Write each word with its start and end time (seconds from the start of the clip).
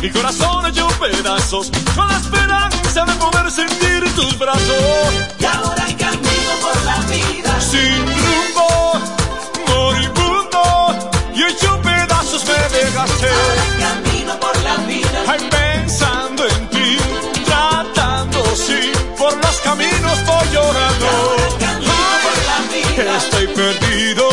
Mi 0.00 0.08
corazón 0.10 0.64
hecho 0.64 0.88
pedazos, 0.98 1.70
con 1.94 2.08
la 2.08 2.16
esperanza 2.16 3.04
de 3.04 3.12
poder 3.16 3.50
sentir 3.50 4.14
tus 4.14 4.38
brazos. 4.38 5.12
Y 5.38 5.44
ahora 5.44 5.84
camino 5.98 6.52
por 6.62 6.84
la 6.84 6.96
vida. 7.00 7.60
Sin 7.60 8.06
rumbo, 8.06 8.98
moribundo, 9.68 11.12
y 11.34 11.42
hecho 11.42 11.78
pedazos 11.82 12.46
me 12.46 12.78
dejaste. 12.78 13.28
Ahora 13.28 13.64
camino 13.78 14.40
por 14.40 14.56
la 14.62 14.76
vida. 14.86 15.24
Ay, 15.26 15.48
pensando 15.50 16.46
en 16.48 16.68
ti, 16.70 16.96
tratando 17.44 18.42
sí, 18.56 18.92
por 19.18 19.36
los 19.36 19.56
caminos 19.60 20.24
voy 20.24 20.48
llorando. 20.50 21.06
Ahora 21.06 21.48
camino 21.58 21.92
por 22.24 22.38
la 22.48 22.58
vida. 22.72 23.16
Estoy 23.18 23.46
perdido, 23.48 24.28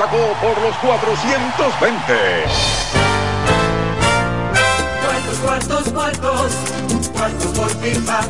sacó 0.00 0.32
por 0.40 0.62
los 0.62 0.74
420. 0.76 2.14
Cuartos, 5.04 5.38
cuartos, 5.38 5.92
cuartos. 5.92 6.80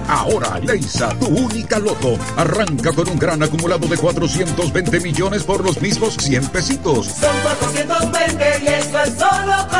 Ahora, 0.09 0.59
Leisa, 0.59 1.11
tu 1.21 1.27
única 1.27 1.79
loto, 1.79 2.19
arranca 2.37 2.93
con 2.93 3.09
un 3.09 3.17
gran 3.17 3.41
acumulado 3.41 3.87
de 3.87 3.97
420 3.97 4.99
millones 4.99 5.45
por 5.45 5.65
los 5.65 5.81
mismos 5.81 6.17
100 6.17 6.49
pesitos. 6.49 7.07
Son 7.07 7.37
420 7.43 8.65
y 8.65 8.67
eso 8.67 8.99
es 9.03 9.15
solo 9.15 9.69
para 9.71 9.80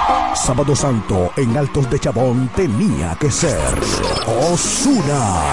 Santo 0.75 1.31
en 1.35 1.57
Altos 1.57 1.89
de 1.89 1.99
Chabón 1.99 2.49
tenía 2.55 3.15
que 3.19 3.29
ser 3.29 3.59
Osuna. 4.25 5.43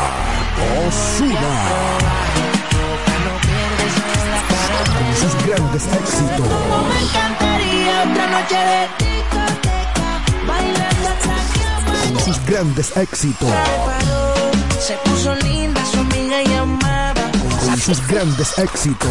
Osuna. 0.87 1.55
Con 4.97 5.17
sus 5.17 5.47
grandes 5.47 5.83
éxitos. 5.87 6.49
Me 6.89 6.99
encantaría 7.03 8.03
otra 8.11 8.27
noche 8.29 8.57
de 8.57 8.81
discoteca, 9.05 10.09
bailando 10.47 11.09
hasta 11.09 11.37
que 11.53 12.15
Con 12.15 12.21
sus 12.25 12.47
grandes 12.47 12.97
éxitos. 12.97 13.53
Se 14.81 14.95
puso 14.99 15.35
linda, 15.35 15.85
su 15.87 15.99
amiga 15.99 16.43
llamaba. 16.43 17.31
Con 17.65 17.79
sus 17.79 18.07
grandes 18.07 18.59
éxitos. 18.59 19.11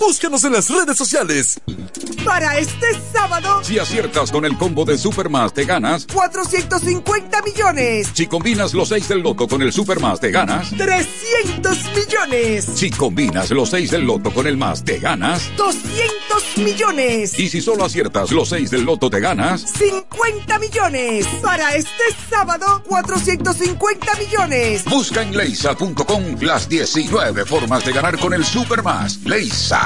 Búscanos 0.00 0.44
en 0.44 0.52
las 0.52 0.68
redes 0.70 0.96
sociales. 0.96 1.60
Para 2.24 2.58
este 2.58 2.86
sábado, 3.12 3.62
Si 3.62 3.78
aciertas 3.78 4.30
con 4.30 4.44
el 4.44 4.56
combo 4.56 4.84
de 4.84 4.98
Supermas, 4.98 5.52
te 5.54 5.64
ganas. 5.64 6.06
450 6.06 7.42
millones. 7.42 8.08
Si 8.12 8.26
combinas 8.26 8.74
los 8.74 8.88
6 8.88 9.08
del 9.08 9.20
loto 9.20 9.46
con 9.48 9.62
el 9.62 9.72
Supermas, 9.72 10.20
te 10.20 10.30
ganas. 10.30 10.70
300 10.76 11.78
millones. 11.94 12.66
Si 12.74 12.90
combinas 12.90 13.50
los 13.50 13.70
6 13.70 13.90
del 13.90 14.02
loto 14.02 14.32
con 14.32 14.46
el 14.46 14.56
más, 14.56 14.84
te 14.84 14.98
ganas. 14.98 15.50
200 15.56 16.58
millones. 16.58 17.38
Y 17.38 17.48
si 17.48 17.60
solo 17.60 17.84
aciertas 17.84 18.30
los 18.32 18.48
6 18.48 18.70
del 18.70 18.82
loto, 18.84 19.08
te 19.08 19.20
ganas. 19.20 19.62
50 19.78 20.58
millones. 20.58 21.26
Para 21.42 21.74
este 21.74 22.04
sábado, 22.30 22.82
450 22.86 24.14
millones. 24.16 24.84
Busca 24.84 25.22
en 25.22 25.36
leisa.com 25.36 26.36
las 26.40 26.68
19 26.68 27.44
formas 27.44 27.84
de 27.84 27.92
ganar 27.92 28.18
con 28.18 28.34
el 28.34 28.44
Supermas. 28.44 29.18
Leisa, 29.24 29.85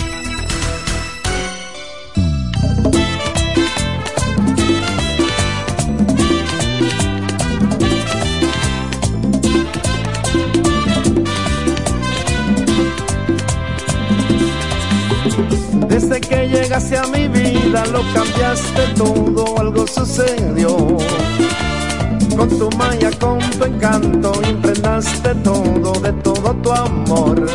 Tu 26.55 26.71
amor. 26.71 27.45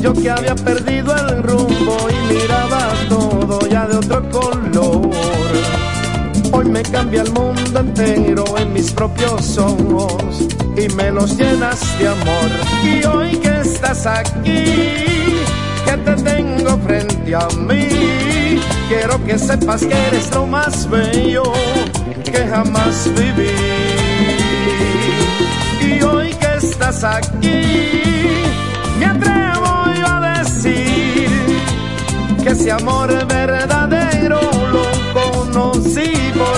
Yo 0.00 0.12
que 0.12 0.30
había 0.30 0.54
perdido 0.54 1.14
el 1.16 1.42
rumbo 1.42 1.96
y 2.10 2.34
miraba 2.34 2.88
todo 3.08 3.60
ya 3.68 3.86
de 3.86 3.96
otro 3.96 4.28
color. 4.30 5.10
Hoy 6.52 6.64
me 6.66 6.82
cambia 6.82 7.22
el 7.22 7.32
mundo 7.32 7.80
entero 7.80 8.44
en 8.58 8.72
mis 8.72 8.90
propios 8.92 9.58
ojos 9.58 10.48
y 10.76 10.88
me 10.94 11.10
los 11.10 11.36
llenas 11.36 11.98
de 11.98 12.08
amor. 12.08 12.50
Y 12.84 13.04
hoy 13.04 13.36
que 13.38 13.60
estás 13.60 14.06
aquí 14.06 14.64
que 15.84 15.96
te 16.04 16.14
tengo 16.22 16.78
frente 16.78 17.34
a 17.34 17.48
mí. 17.58 18.60
Quiero 18.88 19.22
que 19.24 19.38
sepas 19.38 19.84
que 19.84 19.94
eres 20.08 20.30
lo 20.34 20.46
más 20.46 20.88
bello 20.88 21.42
que 22.24 22.46
jamás 22.46 23.10
viví. 23.14 23.97
Estás 26.80 27.02
aquí, 27.02 28.44
me 29.00 29.04
atrevo 29.04 29.66
a 30.06 30.38
decir 30.38 31.28
que 32.40 32.50
ese 32.50 32.70
amor 32.70 33.08
verdadero 33.26 34.40
lo 34.70 34.86
conocí 35.12 36.12
por 36.38 36.57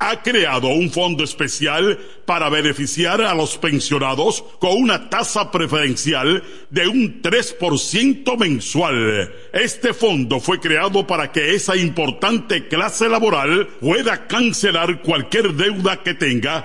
ha 0.00 0.22
creado 0.22 0.68
un 0.68 0.90
fondo 0.90 1.22
especial 1.22 1.98
para 2.24 2.48
beneficiar 2.48 3.20
a 3.20 3.34
los 3.34 3.58
pensionados 3.58 4.42
con 4.58 4.72
una 4.72 5.10
tasa 5.10 5.50
preferencial 5.50 6.42
de 6.70 6.88
un 6.88 7.20
3% 7.20 8.38
mensual. 8.38 9.30
Este 9.52 9.92
fondo 9.92 10.40
fue 10.40 10.58
creado 10.58 11.06
para 11.06 11.30
que 11.30 11.54
esa 11.54 11.76
importante 11.76 12.66
clase 12.66 13.10
laboral 13.10 13.68
pueda 13.78 14.26
cancelar 14.26 15.02
cualquier 15.02 15.52
deuda 15.52 16.02
que 16.02 16.14
tenga 16.14 16.64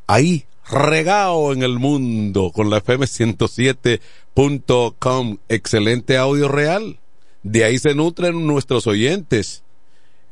ahí, 0.08 0.46
regado 0.68 1.52
en 1.52 1.62
el 1.62 1.78
mundo 1.78 2.50
con 2.52 2.70
la 2.70 2.78
FM 2.78 3.06
107.com, 3.06 5.38
excelente 5.48 6.16
audio 6.16 6.48
real. 6.48 6.98
De 7.44 7.62
ahí 7.62 7.78
se 7.78 7.94
nutren 7.94 8.48
nuestros 8.48 8.88
oyentes 8.88 9.62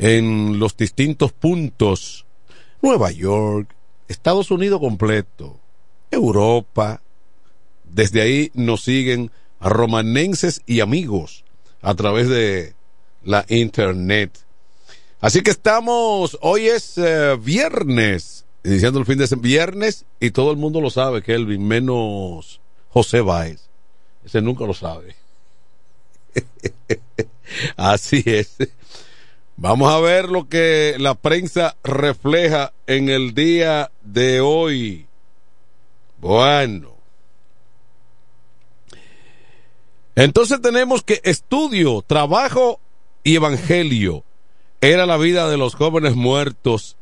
en 0.01 0.59
los 0.59 0.77
distintos 0.77 1.31
puntos. 1.31 2.27
Nueva 2.83 3.13
York, 3.13 3.73
Estados 4.09 4.51
Unidos 4.51 4.81
completo, 4.81 5.61
Europa. 6.11 7.03
Desde 7.85 8.21
ahí 8.21 8.51
nos 8.55 8.83
siguen 8.83 9.31
romanenses 9.61 10.63
y 10.67 10.81
amigos 10.81 11.45
a 11.83 11.95
través 11.95 12.29
de 12.29 12.75
la 13.25 13.45
internet. 13.49 14.39
Así 15.21 15.43
que 15.43 15.51
estamos, 15.51 16.39
hoy 16.41 16.69
es 16.69 16.97
eh, 16.97 17.37
viernes, 17.41 18.45
iniciando 18.65 19.01
el 19.01 19.07
fin 19.07 19.19
de 19.19 19.27
semana, 19.27 19.49
viernes, 19.49 20.05
y 20.21 20.31
todo 20.31 20.53
el 20.53 20.57
mundo 20.57 20.81
lo 20.81 20.91
sabe, 20.91 21.23
Kelvin, 21.23 21.67
menos 21.67 22.61
José 22.91 23.21
Báez. 23.21 23.69
Ese 24.25 24.41
nunca 24.41 24.65
lo 24.65 24.75
sabe. 24.75 25.17
Así 27.77 28.23
es. 28.27 28.57
Vamos 29.57 29.93
a 29.93 29.99
ver 29.99 30.29
lo 30.29 30.49
que 30.49 30.95
la 30.99 31.15
prensa 31.15 31.77
refleja 31.83 32.73
en 32.87 33.09
el 33.09 33.35
día 33.35 33.91
de 34.03 34.41
hoy. 34.41 35.08
Bueno. 36.21 36.97
Entonces 40.15 40.61
tenemos 40.61 41.03
que 41.03 41.21
estudio, 41.25 42.03
trabajo 42.07 42.81
y 43.23 43.37
evangelio 43.37 44.25
era 44.81 45.07
la 45.07 45.17
vida 45.17 45.49
de 45.49 45.57
los 45.57 45.75
jóvenes 45.75 46.15
muertos 46.15 46.97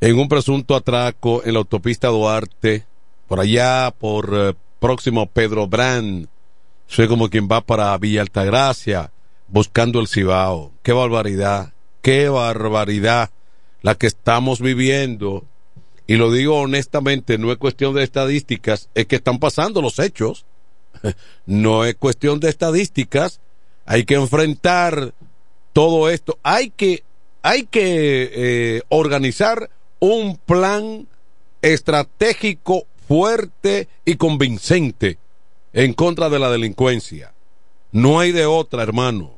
en 0.00 0.18
un 0.18 0.28
presunto 0.28 0.76
atraco 0.76 1.42
en 1.44 1.54
la 1.54 1.58
autopista 1.58 2.08
Duarte, 2.08 2.86
por 3.26 3.40
allá, 3.40 3.92
por 3.98 4.30
eh, 4.32 4.54
próximo 4.78 5.26
Pedro 5.26 5.66
Brand. 5.66 6.28
Soy 6.86 7.08
como 7.08 7.30
quien 7.30 7.48
va 7.50 7.62
para 7.62 7.96
Villa 7.98 8.20
Altagracia, 8.20 9.10
buscando 9.48 9.98
el 10.00 10.08
Cibao. 10.08 10.72
Qué 10.82 10.92
barbaridad, 10.92 11.72
qué 12.02 12.28
barbaridad 12.28 13.30
la 13.82 13.96
que 13.96 14.06
estamos 14.06 14.60
viviendo. 14.60 15.44
Y 16.06 16.16
lo 16.16 16.30
digo 16.30 16.56
honestamente, 16.56 17.38
no 17.38 17.50
es 17.50 17.58
cuestión 17.58 17.94
de 17.94 18.04
estadísticas, 18.04 18.88
es 18.94 19.06
que 19.06 19.16
están 19.16 19.38
pasando 19.38 19.82
los 19.82 19.98
hechos. 19.98 20.44
No 21.46 21.84
es 21.84 21.96
cuestión 21.96 22.40
de 22.40 22.48
estadísticas, 22.48 23.40
hay 23.84 24.04
que 24.04 24.14
enfrentar 24.14 25.12
todo 25.74 26.08
esto. 26.08 26.38
Hay 26.42 26.70
que, 26.70 27.04
hay 27.42 27.64
que 27.64 28.30
eh, 28.32 28.82
organizar 28.88 29.70
un 29.98 30.38
plan 30.38 31.06
estratégico 31.60 32.86
fuerte 33.06 33.88
y 34.04 34.16
convincente 34.16 35.18
en 35.74 35.92
contra 35.92 36.30
de 36.30 36.38
la 36.38 36.50
delincuencia. 36.50 37.34
No 37.92 38.20
hay 38.20 38.32
de 38.32 38.46
otra, 38.46 38.82
hermano. 38.82 39.34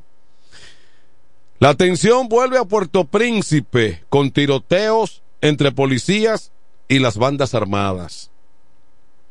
La 1.59 1.69
atención 1.69 2.29
vuelve 2.29 2.57
a 2.57 2.65
Puerto 2.65 3.05
Príncipe 3.05 4.03
con 4.09 4.31
tiroteos 4.31 5.23
entre 5.41 5.71
policías 5.71 6.51
y 6.87 6.99
las 6.99 7.17
bandas 7.17 7.53
armadas. 7.53 8.31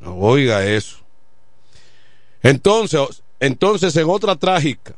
oiga 0.04 0.64
eso. 0.64 0.98
Entonces, 2.42 3.22
entonces 3.40 3.96
en 3.96 4.08
otra 4.08 4.36
trágica, 4.36 4.94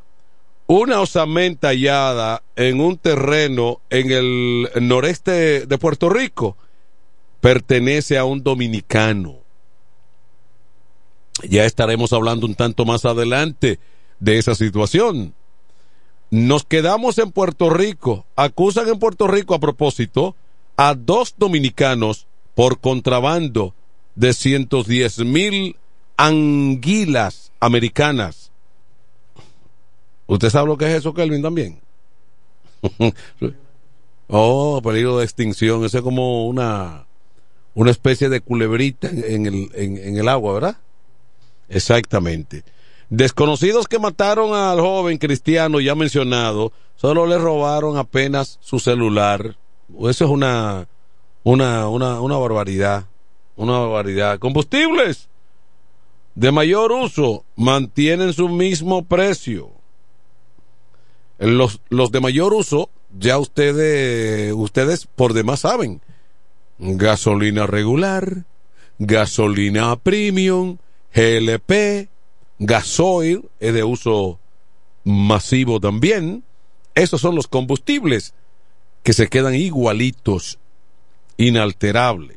una 0.66 1.00
osamenta 1.00 1.68
hallada 1.68 2.42
en 2.56 2.80
un 2.80 2.98
terreno 2.98 3.80
en 3.88 4.10
el 4.10 4.68
noreste 4.86 5.66
de 5.66 5.78
Puerto 5.78 6.10
Rico 6.10 6.56
pertenece 7.40 8.18
a 8.18 8.24
un 8.24 8.42
dominicano. 8.42 9.36
Ya 11.48 11.64
estaremos 11.64 12.12
hablando 12.12 12.46
un 12.46 12.54
tanto 12.54 12.84
más 12.84 13.04
adelante 13.04 13.78
de 14.20 14.38
esa 14.38 14.54
situación. 14.54 15.34
Nos 16.30 16.64
quedamos 16.64 17.16
en 17.18 17.30
Puerto 17.30 17.70
Rico. 17.70 18.26
Acusan 18.36 18.88
en 18.88 18.98
Puerto 18.98 19.26
Rico 19.26 19.54
a 19.54 19.60
propósito 19.60 20.36
a 20.76 20.94
dos 20.94 21.34
dominicanos 21.38 22.27
por 22.58 22.80
contrabando 22.80 23.72
de 24.16 24.32
110 24.32 25.20
mil 25.20 25.76
anguilas 26.16 27.52
americanas. 27.60 28.50
¿Usted 30.26 30.50
sabe 30.50 30.66
lo 30.66 30.76
que 30.76 30.86
es 30.86 30.98
eso, 30.98 31.14
Kelvin, 31.14 31.40
también? 31.40 31.78
oh, 34.26 34.80
peligro 34.82 35.18
de 35.18 35.24
extinción. 35.24 35.84
Ese 35.84 35.98
es 35.98 36.02
como 36.02 36.48
una, 36.48 37.06
una 37.76 37.92
especie 37.92 38.28
de 38.28 38.40
culebrita 38.40 39.08
en 39.08 39.46
el, 39.46 39.70
en 39.74 40.16
el 40.16 40.28
agua, 40.28 40.54
¿verdad? 40.54 40.78
Exactamente. 41.68 42.64
Desconocidos 43.08 43.86
que 43.86 44.00
mataron 44.00 44.52
al 44.52 44.80
joven 44.80 45.18
cristiano 45.18 45.78
ya 45.78 45.94
mencionado, 45.94 46.72
solo 46.96 47.24
le 47.24 47.38
robaron 47.38 47.98
apenas 47.98 48.58
su 48.60 48.80
celular. 48.80 49.56
Eso 50.00 50.24
es 50.24 50.30
una, 50.30 50.88
una, 51.48 51.88
una, 51.88 52.20
una 52.20 52.36
barbaridad. 52.36 53.06
Una 53.56 53.78
barbaridad. 53.78 54.38
Combustibles 54.38 55.28
de 56.34 56.52
mayor 56.52 56.92
uso 56.92 57.44
mantienen 57.56 58.34
su 58.34 58.50
mismo 58.50 59.06
precio. 59.06 59.70
Los, 61.38 61.80
los 61.88 62.12
de 62.12 62.20
mayor 62.20 62.52
uso, 62.52 62.90
ya 63.18 63.38
ustedes, 63.38 64.52
ustedes 64.52 65.06
por 65.06 65.32
demás 65.32 65.60
saben. 65.60 66.02
Gasolina 66.78 67.66
regular, 67.66 68.44
gasolina 68.98 69.96
premium, 69.96 70.76
GLP, 71.14 72.10
gasoil, 72.58 73.48
es 73.58 73.72
de 73.72 73.84
uso 73.84 74.38
masivo 75.02 75.80
también. 75.80 76.44
Esos 76.94 77.22
son 77.22 77.34
los 77.34 77.48
combustibles 77.48 78.34
que 79.02 79.14
se 79.14 79.28
quedan 79.28 79.54
igualitos, 79.54 80.58
inalterables. 81.38 82.36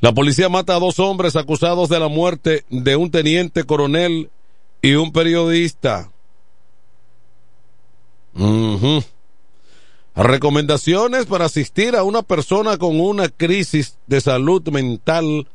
La 0.00 0.12
policía 0.12 0.48
mata 0.48 0.74
a 0.74 0.80
dos 0.80 0.98
hombres 0.98 1.36
acusados 1.36 1.88
de 1.88 2.00
la 2.00 2.08
muerte 2.08 2.64
de 2.70 2.96
un 2.96 3.12
teniente 3.12 3.62
coronel 3.62 4.30
y 4.82 4.94
un 4.94 5.12
periodista. 5.12 6.10
Recomendaciones 10.16 11.26
para 11.26 11.44
asistir 11.44 11.94
a 11.94 12.02
una 12.02 12.22
persona 12.22 12.78
con 12.78 13.00
una 13.00 13.28
crisis 13.28 13.96
de 14.08 14.20
salud 14.20 14.68
mental 14.70 15.46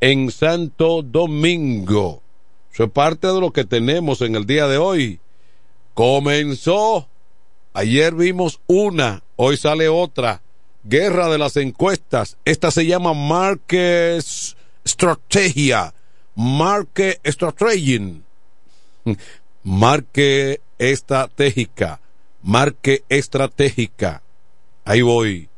en 0.00 0.30
Santo 0.30 1.02
Domingo. 1.02 2.22
Eso 2.72 2.84
es 2.84 2.90
parte 2.90 3.26
de 3.26 3.40
lo 3.40 3.52
que 3.52 3.64
tenemos 3.64 4.22
en 4.22 4.36
el 4.36 4.46
día 4.46 4.68
de 4.68 4.78
hoy. 4.78 5.18
Comenzó. 5.94 7.08
Ayer 7.74 8.14
vimos 8.14 8.60
una, 8.66 9.22
hoy 9.36 9.56
sale 9.56 9.88
otra. 9.88 10.40
Guerra 10.84 11.28
de 11.28 11.38
las 11.38 11.56
encuestas. 11.56 12.36
Esta 12.44 12.70
se 12.70 12.86
llama 12.86 13.14
Market 13.14 14.24
Estrategia. 14.84 15.94
Market 16.34 17.20
Strategy. 17.24 18.22
Marque 19.64 20.60
estratégica. 20.78 22.00
Marque 22.42 23.02
estratégica. 23.08 24.22
Ahí 24.84 25.02
voy. 25.02 25.48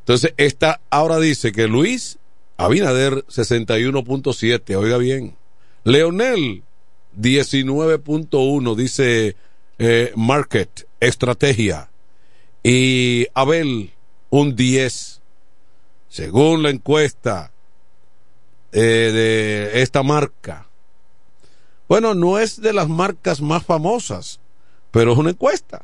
Entonces, 0.00 0.34
esta 0.36 0.80
ahora 0.90 1.18
dice 1.20 1.52
que 1.52 1.66
Luis 1.66 2.18
Abinader 2.56 3.24
61.7, 3.26 4.76
oiga 4.76 4.98
bien. 4.98 5.34
Leonel 5.82 6.62
19.1, 7.18 8.74
dice 8.76 9.36
eh, 9.78 10.12
Market, 10.14 10.86
estrategia. 11.00 11.90
Y 12.62 13.26
Abel 13.34 13.93
un 14.34 14.56
10. 14.56 15.20
Según 16.08 16.64
la 16.64 16.70
encuesta 16.70 17.52
eh, 18.72 18.80
de 18.80 19.82
esta 19.82 20.02
marca. 20.02 20.66
Bueno, 21.88 22.14
no 22.14 22.40
es 22.40 22.60
de 22.60 22.72
las 22.72 22.88
marcas 22.88 23.40
más 23.40 23.64
famosas, 23.64 24.40
pero 24.90 25.12
es 25.12 25.18
una 25.18 25.30
encuesta. 25.30 25.82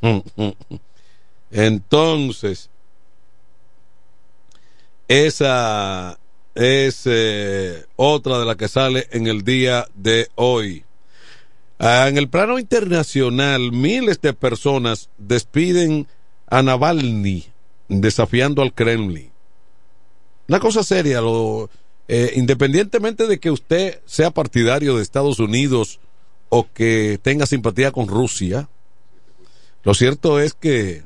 Entonces, 1.52 2.68
esa 5.06 6.18
es 6.56 7.02
eh, 7.04 7.86
otra 7.94 8.40
de 8.40 8.44
las 8.44 8.56
que 8.56 8.66
sale 8.66 9.06
en 9.12 9.28
el 9.28 9.44
día 9.44 9.86
de 9.94 10.28
hoy. 10.34 10.84
Ah, 11.78 12.08
en 12.08 12.18
el 12.18 12.28
plano 12.28 12.58
internacional, 12.58 13.70
miles 13.70 14.20
de 14.20 14.32
personas 14.32 15.10
despiden 15.16 16.08
a 16.48 16.62
Navalny 16.62 17.52
desafiando 17.88 18.62
al 18.62 18.72
Kremlin. 18.72 19.30
Una 20.48 20.60
cosa 20.60 20.82
seria, 20.82 21.20
lo, 21.20 21.68
eh, 22.06 22.32
independientemente 22.36 23.26
de 23.26 23.38
que 23.38 23.50
usted 23.50 24.00
sea 24.06 24.30
partidario 24.30 24.96
de 24.96 25.02
Estados 25.02 25.38
Unidos 25.38 26.00
o 26.48 26.66
que 26.72 27.18
tenga 27.22 27.46
simpatía 27.46 27.92
con 27.92 28.08
Rusia, 28.08 28.68
lo 29.82 29.94
cierto 29.94 30.40
es 30.40 30.54
que 30.54 31.04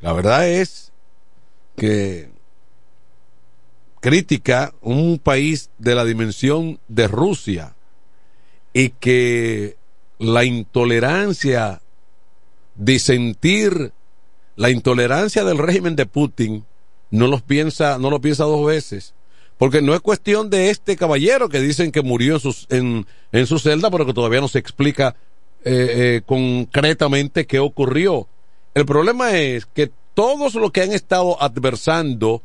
la 0.00 0.12
verdad 0.12 0.48
es 0.48 0.92
que 1.76 2.30
crítica 4.00 4.74
un 4.80 5.18
país 5.18 5.70
de 5.78 5.94
la 5.94 6.04
dimensión 6.04 6.80
de 6.88 7.06
Rusia 7.06 7.74
y 8.72 8.90
que 8.90 9.76
la 10.18 10.44
intolerancia, 10.44 11.82
disentir, 12.76 13.92
la 14.56 14.70
intolerancia 14.70 15.44
del 15.44 15.58
régimen 15.58 15.96
de 15.96 16.06
Putin 16.06 16.64
no 17.10 17.26
los 17.26 17.42
piensa, 17.42 17.98
no 17.98 18.10
lo 18.10 18.20
piensa 18.20 18.44
dos 18.44 18.66
veces. 18.66 19.14
Porque 19.58 19.82
no 19.82 19.94
es 19.94 20.00
cuestión 20.00 20.48
de 20.48 20.70
este 20.70 20.96
caballero 20.96 21.48
que 21.48 21.60
dicen 21.60 21.92
que 21.92 22.02
murió 22.02 22.38
en, 22.70 23.06
en 23.32 23.46
su 23.46 23.58
celda, 23.58 23.90
pero 23.90 24.06
que 24.06 24.14
todavía 24.14 24.40
no 24.40 24.48
se 24.48 24.58
explica 24.58 25.16
eh, 25.64 26.16
eh, 26.16 26.22
concretamente 26.24 27.46
qué 27.46 27.58
ocurrió. 27.58 28.26
El 28.72 28.86
problema 28.86 29.32
es 29.32 29.66
que 29.66 29.90
todos 30.14 30.54
los 30.54 30.70
que 30.70 30.82
han 30.82 30.92
estado 30.92 31.40
adversando 31.42 32.42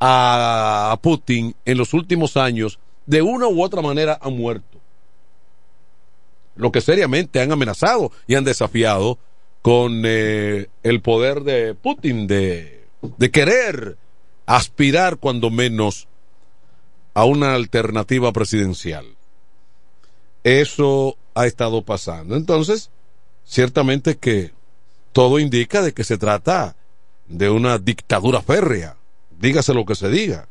a 0.00 0.98
Putin 1.02 1.54
en 1.66 1.76
los 1.76 1.92
últimos 1.92 2.38
años, 2.38 2.78
de 3.04 3.20
una 3.20 3.46
u 3.48 3.62
otra 3.62 3.82
manera 3.82 4.18
han 4.22 4.34
muerto. 4.36 4.78
Lo 6.56 6.72
que 6.72 6.80
seriamente 6.80 7.40
han 7.40 7.52
amenazado 7.52 8.12
y 8.26 8.34
han 8.34 8.44
desafiado 8.44 9.18
con 9.62 10.02
eh, 10.04 10.68
el 10.82 11.00
poder 11.00 11.42
de 11.42 11.74
Putin 11.74 12.26
de, 12.26 12.86
de 13.18 13.30
querer 13.30 13.96
aspirar 14.46 15.18
cuando 15.18 15.50
menos 15.50 16.08
a 17.14 17.24
una 17.24 17.54
alternativa 17.54 18.32
presidencial. 18.32 19.06
Eso 20.44 21.16
ha 21.34 21.46
estado 21.46 21.82
pasando. 21.82 22.36
Entonces, 22.36 22.90
ciertamente 23.44 24.16
que 24.16 24.52
todo 25.12 25.38
indica 25.38 25.82
de 25.82 25.92
que 25.92 26.04
se 26.04 26.18
trata 26.18 26.76
de 27.26 27.50
una 27.50 27.78
dictadura 27.78 28.42
férrea. 28.42 28.96
Dígase 29.38 29.74
lo 29.74 29.84
que 29.84 29.94
se 29.94 30.08
diga. 30.08 30.48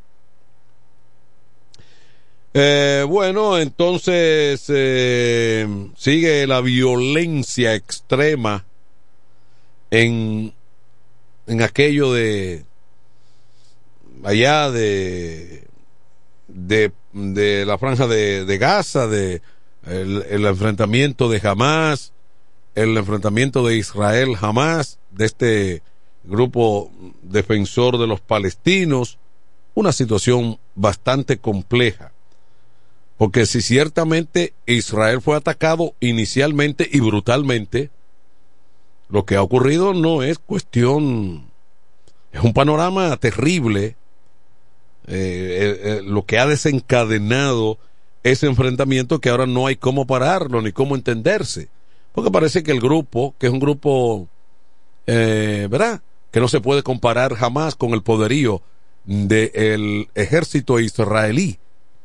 Eh, 2.53 3.05
bueno, 3.07 3.59
entonces 3.59 4.65
eh, 4.69 5.67
sigue 5.95 6.47
la 6.47 6.61
violencia 6.61 7.75
extrema 7.75 8.65
en, 9.91 10.53
en 11.47 11.61
aquello 11.61 12.13
de 12.13 12.65
allá 14.23 14.69
de 14.71 15.69
de, 16.49 16.91
de 17.13 17.65
la 17.65 17.77
franja 17.77 18.07
de, 18.07 18.57
Gaza, 18.57 19.07
de 19.07 19.41
el, 19.85 20.23
el, 20.29 20.45
enfrentamiento 20.45 21.29
de 21.29 21.41
Hamas, 21.47 22.11
el 22.75 22.97
enfrentamiento 22.97 23.65
de 23.65 23.77
Israel 23.77 24.35
Hamas, 24.39 24.99
de 25.11 25.25
este 25.25 25.83
grupo 26.23 26.91
defensor 27.21 27.97
de 27.97 28.07
los 28.07 28.19
palestinos, 28.19 29.17
una 29.73 29.91
situación 29.91 30.59
bastante 30.75 31.37
compleja. 31.37 32.11
Porque 33.17 33.45
si 33.45 33.61
ciertamente 33.61 34.53
Israel 34.65 35.21
fue 35.21 35.35
atacado 35.35 35.93
inicialmente 35.99 36.87
y 36.91 36.99
brutalmente, 36.99 37.89
lo 39.09 39.25
que 39.25 39.35
ha 39.35 39.41
ocurrido 39.41 39.93
no 39.93 40.23
es 40.23 40.39
cuestión, 40.39 41.45
es 42.31 42.41
un 42.41 42.53
panorama 42.53 43.15
terrible 43.17 43.95
eh, 45.07 45.79
eh, 45.83 46.01
lo 46.03 46.23
que 46.25 46.37
ha 46.37 46.45
desencadenado 46.45 47.79
ese 48.23 48.45
enfrentamiento 48.45 49.19
que 49.19 49.29
ahora 49.29 49.47
no 49.47 49.65
hay 49.65 49.75
cómo 49.75 50.05
pararlo 50.05 50.61
ni 50.61 50.71
cómo 50.71 50.95
entenderse. 50.95 51.69
Porque 52.13 52.31
parece 52.31 52.63
que 52.63 52.71
el 52.71 52.79
grupo, 52.79 53.33
que 53.39 53.47
es 53.47 53.53
un 53.53 53.59
grupo, 53.59 54.27
eh, 55.07 55.67
¿verdad? 55.69 56.01
Que 56.31 56.39
no 56.39 56.47
se 56.47 56.61
puede 56.61 56.83
comparar 56.83 57.33
jamás 57.33 57.75
con 57.75 57.91
el 57.91 58.03
poderío 58.03 58.61
del 59.05 60.09
ejército 60.13 60.79
israelí. 60.79 61.57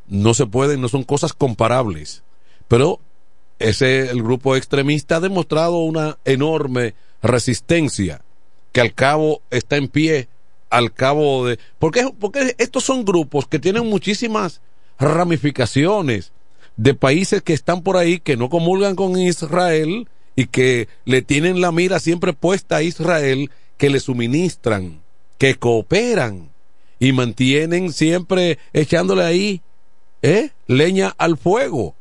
No 0.07 0.33
se 0.33 0.47
pueden, 0.47 0.81
no 0.81 0.89
son 0.89 1.05
cosas 1.05 1.33
comparables. 1.33 2.23
Pero 2.69 3.01
ese, 3.59 4.11
el 4.11 4.23
grupo 4.23 4.57
extremista 4.57 5.17
ha 5.17 5.21
demostrado 5.21 5.79
una 5.79 6.19
enorme 6.25 6.95
resistencia 7.23 8.23
que 8.73 8.81
al 8.81 8.95
cabo 8.95 9.43
está 9.51 9.77
en 9.77 9.89
pie 9.89 10.29
al 10.71 10.93
cabo 10.93 11.47
de... 11.47 11.59
Porque, 11.79 12.11
porque 12.19 12.57
estos 12.59 12.85
son 12.85 13.05
grupos 13.05 13.47
que 13.47 13.61
tienen 13.61 13.89
muchísimas 13.89 14.61
ramificaciones 14.99 16.33
de 16.77 16.95
países 16.95 17.43
que 17.43 17.53
están 17.53 17.83
por 17.83 17.97
ahí 17.97 18.19
que 18.19 18.37
no 18.37 18.49
comulgan 18.49 18.97
con 18.97 19.17
Israel 19.17 20.09
y 20.35 20.47
que 20.47 20.89
le 21.05 21.23
tienen 21.23 21.61
la 21.61 21.71
mira 21.71 22.01
siempre 22.01 22.33
puesta 22.33 22.77
a 22.77 22.83
Israel, 22.83 23.51
que 23.77 23.91
le 23.91 24.01
suministran, 24.01 25.01
que 25.39 25.55
cooperan 25.55 26.51
y 26.99 27.13
mantienen 27.13 27.93
siempre 27.93 28.59
echándole 28.73 29.23
ahí 29.23 29.63
¿eh? 30.23 30.51
leña 30.67 31.15
al 31.19 31.37
fuego 31.37 31.95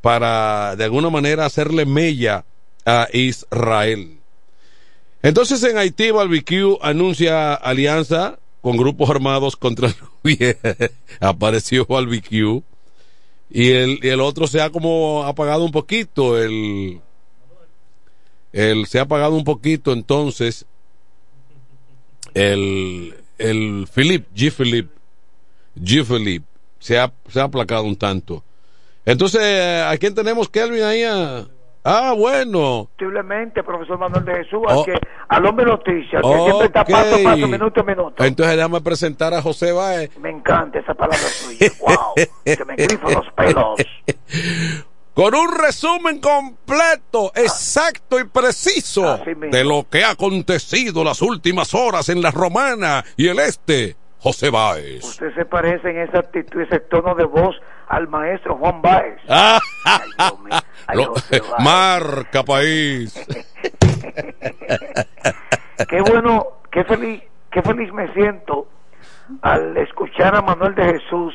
para 0.00 0.76
de 0.76 0.84
alguna 0.84 1.10
manera 1.10 1.46
hacerle 1.46 1.86
mella 1.86 2.44
a 2.86 3.08
Israel. 3.12 4.18
Entonces 5.22 5.62
en 5.62 5.76
Haití, 5.76 6.10
Barbecue 6.10 6.78
anuncia 6.80 7.54
alianza 7.54 8.38
con 8.60 8.76
grupos 8.76 9.10
armados 9.10 9.56
contra 9.56 9.88
el 9.88 9.94
Apareció 11.20 11.86
Barbecue. 11.86 12.62
Y 13.52 13.70
el, 13.70 13.98
y 14.02 14.08
el 14.08 14.20
otro 14.20 14.46
se 14.46 14.60
ha 14.60 14.70
como 14.70 15.24
apagado 15.24 15.64
un 15.64 15.72
poquito. 15.72 16.38
El, 16.38 17.00
el 18.52 18.86
se 18.86 18.98
ha 18.98 19.02
apagado 19.02 19.34
un 19.34 19.44
poquito 19.44 19.92
entonces. 19.92 20.66
El, 22.32 23.14
el 23.38 23.88
Philip, 23.92 24.26
G. 24.34 24.52
Philip, 24.52 24.88
G. 25.76 26.04
Philip, 26.04 26.44
se 26.78 26.98
ha, 26.98 27.12
se 27.28 27.40
ha 27.40 27.44
aplacado 27.44 27.84
un 27.84 27.96
tanto. 27.96 28.44
Entonces, 29.04 29.82
¿a 29.82 29.96
quién 29.98 30.14
tenemos, 30.14 30.48
Kelvin, 30.48 30.82
ahí? 30.82 31.02
A, 31.04 31.46
Ah, 31.82 32.12
bueno. 32.16 32.90
Posiblemente, 32.98 33.62
profesor 33.62 33.98
Manuel 33.98 34.24
de 34.24 34.34
Jesús, 34.34 34.60
oh. 34.68 34.84
que 34.84 34.94
al 35.28 35.46
hombre 35.46 35.64
noticias, 35.64 36.20
que 36.20 36.28
okay. 36.28 36.44
siempre 36.44 36.66
está 36.66 36.84
paso 36.84 37.14
a 37.14 37.22
paso, 37.22 37.48
minuto 37.48 37.80
a 37.80 37.84
minuto. 37.84 38.24
Entonces 38.24 38.56
déjame 38.56 38.80
presentar 38.82 39.32
a 39.32 39.40
José 39.40 39.72
Baez. 39.72 40.16
Me 40.18 40.30
encanta 40.30 40.78
esa 40.78 40.92
palabra 40.92 41.18
suya. 41.18 41.68
wow, 41.80 42.14
que 42.44 42.64
me 42.66 42.76
grifo 42.76 43.10
los 43.10 43.26
pelos. 43.32 43.80
Con 45.14 45.34
un 45.34 45.58
resumen 45.58 46.20
completo, 46.20 47.32
exacto 47.34 48.20
y 48.20 48.24
preciso 48.24 49.18
de 49.18 49.64
lo 49.64 49.86
que 49.90 50.04
ha 50.04 50.10
acontecido 50.10 51.02
las 51.02 51.20
últimas 51.20 51.74
horas 51.74 52.08
en 52.10 52.22
la 52.22 52.30
Romana 52.30 53.04
y 53.16 53.28
el 53.28 53.38
Este. 53.38 53.96
José 54.22 54.50
Báez. 54.50 55.02
Usted 55.02 55.34
se 55.34 55.46
parece 55.46 55.88
en 55.90 56.00
esa 56.00 56.18
actitud, 56.18 56.60
ese 56.60 56.78
tono 56.78 57.14
de 57.14 57.24
voz 57.24 57.56
al 57.90 58.08
maestro 58.08 58.56
Juan 58.56 58.80
Báez. 58.80 59.18
Ah, 59.28 59.60
Ay, 60.86 60.96
Lo, 60.96 61.14
marca 61.58 62.42
país. 62.42 63.14
qué 65.88 66.00
bueno, 66.02 66.46
qué 66.70 66.84
feliz, 66.84 67.22
qué 67.50 67.62
feliz 67.62 67.92
me 67.92 68.12
siento 68.12 68.68
al 69.42 69.76
escuchar 69.78 70.34
a 70.36 70.42
Manuel 70.42 70.74
de 70.74 70.84
Jesús, 70.84 71.34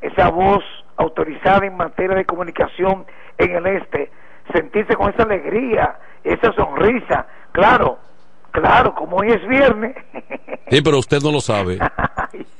esa 0.00 0.28
voz 0.30 0.62
autorizada 0.96 1.66
en 1.66 1.76
materia 1.76 2.16
de 2.16 2.24
comunicación 2.24 3.04
en 3.38 3.56
el 3.56 3.66
este, 3.66 4.10
sentirse 4.52 4.94
con 4.94 5.10
esa 5.12 5.24
alegría, 5.24 5.98
esa 6.22 6.52
sonrisa, 6.52 7.26
claro, 7.52 7.98
Claro, 8.52 8.94
como 8.94 9.16
hoy 9.16 9.32
es 9.32 9.48
viernes. 9.48 9.96
Sí, 10.68 10.82
pero 10.82 10.98
usted 10.98 11.20
no 11.22 11.32
lo 11.32 11.40
sabe. 11.40 11.78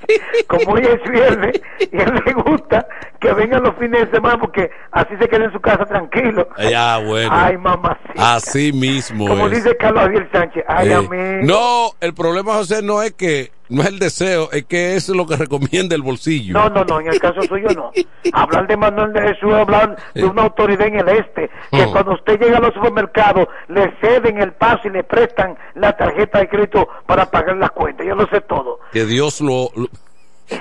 como 0.47 0.73
hoy 0.75 0.83
es 0.83 1.11
viernes 1.11 1.61
y 1.91 1.97
a 1.99 2.03
él 2.05 2.23
le 2.27 2.33
gusta 2.35 2.87
que 3.21 3.33
vengan 3.33 3.63
los 3.63 3.77
fines 3.77 4.07
de 4.07 4.17
semana 4.17 4.39
porque 4.39 4.71
así 4.91 5.15
se 5.21 5.29
queda 5.29 5.45
en 5.45 5.53
su 5.53 5.61
casa 5.61 5.85
tranquilo. 5.85 6.49
Ya, 6.59 6.99
bueno. 6.99 7.31
Ay, 7.33 7.57
mamacita. 7.57 8.35
Así 8.35 8.73
mismo. 8.73 9.29
Como 9.29 9.49
dice 9.49 9.77
Carlos 9.77 10.03
Javier 10.05 10.29
Sánchez. 10.33 10.65
Ay, 10.69 10.91
Eh. 10.91 11.41
No, 11.45 11.91
el 12.01 12.15
problema, 12.15 12.55
José, 12.55 12.83
no 12.83 13.03
es 13.03 13.13
que 13.13 13.53
no 13.69 13.81
es 13.83 13.89
el 13.89 13.99
deseo, 13.99 14.51
es 14.53 14.65
que 14.67 14.97
es 14.97 15.09
lo 15.09 15.25
que 15.27 15.37
recomienda 15.37 15.95
el 15.95 16.03
bolsillo. 16.03 16.53
No, 16.53 16.69
no, 16.69 16.85
no, 16.85 17.01
en 17.01 17.07
el 17.07 17.19
caso 17.21 17.41
suyo 17.43 17.69
no. 17.75 17.91
Hablar 18.35 18.67
de 18.67 18.77
Manuel 18.77 19.13
de 19.15 19.23
Jesús, 19.23 19.53
hablar 19.55 19.97
de 20.15 20.25
una 20.25 20.43
autoridad 20.43 20.87
en 20.89 20.99
el 21.01 21.09
este, 21.09 21.49
que 21.71 21.85
Oh. 21.85 21.93
cuando 21.93 22.13
usted 22.13 22.39
llega 22.39 22.59
a 22.59 22.61
los 22.61 22.75
supermercados 22.75 23.47
le 23.69 23.91
ceden 24.01 24.39
el 24.43 24.53
paso 24.53 24.89
y 24.89 24.91
le 24.91 25.05
prestan 25.05 25.57
la 25.75 25.97
tarjeta 25.97 26.41
de 26.41 26.49
crédito 26.49 26.87
para 27.07 27.31
pagar 27.31 27.57
las 27.57 27.71
cuentas. 27.71 28.07
Yo 28.07 28.15
lo 28.15 28.27
sé 28.27 28.41
todo. 28.43 28.79
Que 28.93 29.07
Dios 29.07 29.41
lo, 29.41 29.71
lo- 29.75 29.89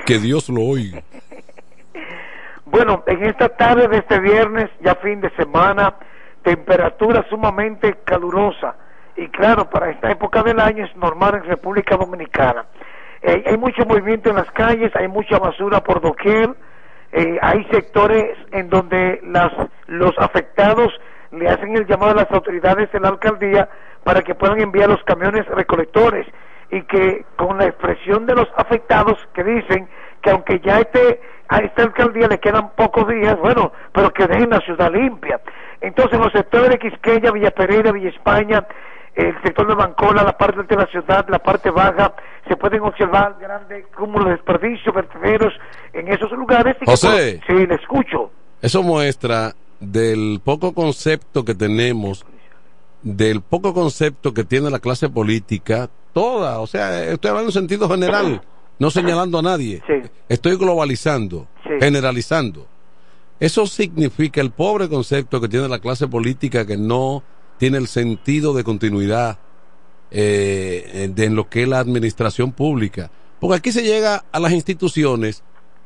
que 0.05 0.19
Dios 0.19 0.49
lo 0.49 0.61
oiga. 0.61 1.01
Bueno, 2.65 3.03
en 3.07 3.25
esta 3.25 3.49
tarde 3.49 3.87
de 3.87 3.97
este 3.97 4.19
viernes, 4.19 4.69
ya 4.81 4.95
fin 4.95 5.19
de 5.19 5.29
semana, 5.31 5.95
temperatura 6.43 7.25
sumamente 7.29 7.97
calurosa. 8.05 8.75
Y 9.17 9.27
claro, 9.27 9.69
para 9.69 9.91
esta 9.91 10.09
época 10.09 10.41
del 10.41 10.59
año 10.59 10.85
es 10.85 10.95
normal 10.95 11.35
en 11.35 11.43
República 11.43 11.97
Dominicana. 11.97 12.65
Eh, 13.21 13.43
hay 13.45 13.57
mucho 13.57 13.85
movimiento 13.85 14.29
en 14.29 14.37
las 14.37 14.49
calles, 14.51 14.91
hay 14.95 15.07
mucha 15.07 15.37
basura 15.37 15.83
por 15.83 16.01
doquier, 16.01 16.55
eh, 17.11 17.37
hay 17.41 17.65
sectores 17.65 18.37
en 18.51 18.69
donde 18.69 19.19
las, 19.23 19.51
los 19.87 20.17
afectados 20.17 20.91
le 21.31 21.47
hacen 21.47 21.75
el 21.75 21.85
llamado 21.85 22.13
a 22.13 22.23
las 22.23 22.31
autoridades 22.31 22.91
de 22.91 22.99
la 22.99 23.09
alcaldía 23.09 23.69
para 24.03 24.21
que 24.21 24.33
puedan 24.33 24.59
enviar 24.59 24.89
los 24.89 25.03
camiones 25.03 25.45
recolectores 25.47 26.25
y 26.71 26.81
que 26.83 27.25
con 27.35 27.57
la 27.57 27.65
expresión 27.65 28.25
de 28.25 28.35
los 28.35 28.47
afectados 28.55 29.17
que 29.33 29.43
dicen 29.43 29.87
que 30.21 30.29
aunque 30.29 30.59
ya 30.63 30.79
este, 30.79 31.19
a 31.49 31.57
esta 31.59 31.83
alcaldía 31.83 32.27
le 32.27 32.39
quedan 32.39 32.71
pocos 32.75 33.07
días, 33.07 33.37
bueno, 33.39 33.71
pero 33.91 34.11
que 34.13 34.25
dejen 34.27 34.49
la 34.51 34.59
ciudad 34.61 34.91
limpia. 34.93 35.41
Entonces 35.81 36.17
los 36.19 36.31
sectores 36.31 36.69
de 36.69 36.79
Quisqueya, 36.79 37.31
Villa 37.31 37.51
Pereira, 37.51 37.91
Villa 37.91 38.09
España, 38.09 38.65
el 39.15 39.35
sector 39.43 39.67
de 39.67 39.75
Bancola, 39.75 40.23
la 40.23 40.37
parte 40.37 40.63
de 40.63 40.75
la 40.75 40.85
ciudad, 40.87 41.25
la 41.27 41.39
parte 41.39 41.69
baja, 41.69 42.13
se 42.47 42.55
pueden 42.55 42.81
observar 42.81 43.35
grandes 43.41 43.85
cúmulos 43.87 44.25
de 44.25 44.31
desperdicios, 44.31 44.95
vertederos 44.95 45.53
en 45.91 46.07
esos 46.07 46.31
lugares. 46.31 46.77
y 46.77 46.85
que- 46.85 46.91
José. 46.91 47.41
sí, 47.45 47.65
le 47.67 47.75
escucho. 47.75 48.31
Eso 48.61 48.83
muestra 48.83 49.53
del 49.79 50.39
poco 50.45 50.73
concepto 50.73 51.43
que 51.43 51.55
tenemos, 51.55 52.25
del 53.01 53.41
poco 53.41 53.73
concepto 53.73 54.33
que 54.33 54.43
tiene 54.43 54.69
la 54.69 54.79
clase 54.79 55.09
política, 55.09 55.89
toda, 56.13 56.59
o 56.59 56.67
sea, 56.67 57.05
estoy 57.05 57.29
hablando 57.29 57.49
en 57.49 57.53
sentido 57.53 57.89
general, 57.89 58.41
no 58.79 58.91
señalando 58.91 59.39
a 59.39 59.41
nadie. 59.41 59.81
Estoy 60.29 60.55
globalizando, 60.55 61.47
generalizando. 61.79 62.67
Eso 63.39 63.65
significa 63.65 64.41
el 64.41 64.51
pobre 64.51 64.87
concepto 64.87 65.41
que 65.41 65.47
tiene 65.47 65.67
la 65.67 65.79
clase 65.79 66.07
política 66.07 66.65
que 66.65 66.77
no 66.77 67.23
tiene 67.57 67.77
el 67.77 67.87
sentido 67.87 68.53
de 68.53 68.63
continuidad 68.63 69.39
eh, 70.11 71.09
de 71.13 71.25
en 71.25 71.35
lo 71.35 71.49
que 71.49 71.63
es 71.63 71.67
la 71.67 71.79
administración 71.79 72.51
pública. 72.51 73.09
Porque 73.39 73.57
aquí 73.57 73.71
se 73.71 73.83
llega 73.83 74.25
a 74.31 74.39
las 74.39 74.51
instituciones 74.51 75.43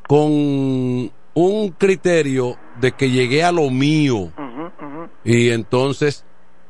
con 0.07 1.11
un 1.35 1.69
criterio 1.77 2.57
de 2.79 2.91
que 2.91 3.09
llegué 3.09 3.43
a 3.43 3.51
lo 3.51 3.69
mío 3.69 4.31
y 5.23 5.49
entonces 5.49 6.25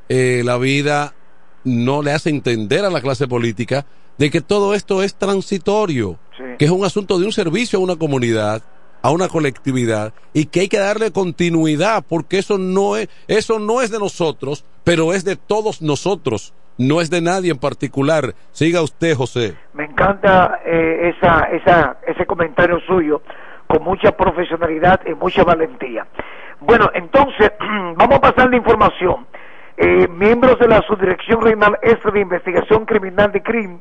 eh, 0.10 0.42
la 0.44 0.58
vida 0.58 1.14
no 1.66 2.02
le 2.02 2.12
hace 2.12 2.30
entender 2.30 2.86
a 2.86 2.90
la 2.90 3.02
clase 3.02 3.28
política 3.28 3.86
de 4.18 4.32
que 4.32 4.42
todo 4.42 4.74
esto 4.74 5.04
es 5.04 5.16
transitorio, 5.16 6.18
que 6.58 6.66
es 6.66 6.72
un 6.72 6.86
asunto 6.86 7.20
de 7.20 7.26
un 7.26 7.34
servicio 7.34 7.80
a 7.80 7.82
una 7.82 7.98
comunidad, 7.98 8.62
a 9.02 9.12
una 9.12 9.28
colectividad 9.28 10.14
y 10.34 10.46
que 10.46 10.62
hay 10.62 10.68
que 10.68 10.80
darle 10.80 11.12
continuidad 11.12 12.04
porque 12.08 12.38
eso 12.38 12.58
no 12.58 12.96
es 12.96 13.10
eso 13.28 13.60
no 13.60 13.82
es 13.82 13.92
de 13.92 14.00
nosotros, 14.00 14.66
pero 14.84 15.14
es 15.14 15.26
de 15.26 15.36
todos 15.36 15.82
nosotros, 15.82 16.54
no 16.78 17.02
es 17.02 17.10
de 17.10 17.22
nadie 17.22 17.52
en 17.52 17.60
particular. 17.60 18.34
Siga 18.52 18.82
usted, 18.82 19.16
José. 19.16 19.56
Me 19.74 19.86
encanta 19.86 20.60
eh, 20.66 21.14
esa, 21.16 21.44
esa, 21.52 21.98
ese 22.08 22.26
comentario 22.26 22.80
suyo 22.88 23.22
con 23.68 23.84
mucha 23.84 24.12
profesionalidad 24.12 25.02
y 25.06 25.14
mucha 25.14 25.44
valentía. 25.44 26.08
Bueno, 26.62 26.90
entonces 26.94 27.52
vamos 27.96 28.18
a 28.18 28.22
pasar 28.22 28.50
la 28.50 28.58
información. 28.58 29.28
Eh, 29.78 30.08
miembros 30.08 30.58
de 30.60 30.70
la 30.70 30.82
Subdirección 30.84 31.42
Regional 31.42 31.78
Este 31.82 32.10
de 32.12 32.22
Investigación 32.22 32.86
Criminal 32.86 33.32
de 33.34 33.44
CRIM 33.44 33.80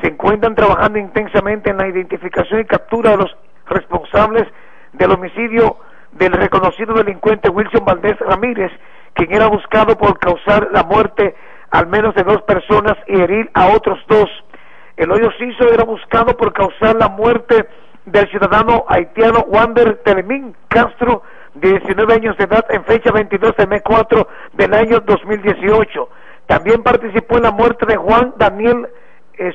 se 0.00 0.08
encuentran 0.08 0.54
trabajando 0.54 1.00
intensamente 1.00 1.70
en 1.70 1.78
la 1.78 1.88
identificación 1.88 2.60
y 2.60 2.64
captura 2.64 3.10
de 3.10 3.16
los 3.18 3.36
responsables 3.66 4.46
del 4.92 5.10
homicidio 5.10 5.78
del 6.12 6.32
reconocido 6.32 6.94
delincuente 6.94 7.50
Wilson 7.50 7.84
Valdés 7.84 8.18
Ramírez, 8.20 8.70
quien 9.14 9.34
era 9.34 9.48
buscado 9.48 9.96
por 9.98 10.18
causar 10.20 10.68
la 10.72 10.84
muerte 10.84 11.34
al 11.70 11.88
menos 11.88 12.14
de 12.14 12.22
dos 12.22 12.42
personas 12.42 12.96
y 13.08 13.20
herir 13.20 13.50
a 13.54 13.68
otros 13.68 13.98
dos. 14.06 14.30
El 14.96 15.10
hoyo 15.10 15.30
Ciso 15.38 15.72
era 15.72 15.84
buscado 15.84 16.36
por 16.36 16.52
causar 16.52 16.94
la 16.96 17.08
muerte 17.08 17.66
del 18.04 18.28
ciudadano 18.28 18.84
haitiano 18.88 19.40
Wander 19.48 20.02
Telemín 20.04 20.54
Castro, 20.68 21.22
19 21.54 22.14
años 22.14 22.36
de 22.36 22.44
edad, 22.44 22.64
en 22.70 22.84
fecha 22.84 23.12
22 23.12 23.56
de 23.56 23.66
mes 23.66 23.82
4 23.84 24.28
del 24.54 24.74
año 24.74 25.00
2018. 25.00 26.08
También 26.46 26.82
participó 26.82 27.36
en 27.36 27.44
la 27.44 27.50
muerte 27.50 27.86
de 27.86 27.96
Juan 27.96 28.34
Daniel 28.36 28.88
eh, 29.38 29.52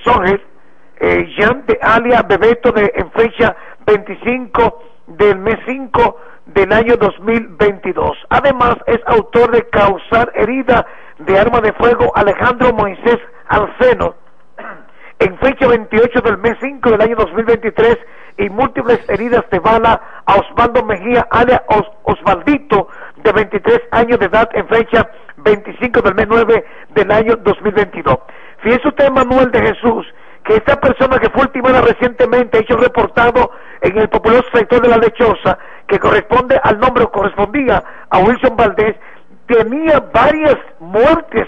eh, 0.99 1.33
Jean 1.37 1.65
de 1.65 1.77
Alia 1.81 2.23
Bebeto, 2.23 2.71
de, 2.71 2.91
en 2.95 3.11
fecha 3.11 3.55
25 3.85 4.83
del 5.07 5.39
mes 5.39 5.57
5 5.65 6.17
del 6.47 6.71
año 6.71 6.97
2022. 6.97 8.17
Además, 8.29 8.77
es 8.85 8.99
autor 9.05 9.51
de 9.51 9.67
causar 9.69 10.31
herida 10.35 10.85
de 11.19 11.37
arma 11.37 11.61
de 11.61 11.73
fuego 11.73 12.11
Alejandro 12.15 12.73
Moisés 12.73 13.17
Alceno 13.47 14.15
en 15.19 15.37
fecha 15.39 15.67
28 15.67 16.21
del 16.21 16.37
mes 16.37 16.57
5 16.61 16.91
del 16.91 17.01
año 17.01 17.15
2023 17.15 17.97
y 18.37 18.49
múltiples 18.49 18.99
heridas 19.09 19.43
de 19.51 19.59
bala 19.59 20.01
a 20.25 20.35
Osvaldo 20.35 20.83
Mejía, 20.83 21.27
alias 21.31 21.61
Osvaldito, 22.03 22.87
de 23.17 23.31
23 23.31 23.81
años 23.91 24.19
de 24.19 24.25
edad 24.25 24.49
en 24.53 24.67
fecha 24.67 25.09
25 25.37 26.01
del 26.01 26.15
mes 26.15 26.27
9 26.29 26.65
del 26.89 27.11
año 27.11 27.35
2022. 27.37 28.17
Fíjese 28.59 28.87
usted, 28.87 29.09
Manuel 29.09 29.51
de 29.51 29.61
Jesús, 29.61 30.05
que 30.43 30.55
esta 30.55 30.79
persona 30.79 31.19
que 31.19 31.29
fue 31.29 31.43
ultimada 31.43 31.81
recientemente, 31.81 32.59
hecho 32.59 32.77
reportado 32.77 33.51
en 33.81 33.97
el 33.97 34.09
popular 34.09 34.43
sector 34.53 34.81
de 34.81 34.89
la 34.89 34.97
lechosa, 34.97 35.57
que 35.87 35.99
corresponde 35.99 36.59
al 36.63 36.79
nombre 36.79 37.03
o 37.03 37.11
correspondía 37.11 37.83
a 38.09 38.19
Wilson 38.19 38.55
Valdés, 38.55 38.95
tenía 39.47 39.99
varias 40.13 40.57
muertes 40.79 41.47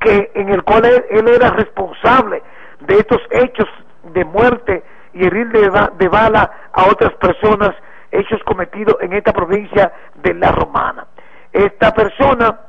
que 0.00 0.30
en 0.34 0.48
el 0.48 0.62
cual 0.64 0.84
él, 0.84 1.28
era 1.28 1.50
responsable 1.50 2.42
de 2.80 2.94
estos 2.94 3.20
hechos 3.30 3.68
de 4.14 4.24
muerte 4.24 4.82
y 5.12 5.26
herir 5.26 5.48
de, 5.48 6.08
bala 6.08 6.50
a 6.72 6.84
otras 6.86 7.12
personas, 7.14 7.70
hechos 8.10 8.42
cometidos 8.44 8.96
en 9.00 9.12
esta 9.12 9.32
provincia 9.32 9.92
de 10.16 10.34
La 10.34 10.52
Romana. 10.52 11.06
Esta 11.52 11.92
persona, 11.92 12.60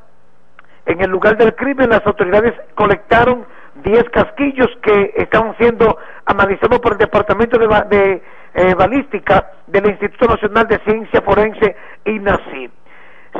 en 0.85 1.01
el 1.01 1.09
lugar 1.09 1.37
del 1.37 1.55
crimen, 1.55 1.89
las 1.89 2.05
autoridades 2.05 2.53
colectaron 2.75 3.45
10 3.75 4.09
casquillos 4.09 4.69
que 4.81 5.13
estaban 5.15 5.55
siendo 5.57 5.97
analizados 6.25 6.79
por 6.79 6.93
el 6.93 6.97
Departamento 6.97 7.57
de, 7.57 8.21
eh, 8.53 8.75
Balística 8.75 9.51
del 9.67 9.87
Instituto 9.87 10.27
Nacional 10.27 10.67
de 10.67 10.79
Ciencia 10.79 11.21
Forense, 11.21 11.75
INACI. 12.05 12.69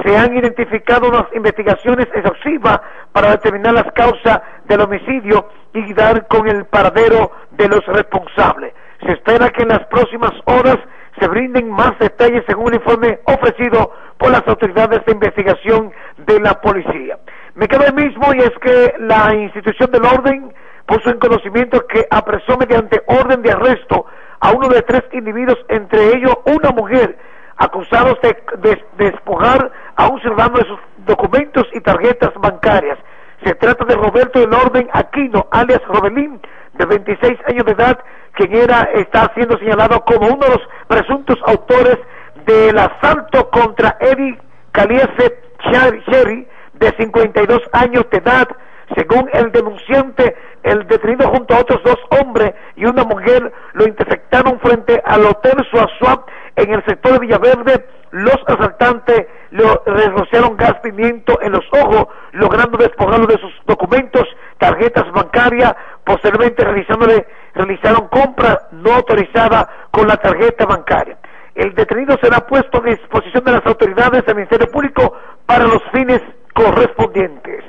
Se 0.06 0.18
han 0.18 0.38
identificado 0.38 1.10
unas 1.10 1.26
investigaciones 1.34 2.08
exhaustivas 2.14 2.80
para 3.12 3.32
determinar 3.32 3.74
las 3.74 3.92
causas 3.92 4.42
del 4.66 4.82
homicidio 4.82 5.50
y 5.74 5.94
dar 5.94 6.28
con 6.28 6.48
el 6.48 6.66
paradero 6.66 7.32
de 7.52 7.68
los 7.68 7.86
responsables. 7.88 8.74
Se 9.06 9.12
espera 9.14 9.50
que 9.50 9.64
en 9.64 9.70
las 9.70 9.86
próximas 9.88 10.32
horas 10.46 10.78
se 11.20 11.28
brinden 11.28 11.70
más 11.70 11.98
detalles 12.00 12.44
según 12.48 12.70
el 12.70 12.76
informe 12.76 13.20
ofrecido 13.26 13.92
por 14.18 14.32
las 14.32 14.48
autoridades 14.48 15.04
de 15.06 15.14
investigación 15.14 15.92
de 16.18 16.40
la 16.40 16.62
policía. 16.62 17.18
Me 17.56 17.68
queda 17.68 17.88
el 17.88 17.94
mismo 17.94 18.34
y 18.34 18.40
es 18.40 18.52
que 18.62 18.94
la 19.00 19.34
institución 19.36 19.92
del 19.92 20.06
orden 20.06 20.54
puso 20.86 21.10
en 21.10 21.20
conocimiento 21.20 21.86
que 21.88 22.06
apresó 22.10 22.58
mediante 22.58 23.02
orden 23.08 23.42
de 23.42 23.52
arresto 23.52 24.06
a 24.40 24.52
uno 24.52 24.70
de 24.70 24.82
tres 24.82 25.04
individuos, 25.12 25.58
entre 25.70 26.16
ellos 26.16 26.34
una 26.46 26.72
mujer, 26.72 27.18
acusados 27.58 28.18
de, 28.22 28.84
despojar 28.98 29.72
a 29.96 30.08
un 30.08 30.20
ciudadano 30.22 30.58
de 30.58 30.66
sus 30.66 30.80
documentos 31.06 31.68
y 31.74 31.82
tarjetas 31.82 32.32
bancarias. 32.36 32.98
Se 33.44 33.54
trata 33.56 33.86
de 33.86 33.96
Roberto 33.96 34.40
del 34.40 34.54
Orden 34.54 34.90
Aquino, 34.94 35.48
alias 35.52 35.82
Robelín, 35.88 36.40
de 36.82 36.88
26 36.88 37.40
años 37.48 37.66
de 37.66 37.72
edad, 37.74 38.00
quien 38.34 38.56
era, 38.56 38.90
está 38.96 39.32
siendo 39.36 39.58
señalado 39.60 40.04
como 40.04 40.28
uno 40.28 40.46
de 40.46 40.50
los 40.50 40.62
presuntos 40.88 41.38
autores 41.46 41.98
del 42.46 42.78
asalto 42.78 43.50
contra 43.52 43.98
Eddie 44.00 44.38
Caliese 44.72 45.40
Cherry, 45.70 46.48
de 46.74 46.92
52 46.98 47.62
años 47.74 48.06
de 48.12 48.18
edad. 48.18 48.48
Según 48.96 49.30
el 49.32 49.52
denunciante, 49.52 50.36
el 50.64 50.86
detenido 50.88 51.30
junto 51.30 51.54
a 51.54 51.60
otros 51.60 51.82
dos 51.84 52.00
hombres 52.20 52.54
y 52.76 52.86
una 52.86 53.04
mujer 53.04 53.54
lo 53.74 53.86
interceptaron 53.86 54.60
frente 54.60 55.02
al 55.06 55.26
Hotel 55.26 55.66
Suazua 55.70 56.26
en 56.56 56.74
el 56.74 56.84
sector 56.86 57.14
de 57.14 57.20
Villaverde. 57.20 57.86
Los 58.12 58.38
asaltantes 58.48 59.28
le 59.52 60.08
rociaron 60.10 60.58
gas 60.58 60.74
pimiento 60.82 61.40
en 61.42 61.54
los 61.54 61.66
ojos, 61.72 62.08
logrando 62.34 62.78
despojarlo 62.78 63.28
de 63.28 63.38
sus 63.38 63.54
documentos, 63.66 64.28
tarjetas 64.62 65.12
bancarias. 65.12 65.76
Posteriormente 66.06 66.64
realizándole, 66.64 67.28
realizaron 67.54 68.08
compra 68.08 68.68
no 68.72 68.94
autorizada 68.94 69.68
con 69.92 70.08
la 70.08 70.18
tarjeta 70.18 70.66
bancaria. 70.66 71.18
El 71.56 71.74
detenido 71.76 72.18
será 72.22 72.46
puesto 72.46 72.78
a 72.78 72.90
disposición 72.90 73.44
de 73.44 73.52
las 73.52 73.66
autoridades 73.66 74.26
del 74.26 74.36
Ministerio 74.36 74.72
Público 74.72 75.14
para 75.46 75.66
los 75.66 75.82
fines 75.92 76.22
correspondientes. 76.54 77.66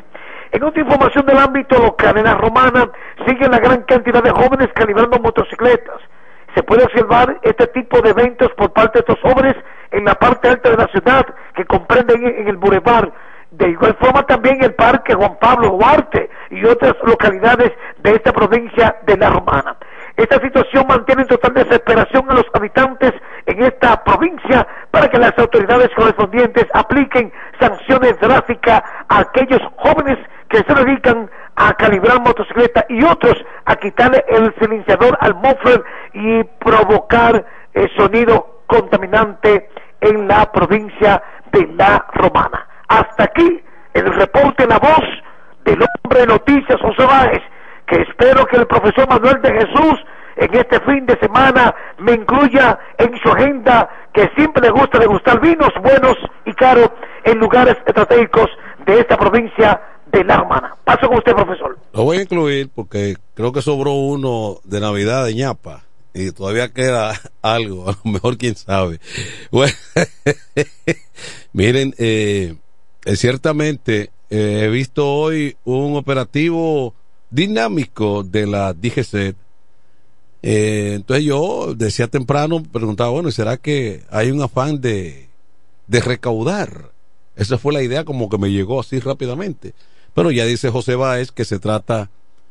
En 0.52 0.62
otra 0.62 0.82
información 0.82 1.24
del 1.26 1.38
ámbito 1.38 1.78
local, 1.78 2.18
en 2.18 2.24
la 2.24 2.34
romana, 2.34 2.90
sigue 3.26 3.48
la 3.48 3.58
gran 3.58 3.82
cantidad 3.84 4.22
de 4.22 4.30
jóvenes 4.30 4.68
calibrando 4.74 5.18
motocicletas. 5.18 5.96
Se 6.54 6.62
puede 6.62 6.84
observar 6.84 7.38
este 7.42 7.66
tipo 7.68 8.02
de 8.02 8.10
eventos 8.10 8.50
por 8.56 8.70
parte 8.72 8.98
de 8.98 9.00
estos 9.00 9.20
jóvenes 9.20 9.56
en 9.90 10.04
la 10.04 10.14
parte 10.14 10.48
alta 10.48 10.70
de 10.70 10.76
la 10.76 10.88
ciudad, 10.88 11.24
que 11.54 11.64
comprenden 11.64 12.22
en 12.24 12.48
el 12.48 12.58
Boulevard. 12.58 13.10
De 13.52 13.68
igual 13.68 13.94
forma 14.00 14.22
también 14.26 14.62
el 14.62 14.74
Parque 14.74 15.14
Juan 15.14 15.36
Pablo 15.38 15.70
Duarte 15.70 16.30
y 16.50 16.64
otras 16.64 16.94
localidades 17.04 17.70
de 17.98 18.12
esta 18.12 18.32
provincia 18.32 18.96
de 19.06 19.16
La 19.18 19.28
Romana. 19.28 19.76
Esta 20.16 20.40
situación 20.40 20.86
mantiene 20.88 21.22
en 21.22 21.28
total 21.28 21.54
desesperación 21.54 22.30
a 22.30 22.34
los 22.34 22.46
habitantes 22.54 23.12
en 23.44 23.62
esta 23.62 24.02
provincia 24.04 24.66
para 24.90 25.08
que 25.08 25.18
las 25.18 25.38
autoridades 25.38 25.90
correspondientes 25.94 26.66
apliquen 26.72 27.30
sanciones 27.60 28.18
drásticas 28.20 28.82
a 29.08 29.20
aquellos 29.20 29.60
jóvenes 29.76 30.18
que 30.48 30.58
se 30.58 30.74
dedican 30.74 31.30
a 31.56 31.74
calibrar 31.74 32.20
motocicletas 32.20 32.84
y 32.88 33.04
otros 33.04 33.34
a 33.66 33.76
quitarle 33.76 34.24
el 34.28 34.54
silenciador 34.60 35.16
al 35.20 35.34
muffler 35.34 35.84
y 36.14 36.42
provocar 36.58 37.44
el 37.74 37.90
sonido 37.96 38.62
contaminante 38.66 39.68
en 40.00 40.26
la 40.26 40.50
provincia 40.50 41.22
de 41.52 41.66
La 41.74 42.06
Romana. 42.14 42.66
Hasta 42.92 43.24
aquí 43.24 43.60
el 43.94 44.14
reporte 44.14 44.66
La 44.66 44.78
Voz 44.78 45.04
del 45.64 45.78
hombre 45.82 46.20
de 46.20 46.26
noticias 46.26 46.78
José 46.80 47.06
Báez 47.06 47.42
que 47.86 48.02
espero 48.02 48.44
que 48.46 48.56
el 48.56 48.66
profesor 48.66 49.08
Manuel 49.08 49.40
de 49.40 49.50
Jesús 49.52 49.98
en 50.36 50.54
este 50.54 50.78
fin 50.80 51.06
de 51.06 51.18
semana 51.18 51.74
me 51.98 52.12
incluya 52.12 52.78
en 52.98 53.16
su 53.22 53.30
agenda 53.30 53.88
que 54.12 54.30
siempre 54.36 54.62
le 54.62 54.70
gusta 54.70 54.98
degustar 54.98 55.40
vinos 55.40 55.70
buenos 55.82 56.16
y 56.44 56.52
caros 56.52 56.90
en 57.24 57.38
lugares 57.38 57.76
estratégicos 57.86 58.48
de 58.84 59.00
esta 59.00 59.16
provincia 59.16 59.80
de 60.10 60.24
La 60.24 60.36
Romana. 60.38 60.76
Paso 60.84 61.08
con 61.08 61.18
usted, 61.18 61.32
profesor. 61.32 61.78
Lo 61.94 62.04
voy 62.04 62.18
a 62.18 62.22
incluir 62.22 62.70
porque 62.74 63.16
creo 63.34 63.52
que 63.52 63.62
sobró 63.62 63.92
uno 63.92 64.56
de 64.64 64.80
Navidad 64.80 65.24
de 65.24 65.34
ñapa 65.34 65.84
y 66.14 66.30
todavía 66.32 66.72
queda 66.72 67.12
algo, 67.42 67.88
a 67.88 67.94
lo 68.04 68.12
mejor 68.12 68.36
quién 68.36 68.54
sabe. 68.56 69.00
Bueno, 69.50 69.74
miren, 71.52 71.94
eh, 71.98 72.56
ciertamente 73.16 74.10
eh, 74.30 74.62
he 74.64 74.68
visto 74.68 75.06
hoy 75.06 75.56
un 75.64 75.96
operativo 75.96 76.94
dinámico 77.30 78.22
de 78.22 78.46
la 78.46 78.72
DGC. 78.72 79.34
Eh, 80.44 80.92
entonces 80.94 81.24
yo 81.24 81.74
decía 81.74 82.08
temprano, 82.08 82.62
preguntaba, 82.62 83.10
bueno, 83.10 83.30
¿será 83.30 83.56
que 83.56 84.02
hay 84.10 84.30
un 84.30 84.42
afán 84.42 84.80
de, 84.80 85.28
de 85.86 86.00
recaudar? 86.00 86.92
Esa 87.36 87.58
fue 87.58 87.72
la 87.72 87.82
idea 87.82 88.04
como 88.04 88.28
que 88.28 88.38
me 88.38 88.50
llegó 88.50 88.80
así 88.80 88.98
rápidamente. 89.00 89.74
Pero 90.14 90.30
ya 90.30 90.44
dice 90.44 90.70
José 90.70 90.94
Báez 90.94 91.32
que 91.32 91.44
se 91.44 91.58
trata 91.58 92.10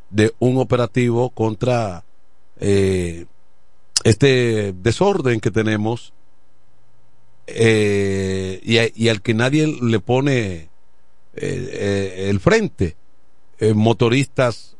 de 0.09 0.33
un 0.39 0.57
operativo 0.57 1.29
contra 1.29 2.03
eh, 2.59 3.25
este 4.03 4.73
desorden 4.73 5.39
que 5.39 5.51
tenemos 5.51 6.13
eh, 7.55 8.61
y, 8.63 9.05
y 9.05 9.09
al 9.09 9.21
que 9.21 9.33
nadie 9.33 9.67
le 9.81 9.99
pone 9.99 10.53
eh, 10.53 10.69
eh, 11.35 12.27
el 12.29 12.39
frente. 12.39 12.95
Eh, 13.59 13.73
motoristas 13.73 14.75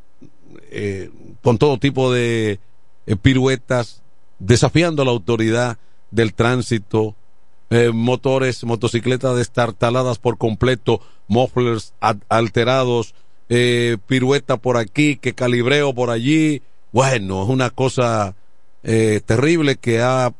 con 1.41 1.57
todo 1.57 1.77
tipo 1.77 2.11
de 2.11 2.59
piruetas, 3.21 4.01
desafiando 4.39 5.03
la 5.05 5.11
autoridad 5.11 5.77
del 6.11 6.33
tránsito, 6.33 7.15
motores, 7.93 8.63
motocicletas 8.63 9.35
destartaladas 9.35 10.17
por 10.17 10.37
completo, 10.37 11.01
mufflers 11.27 11.93
alterados, 12.29 13.15
pirueta 14.07 14.57
por 14.57 14.77
aquí, 14.77 15.17
que 15.17 15.33
calibreo 15.33 15.93
por 15.93 16.09
allí. 16.09 16.61
Bueno, 16.91 17.43
es 17.43 17.49
una 17.49 17.69
cosa 17.69 18.35
eh, 18.83 19.21
terrible 19.25 19.75
que 19.75 20.01
ha, 20.01 20.33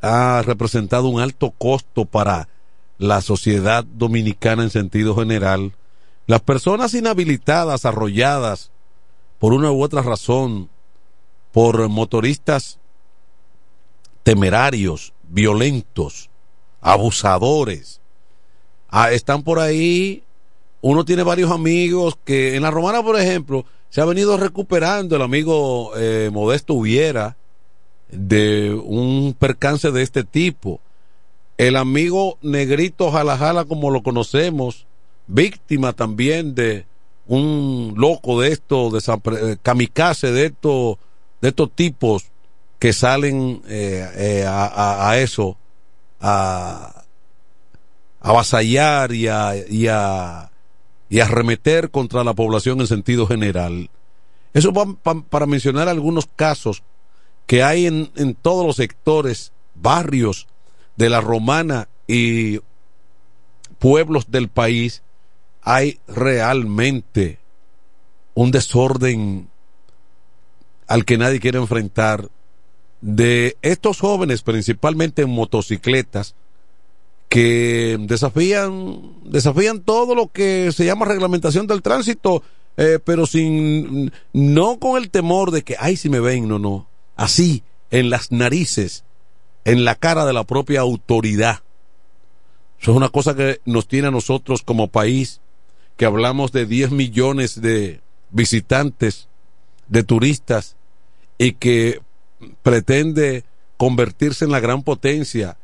ha 0.00 0.42
representado 0.44 1.08
un 1.08 1.20
alto 1.20 1.50
costo 1.50 2.04
para 2.04 2.48
la 2.98 3.20
sociedad 3.20 3.84
dominicana 3.84 4.62
en 4.62 4.70
sentido 4.70 5.14
general. 5.14 5.72
Las 6.26 6.40
personas 6.40 6.94
inhabilitadas, 6.94 7.84
arrolladas, 7.84 8.70
por 9.38 9.52
una 9.52 9.70
u 9.70 9.82
otra 9.82 10.02
razón, 10.02 10.68
por 11.52 11.88
motoristas 11.88 12.78
temerarios, 14.22 15.14
violentos, 15.28 16.28
abusadores. 16.82 18.00
Ah, 18.90 19.10
están 19.10 19.42
por 19.42 19.58
ahí, 19.58 20.22
uno 20.82 21.04
tiene 21.04 21.22
varios 21.22 21.50
amigos 21.50 22.18
que 22.24 22.56
en 22.56 22.62
la 22.62 22.70
romana, 22.70 23.02
por 23.02 23.18
ejemplo, 23.18 23.64
se 23.88 24.02
ha 24.02 24.04
venido 24.04 24.36
recuperando 24.36 25.16
el 25.16 25.22
amigo 25.22 25.92
eh, 25.96 26.28
Modesto 26.30 26.74
Hubiera 26.74 27.37
de 28.10 28.72
un 28.74 29.34
percance 29.38 29.90
de 29.90 30.02
este 30.02 30.24
tipo. 30.24 30.80
El 31.56 31.76
amigo 31.76 32.38
Negrito 32.42 33.10
Jalajala, 33.10 33.64
como 33.64 33.90
lo 33.90 34.02
conocemos, 34.02 34.86
víctima 35.26 35.92
también 35.92 36.54
de 36.54 36.86
un 37.26 37.94
loco 37.96 38.40
de 38.40 38.52
esto, 38.52 38.90
de 38.90 39.00
eh, 39.00 39.56
kamikaze 39.62 40.32
de 40.32 40.46
estos, 40.46 40.96
de 41.42 41.48
estos 41.48 41.70
tipos 41.72 42.24
que 42.78 42.92
salen 42.92 43.60
eh, 43.68 44.08
eh, 44.14 44.44
a, 44.46 45.18
eso, 45.18 45.58
a, 46.20 47.04
a 48.20 48.28
avasallar 48.30 49.12
y 49.12 49.26
a, 49.26 49.54
y 49.68 49.88
a, 49.88 50.50
y 51.10 51.20
arremeter 51.20 51.90
contra 51.90 52.22
la 52.24 52.34
población 52.34 52.80
en 52.80 52.86
sentido 52.86 53.26
general. 53.26 53.90
Eso 54.54 54.72
pa- 54.72 54.94
pa- 55.02 55.20
para 55.22 55.46
mencionar 55.46 55.88
algunos 55.88 56.26
casos 56.36 56.82
que 57.48 57.64
hay 57.64 57.86
en, 57.86 58.12
en 58.14 58.36
todos 58.36 58.64
los 58.64 58.76
sectores, 58.76 59.52
barrios 59.74 60.46
de 60.96 61.08
la 61.08 61.20
romana 61.20 61.88
y 62.06 62.60
pueblos 63.80 64.30
del 64.30 64.48
país, 64.48 65.02
hay 65.62 65.98
realmente 66.06 67.38
un 68.34 68.50
desorden 68.50 69.48
al 70.86 71.04
que 71.04 71.18
nadie 71.18 71.40
quiere 71.40 71.58
enfrentar 71.58 72.28
de 73.00 73.56
estos 73.62 73.98
jóvenes, 73.98 74.42
principalmente 74.42 75.22
en 75.22 75.30
motocicletas, 75.30 76.34
que 77.28 77.96
desafían, 78.00 79.82
todo 79.84 80.14
lo 80.14 80.28
que 80.28 80.70
se 80.72 80.84
llama 80.84 81.06
reglamentación 81.06 81.66
del 81.66 81.82
tránsito, 81.82 82.42
eh, 82.76 82.98
pero 83.02 83.26
sin, 83.26 84.12
no 84.32 84.78
con 84.78 85.02
el 85.02 85.10
temor 85.10 85.50
de 85.50 85.62
que, 85.62 85.76
ay, 85.78 85.96
si 85.96 86.08
me 86.08 86.20
ven, 86.20 86.46
no, 86.46 86.58
no, 86.58 86.86
así, 87.18 87.62
en 87.90 88.08
las 88.08 88.32
narices, 88.32 89.04
en 89.66 89.84
la 89.84 89.94
cara 89.94 90.24
de 90.24 90.32
la 90.32 90.44
propia 90.44 90.80
autoridad. 90.80 91.60
Eso 92.80 92.92
es 92.92 92.96
una 92.96 93.10
cosa 93.10 93.34
que 93.34 93.60
nos 93.66 93.86
tiene 93.86 94.08
a 94.08 94.12
nosotros 94.12 94.62
como 94.62 94.88
país, 94.88 95.42
que 95.98 96.06
hablamos 96.06 96.52
de 96.52 96.64
10 96.64 96.92
millones 96.92 97.60
de 97.60 98.00
visitantes, 98.30 99.28
de 99.88 100.04
turistas, 100.04 100.76
y 101.36 101.52
que 101.52 102.00
pretende 102.62 103.44
convertirse 103.76 104.44
en 104.44 104.52
la 104.52 104.60
gran 104.60 104.82
potencia 104.82 105.58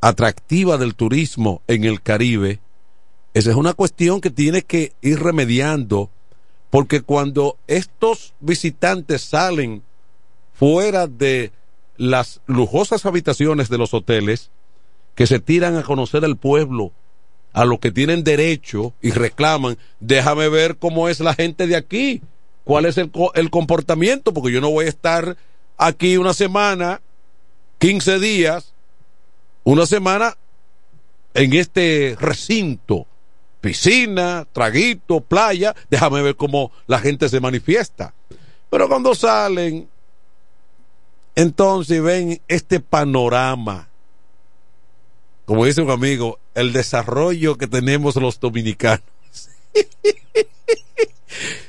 atractiva 0.00 0.76
del 0.76 0.94
turismo 0.94 1.62
en 1.66 1.84
el 1.84 2.02
Caribe, 2.02 2.60
esa 3.34 3.50
es 3.50 3.56
una 3.56 3.72
cuestión 3.72 4.20
que 4.20 4.30
tiene 4.30 4.62
que 4.62 4.92
ir 5.00 5.20
remediando, 5.20 6.10
porque 6.68 7.00
cuando 7.00 7.56
estos 7.66 8.34
visitantes 8.40 9.22
salen 9.22 9.82
fuera 10.52 11.06
de 11.06 11.52
las 11.96 12.40
lujosas 12.46 13.06
habitaciones 13.06 13.68
de 13.68 13.78
los 13.78 13.94
hoteles, 13.94 14.50
que 15.14 15.26
se 15.26 15.40
tiran 15.40 15.76
a 15.76 15.82
conocer 15.82 16.24
el 16.24 16.36
pueblo, 16.36 16.92
a 17.52 17.64
lo 17.64 17.78
que 17.78 17.90
tienen 17.90 18.24
derecho 18.24 18.94
y 19.02 19.10
reclaman, 19.10 19.76
déjame 20.00 20.48
ver 20.48 20.76
cómo 20.76 21.08
es 21.08 21.20
la 21.20 21.34
gente 21.34 21.66
de 21.66 21.76
aquí, 21.76 22.22
cuál 22.64 22.86
es 22.86 22.96
el, 22.96 23.10
el 23.34 23.50
comportamiento, 23.50 24.32
porque 24.32 24.52
yo 24.52 24.60
no 24.60 24.70
voy 24.70 24.86
a 24.86 24.88
estar 24.88 25.36
aquí 25.76 26.16
una 26.16 26.32
semana, 26.32 27.00
15 27.78 28.18
días, 28.20 28.72
una 29.64 29.86
semana 29.86 30.36
en 31.34 31.52
este 31.52 32.16
recinto, 32.18 33.06
piscina, 33.60 34.46
traguito, 34.52 35.20
playa, 35.20 35.74
déjame 35.90 36.22
ver 36.22 36.36
cómo 36.36 36.72
la 36.86 36.98
gente 36.98 37.28
se 37.28 37.40
manifiesta. 37.40 38.14
Pero 38.70 38.88
cuando 38.88 39.14
salen, 39.14 39.88
entonces 41.34 42.02
ven 42.02 42.40
este 42.48 42.80
panorama, 42.80 43.88
como 45.44 45.64
dice 45.64 45.82
un 45.82 45.90
amigo, 45.90 46.38
el 46.54 46.72
desarrollo 46.72 47.56
que 47.56 47.66
tenemos 47.66 48.16
los 48.16 48.38
dominicanos. 48.38 49.04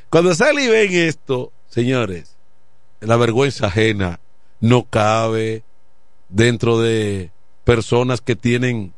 Cuando 0.09 0.35
salen 0.35 0.65
y 0.65 0.67
ven 0.67 0.93
esto, 0.93 1.51
señores, 1.69 2.35
la 2.99 3.17
vergüenza 3.17 3.67
ajena 3.67 4.19
no 4.59 4.83
cabe 4.83 5.63
dentro 6.29 6.79
de 6.79 7.31
personas 7.63 8.21
que 8.21 8.35
tienen 8.35 8.93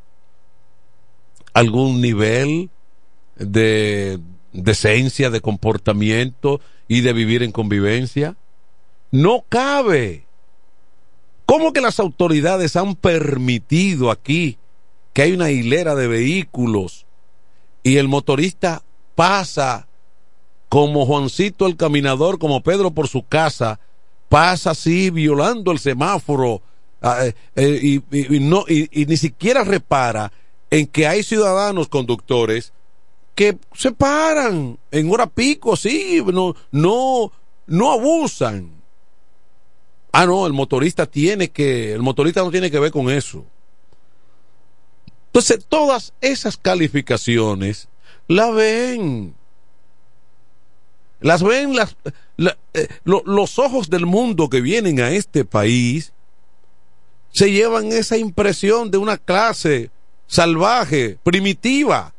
algún 1.54 2.00
nivel 2.00 2.70
de 3.36 4.20
decencia, 4.52 5.30
de 5.30 5.40
comportamiento 5.40 6.60
y 6.86 7.00
de 7.00 7.12
vivir 7.12 7.42
en 7.42 7.52
convivencia. 7.52 8.36
No 9.10 9.44
cabe. 9.48 10.25
¿Cómo 11.46 11.72
que 11.72 11.80
las 11.80 12.00
autoridades 12.00 12.76
han 12.76 12.96
permitido 12.96 14.10
aquí 14.10 14.58
que 15.12 15.22
hay 15.22 15.32
una 15.32 15.50
hilera 15.50 15.94
de 15.94 16.08
vehículos 16.08 17.06
y 17.82 17.96
el 17.96 18.08
motorista 18.08 18.82
pasa 19.14 19.86
como 20.68 21.06
Juancito 21.06 21.66
el 21.66 21.76
caminador, 21.76 22.38
como 22.38 22.60
Pedro 22.62 22.90
por 22.90 23.06
su 23.08 23.22
casa, 23.24 23.78
pasa 24.28 24.72
así 24.72 25.10
violando 25.10 25.70
el 25.70 25.78
semáforo 25.78 26.60
ah, 27.00 27.24
eh, 27.24 27.34
eh, 27.54 27.80
y, 28.10 28.26
y- 28.90 29.06
ni 29.06 29.16
siquiera 29.16 29.62
repara 29.62 30.32
en 30.68 30.86
que 30.88 31.06
hay 31.06 31.22
ciudadanos 31.22 31.88
conductores 31.88 32.72
que 33.36 33.56
se 33.74 33.92
paran 33.92 34.78
en 34.90 35.10
hora 35.12 35.26
pico, 35.28 35.76
sí, 35.76 36.22
no, 36.32 36.56
no, 36.72 37.30
no 37.66 37.92
abusan. 37.92 38.75
Ah, 40.18 40.24
no, 40.24 40.46
el 40.46 40.54
motorista 40.54 41.04
tiene 41.04 41.50
que, 41.50 41.92
el 41.92 42.00
motorista 42.00 42.40
no 42.42 42.50
tiene 42.50 42.70
que 42.70 42.78
ver 42.78 42.90
con 42.90 43.10
eso. 43.10 43.44
Entonces, 45.26 45.66
todas 45.68 46.14
esas 46.22 46.56
calificaciones 46.56 47.88
la 48.26 48.50
ven. 48.50 49.34
Las 51.20 51.42
ven 51.42 51.76
las, 51.76 51.96
la- 52.38 52.56
eh, 52.72 52.88
lo- 53.04 53.22
los 53.26 53.58
ojos 53.58 53.90
del 53.90 54.06
mundo 54.06 54.48
que 54.48 54.62
vienen 54.62 55.00
a 55.00 55.10
este 55.10 55.44
país, 55.44 56.14
se 57.30 57.50
llevan 57.52 57.92
esa 57.92 58.16
impresión 58.16 58.90
de 58.90 58.96
una 58.96 59.18
clase 59.18 59.90
salvaje, 60.26 61.18
primitiva, 61.22 62.14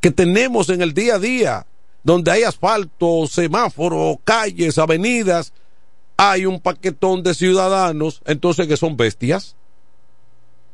que 0.00 0.12
tenemos 0.12 0.68
en 0.68 0.80
el 0.80 0.94
día 0.94 1.16
a 1.16 1.18
día, 1.18 1.66
donde 2.04 2.30
hay 2.30 2.44
asfalto, 2.44 3.26
semáforo, 3.26 4.20
calles, 4.22 4.78
avenidas, 4.78 5.52
hay 6.16 6.46
un 6.46 6.60
paquetón 6.60 7.22
de 7.22 7.34
ciudadanos, 7.34 8.22
entonces 8.24 8.66
que 8.66 8.76
son 8.76 8.96
bestias, 8.96 9.56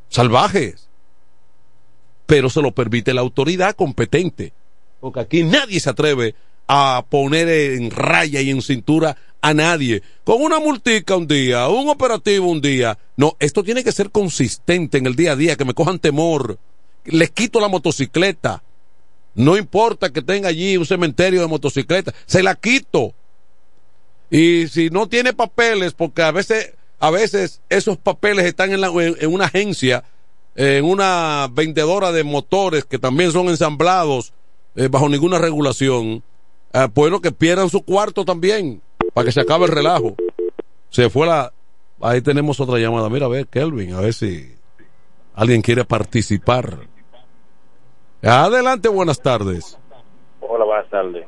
salvajes, 0.08 0.88
pero 2.26 2.48
se 2.48 2.62
lo 2.62 2.72
permite 2.72 3.14
la 3.14 3.20
autoridad 3.20 3.74
competente, 3.74 4.52
porque 5.00 5.20
aquí 5.20 5.42
nadie 5.42 5.80
se 5.80 5.90
atreve 5.90 6.34
a 6.68 7.04
poner 7.08 7.48
en 7.48 7.90
raya 7.90 8.40
y 8.40 8.50
en 8.50 8.62
cintura 8.62 9.16
a 9.40 9.52
nadie, 9.52 10.02
con 10.22 10.40
una 10.40 10.60
multica 10.60 11.16
un 11.16 11.26
día, 11.26 11.68
un 11.68 11.88
operativo 11.88 12.46
un 12.46 12.60
día, 12.60 12.96
no, 13.16 13.36
esto 13.40 13.64
tiene 13.64 13.82
que 13.82 13.90
ser 13.90 14.10
consistente 14.10 14.98
en 14.98 15.06
el 15.06 15.16
día 15.16 15.32
a 15.32 15.36
día, 15.36 15.56
que 15.56 15.64
me 15.64 15.74
cojan 15.74 15.98
temor, 15.98 16.58
les 17.04 17.30
quito 17.30 17.60
la 17.60 17.68
motocicleta, 17.68 18.62
No 19.34 19.56
importa 19.56 20.12
que 20.12 20.20
tenga 20.20 20.50
allí 20.50 20.76
un 20.76 20.84
cementerio 20.84 21.40
de 21.40 21.46
motocicletas, 21.46 22.14
se 22.26 22.42
la 22.42 22.54
quito. 22.54 23.14
Y 24.32 24.66
si 24.68 24.88
no 24.88 25.08
tiene 25.08 25.34
papeles, 25.34 25.92
porque 25.92 26.22
a 26.22 26.30
veces, 26.30 26.72
a 26.98 27.10
veces 27.10 27.60
esos 27.68 27.98
papeles 27.98 28.46
están 28.46 28.72
en, 28.72 28.80
la, 28.80 28.88
en, 28.88 29.30
una 29.30 29.44
agencia, 29.44 30.04
en 30.56 30.86
una 30.86 31.48
vendedora 31.52 32.12
de 32.12 32.24
motores 32.24 32.86
que 32.86 32.98
también 32.98 33.30
son 33.30 33.48
ensamblados 33.48 34.32
eh, 34.74 34.88
bajo 34.90 35.10
ninguna 35.10 35.36
regulación, 35.36 36.22
eh, 36.72 36.88
bueno, 36.94 37.20
que 37.20 37.30
pierdan 37.30 37.68
su 37.68 37.84
cuarto 37.84 38.24
también, 38.24 38.80
para 39.12 39.26
que 39.26 39.32
se 39.32 39.42
acabe 39.42 39.66
el 39.66 39.72
relajo. 39.72 40.16
Se 40.88 41.10
fue 41.10 41.26
la... 41.26 41.52
Ahí 42.00 42.22
tenemos 42.22 42.58
otra 42.58 42.78
llamada. 42.78 43.10
Mira, 43.10 43.26
a 43.26 43.28
ver, 43.28 43.46
Kelvin, 43.48 43.92
a 43.92 44.00
ver 44.00 44.14
si 44.14 44.56
alguien 45.34 45.60
quiere 45.60 45.84
participar. 45.84 46.78
Adelante, 48.22 48.88
buenas 48.88 49.20
tardes. 49.20 49.78
Hola, 50.40 50.64
buenas 50.64 50.88
tardes. 50.88 51.26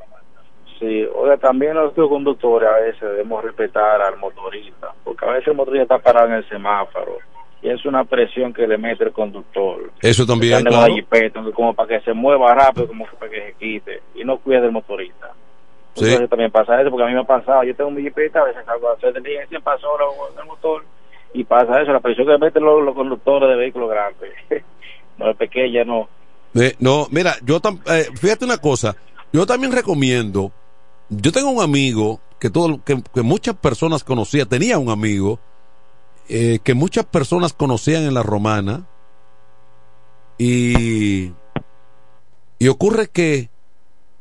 Sí, 0.87 1.03
oiga, 1.15 1.37
también 1.37 1.73
los 1.73 1.93
conductores 1.93 2.69
a 2.69 2.75
veces 2.79 3.01
debemos 3.01 3.43
respetar 3.43 4.01
al 4.01 4.17
motorista, 4.17 4.93
porque 5.03 5.25
a 5.25 5.31
veces 5.31 5.47
el 5.47 5.55
motorista 5.55 5.83
está 5.95 5.97
parado 5.99 6.27
en 6.27 6.33
el 6.35 6.47
semáforo 6.49 7.17
y 7.63 7.69
es 7.69 7.83
una 7.85 8.03
presión 8.03 8.53
que 8.53 8.67
le 8.67 8.77
mete 8.77 9.03
el 9.05 9.11
conductor. 9.11 9.89
Eso 10.01 10.25
también, 10.27 10.63
claro. 10.63 10.93
jipeta, 10.93 11.41
como 11.55 11.73
para 11.73 11.87
que 11.89 12.01
se 12.05 12.13
mueva 12.13 12.53
rápido, 12.53 12.87
como 12.87 13.05
para 13.19 13.31
que 13.31 13.41
se 13.41 13.53
quite 13.53 14.01
y 14.13 14.23
no 14.23 14.37
cuide 14.37 14.61
del 14.61 14.71
motorista. 14.71 15.31
Sí. 15.95 16.03
Entonces 16.05 16.29
también 16.29 16.51
pasa 16.51 16.79
eso, 16.79 16.91
porque 16.91 17.05
a 17.05 17.07
mí 17.07 17.13
me 17.13 17.21
ha 17.21 17.23
pasado, 17.23 17.63
yo 17.63 17.75
tengo 17.75 17.89
mi 17.89 18.03
jipeta, 18.03 18.41
a 18.41 18.45
veces 18.45 18.63
salgo 18.65 18.89
a 18.89 18.93
hacer 18.93 19.13
diligencia, 19.13 19.59
pasó 19.61 19.87
lo- 19.97 20.39
el 20.39 20.45
motor 20.47 20.83
y 21.33 21.43
pasa 21.45 21.81
eso, 21.81 21.91
la 21.93 21.99
presión 21.99 22.27
que 22.27 22.33
le 22.33 22.37
meten 22.39 22.63
los, 22.63 22.83
los 22.83 22.93
conductores 22.93 23.49
de 23.49 23.55
vehículos 23.55 23.89
grandes. 23.89 24.31
no 25.17 25.31
es 25.31 25.37
pequeña, 25.37 25.83
no. 25.83 26.07
Eh, 26.53 26.75
no, 26.79 27.07
mira, 27.09 27.31
yo 27.43 27.59
tam- 27.59 27.81
eh, 27.91 28.09
fíjate 28.15 28.45
una 28.45 28.57
cosa, 28.59 28.95
yo 29.33 29.45
también 29.45 29.71
recomiendo, 29.73 30.51
yo 31.09 31.31
tengo 31.31 31.49
un 31.49 31.61
amigo 31.61 32.19
que 32.39 32.49
todo, 32.49 32.83
que, 32.83 33.01
que 33.13 33.21
muchas 33.21 33.55
personas 33.55 34.03
conocían, 34.03 34.47
tenía 34.47 34.77
un 34.77 34.89
amigo 34.89 35.39
eh, 36.27 36.59
que 36.63 36.73
muchas 36.73 37.05
personas 37.05 37.53
conocían 37.53 38.03
en 38.03 38.13
la 38.13 38.23
romana 38.23 38.87
y 40.37 41.31
y 42.59 42.67
ocurre 42.67 43.09
que 43.09 43.49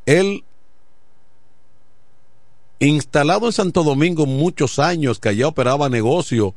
él 0.06 0.44
instalado 2.78 3.46
en 3.46 3.52
Santo 3.52 3.82
Domingo 3.82 4.26
muchos 4.26 4.78
años 4.78 5.18
que 5.18 5.30
allá 5.30 5.48
operaba 5.48 5.88
negocio 5.88 6.54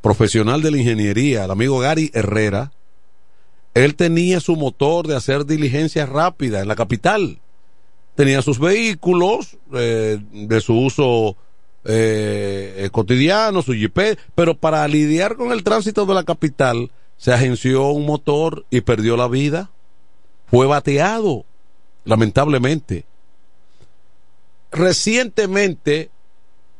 profesional 0.00 0.62
de 0.62 0.72
la 0.72 0.78
ingeniería, 0.78 1.44
el 1.44 1.50
amigo 1.50 1.78
Gary 1.78 2.10
Herrera, 2.12 2.72
él 3.74 3.94
tenía 3.94 4.40
su 4.40 4.56
motor 4.56 5.06
de 5.06 5.16
hacer 5.16 5.46
diligencias 5.46 6.08
rápidas 6.08 6.62
en 6.62 6.68
la 6.68 6.76
capital. 6.76 7.40
Tenía 8.14 8.42
sus 8.42 8.58
vehículos 8.58 9.56
eh, 9.72 10.18
de 10.32 10.60
su 10.60 10.78
uso 10.78 11.36
eh, 11.84 12.88
cotidiano, 12.92 13.62
su 13.62 13.74
jeep, 13.74 14.18
pero 14.34 14.54
para 14.54 14.86
lidiar 14.86 15.36
con 15.36 15.52
el 15.52 15.64
tránsito 15.64 16.06
de 16.06 16.14
la 16.14 16.24
capital 16.24 16.90
se 17.16 17.32
agenció 17.32 17.88
un 17.88 18.04
motor 18.04 18.66
y 18.70 18.80
perdió 18.80 19.16
la 19.16 19.28
vida. 19.28 19.70
Fue 20.46 20.66
bateado, 20.66 21.44
lamentablemente. 22.04 23.04
Recientemente, 24.72 26.10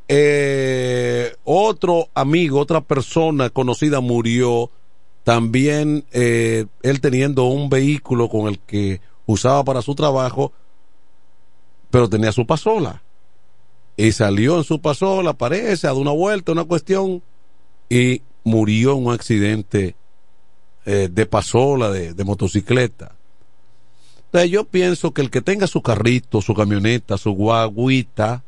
eh, 0.09 1.37
otro 1.45 2.09
amigo, 2.15 2.59
otra 2.59 2.81
persona 2.81 3.51
conocida 3.51 4.01
murió 4.01 4.71
también 5.25 6.05
eh, 6.11 6.67
él 6.83 7.01
teniendo 7.01 7.45
un 7.45 7.69
vehículo 7.69 8.29
con 8.29 8.49
el 8.49 8.59
que 8.59 9.01
usaba 9.27 9.63
para 9.63 9.83
su 9.83 9.95
trabajo, 9.95 10.53
pero 11.93 12.09
tenía 12.09 12.33
su 12.33 12.47
pasola. 12.47 13.03
Y 13.99 14.13
salió 14.13 14.57
en 14.57 14.65
su 14.65 14.81
pasola, 14.81 15.35
parece, 15.35 15.87
a 15.87 15.91
dar 15.91 16.01
una 16.01 16.11
vuelta, 16.11 16.53
una 16.53 16.65
cuestión, 16.65 17.23
y 17.91 18.23
murió 18.43 18.97
en 18.97 19.07
un 19.07 19.13
accidente 19.13 19.95
eh, 20.87 21.11
de 21.13 21.27
pasola, 21.27 21.91
de, 21.91 22.25
motocicleta. 22.25 23.13
Entonces 24.25 24.51
yo 24.51 24.65
pienso 24.65 25.13
que 25.13 25.21
el 25.21 25.31
que 25.31 25.43
tenga 25.43 25.67
su 25.67 25.83
carrito, 25.83 26.41
su 26.41 26.55
camioneta, 26.55 27.19
su 27.19 27.33
guaguita, 27.33 28.43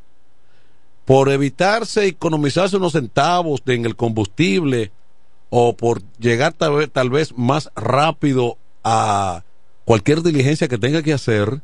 por 1.05 1.28
evitarse 1.28 2.07
economizarse 2.07 2.78
unos 2.78 2.92
centavos 2.92 3.62
en 3.66 3.84
el 3.84 3.95
combustible, 3.95 4.90
o 5.51 5.76
por 5.76 6.03
llegar 6.18 6.55
tal 6.55 7.11
vez 7.11 7.36
más 7.36 7.70
rápido 7.76 8.57
a 8.82 9.45
cualquier 9.84 10.22
diligencia 10.22 10.66
que 10.66 10.78
tenga 10.78 11.03
que 11.03 11.12
hacer, 11.12 11.61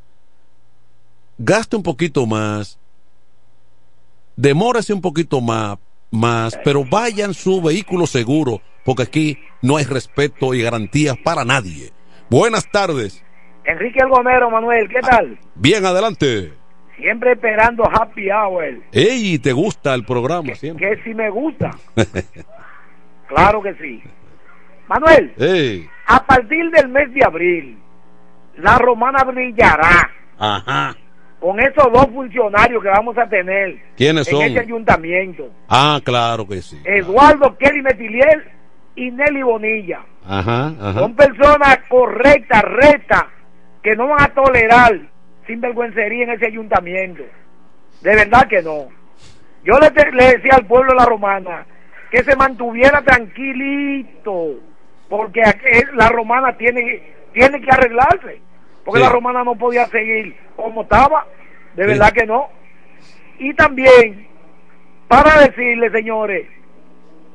gaste 1.40 1.76
un 1.76 1.82
poquito 1.82 2.26
más, 2.26 2.78
demórese 4.36 4.92
un 4.92 5.00
poquito 5.00 5.40
más, 5.40 5.78
más, 6.10 6.58
pero 6.62 6.84
vaya 6.84 7.24
en 7.24 7.34
su 7.34 7.62
vehículo 7.62 8.06
seguro, 8.06 8.60
porque 8.84 9.04
aquí 9.04 9.38
no 9.62 9.76
hay 9.76 9.84
respeto 9.84 10.54
y 10.54 10.62
garantías 10.62 11.16
para 11.16 11.44
nadie. 11.44 11.92
Buenas 12.28 12.70
tardes. 12.70 13.24
Enrique 13.64 14.00
Algonero, 14.00 14.50
Manuel, 14.50 14.88
¿qué 14.88 15.00
tal? 15.00 15.38
Bien, 15.54 15.84
adelante. 15.84 16.52
Siempre 16.96 17.32
esperando 17.32 17.84
Happy 17.84 18.30
Hour. 18.30 18.82
Ey, 18.92 19.38
¿te 19.38 19.52
gusta 19.52 19.94
el 19.94 20.04
programa 20.04 20.54
siempre? 20.54 20.96
Que 20.96 21.02
si 21.02 21.14
me 21.14 21.30
gusta. 21.30 21.70
Claro 23.28 23.62
que 23.62 23.72
sí. 23.74 24.02
Manuel, 24.88 25.32
Ey, 25.38 25.88
a 26.06 26.26
partir 26.26 26.68
del 26.72 26.88
mes 26.88 27.14
de 27.14 27.24
abril, 27.24 27.78
la 28.56 28.76
romana 28.76 29.22
brillará 29.22 30.10
ajá. 30.36 30.96
Con 31.40 31.58
esos 31.58 31.90
dos 31.92 32.06
funcionarios 32.12 32.82
que 32.82 32.88
vamos 32.90 33.16
a 33.18 33.26
tener 33.28 33.76
¿Quiénes 33.96 34.28
en 34.28 34.34
son? 34.34 34.42
este 34.44 34.60
ayuntamiento. 34.60 35.48
Ah, 35.68 35.98
claro 36.04 36.46
que 36.46 36.60
sí. 36.62 36.78
Eduardo 36.84 37.56
Kelly 37.56 37.82
Metiliel 37.82 38.44
y 38.94 39.10
Nelly 39.10 39.42
Bonilla. 39.42 40.00
Ajá, 40.26 40.66
ajá. 40.80 40.94
Son 41.00 41.14
personas 41.16 41.78
correctas, 41.88 42.62
rectas, 42.62 43.24
que 43.82 43.96
no 43.96 44.08
van 44.08 44.20
a 44.22 44.28
tolerar 44.34 45.00
sinvergüencería 45.46 46.24
en 46.24 46.30
ese 46.32 46.46
ayuntamiento. 46.46 47.22
De 48.02 48.14
verdad 48.14 48.46
que 48.48 48.60
no. 48.62 48.88
Yo 49.64 49.78
le, 49.80 49.90
te- 49.90 50.12
le 50.12 50.24
decía 50.36 50.52
al 50.56 50.66
pueblo 50.66 50.90
de 50.92 50.98
la 50.98 51.06
romana 51.06 51.66
que 52.10 52.22
se 52.22 52.36
mantuviera 52.36 53.02
tranquilito, 53.02 54.54
porque 55.08 55.40
eh, 55.40 55.84
la 55.94 56.08
romana 56.08 56.56
tiene, 56.56 57.02
tiene 57.32 57.60
que 57.60 57.70
arreglarse, 57.70 58.40
porque 58.84 59.00
Sí. 59.00 59.04
la 59.06 59.12
romana 59.12 59.44
no 59.44 59.54
podía 59.56 59.86
seguir 59.86 60.34
como 60.56 60.82
estaba, 60.82 61.26
de 61.76 61.82
Sí. 61.84 61.88
verdad 61.88 62.12
que 62.12 62.26
no. 62.26 62.48
Y 63.38 63.54
también, 63.54 64.26
para 65.08 65.40
decirle, 65.40 65.90
señores, 65.90 66.46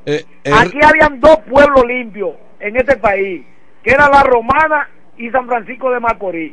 Eh, 0.08 0.24
eh, 0.44 0.50
Aquí 0.56 0.78
habían 0.84 1.18
dos 1.20 1.36
pueblos 1.50 1.84
limpios 1.84 2.30
en 2.60 2.76
este 2.76 2.96
país, 2.96 3.44
que 3.82 3.90
era 3.90 4.08
la 4.08 4.22
Romana 4.22 4.88
y 5.18 5.28
San 5.30 5.48
Francisco 5.48 5.90
de 5.90 5.98
Macorís. 5.98 6.52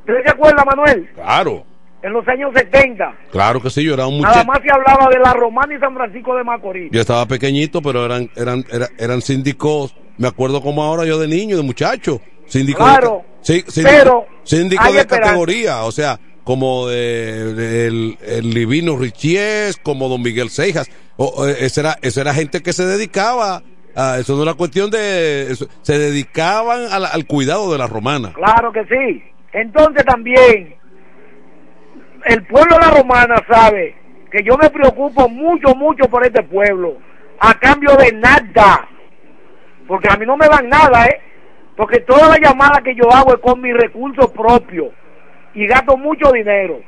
¿Usted 0.00 0.22
se 0.24 0.30
acuerda, 0.30 0.64
Manuel? 0.64 1.08
Claro, 1.14 1.64
En 2.02 2.12
los 2.12 2.26
años 2.28 2.50
70, 2.54 3.12
claro 3.32 3.60
que 3.60 3.70
sí, 3.70 3.82
yo 3.84 3.94
era 3.94 4.06
un 4.06 4.20
nada 4.20 4.42
muchacho. 4.44 4.46
más 4.48 4.60
se 4.62 4.70
hablaba 4.72 5.08
de 5.10 5.18
la 5.18 5.32
Romana 5.32 5.74
y 5.74 5.78
San 5.80 5.94
Francisco 5.94 6.34
de 6.36 6.44
Macorís. 6.44 6.90
Yo 6.92 7.00
estaba 7.00 7.26
pequeñito, 7.26 7.82
pero 7.82 8.04
eran, 8.04 8.28
eran, 8.36 8.64
era- 8.72 8.88
eran 8.98 9.20
síndicos, 9.20 9.94
me 10.16 10.28
acuerdo 10.28 10.60
como 10.62 10.82
ahora 10.84 11.04
yo 11.04 11.18
de 11.18 11.26
niño, 11.28 11.56
de 11.56 11.62
muchacho, 11.64 12.20
síndicos 12.46 12.84
Claro, 12.84 13.24
sí, 13.42 13.62
síndico- 13.68 13.84
pero 13.84 14.26
hay 14.80 14.92
de 14.92 15.00
esperanza. 15.00 15.20
categoría, 15.20 15.82
o 15.84 15.92
sea, 15.92 16.18
como 16.44 16.86
de- 16.88 17.86
el, 17.86 18.18
el 18.26 18.50
Livino 18.50 18.96
Richies, 18.96 19.76
como 19.82 20.08
Don 20.08 20.22
Miguel 20.22 20.50
Seijas, 20.50 20.90
o, 21.16 21.46
esa, 21.46 21.80
era, 21.80 21.98
esa 22.02 22.20
era 22.22 22.32
gente 22.34 22.62
que 22.62 22.72
se 22.72 22.86
dedicaba, 22.86 23.62
a, 23.94 24.18
eso 24.18 24.36
no 24.36 24.42
era 24.44 24.54
cuestión 24.54 24.90
de, 24.90 25.50
eso- 25.52 25.68
se 25.82 25.98
dedicaban 25.98 26.86
a 26.90 26.98
la- 26.98 27.08
al 27.08 27.26
cuidado 27.26 27.70
de 27.72 27.78
la 27.78 27.86
romana. 27.86 28.32
Claro 28.34 28.72
que 28.72 28.84
sí. 28.84 29.22
Entonces 29.52 30.04
también, 30.04 30.74
el 32.26 32.46
pueblo 32.46 32.76
de 32.76 32.84
la 32.86 32.90
Romana 32.92 33.36
sabe 33.50 33.94
que 34.30 34.42
yo 34.44 34.56
me 34.58 34.68
preocupo 34.70 35.28
mucho, 35.28 35.74
mucho 35.74 36.04
por 36.08 36.24
este 36.24 36.42
pueblo, 36.42 36.98
a 37.40 37.54
cambio 37.58 37.96
de 37.96 38.12
nada. 38.12 38.86
Porque 39.86 40.08
a 40.10 40.16
mí 40.16 40.26
no 40.26 40.36
me 40.36 40.46
dan 40.48 40.68
nada, 40.68 41.06
¿eh? 41.06 41.20
Porque 41.78 42.00
toda 42.00 42.30
la 42.30 42.38
llamada 42.38 42.80
que 42.82 42.96
yo 42.96 43.04
hago 43.08 43.34
es 43.34 43.40
con 43.40 43.60
mis 43.60 43.72
recursos 43.72 44.32
propios 44.32 44.88
y 45.54 45.64
gasto 45.64 45.96
mucho 45.96 46.32
dinero. 46.32 46.80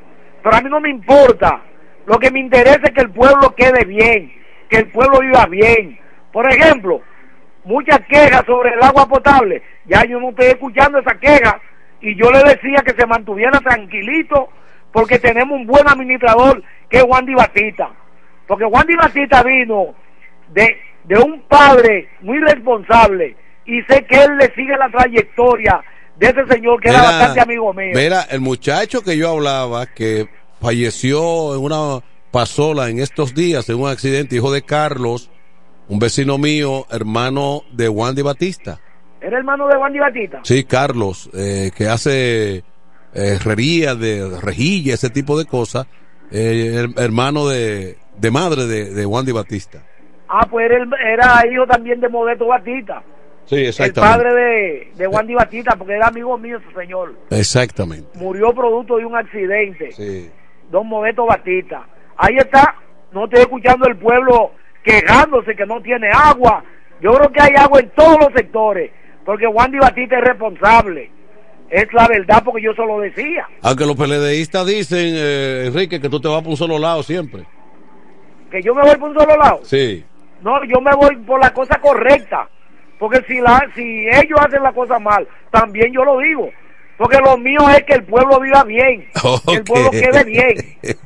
Pero 0.43 0.53
a 0.53 0.59
mí 0.59 0.69
no 0.69 0.81
me 0.81 0.89
importa. 0.89 1.61
Lo 2.05 2.19
que 2.19 2.29
me 2.29 2.41
interesa 2.41 2.81
es 2.83 2.91
que 2.91 2.99
el 2.99 3.09
pueblo 3.09 3.55
quede 3.55 3.85
bien, 3.85 4.33
que 4.69 4.79
el 4.79 4.87
pueblo 4.89 5.21
viva 5.21 5.45
bien. 5.45 5.97
Por 6.33 6.45
ejemplo, 6.45 6.99
muchas 7.63 8.01
quejas 8.01 8.43
sobre 8.45 8.73
el 8.73 8.83
agua 8.83 9.07
potable. 9.07 9.63
Ya 9.85 10.03
yo 10.03 10.19
no 10.19 10.31
estoy 10.31 10.47
escuchando 10.47 10.99
esa 10.99 11.17
queja 11.17 11.61
y 12.01 12.13
yo 12.15 12.29
le 12.29 12.39
decía 12.39 12.83
que 12.85 12.91
se 12.91 13.07
mantuviera 13.07 13.61
tranquilito 13.61 14.49
porque 14.91 15.19
tenemos 15.19 15.57
un 15.57 15.67
buen 15.67 15.87
administrador 15.87 16.61
que 16.89 16.97
es 16.97 17.03
Juan 17.03 17.25
Di 17.25 17.33
Batista. 17.33 17.91
Porque 18.45 18.65
Juan 18.65 18.85
Di 18.87 18.95
Batista 18.97 19.41
vino 19.41 19.95
de, 20.49 20.81
de 21.05 21.17
un 21.17 21.43
padre 21.43 22.09
muy 22.19 22.39
responsable 22.39 23.37
y 23.77 23.81
sé 23.83 24.03
que 24.05 24.23
él 24.23 24.37
le 24.37 24.53
sigue 24.53 24.75
la 24.77 24.89
trayectoria 24.89 25.81
de 26.17 26.27
ese 26.27 26.45
señor 26.47 26.79
que 26.81 26.89
era 26.89 27.01
bastante 27.01 27.41
amigo 27.41 27.73
mío. 27.73 27.91
Mira, 27.95 28.21
el 28.29 28.41
muchacho 28.41 29.01
que 29.01 29.17
yo 29.17 29.29
hablaba, 29.31 29.85
que 29.87 30.27
falleció 30.59 31.55
en 31.55 31.61
una 31.63 32.01
pasola 32.31 32.89
en 32.89 32.99
estos 32.99 33.33
días, 33.33 33.67
en 33.69 33.79
un 33.79 33.89
accidente, 33.89 34.35
hijo 34.35 34.51
de 34.51 34.61
Carlos, 34.61 35.29
un 35.89 35.99
vecino 35.99 36.37
mío, 36.37 36.85
hermano 36.91 37.63
de 37.71 37.89
Wandy 37.89 38.21
Batista. 38.21 38.79
¿Era 39.19 39.37
hermano 39.37 39.67
de 39.67 39.77
Wandy 39.77 39.99
Batista? 39.99 40.39
Sí, 40.43 40.63
Carlos, 40.63 41.29
eh, 41.33 41.71
que 41.75 41.87
hace 41.87 42.55
eh, 42.57 42.63
herrería 43.13 43.95
de 43.95 44.39
rejilla, 44.39 44.93
ese 44.93 45.09
tipo 45.09 45.37
de 45.37 45.45
cosas, 45.45 45.87
eh, 46.31 46.73
her- 46.87 46.99
hermano 47.03 47.47
de, 47.47 47.97
de 48.17 48.31
madre 48.31 48.65
de, 48.65 48.93
de 48.93 49.05
Wandy 49.05 49.31
Batista. 49.31 49.83
Ah, 50.29 50.47
pues 50.49 50.71
era, 50.71 50.85
era 51.13 51.51
hijo 51.51 51.67
también 51.67 51.99
de 51.99 52.07
Modesto 52.07 52.47
Batista. 52.47 53.03
Sí, 53.45 53.55
El 53.55 53.67
exactamente. 53.67 54.01
padre 54.17 54.33
de, 54.33 54.91
de 54.95 55.07
Wandy 55.07 55.33
Batista, 55.33 55.75
porque 55.77 55.93
era 55.93 56.07
amigo 56.07 56.37
mío 56.37 56.57
ese 56.57 56.79
señor. 56.79 57.13
Exactamente. 57.29 58.17
Murió 58.17 58.53
producto 58.53 58.97
de 58.97 59.05
un 59.05 59.15
accidente. 59.15 59.91
Sí. 59.91 60.29
Don 60.69 60.87
Modesto 60.87 61.25
Batista. 61.25 61.85
Ahí 62.17 62.37
está, 62.37 62.75
no 63.11 63.25
estoy 63.25 63.41
escuchando 63.41 63.87
el 63.87 63.97
pueblo 63.97 64.51
quejándose 64.83 65.55
que 65.55 65.65
no 65.65 65.81
tiene 65.81 66.09
agua. 66.13 66.63
Yo 67.01 67.13
creo 67.15 67.31
que 67.31 67.41
hay 67.41 67.55
agua 67.57 67.79
en 67.79 67.89
todos 67.89 68.17
los 68.19 68.33
sectores, 68.33 68.91
porque 69.25 69.47
Wandy 69.47 69.79
Batista 69.79 70.17
es 70.19 70.23
responsable. 70.23 71.11
Es 71.69 71.91
la 71.93 72.07
verdad 72.07 72.43
porque 72.43 72.61
yo 72.61 72.73
se 72.73 72.85
lo 72.85 72.99
decía. 72.99 73.47
Aunque 73.63 73.85
los 73.85 73.95
PLDistas 73.95 74.65
dicen, 74.67 75.13
eh, 75.15 75.63
Enrique, 75.67 75.99
que 76.01 76.09
tú 76.09 76.19
te 76.19 76.27
vas 76.27 76.41
por 76.41 76.49
un 76.51 76.57
solo 76.57 76.77
lado 76.77 77.01
siempre. 77.01 77.43
Que 78.51 78.61
yo 78.61 78.75
me 78.75 78.81
voy 78.81 78.95
por 78.97 79.09
un 79.09 79.17
solo 79.17 79.35
lado. 79.37 79.59
Sí. 79.63 80.03
No, 80.41 80.63
yo 80.65 80.81
me 80.81 80.91
voy 80.95 81.15
por 81.25 81.39
la 81.39 81.53
cosa 81.53 81.79
correcta. 81.79 82.49
Porque 83.01 83.23
si, 83.27 83.41
la, 83.41 83.67
si 83.73 83.81
ellos 83.81 84.39
hacen 84.39 84.61
la 84.61 84.71
cosa 84.73 84.99
mal, 84.99 85.27
también 85.49 85.91
yo 85.91 86.05
lo 86.05 86.19
digo. 86.19 86.51
Porque 86.99 87.17
lo 87.17 87.35
mío 87.35 87.67
es 87.75 87.83
que 87.83 87.93
el 87.93 88.03
pueblo 88.03 88.39
viva 88.39 88.63
bien, 88.63 89.09
que 89.47 89.55
el 89.55 89.63
pueblo 89.63 89.89
quede 89.89 90.23
bien. 90.23 90.55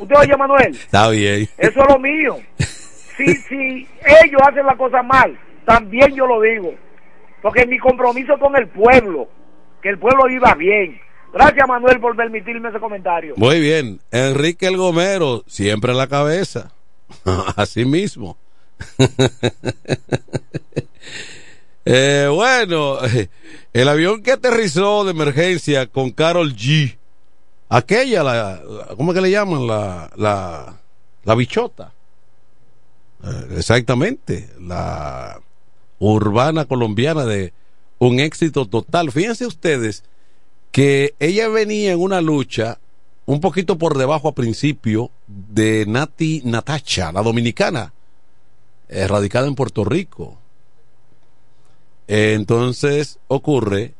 ¿Usted 0.00 0.16
oye, 0.16 0.36
Manuel? 0.36 0.70
Está 0.70 1.08
bien. 1.08 1.48
Eso 1.58 1.80
es 1.80 1.88
lo 1.88 1.98
mío. 1.98 2.36
Si, 3.16 3.34
si 3.34 3.88
ellos 4.22 4.40
hacen 4.48 4.64
la 4.64 4.76
cosa 4.76 5.02
mal, 5.02 5.36
también 5.64 6.14
yo 6.14 6.24
lo 6.24 6.40
digo. 6.40 6.72
Porque 7.42 7.66
mi 7.66 7.80
compromiso 7.80 8.38
con 8.38 8.54
el 8.54 8.68
pueblo, 8.68 9.28
que 9.82 9.88
el 9.88 9.98
pueblo 9.98 10.26
viva 10.28 10.54
bien. 10.54 11.00
Gracias, 11.32 11.66
Manuel, 11.66 11.98
por 11.98 12.14
permitirme 12.14 12.68
ese 12.68 12.78
comentario. 12.78 13.34
Muy 13.36 13.58
bien. 13.58 13.98
Enrique 14.12 14.68
el 14.68 14.76
Gomero, 14.76 15.42
siempre 15.48 15.90
en 15.90 15.98
la 15.98 16.06
cabeza. 16.06 16.70
Así 17.56 17.84
mismo. 17.84 18.38
Eh, 21.84 22.28
bueno, 22.32 22.98
el 23.72 23.88
avión 23.88 24.22
que 24.22 24.32
aterrizó 24.32 25.04
de 25.04 25.12
emergencia 25.12 25.86
con 25.86 26.10
Carol 26.10 26.54
G. 26.54 26.96
Aquella, 27.68 28.22
la, 28.22 28.62
¿cómo 28.96 29.12
es 29.12 29.16
que 29.16 29.22
le 29.22 29.30
llaman? 29.30 29.66
La, 29.66 30.10
la, 30.16 30.80
la 31.24 31.34
bichota. 31.34 31.92
Eh, 33.24 33.54
exactamente. 33.56 34.50
La 34.60 35.40
urbana 35.98 36.64
colombiana 36.64 37.24
de 37.24 37.52
un 37.98 38.18
éxito 38.18 38.66
total. 38.66 39.12
Fíjense 39.12 39.46
ustedes 39.46 40.02
que 40.72 41.14
ella 41.18 41.48
venía 41.48 41.92
en 41.92 42.00
una 42.00 42.20
lucha 42.20 42.78
un 43.26 43.40
poquito 43.40 43.78
por 43.78 43.96
debajo 43.96 44.28
a 44.28 44.34
principio 44.34 45.10
de 45.26 45.84
Nati 45.86 46.42
Natacha, 46.44 47.12
la 47.12 47.22
dominicana, 47.22 47.92
eh, 48.88 49.06
radicada 49.06 49.46
en 49.46 49.54
Puerto 49.54 49.84
Rico. 49.84 50.39
Entonces 52.12 53.20
ocurre 53.28 53.94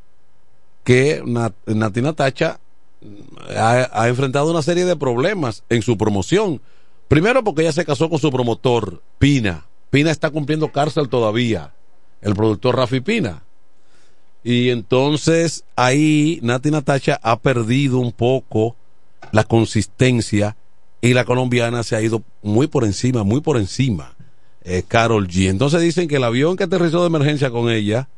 que 0.83 1.23
Nat- 1.23 1.55
Nati 1.67 2.03
Natacha 2.03 2.59
mm, 3.01 3.57
ha, 3.57 3.89
ha 3.93 4.09
enfrentado 4.09 4.51
una 4.51 4.63
serie 4.63 4.85
de 4.85 4.97
problemas 4.97 5.63
en 5.69 5.81
su 5.83 5.97
promoción. 5.97 6.61
Primero 7.07 7.45
porque 7.45 7.63
ella 7.63 7.73
se 7.73 7.85
casó 7.85 8.11
con 8.11 8.19
su 8.19 8.33
promotor, 8.33 9.01
Pina. 9.21 9.67
Pina 9.91 10.11
está 10.11 10.31
cumpliendo 10.31 10.73
cárcel 10.73 11.09
todavía, 11.09 11.73
el 12.21 12.35
productor 12.35 12.77
Rafi 12.77 13.01
Pina. 13.01 13.45
Y 14.43 14.71
entonces 14.71 15.63
ahí 15.77 16.41
Nati 16.43 16.73
Natacha 16.73 17.21
ha 17.23 17.39
perdido 17.39 18.01
un 18.01 18.11
poco 18.11 18.75
la 19.31 19.45
consistencia 19.45 20.57
y 21.01 21.15
la 21.15 21.25
colombiana 21.25 21.85
se 21.85 21.95
ha 21.95 22.03
ido 22.03 22.25
muy 22.43 22.67
por 22.67 22.83
encima, 22.85 23.23
muy 23.23 23.41
por 23.41 23.57
encima. 23.57 24.17
Eh, 24.73 24.85
Carol 24.87 25.27
G. 25.27 25.49
Entonces 25.49 25.81
dicen 25.81 26.07
que 26.07 26.15
el 26.15 26.23
avión 26.23 26.57
que 26.57 26.63
aterrizó 26.63 27.01
de 27.01 27.09
emergencia 27.09 27.51
con 27.51 27.69
ella 27.69 28.09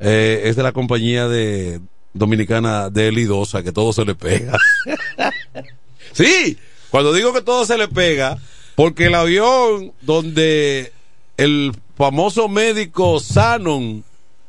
eh, 0.00 0.42
es 0.46 0.56
de 0.56 0.64
la 0.64 0.72
compañía 0.72 1.28
de 1.28 1.80
dominicana 2.12 2.90
de 2.90 3.06
Elidosa, 3.06 3.62
que 3.62 3.70
todo 3.70 3.92
se 3.92 4.04
le 4.04 4.16
pega. 4.16 4.58
sí, 6.12 6.58
cuando 6.90 7.12
digo 7.12 7.32
que 7.32 7.42
todo 7.42 7.64
se 7.64 7.78
le 7.78 7.86
pega, 7.86 8.38
porque 8.74 9.06
el 9.06 9.14
avión 9.14 9.92
donde 10.00 10.92
el 11.36 11.72
famoso 11.96 12.48
médico 12.48 13.20
Sanon, 13.20 14.02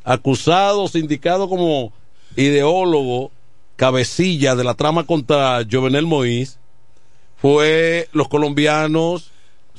acusado, 0.04 0.88
sindicado 0.88 1.48
como 1.48 1.94
ideólogo, 2.38 3.30
cabecilla 3.76 4.56
de 4.56 4.64
la 4.64 4.74
trama 4.74 5.04
contra 5.04 5.64
Jovenel 5.70 6.08
Moïse, 6.08 6.58
fue 7.40 8.10
los 8.14 8.28
colombianos 8.30 9.30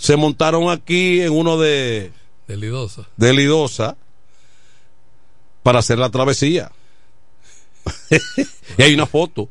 se 0.01 0.17
montaron 0.17 0.71
aquí 0.71 1.21
en 1.21 1.31
uno 1.33 1.59
de 1.59 2.11
De 2.49 2.57
Lidosa. 2.57 3.07
de 3.19 3.35
Lidosa 3.35 3.97
para 5.63 5.81
hacer 5.81 5.99
la 5.99 6.09
travesía. 6.11 6.73
y 8.79 8.83
hay 8.83 8.95
una 8.95 9.05
foto 9.07 9.49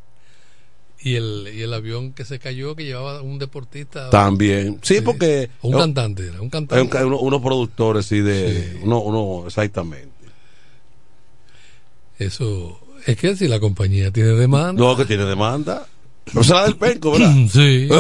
Y 1.02 1.16
el, 1.16 1.50
y 1.54 1.62
el 1.62 1.74
avión 1.74 2.14
que 2.14 2.26
se 2.26 2.40
cayó 2.40 2.76
que 2.76 2.84
llevaba 2.86 3.22
un 3.22 3.38
deportista. 3.40 4.10
también. 4.10 4.80
Sí, 4.82 5.02
porque 5.02 5.50
Un 5.62 5.76
eh, 5.76 5.78
cantante, 5.78 6.28
era 6.28 6.42
un 6.42 6.50
cantante. 6.50 6.98
un- 6.98 7.06
uno- 7.14 7.20
unos 7.20 7.42
productores 7.42 8.06
sí 8.08 8.20
de 8.20 8.80
uno, 8.84 9.00
uno 9.02 9.46
exactamente. 9.48 10.10
Eso. 12.18 12.80
Es 13.06 13.18
que 13.18 13.36
si 13.36 13.48
la 13.48 13.60
compañía 13.60 14.12
tiene 14.12 14.30
demanda. 14.32 14.82
No, 14.82 14.96
que 14.98 15.06
tiene 15.06 15.26
demanda. 15.26 15.88
No 16.34 16.44
será 16.44 16.64
del 16.64 16.76
penco, 16.76 17.12
¿verdad? 17.12 17.34
Sí. 17.52 17.88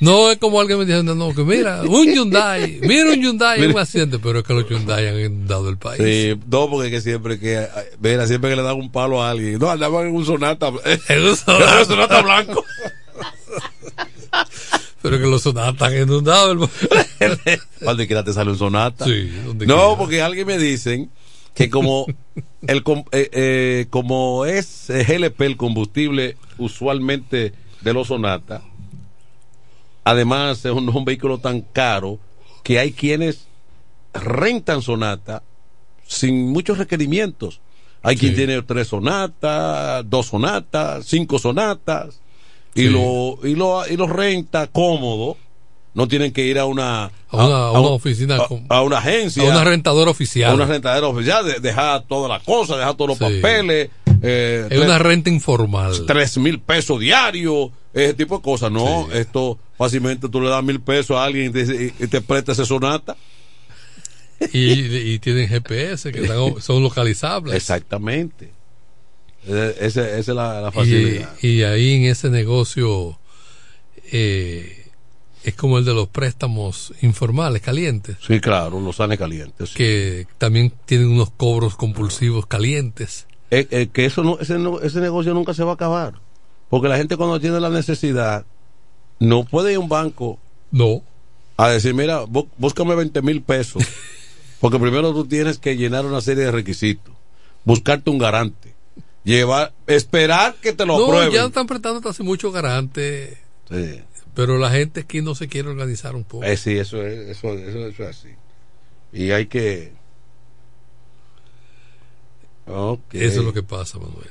No 0.00 0.30
es 0.30 0.38
como 0.38 0.60
alguien 0.60 0.78
me 0.78 0.84
dice, 0.84 1.02
no, 1.02 1.14
no, 1.14 1.34
que 1.34 1.42
mira, 1.42 1.82
un 1.82 2.06
Hyundai, 2.06 2.78
mira 2.82 3.10
un 3.10 3.20
Hyundai 3.20 3.62
en 3.62 3.70
un 3.72 3.78
accidente, 3.78 4.18
pero 4.18 4.38
es 4.40 4.44
que 4.44 4.54
los 4.54 4.68
Hyundai 4.68 5.08
han 5.08 5.18
inundado 5.18 5.68
el 5.68 5.76
país. 5.78 6.02
Sí, 6.02 6.40
no, 6.50 6.68
porque 6.70 6.90
que 6.90 7.00
siempre 7.00 7.38
que, 7.38 7.66
mira, 8.00 8.26
siempre 8.26 8.50
que 8.50 8.56
le 8.56 8.62
dan 8.62 8.76
un 8.76 8.90
palo 8.92 9.22
a 9.22 9.30
alguien, 9.30 9.58
no, 9.58 9.70
andaban 9.70 10.06
en 10.08 10.14
un 10.14 10.24
sonata, 10.24 10.68
En 11.08 11.22
un 11.24 11.36
Sonata. 11.36 11.72
en 11.74 11.78
un 11.80 11.86
sonata 11.86 12.22
blanco. 12.22 12.64
Pero 15.02 15.18
que 15.18 15.26
los 15.26 15.42
sonatas 15.42 15.82
han 15.92 16.02
inundado 16.02 16.52
el 16.52 16.58
Donde 17.80 18.06
quiera 18.06 18.24
te 18.24 18.32
sale 18.32 18.50
un 18.50 18.58
sonata. 18.58 19.04
Sí, 19.04 19.28
donde 19.44 19.66
no, 19.66 19.76
quiera. 19.76 19.98
porque 19.98 20.22
alguien 20.22 20.46
me 20.46 20.56
dicen 20.56 21.10
que 21.54 21.68
como 21.68 22.06
el 22.66 22.82
eh, 23.12 23.28
eh, 23.32 23.86
como 23.90 24.46
es 24.46 24.86
GLP 24.88 25.42
el 25.42 25.56
combustible 25.58 26.36
usualmente 26.56 27.52
de 27.82 27.92
los 27.92 28.08
sonata, 28.08 28.62
además 30.04 30.64
es 30.64 30.72
un, 30.72 30.88
un 30.88 31.04
vehículo 31.04 31.38
tan 31.38 31.60
caro 31.62 32.18
que 32.62 32.78
hay 32.78 32.92
quienes 32.92 33.46
rentan 34.12 34.82
sonata 34.82 35.42
sin 36.06 36.50
muchos 36.52 36.78
requerimientos. 36.78 37.60
Hay 38.02 38.16
quien 38.16 38.34
tiene 38.34 38.60
tres 38.62 38.88
sonatas, 38.88 40.04
dos 40.08 40.26
sonatas, 40.26 41.06
cinco 41.06 41.38
sonatas 41.38 42.20
y 42.74 42.82
Sí. 42.82 42.88
lo 42.90 43.38
y 43.46 43.54
lo 43.54 43.86
y 43.88 43.96
lo 43.96 44.06
renta 44.06 44.66
cómodo. 44.66 45.36
No 45.94 46.08
tienen 46.08 46.32
que 46.32 46.44
ir 46.44 46.58
a 46.58 46.64
una 46.66 47.04
A 47.30 47.46
una- 47.46 47.56
a 47.68 47.70
una 47.70 47.80
un- 47.80 47.86
oficina 47.94 48.36
a, 48.36 48.76
a 48.76 48.82
una 48.82 48.98
agencia 48.98 49.42
a 49.44 49.46
una 49.46 49.62
rentadora 49.64 50.10
oficial. 50.10 50.50
a 50.50 50.54
una 50.54 50.66
rentadera 50.66 51.06
oficial 51.06 51.44
de- 51.46 51.60
dejar 51.60 52.02
todas 52.02 52.28
las 52.28 52.42
cosas 52.42 52.78
dejar 52.78 52.94
todos 52.94 53.10
los 53.10 53.18
Sí. 53.18 53.40
papeles 53.40 53.90
eh, 54.20 54.62
Es 54.64 54.68
tres- 54.70 54.80
una 54.84 54.98
renta 54.98 55.30
informal. 55.30 56.04
tres 56.06 56.36
mil 56.38 56.58
pesos 56.60 56.98
diarios 56.98 57.70
ese 57.94 58.14
tipo 58.14 58.36
de 58.36 58.42
cosas 58.42 58.70
no 58.72 59.10
esto 59.12 59.58
fácilmente 59.78 60.28
tú 60.28 60.40
le 60.40 60.48
das 60.50 60.62
mil 60.64 60.80
pesos 60.80 61.16
a 61.16 61.24
alguien 61.24 61.46
y 61.46 61.50
te, 61.50 61.94
y 61.98 62.06
te 62.08 62.20
presta 62.20 62.52
ese 62.52 62.66
sonata 62.66 63.16
Y, 64.52 65.12
y 65.14 65.18
tienen 65.20 65.48
GPS 65.48 66.10
que 66.12 66.20
están- 66.22 66.60
son 66.60 66.82
localizables. 66.82 67.54
exactamente 67.54 68.50
esa 69.46 70.18
es 70.18 70.26
la, 70.28 70.70
facilidad 70.72 71.34
y 71.40 71.62
ahí 71.62 71.94
en 71.94 72.04
ese 72.10 72.30
negocio 72.30 73.18
eh, 74.12 74.86
es 75.44 75.54
como 75.54 75.76
el 75.78 75.84
de 75.84 75.92
los 75.94 76.08
préstamos 76.08 76.92
informales, 77.02 77.60
calientes, 77.62 78.16
sí 78.26 78.40
claro 78.40 78.80
los 78.80 78.96
sale 78.96 79.18
calientes 79.18 79.68
sí. 79.70 79.74
que 79.76 80.26
también 80.38 80.72
tienen 80.86 81.08
unos 81.08 81.30
cobros 81.30 81.76
compulsivos 81.76 82.46
calientes. 82.46 83.26
Eh, 83.50 83.66
eh, 83.70 83.88
que 83.92 84.06
eso 84.06 84.22
no, 84.24 84.38
ese, 84.40 84.58
no- 84.58 84.80
ese 84.80 85.00
negocio 85.00 85.34
nunca 85.34 85.52
se 85.54 85.62
va 85.62 85.72
a 85.72 85.74
acabar. 85.74 86.14
Porque 86.74 86.88
la 86.88 86.96
gente 86.96 87.16
cuando 87.16 87.38
tiene 87.38 87.60
la 87.60 87.70
necesidad 87.70 88.44
no 89.20 89.44
puede 89.44 89.70
ir 89.70 89.76
a 89.76 89.80
un 89.80 89.88
banco 89.88 90.40
No. 90.72 91.02
a 91.56 91.68
decir, 91.68 91.94
mira, 91.94 92.24
bú- 92.24 92.48
búscame 92.58 92.96
20 92.96 93.22
mil 93.22 93.42
pesos. 93.42 93.84
Porque 94.60 94.80
primero 94.80 95.12
tú 95.12 95.24
tienes 95.24 95.58
que 95.58 95.76
llenar 95.76 96.04
una 96.04 96.20
serie 96.20 96.42
de 96.46 96.50
requisitos, 96.50 97.14
buscarte 97.64 98.10
un 98.10 98.18
garante, 98.18 98.74
Llevar, 99.22 99.72
esperar 99.86 100.56
que 100.56 100.72
te 100.72 100.84
lo 100.84 100.98
no, 100.98 101.06
prueben. 101.06 101.30
ya 101.30 101.44
están 101.44 101.68
prestando 101.68 102.08
hace 102.10 102.24
mucho 102.24 102.50
garante. 102.50 103.38
Sí. 103.70 104.00
Pero 104.34 104.58
la 104.58 104.68
gente 104.70 105.02
aquí 105.02 105.22
no 105.22 105.36
se 105.36 105.46
quiere 105.46 105.68
organizar 105.68 106.16
un 106.16 106.24
poco. 106.24 106.42
Eh, 106.44 106.56
sí, 106.56 106.76
eso 106.76 107.00
es, 107.06 107.28
eso, 107.28 107.52
eso, 107.54 107.86
eso 107.86 108.02
es 108.02 108.08
así. 108.18 108.30
Y 109.12 109.30
hay 109.30 109.46
que. 109.46 109.92
Eso 112.66 112.98
es 113.12 113.36
lo 113.36 113.52
que 113.52 113.62
pasa, 113.62 113.98
Manuel. 113.98 114.30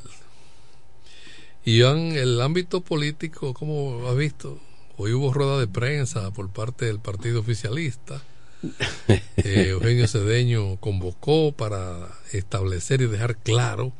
Y 1.66 1.82
en 1.82 2.14
el 2.14 2.42
ámbito 2.42 2.82
político, 2.82 3.54
como 3.54 4.08
has 4.08 4.18
visto, 4.18 4.60
hoy 4.98 5.14
hubo 5.14 5.34
rueda 5.34 5.60
de 5.60 5.68
prensa 5.68 6.32
por 6.32 6.50
parte 6.50 6.86
del 6.86 7.00
partido 7.00 7.40
oficialista. 7.40 8.22
Eh, 9.36 9.72
Eugenio 9.72 10.08
Cedeño 10.08 10.78
convocó 10.78 11.52
para 11.52 12.08
establecer 12.32 13.02
y 13.02 13.08
dejar 13.08 13.36
claro 13.36 13.92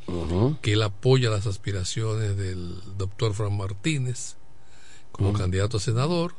que 0.62 0.72
él 0.72 0.82
apoya 0.82 1.28
las 1.28 1.46
aspiraciones 1.46 2.38
del 2.38 2.78
doctor 2.96 3.34
Fran 3.34 3.54
Martínez 3.54 4.36
como 5.12 5.34
candidato 5.34 5.76
a 5.76 5.80
senador 5.80 6.34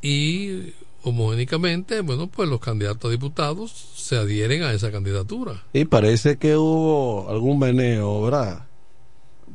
y 0.00 0.72
homogénicamente, 1.02 2.00
bueno, 2.02 2.28
pues 2.28 2.48
los 2.48 2.60
candidatos 2.60 3.08
a 3.08 3.10
diputados 3.10 3.72
se 3.96 4.16
adhieren 4.16 4.62
a 4.62 4.72
esa 4.72 4.92
candidatura. 4.92 5.64
Y 5.72 5.86
parece 5.86 6.36
que 6.36 6.56
hubo 6.56 7.28
algún 7.28 7.58
meneo, 7.58 8.22
¿verdad? 8.22 8.66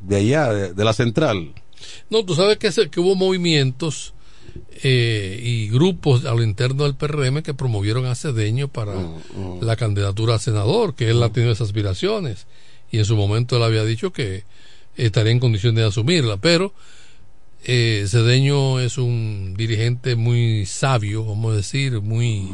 De 0.03 0.15
allá, 0.17 0.51
de, 0.53 0.73
de 0.73 0.83
la 0.85 0.93
central. 0.93 1.53
No, 2.09 2.23
tú 2.25 2.35
sabes 2.35 2.57
que, 2.57 2.71
se- 2.71 2.89
que 2.89 2.99
hubo 2.99 3.15
movimientos 3.15 4.13
eh, 4.83 5.39
y 5.43 5.69
grupos 5.69 6.25
a 6.25 6.33
lo 6.33 6.43
interno 6.43 6.83
del 6.83 6.95
PRM 6.95 7.41
que 7.43 7.53
promovieron 7.53 8.05
a 8.05 8.15
Cedeño 8.15 8.67
para 8.67 8.93
la 9.61 9.75
candidatura 9.75 10.35
a 10.35 10.39
senador, 10.39 10.95
que 10.95 11.09
él 11.09 11.21
ha 11.23 11.29
tenido 11.31 11.51
esas 11.51 11.67
aspiraciones. 11.67 12.47
Y 12.91 12.97
en 12.97 13.05
su 13.05 13.15
momento 13.15 13.57
él 13.57 13.63
había 13.63 13.83
dicho 13.85 14.11
que 14.11 14.43
estaría 14.97 15.31
en 15.31 15.39
condiciones 15.39 15.81
de 15.81 15.87
asumirla, 15.87 16.37
pero 16.37 16.73
eh, 17.65 18.05
Cedeño 18.07 18.79
es 18.79 18.97
un 18.97 19.53
dirigente 19.57 20.15
muy 20.15 20.65
sabio, 20.65 21.25
vamos 21.25 21.53
a 21.53 21.57
decir, 21.57 22.01
muy, 22.01 22.49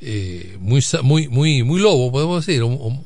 eh, 0.00 0.56
muy, 0.60 0.82
muy, 1.02 1.28
muy, 1.28 1.62
muy 1.62 1.80
lobo, 1.80 2.12
podemos 2.12 2.44
decir, 2.44 2.62
o, 2.62 2.68
o- 2.68 3.04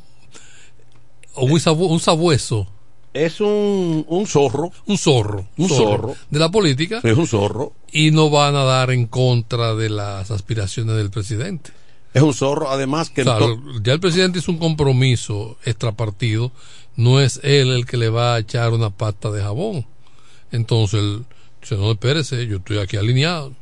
o 1.34 1.46
muy 1.46 1.60
un 1.66 2.00
sabueso. 2.00 2.66
Es 3.12 3.40
un, 3.40 4.04
un 4.08 4.26
zorro. 4.26 4.70
Un 4.86 4.96
zorro. 4.96 5.48
Un 5.56 5.68
zorro. 5.68 6.14
De 6.30 6.38
la 6.38 6.50
política. 6.50 7.00
Es 7.02 7.16
un 7.16 7.26
zorro. 7.26 7.72
Y 7.90 8.12
no 8.12 8.30
van 8.30 8.54
a 8.54 8.62
dar 8.64 8.90
en 8.92 9.06
contra 9.06 9.74
de 9.74 9.90
las 9.90 10.30
aspiraciones 10.30 10.96
del 10.96 11.10
presidente. 11.10 11.72
Es 12.14 12.22
un 12.22 12.34
zorro, 12.34 12.70
además 12.70 13.10
que... 13.10 13.24
Ya 13.82 13.92
el 13.94 14.00
presidente 14.00 14.38
hizo 14.40 14.52
un 14.52 14.58
compromiso 14.58 15.56
extrapartido, 15.64 16.52
no 16.96 17.20
es 17.20 17.40
él 17.42 17.70
el 17.70 17.86
que 17.86 17.96
le 17.96 18.08
va 18.10 18.34
a 18.34 18.38
echar 18.40 18.72
una 18.72 18.90
pata 18.90 19.30
de 19.30 19.42
jabón. 19.42 19.86
Entonces, 20.52 21.00
él 21.00 21.24
dice, 21.60 21.76
no, 21.76 21.90
espérese, 21.92 22.46
yo 22.46 22.56
estoy 22.58 22.78
aquí 22.78 22.96
alineado. 22.96 23.52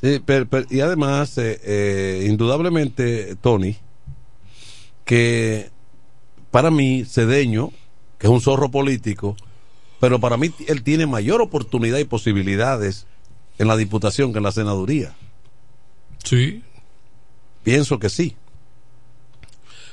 Sí, 0.00 0.20
pero- 0.24 0.46
pero- 0.48 0.66
y 0.70 0.80
además, 0.80 1.36
eh, 1.38 1.60
eh, 1.64 2.26
indudablemente, 2.28 3.36
Tony, 3.36 3.76
que 5.04 5.70
para 6.50 6.70
mí, 6.70 7.04
Cedeño, 7.04 7.70
que 8.20 8.26
es 8.28 8.32
un 8.32 8.40
zorro 8.40 8.70
político, 8.70 9.36
pero 9.98 10.20
para 10.20 10.36
mí 10.36 10.52
él 10.68 10.82
tiene 10.84 11.06
mayor 11.06 11.40
oportunidad 11.42 11.98
y 11.98 12.04
posibilidades 12.04 13.06
en 13.58 13.66
la 13.66 13.76
diputación 13.76 14.30
que 14.32 14.38
en 14.38 14.44
la 14.44 14.52
senaduría. 14.52 15.14
Sí. 16.22 16.62
Pienso 17.64 17.98
que 17.98 18.08
sí. 18.10 18.36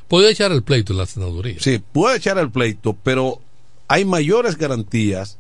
Puede 0.08 0.32
echar 0.32 0.52
el 0.52 0.64
pleito 0.64 0.94
en 0.94 1.00
la 1.00 1.06
senaduría. 1.06 1.58
Sí, 1.60 1.80
puede 1.92 2.18
echar 2.18 2.38
el 2.38 2.50
pleito, 2.50 2.96
pero 3.04 3.42
hay 3.88 4.06
mayores 4.06 4.58
garantías 4.58 5.38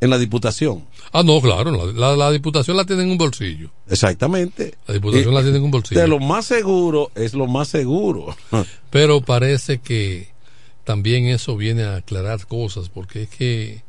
en 0.00 0.10
la 0.10 0.18
diputación. 0.18 0.84
Ah, 1.12 1.22
no, 1.22 1.40
claro, 1.40 1.70
la, 1.72 1.92
la- 1.92 2.16
la 2.16 2.30
diputación 2.30 2.76
la 2.76 2.84
tiene 2.84 3.02
en 3.02 3.10
un 3.10 3.18
bolsillo. 3.18 3.70
Exactamente. 3.88 4.74
La 4.86 4.94
diputación 4.94 5.32
Y- 5.32 5.36
la 5.36 5.42
tiene 5.42 5.58
en 5.58 5.64
un 5.64 5.70
bolsillo. 5.70 6.00
De 6.00 6.08
lo 6.08 6.18
más 6.18 6.46
seguro 6.46 7.10
es 7.14 7.34
lo 7.34 7.46
más 7.46 7.68
seguro. 7.68 8.36
Pero 8.90 9.20
parece 9.20 9.78
que 9.78 10.28
también 10.88 11.26
eso 11.26 11.54
viene 11.54 11.82
a 11.82 11.96
aclarar 11.96 12.46
cosas, 12.46 12.88
porque 12.88 13.24
es 13.24 13.28
que, 13.28 13.82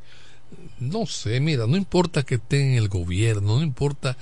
no 0.82 1.06
sé, 1.06 1.40
mira, 1.40 1.66
no 1.66 1.78
importa 1.78 2.24
que 2.24 2.36
esté 2.36 2.60
en 2.60 2.74
el 2.74 2.90
gobierno, 2.90 3.56
no 3.56 3.64
importa 3.64 4.18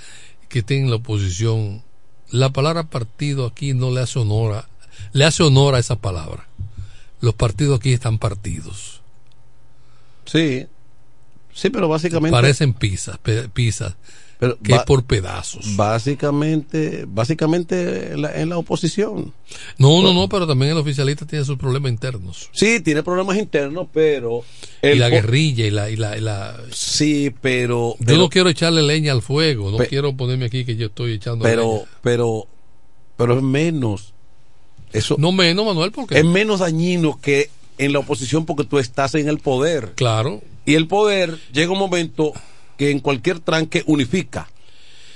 que 0.48 0.60
esté 0.60 0.78
en 0.78 0.92
la 0.92 0.98
oposición, 0.98 1.82
la 2.30 2.52
palabra 2.52 2.84
partido 2.84 3.48
aquí 3.48 3.74
no 3.74 3.90
le 3.90 4.02
hace 4.02 4.20
honor 4.20 4.58
a, 4.58 4.70
le 5.12 5.26
hace 5.26 5.42
honor 5.42 5.74
a 5.74 5.80
esa 5.80 5.96
palabra. 5.96 6.48
Los 7.20 7.34
partidos 7.34 7.80
aquí 7.80 7.94
están 7.94 8.20
partidos. 8.20 9.02
Sí, 10.26 10.68
sí, 11.56 11.72
pero 11.72 11.88
básicamente... 11.88 12.32
Parecen 12.32 12.76
pizzas, 12.76 13.18
pizzas, 13.54 13.96
Pero 14.40 14.58
que 14.60 14.76
por 14.86 15.04
pedazos. 15.06 15.76
Básicamente, 15.76 17.06
básicamente 17.08 18.14
en 18.14 18.22
la, 18.22 18.40
en 18.40 18.50
la 18.50 18.58
oposición. 18.58 19.34
No, 19.78 20.02
no, 20.04 20.14
no, 20.14 20.30
pero 20.30 20.46
también 20.46 20.72
el 20.72 20.78
oficialista 20.78 21.26
tiene 21.26 21.44
sus 21.44 21.58
problemas 21.58 21.92
internos. 21.92 22.50
Sí, 22.54 22.80
tiene 22.82 23.02
problemas 23.04 23.38
internos, 23.38 23.88
pero... 23.92 24.44
y 24.84 24.96
la 24.96 25.10
guerrilla 25.10 25.66
y 25.66 25.72
la, 25.72 25.90
y 25.90 25.96
la, 25.96 26.18
y 26.18 26.22
la- 26.22 26.56
Sí, 26.72 27.34
pero... 27.42 27.96
Yo 28.00 28.06
pero- 28.06 28.18
no 28.20 28.30
quiero 28.30 28.50
echarle 28.50 28.84
leña 28.84 29.12
al 29.12 29.22
fuego, 29.24 29.72
no 29.72 29.78
Pe- 29.78 29.88
quiero 29.88 30.16
ponerme 30.16 30.46
aquí 30.46 30.66
que 30.66 30.76
yo 30.76 30.88
estoy 30.88 31.14
echando 31.14 31.44
pero, 31.44 31.64
leña. 31.74 31.86
pero, 32.02 32.48
pero 33.16 33.38
es 33.38 33.44
menos. 33.44 34.14
Eso 34.94 35.16
No 35.18 35.32
menos, 35.32 35.66
Manuel, 35.66 35.92
porque 35.92 36.20
es 36.20 36.26
menos 36.26 36.60
dañino 36.60 37.20
que 37.22 37.50
en 37.80 37.92
la 37.92 38.00
oposición 38.00 38.46
porque 38.46 38.64
tú 38.64 38.78
estás 38.80 39.16
en 39.16 39.28
el 39.28 39.40
poder. 39.40 39.94
Claro. 39.96 40.42
Y 40.66 40.76
el 40.76 40.88
poder 40.88 41.40
llega 41.52 41.72
un 41.72 41.80
momento 41.80 42.34
que 42.78 42.92
en 42.92 43.00
cualquier 43.00 43.40
tranque 43.40 43.84
unifica, 43.88 44.48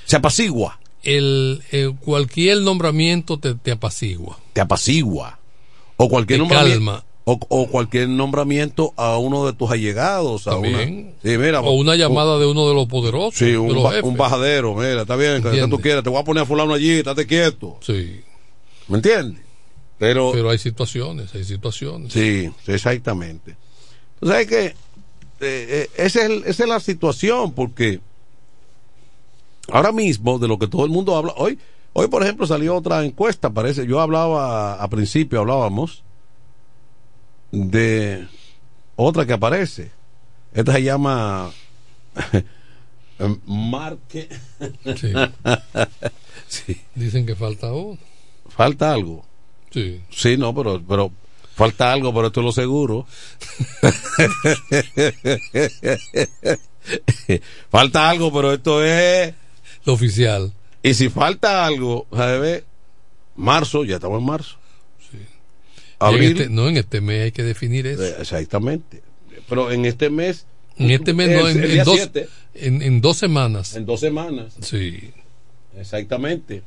se 0.06 0.16
apacigua, 0.18 0.80
el, 1.04 1.62
el- 1.72 1.96
cualquier 1.96 2.60
nombramiento 2.62 3.38
te, 3.40 3.56
te 3.56 3.72
apacigua. 3.72 4.38
te 4.54 4.62
apacigua. 4.62 5.40
O 5.98 6.10
cualquier 6.10 6.38
Te 6.38 6.40
nombramiento. 6.40 6.78
calma. 6.86 7.06
O, 7.24 7.40
o 7.50 7.68
cualquier 7.68 8.10
nombramiento 8.10 8.94
a 8.98 9.18
uno 9.20 9.46
de 9.46 9.54
tus 9.54 9.70
allegados. 9.70 10.48
A 10.48 10.52
También. 10.52 11.14
Una, 11.24 11.32
sí, 11.32 11.38
mira, 11.38 11.62
o 11.62 11.74
una 11.74 11.96
llamada 11.96 12.40
de 12.40 12.48
uno 12.48 12.68
de 12.68 12.74
los 12.74 12.88
poderosos. 12.88 13.36
Sí, 13.38 13.54
un, 13.56 13.74
los 13.76 13.84
ba- 13.84 14.02
un 14.02 14.18
bajadero, 14.18 14.74
mira, 14.74 15.02
está 15.04 15.16
bien, 15.16 15.44
que 15.44 15.68
tú 15.68 15.80
quieras, 15.80 16.04
te 16.04 16.10
voy 16.10 16.20
a 16.20 16.24
poner 16.24 16.42
a 16.44 16.46
fulano 16.48 16.74
allí, 16.74 16.90
estate 16.94 17.28
quieto. 17.28 17.78
Sí. 17.82 18.22
¿Me 18.88 18.98
entiendes? 18.98 19.44
Pero, 20.00 20.32
Pero 20.34 20.50
hay 20.50 20.58
situaciones, 20.58 21.34
hay 21.36 21.44
situaciones. 21.44 22.12
sí, 22.12 22.50
exactamente. 22.66 23.56
O 24.20 24.26
sea, 24.28 24.42
es 24.42 24.48
que 24.48 24.76
eh, 25.42 25.68
eh, 25.84 25.90
esa, 25.98 26.20
es 26.22 26.26
el- 26.30 26.44
esa 26.46 26.64
es 26.64 26.70
la 26.70 26.80
situación, 26.80 27.52
porque 27.54 28.00
ahora 29.72 29.92
mismo, 29.92 30.40
de 30.40 30.48
lo 30.48 30.58
que 30.60 30.68
todo 30.68 30.86
el 30.86 30.92
mundo 30.92 31.16
habla, 31.16 31.34
hoy, 31.38 31.58
hoy 31.94 32.08
por 32.08 32.24
ejemplo, 32.24 32.46
salió 32.48 32.76
otra 32.76 33.04
encuesta, 33.04 33.50
parece, 33.50 33.86
yo 33.88 34.00
hablaba, 34.00 34.76
a 34.82 34.88
principio 34.90 35.40
hablábamos 35.40 36.04
de 37.52 38.28
otra 38.96 39.26
que 39.26 39.34
aparece. 39.34 39.92
Esta 40.54 40.74
se 40.74 40.84
llama 40.84 41.52
Marque. 43.46 44.30
Sí. 44.96 45.14
Sí. 46.48 46.82
Dicen 46.96 47.26
que 47.26 47.34
falta 47.34 47.72
uno. 47.72 47.98
Falta 48.50 48.92
algo. 48.92 49.24
Sí. 49.70 50.02
Sí, 50.10 50.36
no, 50.36 50.54
pero, 50.54 50.82
pero 50.86 51.10
falta 51.62 51.94
algo, 51.94 52.14
pero 52.14 52.28
esto 52.28 52.40
es 52.40 52.46
lo 52.46 52.52
seguro. 52.52 53.06
falta 57.70 58.10
algo, 58.10 58.34
pero 58.34 58.54
esto 58.54 58.84
es 58.84 59.34
Lo 59.86 59.94
oficial. 59.94 60.52
Y 60.84 60.94
si 60.96 61.10
falta 61.10 61.66
algo, 61.66 62.08
¿sabes? 62.12 62.64
Marzo, 63.36 63.86
ya 63.86 63.96
estamos 63.96 64.20
en 64.20 64.26
marzo. 64.26 64.58
En 65.14 65.20
Abril, 66.00 66.32
este- 66.42 66.50
no, 66.50 66.68
en 66.68 66.78
este 66.78 67.00
mes 67.00 67.26
hay 67.26 67.32
que 67.32 67.44
definir 67.44 67.86
eso. 67.86 68.04
eh, 68.04 68.16
exactamente. 68.20 69.04
Pero 69.48 69.72
en 69.72 69.86
este 69.86 70.10
mes. 70.10 70.46
En 70.78 70.90
este 70.90 71.14
mes, 71.14 71.30
no, 71.30 71.48
en, 71.48 71.64
el 71.64 71.78
en 71.78 71.84
dos, 71.86 71.96
siete, 71.96 72.28
en, 72.56 72.82
en 72.82 73.02
dos 73.02 73.18
semanas. 73.18 73.76
en 73.76 73.86
dos 73.86 74.00
semanas. 74.00 74.56
Sí. 74.62 75.12
Exactamente. 75.78 76.64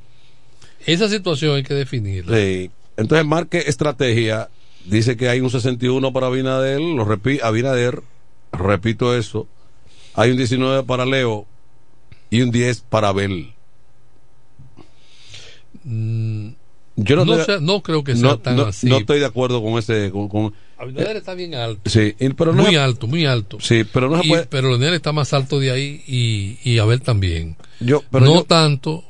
Esa 0.86 1.09
situación 1.09 1.57
hay 1.57 1.62
que 1.64 1.74
definirla. 1.74 2.36
Sí. 2.36 2.70
Entonces, 2.97 3.26
Marque 3.26 3.64
Estrategia 3.66 4.49
dice 4.85 5.16
que 5.16 5.28
hay 5.28 5.41
un 5.41 5.51
61 5.51 6.12
para 6.12 6.26
Abinader, 6.28 6.80
lo 6.80 7.05
repi 7.05 7.41
Abinader, 7.43 8.03
repito 8.53 9.16
eso, 9.16 9.47
hay 10.14 10.30
un 10.30 10.37
19 10.37 10.85
para 10.85 11.05
Leo 11.07 11.47
y 12.30 12.43
un 12.43 12.51
10 12.51 12.80
para 12.82 13.09
Abel. 13.09 13.53
Mm, 15.85 16.49
Yo 16.97 17.16
no, 17.16 17.24
no, 17.24 17.32
estoy- 17.32 17.47
sea- 17.57 17.61
no 17.61 17.82
creo 17.82 18.05
que 18.05 18.14
sea 18.14 18.22
no- 18.30 18.39
tan 18.39 18.57
no- 18.57 18.62
así. 18.66 18.87
no 18.87 18.99
estoy 18.99 19.18
de 19.18 19.26
acuerdo 19.26 19.62
con 19.62 19.78
ese. 19.78 20.11
Con, 20.11 20.28
con- 20.28 20.55
Abinader 20.78 21.16
está 21.16 21.35
bien 21.35 21.55
alto. 21.55 21.89
sí, 21.91 22.14
pero 22.37 22.53
no 22.53 22.62
muy 22.62 22.72
se- 22.72 22.78
alto, 22.78 23.07
muy 23.07 23.26
alto. 23.26 23.59
Sí, 23.61 23.85
pero 23.85 24.09
no 24.09 24.20
se 24.20 24.26
Y- 24.26 24.28
puede. 24.28 24.47
Pero 24.47 24.68
Leonel 24.68 24.95
está 24.95 25.12
más 25.12 25.32
alto 25.32 25.59
de 25.61 25.70
ahí 25.70 26.03
y, 26.07 26.59
y 26.62 26.78
Abel 26.78 27.01
también. 27.03 27.57
Yo, 27.80 28.03
pero 28.11 28.24
no 28.26 28.35
yo, 28.37 28.45
tanto. 28.45 29.05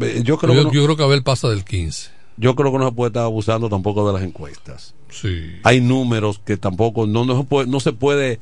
eh, 0.00 0.22
yo 0.24 0.36
creo 0.38 0.54
yo, 0.54 0.60
que 0.60 0.64
no- 0.66 0.72
yo 0.72 0.84
creo 0.84 0.96
que 0.96 1.02
Abel 1.04 1.22
pasa 1.22 1.48
del 1.48 1.64
15. 1.64 2.10
Yo 2.40 2.56
creo 2.56 2.72
que 2.72 2.78
no 2.78 2.88
se 2.88 2.94
puede 2.94 3.08
estar 3.08 3.24
abusando 3.24 3.68
tampoco 3.68 4.06
de 4.06 4.14
las 4.14 4.22
encuestas. 4.22 4.94
Sí. 5.10 5.58
Hay 5.62 5.82
números 5.82 6.40
que 6.42 6.56
tampoco 6.56 7.06
no, 7.06 7.26
no, 7.26 7.36
se, 7.36 7.44
puede, 7.44 7.66
no 7.68 7.80
se 7.80 7.92
puede 7.92 8.40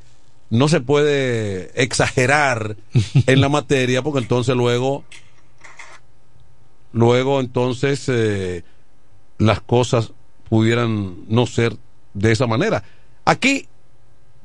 no 0.51 0.68
se 0.68 0.80
puede 0.80 1.82
exagerar 1.82 2.76
en 3.26 3.40
la 3.40 3.49
materia 3.49 4.01
porque 4.03 4.20
entonces 4.20 4.55
luego 4.55 5.05
luego 6.92 7.40
entonces 7.40 8.09
eh, 8.09 8.62
las 9.38 9.61
cosas 9.61 10.12
pudieran 10.49 11.24
no 11.28 11.46
ser 11.46 11.76
de 12.14 12.32
esa 12.32 12.46
manera. 12.46 12.84
Aquí, 13.24 13.66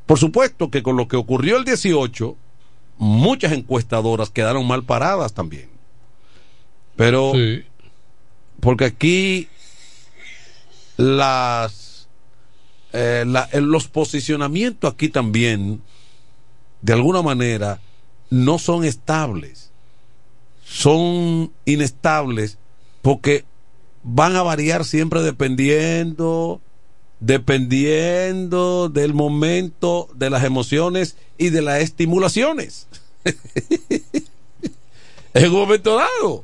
por 0.07 0.17
supuesto 0.17 0.71
que 0.71 0.81
con 0.81 0.97
lo 0.97 1.07
que 1.07 1.15
ocurrió 1.15 1.57
el 1.57 1.63
18, 1.63 2.35
muchas 2.97 3.51
encuestadoras 3.51 4.31
quedaron 4.31 4.67
mal 4.67 4.83
paradas 4.83 5.33
también. 5.33 5.69
Pero, 6.95 7.33
porque 8.63 8.85
aquí 8.85 9.49
las, 10.95 12.07
eh, 12.93 13.25
eh, 13.51 13.61
los 13.61 13.89
posicionamientos 13.89 14.93
aquí 14.93 15.09
también, 15.09 15.81
de 16.81 16.93
alguna 16.93 17.21
manera, 17.21 17.81
no 18.29 18.57
son 18.59 18.85
estables. 18.85 19.71
Son 20.63 21.51
inestables 21.65 22.57
porque 23.01 23.43
van 24.01 24.37
a 24.37 24.43
variar 24.43 24.85
siempre 24.85 25.21
dependiendo 25.21 26.61
dependiendo 27.19 28.89
del 28.89 29.13
momento 29.13 30.09
de 30.15 30.29
las 30.29 30.43
emociones 30.43 31.15
y 31.37 31.49
de 31.51 31.61
las 31.61 31.81
estimulaciones 31.81 32.87
en 35.33 35.51
un 35.51 35.57
momento 35.57 35.95
dado 35.95 36.43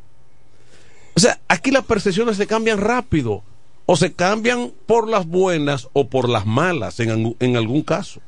o 1.19 1.21
sea 1.21 1.39
aquí 1.49 1.69
las 1.69 1.83
percepciones 1.83 2.37
se 2.37 2.47
cambian 2.47 2.79
rápido 2.79 3.43
o 3.85 3.97
se 3.97 4.13
cambian 4.13 4.71
por 4.85 5.09
las 5.09 5.27
buenas 5.27 5.89
o 5.91 6.07
por 6.07 6.29
las 6.29 6.45
malas 6.45 6.99
en, 7.01 7.35
en 7.39 7.57
algún 7.57 7.81
caso 7.81 8.21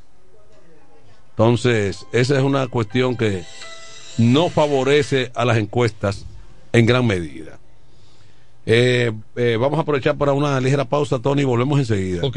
entonces 1.30 2.06
esa 2.12 2.36
es 2.36 2.42
una 2.42 2.66
cuestión 2.68 3.16
que 3.16 3.44
no 4.18 4.50
favorece 4.50 5.32
a 5.34 5.46
las 5.46 5.56
encuestas 5.56 6.26
en 6.74 6.84
gran 6.84 7.06
medida 7.06 7.58
eh, 8.66 9.10
eh, 9.36 9.56
vamos 9.58 9.78
a 9.78 9.82
aprovechar 9.82 10.16
para 10.16 10.32
una 10.32 10.60
ligera 10.60 10.84
pausa, 10.84 11.18
Tony, 11.18 11.42
y 11.42 11.44
volvemos 11.44 11.80
enseguida. 11.80 12.22
Ok. 12.22 12.36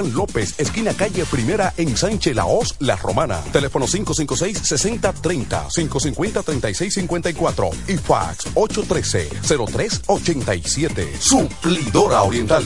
López, 0.09 0.59
esquina 0.59 0.93
calle 0.93 1.25
Primera 1.25 1.73
en 1.77 1.95
Sánchez 1.95 2.35
Laos, 2.35 2.75
La 2.79 2.95
Romana. 2.95 3.39
Teléfono 3.51 3.85
556-6030, 3.87 5.67
550-3654 5.69 7.69
y 7.87 7.97
fax 7.97 8.47
813-0387. 8.55 11.19
Suplidora 11.19 12.23
Oriental. 12.23 12.65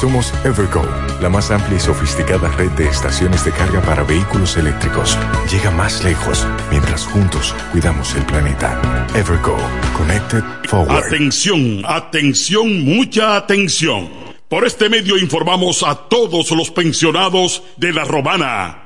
Somos 0.00 0.30
Evergo, 0.44 0.82
la 1.22 1.30
más 1.30 1.50
amplia 1.50 1.78
y 1.78 1.80
sofisticada 1.80 2.50
red 2.50 2.70
de 2.72 2.86
estaciones 2.86 3.46
de 3.46 3.50
carga 3.50 3.80
para 3.80 4.02
vehículos 4.02 4.54
eléctricos. 4.58 5.16
Llega 5.50 5.70
más 5.70 6.04
lejos 6.04 6.46
mientras 6.70 7.06
juntos 7.06 7.54
cuidamos 7.72 8.14
el 8.14 8.22
planeta. 8.26 8.78
Evergo, 9.14 9.56
Connected 9.96 10.44
Forward. 10.68 11.06
Atención, 11.06 11.82
atención, 11.86 12.84
mucha 12.84 13.36
atención. 13.36 14.10
Por 14.50 14.66
este 14.66 14.90
medio 14.90 15.16
informamos 15.16 15.82
a 15.82 15.94
todos 15.94 16.50
los 16.50 16.70
pensionados 16.70 17.62
de 17.78 17.94
La 17.94 18.04
Romana, 18.04 18.85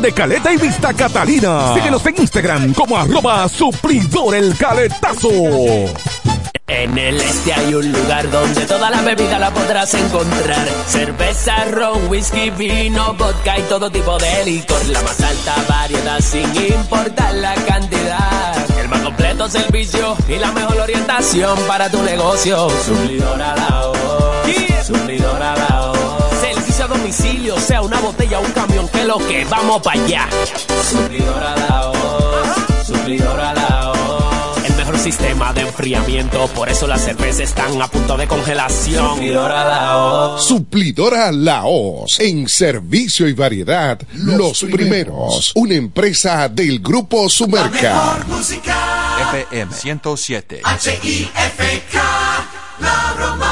de 0.00 0.12
Caleta 0.12 0.52
y 0.52 0.56
Vista 0.56 0.94
Catalina. 0.94 1.74
Síguenos 1.74 2.04
en 2.06 2.14
Instagram 2.18 2.72
como 2.72 2.96
arroba 2.96 3.48
suplidor 3.48 4.34
el 4.34 4.56
caletazo. 4.56 5.28
En 6.68 6.96
el 6.96 7.20
este 7.20 7.52
hay 7.52 7.74
un 7.74 7.92
lugar 7.92 8.30
donde 8.30 8.64
toda 8.64 8.90
la 8.90 9.02
bebida 9.02 9.38
la 9.38 9.50
podrás 9.50 9.92
encontrar. 9.94 10.66
Cerveza, 10.86 11.64
ron, 11.66 12.08
whisky, 12.08 12.50
vino, 12.50 13.14
vodka 13.14 13.58
y 13.58 13.62
todo 13.62 13.90
tipo 13.90 14.16
de 14.18 14.44
licor. 14.44 14.86
La 14.88 15.02
más 15.02 15.20
alta 15.20 15.54
variedad 15.68 16.20
sin 16.20 16.54
importar 16.56 17.34
la 17.34 17.54
cantidad. 17.54 18.80
El 18.80 18.88
más 18.88 19.00
completo 19.00 19.48
servicio 19.48 20.16
y 20.28 20.36
la 20.36 20.52
mejor 20.52 20.78
orientación 20.78 21.58
para 21.66 21.90
tu 21.90 22.02
negocio. 22.02 22.56
La 22.56 22.62
voz. 22.62 22.82
Suplidora 22.84 23.54
la 23.56 23.86
voz. 23.88 23.92
Servicio 24.82 25.28
a 25.30 25.71
domicilio, 27.12 27.60
sea 27.60 27.82
una 27.82 28.00
botella 28.00 28.40
o 28.40 28.42
un 28.42 28.52
camión, 28.52 28.88
que 28.88 29.04
lo 29.04 29.18
que 29.18 29.44
vamos 29.44 29.82
para 29.82 30.02
allá. 30.02 30.28
Suplidora 30.90 31.56
la 31.56 31.86
voz. 31.88 32.86
Suplidora 32.86 33.54
la 33.54 33.92
voz. 33.94 34.64
El 34.64 34.74
mejor 34.76 34.98
sistema 34.98 35.52
de 35.52 35.60
enfriamiento, 35.60 36.48
por 36.48 36.70
eso 36.70 36.86
las 36.86 37.02
cervezas 37.04 37.40
están 37.40 37.82
a 37.82 37.88
punto 37.88 38.16
de 38.16 38.26
congelación. 38.26 39.10
Suplidora 39.10 39.64
la 39.64 39.96
voz. 39.96 40.44
Suplidora 40.46 41.32
Laos, 41.32 42.18
en 42.18 42.48
servicio 42.48 43.28
y 43.28 43.34
variedad, 43.34 44.00
los, 44.14 44.62
primeros. 44.62 45.52
Una 45.54 45.74
empresa 45.74 46.48
del 46.48 46.80
Grupo 46.80 47.28
Sumerca. 47.28 48.24
FM 49.32 49.74
107. 49.74 50.62
H-I-F-K, 50.64 52.02
La 52.80 53.14
Romana. 53.18 53.51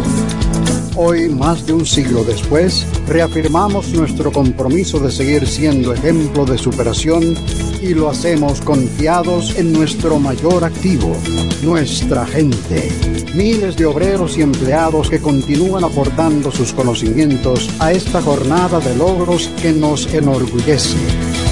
Hoy, 0.95 1.28
más 1.30 1.66
de 1.66 1.74
un 1.74 1.86
siglo 1.86 2.24
después, 2.24 2.86
reafirmamos 3.07 3.89
nuestro 3.89 4.32
compromiso 4.32 4.99
de 4.99 5.11
seguir 5.11 5.47
siendo 5.47 5.91
ejemplo 5.91 6.45
de 6.45 6.59
superación 6.59 7.36
y 7.84 7.94
lo 7.94 8.10
hacemos 8.10 8.62
confiados 8.62 9.58
en 9.58 9.74
nuestro 9.74 10.18
mayor 10.18 10.64
activo, 10.64 11.18
nuestra 11.64 12.26
gente. 12.26 12.90
Miles 13.36 13.76
de 13.76 13.86
obreros 13.86 14.38
y 14.38 14.42
empleados 14.42 15.10
que 15.10 15.20
continúan 15.20 15.84
aportando 15.84 16.50
sus 16.50 16.72
conocimientos 16.72 17.70
a 17.80 17.92
esta 17.92 18.22
jornada 18.22 18.80
de 18.80 18.96
logros 18.96 19.50
que 19.62 19.74
nos 19.74 20.12
enorgullece. 20.14 20.98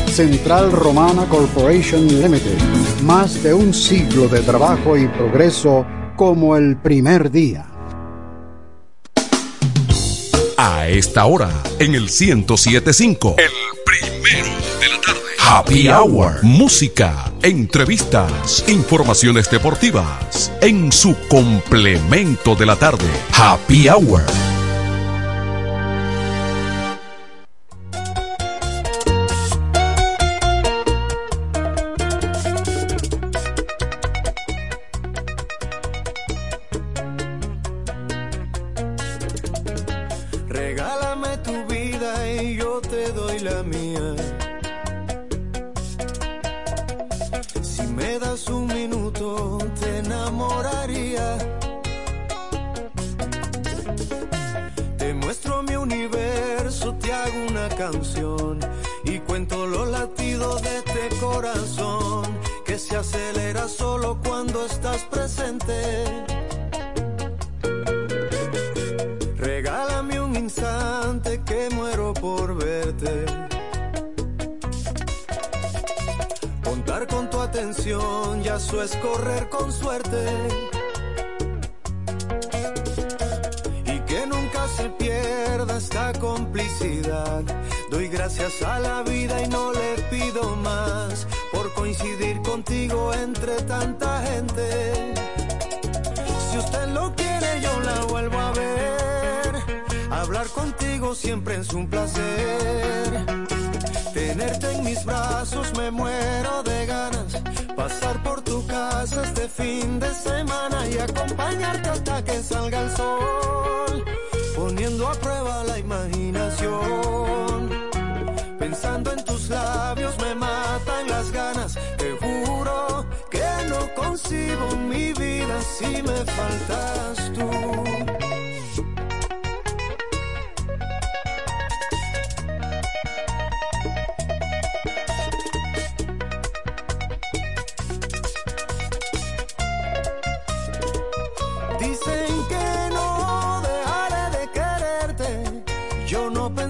Central 0.08 0.72
Romana 0.72 1.28
Corporation 1.28 2.08
Limited. 2.08 2.58
Más 3.04 3.44
de 3.44 3.54
un 3.54 3.74
siglo 3.74 4.30
de 4.30 4.40
trabajo 4.40 4.96
y 4.96 5.10
progreso 5.10 5.86
como 6.16 6.56
el 6.56 6.78
primer 6.78 7.30
día. 7.30 7.68
A 10.58 10.88
esta 10.88 11.26
hora, 11.26 11.52
en 11.80 11.96
el 11.96 12.04
1075. 12.04 13.36
El 13.38 13.81
Happy 15.54 15.90
Hour. 15.90 16.42
Música, 16.44 17.30
entrevistas, 17.42 18.64
informaciones 18.70 19.52
deportivas. 19.52 20.50
En 20.62 20.94
su 20.94 21.14
complemento 21.28 22.56
de 22.56 22.66
la 22.66 22.78
tarde. 22.78 23.10
Happy 23.34 23.90
Hour. 23.90 24.51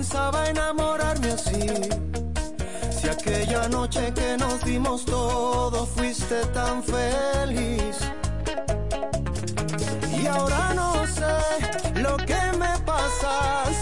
Pensaba 0.02 0.49
enamorarme 0.49 1.32
así. 1.32 1.62
Si 2.89 3.08
aquella 3.08 3.70
noche 3.70 4.12
que 4.16 4.36
nos 4.36 4.60
dimos 4.66 5.06
todo 5.06 5.86
fuiste 5.86 6.43
tan 6.58 6.82
feliz. 6.82 7.97
Y 10.20 10.26
ahora 10.26 10.74
no 10.74 10.89
sé 11.06 12.02
lo 12.02 12.18
que 12.18 12.41
me 12.62 12.74
pasa. 12.84 13.34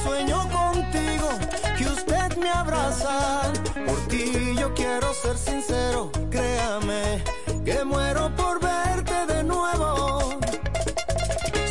Sueño 0.04 0.40
contigo, 0.60 1.30
que 1.78 1.86
usted 1.86 2.36
me 2.36 2.50
abraza. 2.50 3.54
Por 3.88 4.00
ti 4.10 4.56
yo 4.60 4.74
quiero 4.74 5.14
ser 5.14 5.38
sincero, 5.38 6.12
créame 6.30 7.24
que 7.64 7.86
muero 7.86 8.30
por 8.36 8.60
verte 8.60 9.18
de 9.34 9.42
nuevo. 9.46 10.38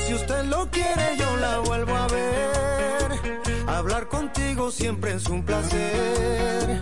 Si 0.07 0.15
usted 0.15 0.43
lo 0.45 0.71
quiere, 0.71 1.07
yo 1.19 1.28
siempre 4.71 5.15
es 5.15 5.27
un 5.29 5.43
placer. 5.43 6.81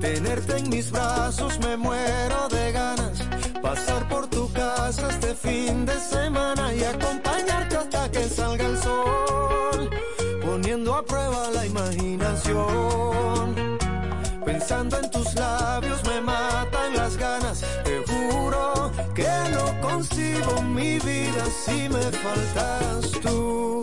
Tenerte 0.00 0.58
en 0.58 0.68
mis 0.68 0.90
brazos 0.90 1.58
me 1.60 1.76
muero 1.76 2.48
de 2.48 2.72
ganas. 2.72 3.22
Pasar 3.62 4.08
por 4.08 4.26
tu 4.28 4.50
casa 4.52 5.08
este 5.10 5.34
fin 5.34 5.86
de 5.86 5.94
semana 5.98 6.74
y 6.74 6.82
acompañarte 6.82 7.76
hasta 7.76 8.10
que 8.10 8.28
salga 8.28 8.66
el 8.66 8.78
sol. 8.78 9.90
Poniendo 10.44 10.94
a 10.94 11.04
prueba 11.04 11.50
la 11.52 11.66
imaginación. 11.66 12.58
Pensando 14.44 14.98
en 14.98 15.10
tus 15.10 15.34
labios 15.34 16.02
me 16.04 16.20
matan 16.20 16.94
las 16.96 17.16
ganas. 17.16 17.64
Te 17.84 18.02
juro 18.06 18.90
que 19.14 19.28
no 19.52 19.80
concibo 19.80 20.62
mi 20.62 20.98
vida 20.98 21.44
si 21.64 21.88
me 21.88 22.02
faltas 22.22 23.10
tú. 23.22 23.82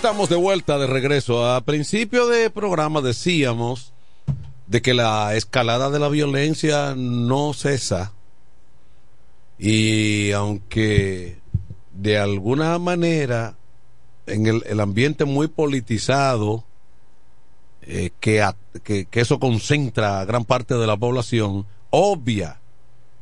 Estamos 0.00 0.30
de 0.30 0.36
vuelta, 0.36 0.78
de 0.78 0.86
regreso. 0.86 1.44
A 1.44 1.60
principio 1.60 2.26
de 2.26 2.48
programa 2.48 3.02
decíamos 3.02 3.92
de 4.66 4.80
que 4.80 4.94
la 4.94 5.36
escalada 5.36 5.90
de 5.90 5.98
la 5.98 6.08
violencia 6.08 6.94
no 6.96 7.52
cesa. 7.52 8.14
Y 9.58 10.32
aunque 10.32 11.36
de 11.92 12.16
alguna 12.16 12.78
manera 12.78 13.58
en 14.26 14.46
el, 14.46 14.80
ambiente 14.80 15.26
muy 15.26 15.48
politizado, 15.48 16.64
eh, 17.82 18.08
que, 18.20 18.42
que 18.82 19.20
eso 19.20 19.38
concentra 19.38 20.20
a 20.20 20.24
gran 20.24 20.46
parte 20.46 20.76
de 20.76 20.86
la 20.86 20.96
población, 20.96 21.66
obvia 21.90 22.58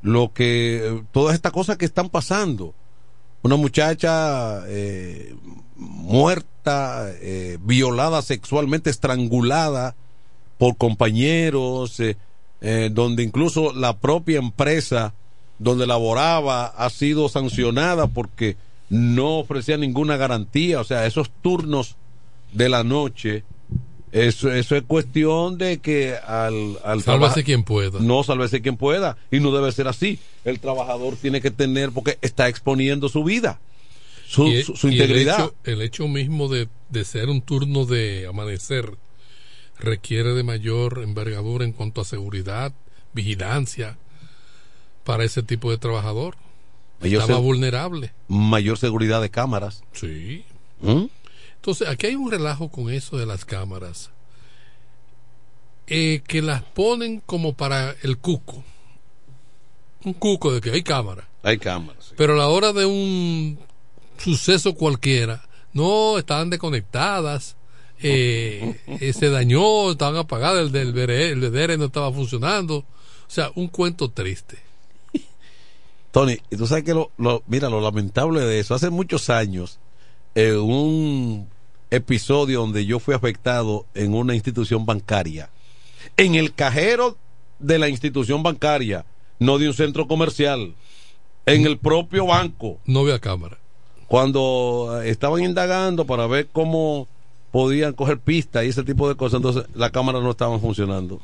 lo 0.01 0.33
que 0.33 1.03
todas 1.11 1.35
estas 1.35 1.51
cosas 1.51 1.77
que 1.77 1.87
están 1.87 2.09
pasando. 2.09 2.73
Una 3.43 3.57
muchacha 3.57 4.63
eh, 4.69 5.35
muerta, 5.79 6.58
eh, 6.69 7.59
violada 7.61 8.23
sexualmente, 8.23 8.91
estrangulada 8.91 9.95
por 10.59 10.77
compañeros, 10.77 12.01
eh, 12.01 12.17
eh, 12.61 12.91
donde 12.93 13.23
incluso 13.23 13.73
la 13.73 13.97
propia 13.99 14.39
empresa 14.39 15.15
donde 15.59 15.87
laboraba 15.87 16.67
ha 16.67 16.91
sido 16.91 17.29
sancionada 17.29 18.07
porque 18.09 18.57
no 18.91 19.39
ofrecía 19.39 19.77
ninguna 19.77 20.17
garantía, 20.17 20.81
o 20.81 20.85
sea, 20.85 21.07
esos 21.07 21.31
turnos 21.43 21.97
de 22.53 22.69
la 22.69 22.85
noche, 22.85 23.45
eso, 24.13 24.51
eso 24.51 24.77
es 24.77 24.83
cuestión 24.85 25.59
de 25.59 25.79
que 25.79 26.15
al, 26.17 26.79
al 26.85 27.03
Sálvese 27.03 27.45
quien 27.45 27.63
pueda. 27.63 27.99
no, 28.01 28.23
sálvese 28.23 28.63
quien 28.63 28.77
pueda. 28.77 29.19
Y 29.31 29.41
no 29.41 29.53
debe 29.53 29.71
ser 29.73 29.87
así. 29.87 30.19
El 30.45 30.61
trabajador 30.61 31.17
tiene 31.17 31.41
que 31.41 31.51
tener, 31.51 31.91
porque 31.91 32.19
está 32.23 32.49
exponiendo 32.49 33.09
su 33.09 33.23
vida, 33.23 33.61
su, 34.29 34.47
Y- 34.49 34.63
su- 34.63 34.77
su 34.77 34.89
y 34.89 34.93
integridad. 34.93 35.39
El 35.39 35.45
hecho, 35.45 35.55
el 35.65 35.83
hecho 35.83 36.09
mismo 36.09 36.49
de, 36.49 36.69
de 36.91 37.05
ser 37.05 37.29
un 37.31 37.41
turno 37.41 37.87
de 37.87 38.27
amanecer 38.29 38.97
requiere 39.79 40.35
de 40.35 40.43
mayor 40.43 41.01
envergadura 41.03 41.65
en 41.65 41.73
cuanto 41.73 42.01
a 42.01 42.05
seguridad, 42.05 42.73
vigilancia 43.15 43.97
para 45.05 45.25
ese 45.25 45.43
tipo 45.43 45.71
de 45.71 45.79
trabajador. 45.79 46.37
Mayor 47.01 47.23
Está 47.23 47.33
más 47.35 47.41
se- 47.41 47.47
vulnerable. 47.47 48.13
Mayor 48.27 48.77
seguridad 48.77 49.23
de 49.23 49.31
cámaras. 49.31 49.83
Sí. 49.93 50.45
¿Mm? 50.81 51.05
Entonces, 51.57 51.89
aquí 51.89 52.07
hay 52.09 52.17
un 52.17 52.31
relajo 52.31 52.71
con 52.71 52.91
eso 52.93 53.17
de 53.17 53.25
las 53.27 53.45
cámaras. 53.45 54.11
Eh, 55.87 56.23
que 56.27 56.43
las 56.43 56.63
ponen 56.63 57.21
como 57.25 57.55
para 57.55 57.95
el 58.03 58.19
cuco. 58.19 58.63
Un 60.05 60.13
cuco 60.13 60.53
de 60.53 60.61
que 60.61 60.71
hay 60.71 60.83
cámara. 60.83 61.27
Hay 61.43 61.59
cámaras. 61.59 62.13
Pero 62.17 62.35
a 62.35 62.37
la 62.37 62.49
hora 62.49 62.73
de 62.73 62.85
un 62.85 63.59
suceso 64.19 64.75
cualquiera, 64.75 65.43
no 65.73 66.19
estaban 66.19 66.51
desconectadas, 66.51 67.57
eh, 68.01 68.81
eh, 68.87 69.13
se 69.13 69.29
dañó, 69.31 69.91
estaban 69.91 70.17
apagadas, 70.17 70.73
el 70.73 70.73
del 70.73 71.79
no 71.79 71.85
estaba 71.87 72.13
funcionando. 72.13 72.77
O 72.79 73.31
sea, 73.31 73.51
un 73.55 73.69
cuento 73.69 74.11
triste. 74.11 74.59
Tony, 76.11 76.39
y 76.51 76.57
tú 76.57 76.67
sabes 76.67 76.85
que 76.85 76.95
lo, 76.95 77.11
lo- 77.19 77.43
mira, 77.47 77.69
lo 77.69 77.81
lamentable 77.81 78.41
de 78.41 78.61
eso, 78.61 78.75
hace 78.75 78.89
muchos 78.91 79.29
años, 79.31 79.79
en 80.35 80.57
un 80.59 81.49
episodio 81.91 82.61
donde 82.61 82.87
yo 82.87 82.99
fui 82.99 83.15
afectado 83.15 83.87
en 83.95 84.15
una 84.15 84.35
institución 84.35 84.87
bancaria, 84.87 85.51
en 86.17 86.35
el 86.35 86.55
cajero 86.55 87.17
de 87.59 87.79
la 87.79 87.89
institución 87.89 88.43
bancaria, 88.43 89.05
no 89.39 89.59
de 89.59 89.69
un 89.69 89.75
centro 89.75 90.07
comercial, 90.09 90.75
en 91.47 91.67
el 91.67 91.79
propio 91.79 92.27
banco. 92.27 92.79
No 92.87 93.01
había 93.01 93.19
cámara. 93.19 93.59
Cuando 94.09 95.01
eh, 95.03 95.11
estaban 95.11 95.43
indagando 95.45 96.05
para 96.07 96.27
ver 96.27 96.49
cómo 96.49 97.07
podían 97.53 97.93
coger 97.93 98.19
pistas 98.19 98.65
y 98.65 98.69
ese 98.69 98.83
tipo 98.83 99.09
de 99.09 99.15
cosas, 99.15 99.37
entonces 99.39 99.65
las 99.75 99.91
cámaras 99.91 100.23
no 100.23 100.31
estaban 100.31 100.61
funcionando. 100.61 101.21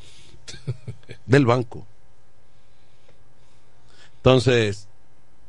Del 1.25 1.45
banco. 1.45 1.85
Entonces, 4.17 4.87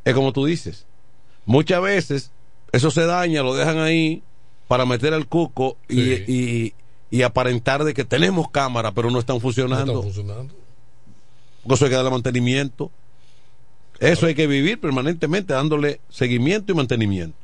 es 0.04 0.14
como 0.14 0.32
tú 0.32 0.44
dices, 0.44 0.84
muchas 1.44 1.80
veces 1.82 2.30
eso 2.72 2.90
se 2.90 3.04
daña, 3.06 3.42
lo 3.42 3.54
dejan 3.54 3.78
ahí 3.78 4.22
para 4.68 4.84
meter 4.84 5.12
el 5.14 5.26
cuco 5.26 5.76
y, 5.88 5.94
Sí. 5.94 6.24
y- 6.28 6.74
y 7.08 7.22
aparentar 7.22 7.84
de 7.84 7.94
que 7.94 8.04
tenemos 8.04 8.50
cámara, 8.50 8.92
pero 8.92 9.10
no 9.10 9.18
están 9.20 9.36
No 9.36 9.40
funcionando. 9.40 9.92
está 9.92 10.02
funcionando. 10.02 10.54
Porque 11.62 11.74
eso 11.74 11.84
hay 11.84 11.90
que 11.90 11.96
darle 11.96 12.10
mantenimiento. 12.10 12.90
Eso 14.00 14.26
hay 14.26 14.34
que 14.34 14.46
vivir 14.46 14.80
permanentemente 14.80 15.54
dándole 15.54 16.00
seguimiento 16.08 16.72
y 16.72 16.74
mantenimiento. 16.74 17.36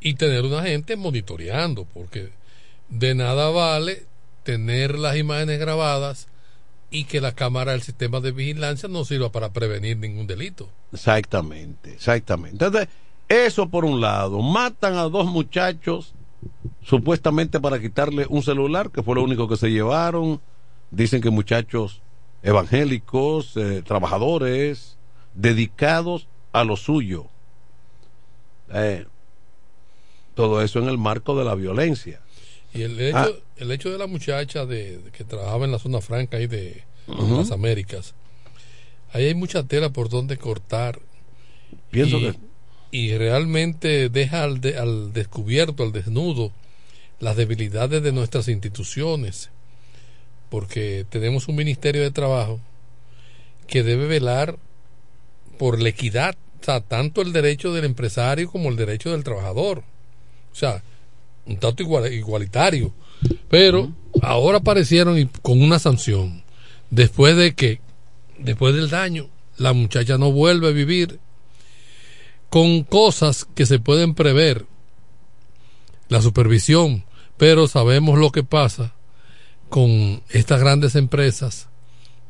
Y 0.00 0.14
tener 0.14 0.44
una 0.44 0.62
gente 0.62 0.96
monitoreando, 0.96 1.84
porque 1.84 2.30
de 2.88 3.14
nada 3.14 3.50
vale 3.50 4.04
tener 4.42 4.98
las 4.98 5.16
imágenes 5.16 5.58
grabadas 5.58 6.28
y 6.90 7.04
que 7.04 7.20
la 7.20 7.32
cámara 7.32 7.72
del 7.72 7.82
sistema 7.82 8.20
de 8.20 8.30
vigilancia 8.30 8.88
no 8.88 9.04
sirva 9.04 9.32
para 9.32 9.52
prevenir 9.52 9.96
ningún 9.96 10.26
delito. 10.26 10.68
Exactamente, 10.92 11.94
exactamente. 11.94 12.64
Entonces, 12.64 12.88
eso 13.28 13.68
por 13.68 13.84
un 13.84 14.00
lado, 14.00 14.40
matan 14.40 14.94
a 14.94 15.02
dos 15.02 15.26
muchachos 15.26 16.14
supuestamente 16.82 17.58
para 17.58 17.80
quitarle 17.80 18.26
un 18.28 18.42
celular, 18.42 18.90
que 18.90 19.02
fue 19.02 19.16
lo 19.16 19.24
único 19.24 19.48
que 19.48 19.56
se 19.56 19.70
llevaron. 19.70 20.40
Dicen 20.90 21.20
que 21.20 21.30
muchachos 21.30 22.00
evangélicos, 22.42 23.56
eh, 23.56 23.82
trabajadores, 23.84 24.95
dedicados 25.36 26.26
a 26.52 26.64
lo 26.64 26.76
suyo. 26.76 27.26
Eh, 28.72 29.06
todo 30.34 30.60
eso 30.62 30.78
en 30.80 30.88
el 30.88 30.98
marco 30.98 31.38
de 31.38 31.44
la 31.44 31.54
violencia. 31.54 32.20
Y 32.74 32.82
el 32.82 33.00
hecho, 33.00 33.16
Ah. 33.18 33.28
el 33.56 33.70
hecho 33.70 33.90
de 33.90 33.98
la 33.98 34.06
muchacha 34.06 34.66
de, 34.66 34.98
de 34.98 35.10
que 35.10 35.24
trabajaba 35.24 35.64
en 35.64 35.72
la 35.72 35.78
zona 35.78 36.00
franca 36.00 36.36
ahí 36.36 36.46
de, 36.46 36.82
las 37.06 37.52
Américas, 37.52 38.14
ahí 39.12 39.26
hay 39.26 39.34
mucha 39.34 39.62
tela 39.62 39.90
por 39.90 40.08
donde 40.08 40.36
cortar. 40.36 40.98
Pienso 41.90 42.18
y, 42.18 42.22
que- 42.32 42.38
y 42.90 43.16
realmente 43.16 44.08
deja 44.08 44.42
al, 44.42 44.60
de- 44.60 44.76
al 44.78 45.12
descubierto, 45.12 45.84
al 45.84 45.92
desnudo, 45.92 46.52
las 47.20 47.36
debilidades 47.36 48.02
de 48.02 48.12
nuestras 48.12 48.48
instituciones. 48.48 49.50
Porque 50.50 51.06
tenemos 51.08 51.48
un 51.48 51.56
Ministerio 51.56 52.02
de 52.02 52.10
Trabajo 52.10 52.60
que 53.66 53.82
debe 53.82 54.06
velar 54.06 54.58
por 55.56 55.80
la 55.80 55.88
equidad, 55.88 56.36
o 56.60 56.64
sea, 56.64 56.80
tanto 56.80 57.22
el 57.22 57.32
derecho 57.32 57.72
del 57.72 57.84
empresario 57.84 58.50
como 58.50 58.68
el 58.68 58.76
derecho 58.76 59.12
del 59.12 59.24
trabajador. 59.24 59.78
O 60.52 60.54
sea, 60.54 60.82
un 61.46 61.58
igual- 61.78 62.12
igualitario. 62.12 62.92
Pero 63.48 63.92
ahora 64.22 64.58
aparecieron 64.58 65.18
y 65.18 65.26
con 65.26 65.62
una 65.62 65.78
sanción. 65.78 66.42
Después 66.90 67.36
de 67.36 67.54
que, 67.54 67.80
después 68.38 68.74
del 68.74 68.90
daño, 68.90 69.28
la 69.56 69.72
muchacha 69.72 70.18
no 70.18 70.32
vuelve 70.32 70.68
a 70.68 70.72
vivir 70.72 71.18
con 72.50 72.84
cosas 72.84 73.46
que 73.54 73.66
se 73.66 73.78
pueden 73.78 74.14
prever. 74.14 74.66
La 76.08 76.22
supervisión. 76.22 77.04
Pero 77.36 77.68
sabemos 77.68 78.18
lo 78.18 78.32
que 78.32 78.44
pasa 78.44 78.94
con 79.68 80.22
estas 80.30 80.60
grandes 80.60 80.94
empresas 80.94 81.68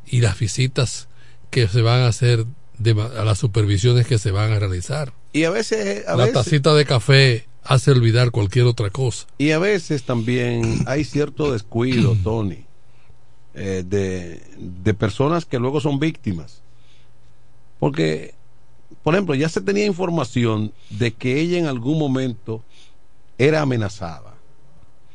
y 0.05 0.21
las 0.21 0.37
visitas 0.39 1.07
que 1.49 1.67
se 1.67 1.81
van 1.81 2.01
a 2.01 2.07
hacer 2.07 2.45
de, 2.79 2.91
a 2.91 3.23
las 3.25 3.37
supervisiones 3.39 4.07
que 4.07 4.17
se 4.17 4.31
van 4.31 4.51
a 4.51 4.59
realizar. 4.59 5.13
Y 5.33 5.43
a 5.43 5.49
veces, 5.49 6.07
a 6.07 6.11
la 6.15 6.25
veces- 6.25 6.33
tacita 6.33 6.73
de 6.73 6.85
café 6.85 7.47
hace 7.63 7.91
olvidar 7.91 8.31
cualquier 8.31 8.65
otra 8.65 8.89
cosa. 8.89 9.27
Y 9.37 9.51
a 9.51 9.59
veces 9.59 10.03
también 10.03 10.83
hay 10.87 11.03
cierto 11.03 11.51
descuido, 11.51 12.15
Tony, 12.23 12.65
eh, 13.53 13.83
de, 13.85 14.41
de 14.57 14.93
personas 14.93 15.45
que 15.45 15.59
luego 15.59 15.81
son 15.81 15.99
víctimas. 15.99 16.61
Porque, 17.79 18.33
por 19.03 19.13
ejemplo, 19.13 19.35
ya 19.35 19.49
se 19.49 19.61
tenía 19.61 19.85
información 19.85 20.73
de 20.89 21.13
que 21.13 21.39
ella 21.39 21.57
en 21.59 21.67
algún 21.67 21.99
momento 21.99 22.63
era 23.37 23.61
amenazada, 23.61 24.33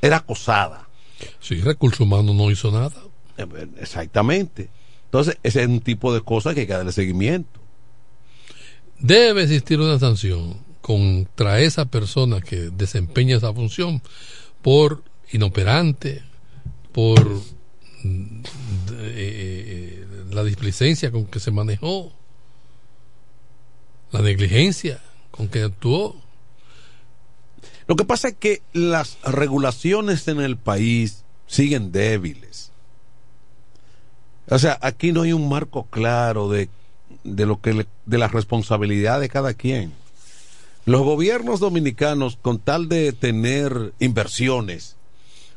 era 0.01 0.19
acosada. 0.19 0.89
Sí, 1.41 1.57
Recursos 1.61 2.01
Humanos 2.01 2.35
no 2.35 2.51
hizo 2.51 2.71
nada. 2.71 2.93
Eh, 3.39 3.47
Exactamente. 3.81 4.69
Entonces, 5.13 5.37
ese 5.43 5.61
es 5.61 5.69
un 5.69 5.81
tipo 5.81 6.15
de 6.15 6.23
cosas 6.23 6.55
que 6.55 6.61
hay 6.61 6.67
que 6.67 6.73
darle 6.73 6.91
seguimiento. 6.91 7.61
Debe 8.99 9.43
existir 9.43 9.79
una 9.79 9.99
sanción 9.99 10.57
contra 10.81 11.61
esa 11.61 11.85
persona 11.85 12.41
que 12.41 12.71
desempeña 12.71 13.37
esa 13.37 13.53
función 13.53 14.01
por 14.63 15.03
inoperante, 15.31 16.23
por 16.93 17.23
mm, 18.05 18.43
eh, 19.01 20.07
la 20.31 20.45
displicencia 20.45 21.11
con 21.11 21.27
que 21.27 21.41
se 21.41 21.51
manejó, 21.51 22.11
la 24.13 24.23
negligencia 24.23 24.99
con 25.31 25.49
que 25.49 25.61
actuó. 25.61 26.17
Lo 27.87 27.97
que 27.97 28.07
pasa 28.07 28.29
es 28.29 28.37
que 28.37 28.63
las 28.73 29.19
regulaciones 29.25 30.27
en 30.29 30.41
el 30.41 30.57
país 30.57 31.25
siguen 31.47 31.93
débiles. 31.93 32.72
O 34.55 34.59
sea, 34.59 34.79
aquí 34.83 35.13
no 35.13 35.23
hay 35.23 35.33
un 35.33 35.49
marco 35.49 35.85
claro 35.85 36.49
de, 36.49 36.69
de 37.25 37.47
lo 37.47 37.61
que 37.61 37.73
le- 37.73 37.87
de 38.07 38.19
la 38.19 38.29
responsabilidad 38.29 39.21
de 39.21 39.29
cada 39.29 39.55
quien. 39.55 39.93
Los 40.85 41.03
gobiernos 41.03 41.61
dominicanos, 41.61 42.37
con 42.41 42.59
tal 42.59 42.89
de 42.89 43.13
tener 43.13 43.93
inversiones 44.01 44.97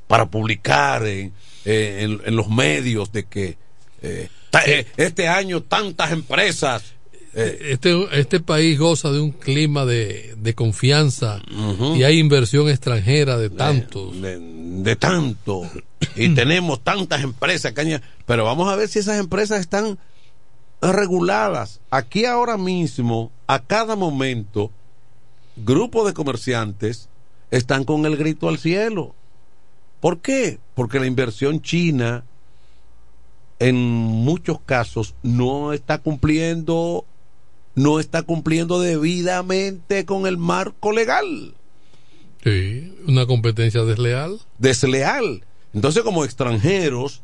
para 0.08 0.28
publicar 0.28 1.06
en, 1.08 1.34
en- 1.66 2.36
los 2.36 2.48
medios 2.50 3.12
de 3.12 3.24
que 3.26 3.58
eh, 4.02 4.30
eh, 4.66 4.86
este 4.98 5.28
año 5.28 5.62
tantas 5.64 6.12
empresas 6.12 6.84
Este, 7.36 8.20
este 8.20 8.40
país 8.40 8.80
goza 8.80 9.12
de 9.12 9.20
un 9.20 9.32
clima 9.32 9.86
de, 9.86 10.36
de 10.38 10.56
confianza 10.56 11.42
y 11.96 12.04
hay 12.04 12.18
inversión 12.18 12.70
extranjera 12.70 13.38
de 13.38 13.50
tantos. 13.50 14.22
de, 14.22 14.40
de 14.40 14.96
tanto. 14.96 15.64
Y 16.16 16.30
tenemos 16.36 16.82
tantas 16.82 17.24
empresas 17.24 17.74
caña. 17.74 18.02
Pero 18.26 18.46
vamos 18.46 18.72
a 18.72 18.78
ver 18.78 18.88
si 18.88 19.00
esas 19.00 19.20
empresas 19.20 19.60
están 19.60 20.00
reguladas. 20.82 21.82
Aquí 21.90 22.24
ahora 22.24 22.58
mismo 22.58 23.32
a 23.48 23.60
cada 23.60 23.98
momento 23.98 24.72
grupos 25.58 26.08
de 26.08 26.14
comerciantes 26.14 27.10
están 27.52 27.84
con 27.84 28.06
el 28.06 28.16
grito 28.16 28.48
al 28.48 28.60
cielo. 28.60 29.14
¿por 30.00 30.20
qué? 30.20 30.60
porque 30.76 31.00
la 31.00 31.08
inversión 31.08 31.62
china 31.62 32.24
en 33.58 33.76
muchos 33.76 34.60
casos 34.62 35.16
no 35.24 35.74
está 35.74 35.98
cumpliendo 35.98 37.06
no 37.76 38.00
está 38.00 38.24
cumpliendo 38.24 38.80
debidamente 38.80 40.06
con 40.06 40.26
el 40.28 40.38
marco 40.38 40.92
legal 40.92 41.54
Sí, 42.44 42.94
una 43.08 43.26
competencia 43.26 43.84
desleal. 43.84 44.40
desleal. 44.60 45.44
Entonces, 45.74 46.04
como 46.04 46.24
extranjeros, 46.24 47.22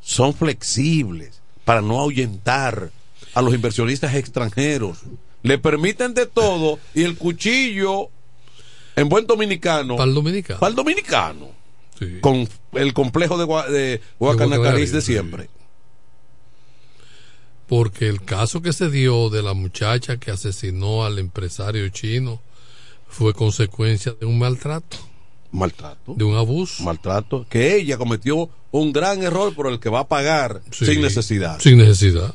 son 0.00 0.34
flexibles 0.34 1.42
para 1.64 1.80
no 1.82 1.98
ahuyentar 2.00 2.90
a 3.34 3.42
los 3.42 3.52
inversionistas 3.52 4.14
extranjeros. 4.14 4.98
Le 5.42 5.58
permiten 5.58 6.14
de 6.14 6.26
todo 6.26 6.78
y 6.94 7.02
el 7.02 7.16
cuchillo, 7.18 8.08
en 8.94 9.08
buen 9.08 9.26
dominicano, 9.26 9.96
Para 9.96 10.08
el 10.08 10.14
dominicano. 10.14 10.60
para 10.60 10.70
el 10.70 10.76
dominicano, 10.76 11.48
con 12.20 12.48
el 12.74 12.94
complejo 12.94 13.36
de, 13.38 13.72
de 13.72 14.00
Guacanacariz 14.20 14.92
de 14.92 15.00
sí. 15.02 15.18
Porque 17.68 18.08
el 18.08 18.22
caso 18.22 18.62
que 18.62 18.72
se 18.72 18.90
dio 18.90 19.28
de 19.28 19.42
la 19.42 19.54
muchacha 19.54 20.18
que 20.18 20.30
asesinó 20.30 21.04
al 21.04 21.18
empresario 21.18 21.88
chino 21.88 22.40
fue 23.08 23.34
consecuencia 23.34 24.12
de 24.18 24.26
un 24.26 24.38
maltrato. 24.38 24.96
Maltrato. 25.52 26.14
De 26.14 26.24
un 26.24 26.36
abuso. 26.36 26.82
Maltrato. 26.84 27.46
Que 27.48 27.76
ella 27.76 27.96
cometió 27.98 28.50
un 28.70 28.92
gran 28.92 29.22
error 29.22 29.54
por 29.54 29.66
el 29.68 29.80
que 29.80 29.88
va 29.88 30.00
a 30.00 30.08
pagar 30.08 30.60
Sí, 30.70 30.86
sin 30.86 31.00
necesidad. 31.00 31.58
Sin 31.60 31.78
necesidad. 31.78 32.34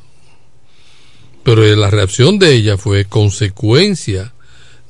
Pero 1.44 1.64
eh, 1.66 1.76
la 1.76 1.90
reacción 1.90 2.38
de 2.40 2.54
ella 2.54 2.78
fue 2.78 3.06
consecuencia 3.06 4.34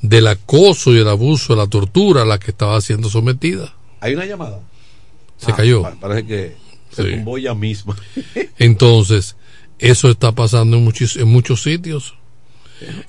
del 0.01 0.27
acoso 0.27 0.93
y 0.93 0.97
el 0.99 1.07
abuso, 1.07 1.55
la 1.55 1.68
tortura 1.68 2.23
a 2.23 2.26
la 2.26 2.39
que 2.39 2.51
estaba 2.51 2.80
siendo 2.81 3.09
sometida. 3.09 3.73
Hay 3.99 4.13
una 4.15 4.26
llamada. 4.26 4.59
Se 5.38 5.51
Ah, 5.51 5.55
cayó. 5.55 5.81
pa- 5.84 5.95
Parece 5.99 6.26
que 6.27 6.55
se 6.91 7.03
Sí. 7.03 7.11
tumbó 7.11 7.38
ella 7.38 7.53
misma. 7.53 7.95
Entonces, 8.57 9.35
eso 9.82 10.10
está 10.10 10.32
pasando 10.32 10.78
en 10.78 10.84
muchos, 10.84 11.18
en 11.18 11.28
muchos 11.28 11.64
sitios. 11.64 12.14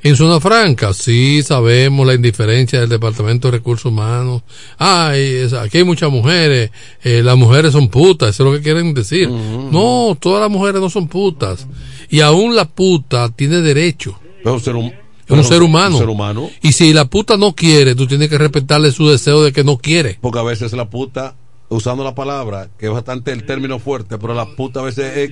En 0.02 0.16
zona 0.16 0.38
franca, 0.38 0.92
sí 0.92 1.42
sabemos 1.42 2.06
la 2.06 2.14
indiferencia 2.14 2.80
del 2.80 2.90
Departamento 2.90 3.48
de 3.48 3.58
Recursos 3.58 3.86
Humanos. 3.86 4.42
Ay, 4.76 5.48
aquí 5.58 5.78
hay 5.78 5.84
muchas 5.84 6.10
mujeres, 6.10 6.70
eh, 7.02 7.22
las 7.22 7.38
mujeres 7.38 7.72
son 7.72 7.88
putas, 7.88 8.30
eso 8.30 8.42
es 8.42 8.50
lo 8.50 8.56
que 8.56 8.62
quieren 8.62 8.92
decir. 8.92 9.30
No, 9.30 10.16
todas 10.20 10.42
las 10.42 10.50
mujeres 10.50 10.80
no 10.80 10.90
son 10.90 11.08
putas. 11.08 11.66
Y 12.10 12.20
aún 12.20 12.54
la 12.54 12.66
puta 12.66 13.30
tiene 13.30 13.62
derecho. 13.62 14.18
Es 14.44 14.50
un 14.50 14.60
ser, 14.60 14.74
un 14.76 14.92
pero 15.26 15.42
ser 15.44 15.62
humano. 15.62 15.96
un 15.96 16.00
ser 16.00 16.10
humano. 16.10 16.50
Y 16.60 16.72
si 16.72 16.92
la 16.92 17.06
puta 17.06 17.36
no 17.36 17.54
quiere, 17.54 17.94
tú 17.94 18.06
tienes 18.06 18.28
que 18.28 18.38
respetarle 18.38 18.92
su 18.92 19.08
deseo 19.08 19.42
de 19.42 19.52
que 19.52 19.64
no 19.64 19.78
quiere. 19.78 20.18
Porque 20.20 20.38
a 20.38 20.42
veces 20.42 20.72
la 20.72 20.90
puta, 20.90 21.34
usando 21.72 22.04
la 22.04 22.14
palabra, 22.14 22.68
que 22.78 22.86
es 22.86 22.92
bastante 22.92 23.32
el 23.32 23.44
término 23.44 23.78
fuerte, 23.78 24.18
pero 24.18 24.34
la 24.34 24.46
puta 24.46 24.80
a 24.80 24.82
veces 24.84 25.16
es, 25.16 25.30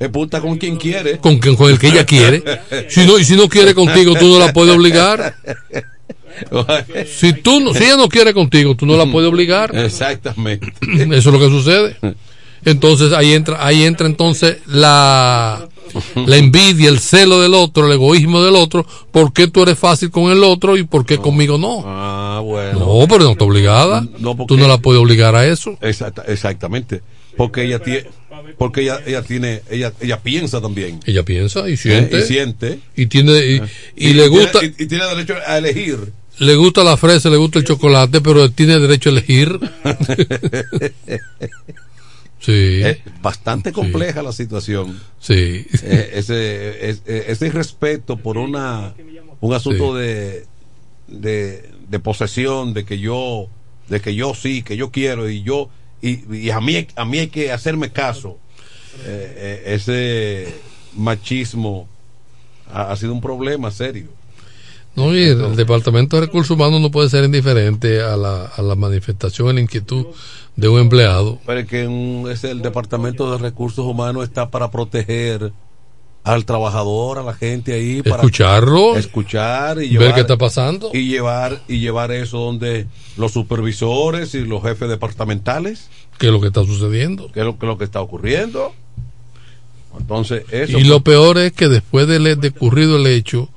es 0.00 0.08
puta 0.08 0.40
con 0.40 0.58
quien 0.58 0.76
quiere. 0.76 1.18
Con, 1.18 1.38
quien- 1.38 1.56
con 1.56 1.70
el 1.70 1.78
que 1.78 1.88
ella 1.88 2.04
quiere. 2.06 2.42
Si 2.88 3.06
no, 3.06 3.18
y 3.18 3.24
si 3.24 3.36
no 3.36 3.48
quiere 3.48 3.74
contigo, 3.74 4.14
tú 4.18 4.26
no 4.28 4.38
la 4.38 4.52
puedes 4.52 4.74
obligar. 4.74 5.34
Si 7.06 7.32
tú 7.34 7.60
no- 7.60 7.74
si 7.74 7.84
ella 7.84 7.96
no 7.96 8.08
quiere 8.08 8.32
contigo, 8.32 8.74
tú 8.74 8.86
no 8.86 8.96
la 8.96 9.06
puedes 9.06 9.28
obligar. 9.30 9.76
Exactamente. 9.76 10.72
Eso 10.80 11.14
es 11.14 11.26
lo 11.26 11.38
que 11.38 11.48
sucede. 11.48 11.96
Entonces 12.64 13.12
ahí 13.12 13.32
entra, 13.32 13.64
ahí 13.64 13.82
entra 13.84 14.06
entonces 14.06 14.58
la, 14.66 15.68
la 16.26 16.36
envidia, 16.36 16.88
el 16.88 16.98
celo 16.98 17.40
del 17.40 17.54
otro, 17.54 17.86
el 17.86 17.92
egoísmo 17.92 18.42
del 18.42 18.56
otro. 18.56 18.86
¿Por 19.10 19.32
qué 19.32 19.46
tú 19.48 19.62
eres 19.62 19.78
fácil 19.78 20.10
con 20.10 20.30
el 20.32 20.42
otro 20.44 20.76
y 20.76 20.84
por 20.84 21.04
qué 21.06 21.18
conmigo 21.18 21.58
no? 21.58 21.82
Ah, 21.86 22.40
bueno. 22.44 22.78
No, 22.80 23.06
pero 23.08 23.24
no 23.24 23.32
está 23.32 23.44
obligada. 23.44 24.06
No, 24.18 24.36
porque- 24.36 24.54
Tú 24.54 24.60
no 24.60 24.68
la 24.68 24.78
puedes 24.78 25.00
obligar 25.02 25.34
a 25.34 25.46
eso. 25.46 25.76
Exacta- 25.80 26.24
exactamente. 26.28 27.02
Porque 27.36 27.64
ella 27.64 27.78
tiene, 27.78 28.04
porque 28.58 28.82
ella, 28.82 29.00
ella 29.06 29.22
tiene, 29.22 29.62
ella, 29.70 29.92
ella 30.00 30.20
piensa 30.20 30.60
también. 30.60 31.00
Ella 31.06 31.22
piensa 31.24 31.68
y 31.68 31.76
siente. 31.78 32.18
Eh, 32.18 32.20
y 32.20 32.26
siente. 32.26 32.78
Y 32.94 33.06
tiene, 33.06 33.32
y, 33.38 33.54
y 33.96 34.10
Y 34.10 34.14
le 34.14 34.28
gusta, 34.28 34.62
y, 34.62 34.66
y 34.78 34.86
tiene 34.86 35.04
derecho 35.06 35.34
a 35.46 35.56
elegir. 35.58 36.12
le 36.38 36.54
gusta 36.56 36.84
la 36.84 36.96
fresa, 36.98 37.30
le 37.30 37.38
gusta 37.38 37.58
el 37.58 37.64
chocolate, 37.64 38.20
pero 38.20 38.50
tiene 38.50 38.78
derecho 38.78 39.08
a 39.08 39.12
elegir. 39.12 39.58
sí. 42.42 42.80
Es 42.82 42.98
bastante 43.22 43.72
compleja 43.72 44.22
la 44.22 44.32
situación. 44.32 45.00
Sí. 45.18 45.66
Eh, 45.82 46.10
ese, 46.14 46.90
es- 46.90 47.02
eh, 47.06 47.24
ese 47.28 47.46
irrespeto 47.46 48.16
por 48.18 48.36
una 48.36 48.94
un 49.40 49.54
asunto 49.54 49.94
de, 49.94 50.44
de 51.08 51.70
de 51.88 51.98
posesión 52.00 52.74
de 52.74 52.84
que 52.84 52.98
yo 52.98 53.48
de 53.88 54.00
que 54.00 54.14
yo 54.14 54.34
sí 54.34 54.62
que 54.62 54.76
yo 54.76 54.90
quiero 54.90 55.28
y 55.28 55.42
yo 55.42 55.68
y, 56.00 56.34
y 56.34 56.50
a 56.50 56.60
mí 56.60 56.86
a 56.96 57.04
mí 57.04 57.18
hay 57.18 57.28
que 57.28 57.52
hacerme 57.52 57.90
caso 57.90 58.38
Eh, 59.06 59.62
eh, 59.64 59.74
ese 59.74 60.54
machismo 60.96 61.88
ha, 62.72 62.92
ha 62.92 62.96
sido 62.96 63.12
un 63.12 63.20
problema 63.20 63.70
serio 63.70 64.08
No, 64.94 65.14
y 65.16 65.22
el 65.22 65.56
Departamento 65.56 66.16
de 66.16 66.26
Recursos 66.26 66.50
Humanos 66.54 66.80
no 66.80 66.90
puede 66.90 67.08
ser 67.08 67.24
indiferente 67.24 68.02
a 68.02 68.16
la, 68.16 68.44
a 68.46 68.60
la 68.62 68.74
manifestación, 68.76 69.48
a 69.48 69.52
la 69.54 69.60
inquietud 69.60 70.06
de 70.56 70.68
un 70.68 70.80
empleado. 70.80 71.38
pero 71.46 71.60
es 71.60 71.66
que 71.66 71.86
un- 71.86 72.30
es 72.30 72.44
el 72.44 72.60
departamento 72.62 73.30
de 73.32 73.38
recursos 73.38 73.84
humanos 73.86 74.24
está 74.24 74.50
para 74.50 74.70
proteger 74.70 75.52
al 76.24 76.44
trabajador 76.44 77.18
a 77.18 77.22
la 77.24 77.34
gente 77.34 77.72
ahí 77.72 78.00
para 78.02 78.16
Escucharlo. 78.16 78.96
escuchar 78.96 79.78
y 79.78 79.88
Ver 79.88 79.90
llevar 79.90 80.14
qué 80.14 80.20
está 80.20 80.36
pasando. 80.36 80.90
y 80.94 81.08
llevar 81.08 81.60
y 81.66 81.80
llevar 81.80 82.12
eso 82.12 82.38
donde 82.38 82.86
los 83.16 83.32
supervisores 83.32 84.34
y 84.34 84.44
los 84.44 84.62
jefes 84.62 84.88
departamentales 84.88 85.88
¿Qué 86.18 86.26
es 86.26 86.32
lo 86.32 86.40
que 86.40 86.46
está 86.48 86.62
sucediendo? 86.64 87.32
qué 87.32 87.40
es 87.40 87.46
lo, 87.46 87.58
qué 87.58 87.66
es 87.66 87.68
lo 87.68 87.76
que 87.78 87.84
está 87.84 88.00
ocurriendo 88.00 88.72
entonces 89.98 90.44
eso 90.52 90.78
Y 90.78 90.84
lo 90.84 91.00
peor 91.00 91.38
es 91.38 91.52
que 91.52 91.68
después 91.68 92.06
de, 92.06 92.18
de 92.36 92.48
ocurrido 92.48 92.96
el 92.98 93.06
hecho, 93.08 93.48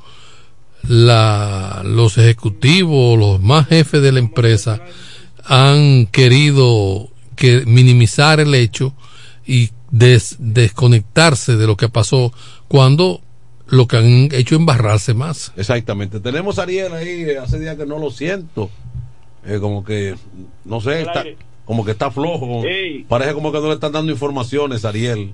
la, 0.88 1.81
los 1.85 2.17
ejecutivos, 2.17 3.17
los 3.17 3.41
más 3.41 3.67
jefes 3.67 4.01
de 4.01 4.11
la 4.11 4.19
empresa 4.19 4.81
han 5.47 6.07
querido 6.07 7.09
que 7.35 7.65
minimizar 7.65 8.39
el 8.39 8.53
hecho 8.55 8.93
y 9.45 9.69
des- 9.91 10.35
desconectarse 10.39 11.55
de 11.55 11.67
lo 11.67 11.77
que 11.77 11.89
pasó 11.89 12.34
cuando 12.67 13.22
lo 13.67 13.88
que 13.88 13.97
han 13.97 14.05
hecho 14.31 14.55
es 14.55 14.59
embarrarse 14.59 15.13
más. 15.13 15.51
exactamente 15.55 16.19
tenemos 16.19 16.59
a 16.59 16.63
Ariel 16.63 16.93
ahí 16.93 17.23
eh, 17.23 17.38
hace 17.39 17.59
días 17.59 17.76
que 17.77 17.85
no 17.85 17.97
lo 17.99 18.11
siento 18.11 18.69
Eh, 19.45 19.59
como 19.59 19.84
que 19.84 20.15
no 20.65 20.81
sé 20.81 21.01
está, 21.01 21.23
como 21.65 21.85
que 21.85 21.91
está 21.91 22.09
flojo 22.11 22.63
Sí. 22.63 23.05
parece 23.07 23.34
como 23.34 23.51
que 23.51 23.59
no 23.59 23.67
le 23.67 23.73
están 23.76 23.91
dando 23.91 24.11
informaciones 24.11 24.85
Ariel 24.85 25.34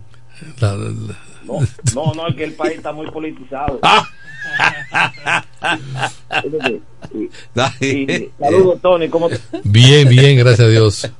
La- 0.59 0.75
la- 0.75 1.17
No, 1.45 1.59
no, 1.95 2.13
no, 2.13 2.27
es 2.27 2.35
que 2.35 2.43
el 2.45 2.53
país 2.53 2.77
está 2.77 2.91
muy 2.93 3.09
politizado. 3.11 3.79
Ah. 3.83 4.07
Y- 7.13 8.29
Saludos, 8.39 8.79
Tony. 8.81 9.09
¿Cómo 9.09 9.29
te- 9.29 9.39
Bien, 9.63 10.07
bien, 10.07 10.37
gracias 10.37 10.67
a 10.67 10.69
Dios. 10.69 11.11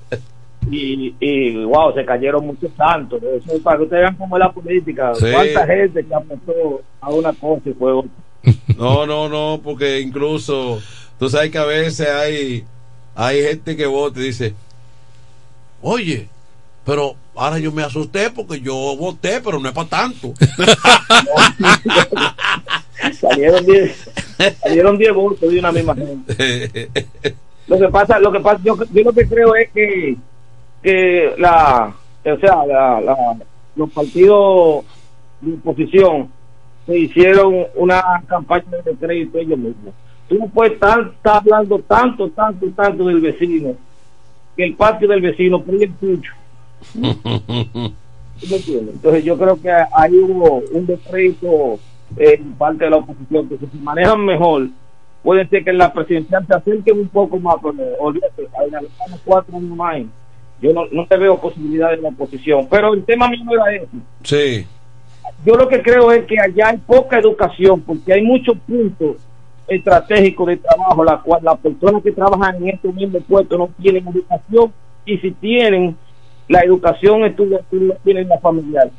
y, 0.70 1.16
y 1.20 1.64
wow, 1.66 1.94
se 1.94 2.06
cayeron 2.06 2.46
muchos 2.46 2.72
santos. 2.78 3.22
Eso 3.24 3.54
es 3.56 3.62
para 3.62 3.78
que 3.78 3.84
ustedes 3.84 4.04
vean 4.04 4.16
cómo 4.16 4.38
es 4.38 4.40
la 4.42 4.52
política. 4.52 5.14
Sí. 5.16 5.26
Cuánta 5.32 5.66
gente 5.68 6.06
que 6.06 6.14
apostó 6.16 6.82
a 7.02 7.10
una 7.10 7.34
cosa 7.34 7.62
y 7.70 7.74
fue 7.74 7.92
otra. 7.94 8.12
No, 8.78 9.06
no, 9.06 9.30
no, 9.30 9.60
porque 9.64 10.00
incluso 10.00 10.80
tú 11.20 11.30
sabes 11.30 11.52
que 11.52 11.58
a 11.58 11.66
veces 11.66 12.08
hay, 12.08 12.64
hay 13.16 13.42
gente 13.44 13.76
que 13.78 13.86
vota 13.86 14.20
y 14.20 14.24
dice, 14.24 14.54
oye, 15.82 16.28
pero 16.86 17.16
ahora 17.36 17.60
yo 17.60 17.72
me 17.72 17.84
asusté 17.84 18.32
porque 18.32 18.60
yo 18.62 18.74
voté, 18.98 19.42
pero 19.42 19.60
no 19.60 19.68
es 19.70 19.76
para 19.76 19.90
tanto. 19.90 20.34
salieron 23.20 23.66
10 24.42 24.58
salieron 24.58 24.98
10 24.98 25.14
votos 25.14 25.52
de 25.52 25.60
una 25.60 25.72
misma 25.72 25.96
gente. 25.96 26.90
Lo 27.68 27.78
que 27.80 27.88
pasa, 27.90 28.20
lo 28.20 28.32
que 28.32 28.40
pasa, 28.40 28.60
yo, 28.64 28.76
yo 28.92 29.04
lo 29.04 29.14
que 29.14 29.28
creo 29.28 29.56
es 29.56 29.70
que 29.72 30.16
que 30.84 31.34
la, 31.38 31.94
o 32.26 32.38
sea, 32.40 32.66
la, 32.66 33.00
la- 33.02 33.38
los 33.76 33.90
partidos 33.92 34.84
de 35.42 35.54
oposición 35.54 36.30
se 36.86 36.98
hicieron 36.98 37.68
una 37.76 38.02
campaña 38.28 38.78
de 38.84 38.94
crédito 38.96 39.38
ellos 39.38 39.58
mismos. 39.60 39.94
Tú 40.28 40.36
no 40.40 40.48
puedes 40.48 40.74
estar, 40.74 41.00
estar 41.16 41.38
hablando 41.38 41.80
tanto, 41.80 42.30
tanto, 42.30 42.66
tanto 42.76 43.06
del 43.06 43.22
vecino, 43.22 43.76
que 44.58 44.64
el 44.66 44.74
patio 44.76 45.08
del 45.08 45.22
vecino 45.22 45.62
prende 45.62 45.92
el. 46.02 46.22
Entonces 48.42 49.24
yo 49.24 49.38
creo 49.38 49.62
que 49.62 49.70
ahí 49.72 50.16
hubo 50.18 50.64
un 50.72 50.86
descrédito 50.88 51.80
eh, 52.18 52.42
parte 52.58 52.86
de 52.86 52.90
la 52.90 52.98
oposición, 52.98 53.48
que 53.50 53.58
si 53.58 53.66
se 53.68 53.78
manejan 53.78 54.24
mejor, 54.26 54.68
puede 55.24 55.48
ser 55.48 55.64
que 55.64 55.70
en 55.70 55.78
la 55.78 55.94
presidencial 55.94 56.46
se 56.48 56.54
acerquen 56.54 57.00
un 57.00 57.08
poco 57.08 57.40
más, 57.40 57.56
pero 57.62 57.78
olvídate, 58.00 58.48
ahí 58.60 58.86
estamos 58.86 59.22
cuatro 59.24 59.58
años 59.58 59.76
más. 59.76 60.02
Yo 60.62 60.74
no, 60.74 60.86
no 60.92 61.08
te 61.08 61.18
veo 61.18 61.40
posibilidades 61.40 61.98
de 61.98 62.04
la 62.04 62.10
oposición, 62.10 62.68
pero 62.70 62.94
el 62.94 63.04
tema 63.04 63.28
mío 63.28 63.44
era 63.52 63.76
ese. 63.76 63.88
Sí. 64.24 64.68
Yo 65.44 65.56
lo 65.56 65.68
que 65.68 65.82
creo 65.82 66.12
es 66.12 66.26
que 66.26 66.40
allá 66.40 66.70
hay 66.70 66.78
poca 66.78 67.18
educación, 67.18 67.82
porque 67.82 68.14
hay 68.14 68.22
muchos 68.22 68.58
puntos 68.60 69.18
estratégicos 69.68 70.48
de 70.48 70.58
trabajo, 70.58 71.04
la 71.04 71.18
cual 71.18 71.42
las 71.44 71.58
personas 71.60 72.04
que 72.04 72.12
trabajan 72.12 72.58
en 72.58 72.70
estos 72.70 72.94
mismos 72.94 73.24
puestos 73.28 73.58
no 73.58 73.70
tienen 73.82 74.08
educación, 74.08 74.72
y 75.06 75.18
si 75.18 75.32
tienen, 75.32 75.96
la 76.48 76.62
educación 76.62 77.24
estudiantil 77.24 77.88
la 77.88 77.96
tienen 77.96 78.28
la 78.28 78.38
familiar. 78.40 78.92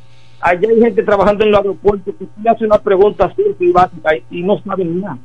Allá 0.43 0.69
hay 0.69 0.79
gente 0.81 1.03
trabajando 1.03 1.43
en 1.43 1.51
los 1.51 1.59
aeropuertos 1.59 2.13
que 2.19 2.25
le 2.43 2.49
haces 2.49 2.63
una 2.63 2.77
pregunta 2.77 3.27
simple 3.35 3.67
y 3.67 3.71
básica 3.71 4.09
y, 4.29 4.43
no 4.43 4.59
saben 4.61 4.99
nada. 4.99 5.17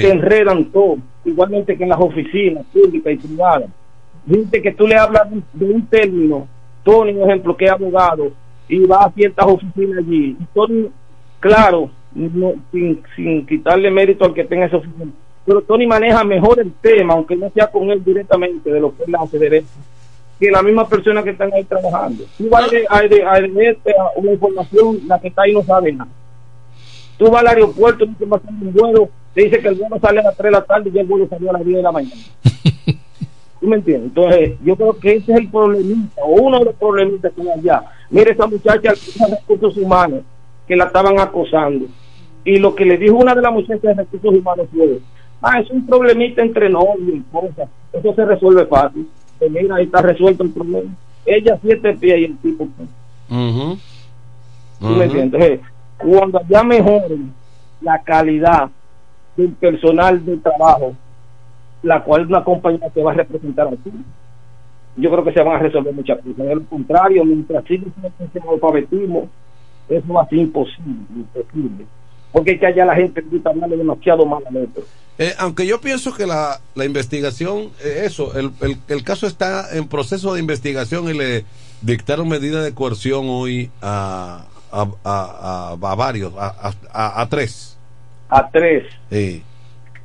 Se 0.00 0.10
enredan 0.10 0.64
todo, 0.66 0.96
igualmente 1.24 1.76
que 1.76 1.82
en 1.82 1.90
las 1.90 2.00
oficinas 2.00 2.64
públicas 2.72 3.12
y 3.12 3.16
privadas. 3.16 3.70
Gente 4.28 4.62
que 4.62 4.72
tú 4.72 4.86
le 4.86 4.96
hablas 4.96 5.30
de, 5.30 5.42
de 5.52 5.74
un 5.74 5.86
término, 5.86 6.48
Tony, 6.82 7.12
por 7.12 7.28
ejemplo, 7.28 7.56
que 7.56 7.66
es 7.66 7.70
abogado, 7.70 8.32
y 8.68 8.78
va 8.86 9.04
a 9.04 9.10
ciertas 9.12 9.46
oficinas 9.46 9.98
allí. 9.98 10.36
Y 10.40 10.44
Tony, 10.54 10.88
claro, 11.40 11.90
no- 12.14 12.54
sin, 12.72 13.02
sin 13.14 13.44
quitarle 13.46 13.90
mérito 13.90 14.24
al 14.24 14.32
que 14.32 14.44
tenga 14.44 14.66
esa 14.66 14.78
oficina, 14.78 15.10
pero 15.44 15.60
Tony 15.60 15.86
maneja 15.86 16.24
mejor 16.24 16.60
el 16.60 16.72
tema, 16.80 17.12
aunque 17.14 17.36
no 17.36 17.50
sea 17.50 17.66
con 17.66 17.90
él 17.90 18.02
directamente, 18.02 18.70
de 18.72 18.80
lo 18.80 18.96
que 18.96 19.04
él 19.06 19.14
hace 19.16 19.38
derecho, 19.38 19.66
que 20.38 20.50
la 20.50 20.62
misma 20.62 20.88
persona 20.88 21.22
que 21.22 21.30
están 21.30 21.52
ahí 21.52 21.64
trabajando. 21.64 22.24
Tú 22.36 22.48
vas 22.48 22.64
a, 22.64 22.94
a, 22.94 22.98
a, 22.98 23.36
a 23.36 24.18
una 24.18 24.32
información, 24.32 25.00
la 25.06 25.20
que 25.20 25.28
está 25.28 25.42
ahí 25.42 25.52
no 25.52 25.62
sabe 25.62 25.92
nada. 25.92 26.10
Tú 27.16 27.30
vas 27.30 27.42
al 27.42 27.48
aeropuerto, 27.48 28.04
dices 28.04 28.28
va 28.30 28.36
a 28.36 28.40
salir 28.40 28.68
un 28.68 28.72
vuelo, 28.72 29.08
te 29.32 29.44
dice 29.44 29.60
que 29.60 29.68
el 29.68 29.76
vuelo 29.76 29.98
sale 30.00 30.20
a 30.20 30.24
las 30.24 30.36
3 30.36 30.44
de 30.44 30.50
la 30.50 30.64
tarde 30.64 30.90
y 30.90 30.92
ya 30.92 31.00
el 31.02 31.06
vuelo 31.06 31.28
salió 31.28 31.50
a 31.50 31.52
las 31.54 31.64
10 31.64 31.76
de 31.76 31.82
la 31.82 31.92
mañana. 31.92 32.22
¿Tú 33.60 33.68
me 33.68 33.76
entiendes? 33.76 34.08
Entonces, 34.08 34.58
yo 34.64 34.76
creo 34.76 34.98
que 34.98 35.12
ese 35.14 35.32
es 35.32 35.38
el 35.38 35.48
problemita, 35.48 36.22
o 36.22 36.42
uno 36.42 36.58
de 36.58 36.64
los 36.66 36.74
problemitas 36.74 37.32
que 37.32 37.42
hay 37.42 37.48
allá. 37.48 37.84
Mire, 38.10 38.32
esa 38.32 38.46
muchacha 38.46 38.92
de 38.92 39.36
recursos 39.36 39.76
humanos 39.76 40.20
que 40.66 40.76
la 40.76 40.84
estaban 40.84 41.18
acosando. 41.18 41.86
Y 42.44 42.58
lo 42.58 42.74
que 42.74 42.84
le 42.84 42.98
dijo 42.98 43.16
una 43.16 43.34
de 43.34 43.40
las 43.40 43.52
muchachas 43.52 43.82
de 43.82 43.94
recursos 43.94 44.34
humanos 44.34 44.66
fue: 44.74 44.98
Ah, 45.40 45.60
es 45.60 45.70
un 45.70 45.86
problemita 45.86 46.42
entre 46.42 46.68
novios 46.68 47.16
y 47.16 47.20
cosas. 47.32 47.68
Eso 47.92 48.14
se 48.14 48.24
resuelve 48.24 48.66
fácil. 48.66 49.08
Pues 49.38 49.50
mira, 49.50 49.76
ahí 49.76 49.84
está 49.84 50.02
resuelto 50.02 50.44
el 50.44 50.50
problema. 50.50 50.90
Ella 51.26 51.58
siete 51.62 51.94
pies 51.94 52.18
y 52.18 52.24
el 52.24 52.38
tipo. 52.38 52.68
pues. 52.76 52.88
Ujú. 53.30 53.78
¿Tú 54.80 54.88
me 54.88 55.04
entiendes? 55.04 55.40
Entonces, 55.42 55.60
cuando 55.98 56.40
ya 56.48 56.62
mejoren 56.62 57.32
la 57.80 58.02
calidad 58.02 58.70
del 59.36 59.52
personal 59.52 60.24
de 60.24 60.36
trabajo, 60.38 60.94
la 61.82 62.02
cual 62.02 62.26
una 62.26 62.44
compañía 62.44 62.88
te 62.90 63.02
va 63.02 63.12
a 63.12 63.14
representar 63.14 63.68
a 63.68 63.70
ti, 63.70 63.92
yo 64.96 65.10
creo 65.10 65.24
que 65.24 65.32
se 65.32 65.42
van 65.42 65.56
a 65.56 65.58
resolver 65.58 65.92
muchas 65.92 66.18
cosas. 66.18 66.54
Lo 66.54 66.64
contrario, 66.64 67.24
mientras 67.24 67.64
sigue 67.64 67.86
el 68.34 68.48
alfabetismo, 68.48 69.28
eso 69.88 70.12
va 70.12 70.22
a 70.22 70.28
ser 70.28 70.38
imposible, 70.38 71.04
imposible. 71.14 71.86
Porque 72.34 72.50
es 72.52 72.60
que 72.60 72.66
allá 72.66 72.84
la 72.84 72.96
gente 72.96 73.22
grita 73.30 73.48
hablando 73.50 73.76
demasiado 73.76 74.26
mal 74.26 74.42
a 74.44 74.50
otro. 74.50 74.82
Eh, 75.18 75.32
aunque 75.38 75.66
yo 75.66 75.80
pienso 75.80 76.12
que 76.12 76.26
la, 76.26 76.60
la 76.74 76.84
investigación, 76.84 77.70
eh, 77.82 78.02
eso, 78.04 78.36
el, 78.36 78.50
el, 78.60 78.76
el 78.88 79.04
caso 79.04 79.26
está 79.28 79.74
en 79.76 79.86
proceso 79.88 80.34
de 80.34 80.40
investigación 80.40 81.08
y 81.08 81.12
le 81.16 81.44
dictaron 81.80 82.28
medidas 82.28 82.64
de 82.64 82.74
coerción 82.74 83.26
hoy 83.28 83.70
a, 83.80 84.44
a, 84.72 84.82
a, 84.82 84.88
a- 85.04 85.90
a 85.90 85.94
varios, 85.94 86.32
a, 86.36 86.72
a, 86.92 87.20
a 87.22 87.28
tres. 87.28 87.78
A 88.28 88.50
tres. 88.50 88.82
Sí. 89.10 89.44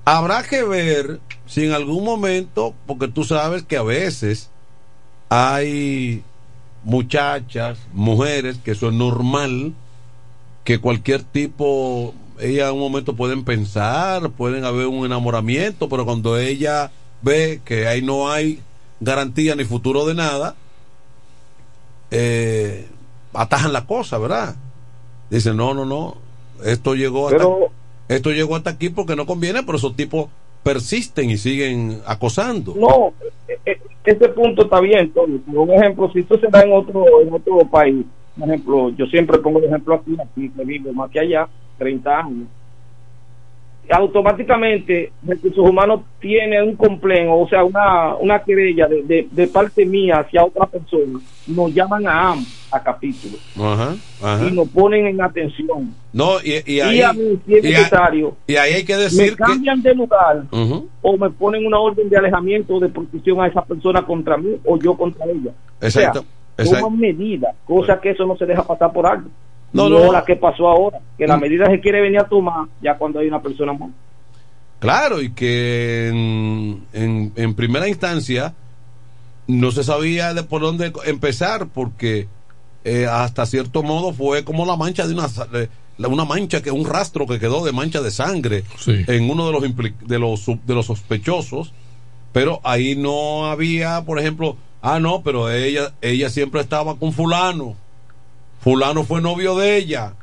Habrá 0.05 0.43
que 0.43 0.63
ver 0.63 1.19
si 1.47 1.65
en 1.65 1.73
algún 1.73 2.03
momento, 2.03 2.75
porque 2.85 3.07
tú 3.07 3.23
sabes 3.23 3.63
que 3.63 3.77
a 3.77 3.83
veces 3.83 4.51
hay 5.29 6.23
muchachas, 6.83 7.79
mujeres, 7.93 8.59
que 8.63 8.71
eso 8.71 8.87
es 8.89 8.93
normal, 8.93 9.73
que 10.69 10.77
cualquier 10.77 11.23
tipo, 11.23 12.13
ella 12.39 12.67
en 12.67 12.75
un 12.75 12.79
momento 12.79 13.15
pueden 13.15 13.43
pensar, 13.43 14.29
pueden 14.29 14.65
haber 14.65 14.85
un 14.85 15.03
enamoramiento, 15.03 15.89
pero 15.89 16.05
cuando 16.05 16.37
ella 16.37 16.91
ve 17.23 17.59
que 17.65 17.87
ahí 17.87 18.03
no 18.03 18.29
hay 18.29 18.59
garantía 18.99 19.55
ni 19.55 19.63
futuro 19.63 20.05
de 20.05 20.13
nada, 20.13 20.53
eh, 22.11 22.87
atajan 23.33 23.73
la 23.73 23.87
cosa, 23.87 24.19
¿verdad? 24.19 24.57
Dicen, 25.31 25.57
no, 25.57 25.73
no, 25.73 25.85
no, 25.85 26.17
esto 26.63 26.93
llegó 26.93 27.29
hasta, 27.29 27.39
Pero- 27.39 27.71
esto 28.07 28.29
llegó 28.29 28.55
hasta 28.55 28.69
aquí 28.69 28.89
porque 28.89 29.15
no 29.15 29.25
conviene, 29.25 29.63
pero 29.63 29.79
esos 29.79 29.95
tipos 29.95 30.27
persisten 30.61 31.31
y 31.31 31.37
siguen 31.39 31.99
acosando. 32.05 32.75
No, 32.75 33.11
eh, 33.47 33.57
eh, 33.65 33.81
ese 34.05 34.29
punto 34.29 34.65
está 34.65 34.79
bien, 34.81 35.11
Tony. 35.13 35.39
Por 35.39 35.67
un 35.67 35.71
ejemplo, 35.73 36.11
si 36.13 36.19
esto 36.19 36.39
se 36.39 36.47
da 36.47 36.61
en 36.61 36.73
otro, 36.73 37.21
en 37.23 37.33
otro 37.33 37.57
país, 37.71 38.05
por 38.39 38.47
ejemplo, 38.49 38.89
yo 38.91 39.05
siempre 39.07 39.37
pongo 39.39 39.59
el 39.59 39.65
ejemplo 39.65 39.95
aquí, 39.95 40.15
aquí 40.19 40.49
que 40.49 40.63
vivo 40.65 40.93
más 40.93 41.11
que 41.11 41.19
allá, 41.19 41.47
30 41.77 42.17
años. 42.19 42.47
Automáticamente, 43.91 45.11
Recursos 45.25 45.67
Humanos 45.67 46.01
tiene 46.19 46.61
un 46.61 46.75
complejo, 46.75 47.39
o 47.39 47.49
sea, 47.49 47.63
una, 47.63 48.13
una 48.17 48.37
querella 48.43 48.87
de, 48.87 49.01
de, 49.01 49.27
de 49.31 49.47
parte 49.47 49.83
mía 49.83 50.19
hacia 50.19 50.45
otra 50.45 50.67
persona. 50.67 51.19
Nos 51.47 51.73
llaman 51.73 52.05
a 52.07 52.33
AM, 52.33 52.45
a 52.71 52.83
capítulo, 52.83 53.37
Ajá, 53.59 53.95
ajá. 54.21 54.45
y 54.47 54.51
nos 54.51 54.67
ponen 54.69 55.07
en 55.07 55.19
atención. 55.19 55.95
No, 56.13 56.33
y, 56.43 56.61
y 56.67 56.75
Y, 56.75 56.81
ahí, 56.81 57.01
a 57.01 57.13
mí, 57.13 57.39
si 57.47 57.55
es 57.55 57.65
y 57.65 57.69
necesario, 57.69 58.35
y 58.45 58.55
ahí 58.57 58.73
hay 58.73 58.83
que 58.85 58.93
me 58.95 59.01
decir 59.01 59.31
que... 59.31 59.37
cambian 59.37 59.81
de 59.81 59.95
lugar 59.95 60.43
Ujú, 60.51 60.87
o 61.01 61.17
me 61.17 61.31
ponen 61.31 61.65
una 61.65 61.79
orden 61.79 62.09
de 62.09 62.17
alejamiento 62.17 62.75
o 62.75 62.79
de 62.79 62.89
protección 62.89 63.41
a 63.41 63.47
esa 63.47 63.63
persona 63.65 64.03
contra 64.03 64.37
mí 64.37 64.55
o 64.65 64.77
yo 64.77 64.95
contra 64.95 65.25
ella. 65.25 65.51
Exacto, 65.81 65.87
O 65.87 65.89
sea, 65.89 66.01
exacto. 66.03 66.25
Toman 66.65 66.97
medidas, 66.99 67.55
cosa 67.65 67.99
que 68.01 68.11
eso 68.11 68.25
no 68.25 68.35
se 68.37 68.45
deja 68.45 68.63
pasar 68.63 68.91
por 68.91 69.05
algo. 69.05 69.29
No, 69.71 69.87
No, 69.87 70.05
no. 70.05 70.11
la 70.11 70.25
que 70.25 70.35
pasó 70.35 70.67
ahora, 70.67 70.99
que 71.17 71.27
la 71.27 71.37
Mm. 71.37 71.41
medida 71.41 71.65
se 71.67 71.79
quiere 71.79 72.01
venir 72.01 72.19
a 72.19 72.27
tomar 72.27 72.67
ya 72.81 72.97
cuando 72.97 73.19
hay 73.19 73.27
una 73.27 73.41
persona 73.41 73.71
muerta. 73.73 73.95
Claro, 74.79 75.21
y 75.21 75.31
que 75.31 76.07
en, 76.09 76.83
en, 76.93 77.33
en 77.35 77.53
primera 77.53 77.87
instancia 77.87 78.53
no 79.47 79.71
se 79.71 79.83
sabía 79.83 80.33
de 80.33 80.43
por 80.43 80.61
dónde 80.61 80.91
empezar 81.05 81.67
porque 81.67 82.27
eh, 82.85 83.05
hasta 83.09 83.45
cierto 83.45 83.83
modo 83.83 84.13
fue 84.13 84.43
como 84.45 84.65
la 84.65 84.77
mancha 84.77 85.05
de 85.07 85.13
una 85.13 85.27
una 86.07 86.23
mancha 86.23 86.61
que 86.61 86.71
un 86.71 86.85
rastro 86.85 87.27
que 87.27 87.39
quedó 87.39 87.65
de 87.65 87.73
mancha 87.73 88.01
de 88.01 88.09
sangre 88.11 88.63
en 88.87 89.29
uno 89.29 89.47
de 89.47 89.51
los 89.51 89.63
impli- 89.63 89.97
de 89.99 90.17
los 90.17 90.45
de 90.65 90.73
los 90.75 90.85
sospechosos 90.85 91.73
pero 92.31 92.61
ahí 92.63 92.95
no 92.95 93.47
había 93.47 94.01
por 94.05 94.17
ejemplo 94.17 94.55
ah 94.81 94.99
no 94.99 95.21
pero 95.21 95.49
ella 95.51 95.91
ella 96.01 96.29
siempre 96.29 96.61
estaba 96.61 96.95
con 96.97 97.11
fulano. 97.13 97.75
Fulano 98.61 99.03
fue 99.03 99.21
novio 99.21 99.55
de 99.57 99.77
ella. 99.77 100.13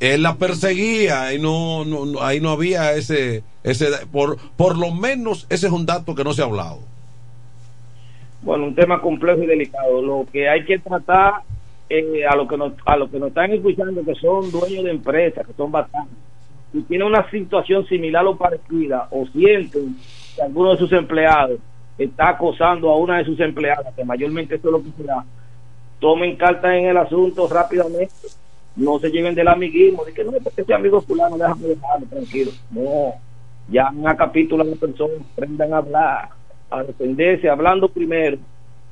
Él 0.00 0.22
la 0.22 0.36
perseguía 0.36 1.22
ahí 1.24 1.38
no, 1.40 1.84
no- 1.84 2.22
ahí 2.22 2.40
no 2.40 2.50
había 2.50 2.92
ese 2.92 3.42
ese 3.64 3.86
por 4.12 4.38
por 4.56 4.78
lo 4.78 4.92
menos 4.92 5.46
ese 5.50 5.66
es 5.66 5.72
un 5.72 5.84
dato 5.86 6.14
que 6.14 6.24
no 6.24 6.32
se 6.32 6.42
ha 6.42 6.46
hablado. 6.46 6.80
Bueno, 8.42 8.64
un 8.66 8.74
tema 8.74 9.00
complejo 9.00 9.42
y 9.42 9.46
delicado. 9.46 10.00
Lo 10.00 10.24
que 10.32 10.48
hay 10.48 10.64
que 10.64 10.78
tratar 10.78 11.42
eh, 11.90 12.24
a 12.28 12.36
lo 12.36 12.46
que 12.46 12.56
nos 12.56 12.72
a 12.84 12.96
lo 12.96 13.10
que 13.10 13.18
nos 13.18 13.28
están 13.30 13.52
escuchando 13.52 14.04
que 14.04 14.14
son 14.14 14.50
dueños 14.52 14.84
de 14.84 14.90
empresas, 14.92 15.46
que 15.46 15.52
son 15.54 15.72
bastantes, 15.72 16.16
y 16.72 16.82
tienen 16.82 17.08
una 17.08 17.28
situación 17.30 17.86
similar 17.88 18.24
o 18.26 18.36
parecida, 18.36 19.08
o 19.10 19.26
sienten 19.26 19.96
que 20.36 20.42
algunos 20.42 20.74
de 20.74 20.78
sus 20.78 20.92
empleados 20.92 21.58
está 21.98 22.30
acosando 22.30 22.90
a 22.90 22.96
una 22.96 23.18
de 23.18 23.24
sus 23.24 23.38
empleadas, 23.40 23.92
que 23.94 24.04
mayormente 24.04 24.54
eso 24.54 24.68
es 24.68 24.72
lo 24.72 24.82
que 24.82 24.90
se 24.96 25.02
da, 25.04 25.24
tomen 26.00 26.36
cartas 26.36 26.72
en 26.74 26.86
el 26.86 26.96
asunto 26.96 27.48
rápidamente, 27.48 28.12
no 28.76 28.98
se 29.00 29.10
lleven 29.10 29.34
del 29.34 29.48
amiguismo, 29.48 30.04
de 30.04 30.12
que 30.12 30.22
no, 30.24 30.30
porque 30.32 30.62
ese 30.62 30.72
amigo 30.74 31.00
fulano, 31.00 31.36
déjame 31.36 31.66
dejarlo, 31.68 32.06
tranquilo. 32.06 32.52
No, 32.70 33.14
llamen 33.68 34.06
a 34.06 34.16
capítulo 34.16 34.62
a 34.62 34.66
la 34.66 34.76
persona, 34.76 35.14
aprendan 35.32 35.74
a 35.74 35.78
hablar, 35.78 36.28
a 36.70 36.82
defenderse, 36.84 37.48
hablando 37.48 37.88
primero, 37.88 38.38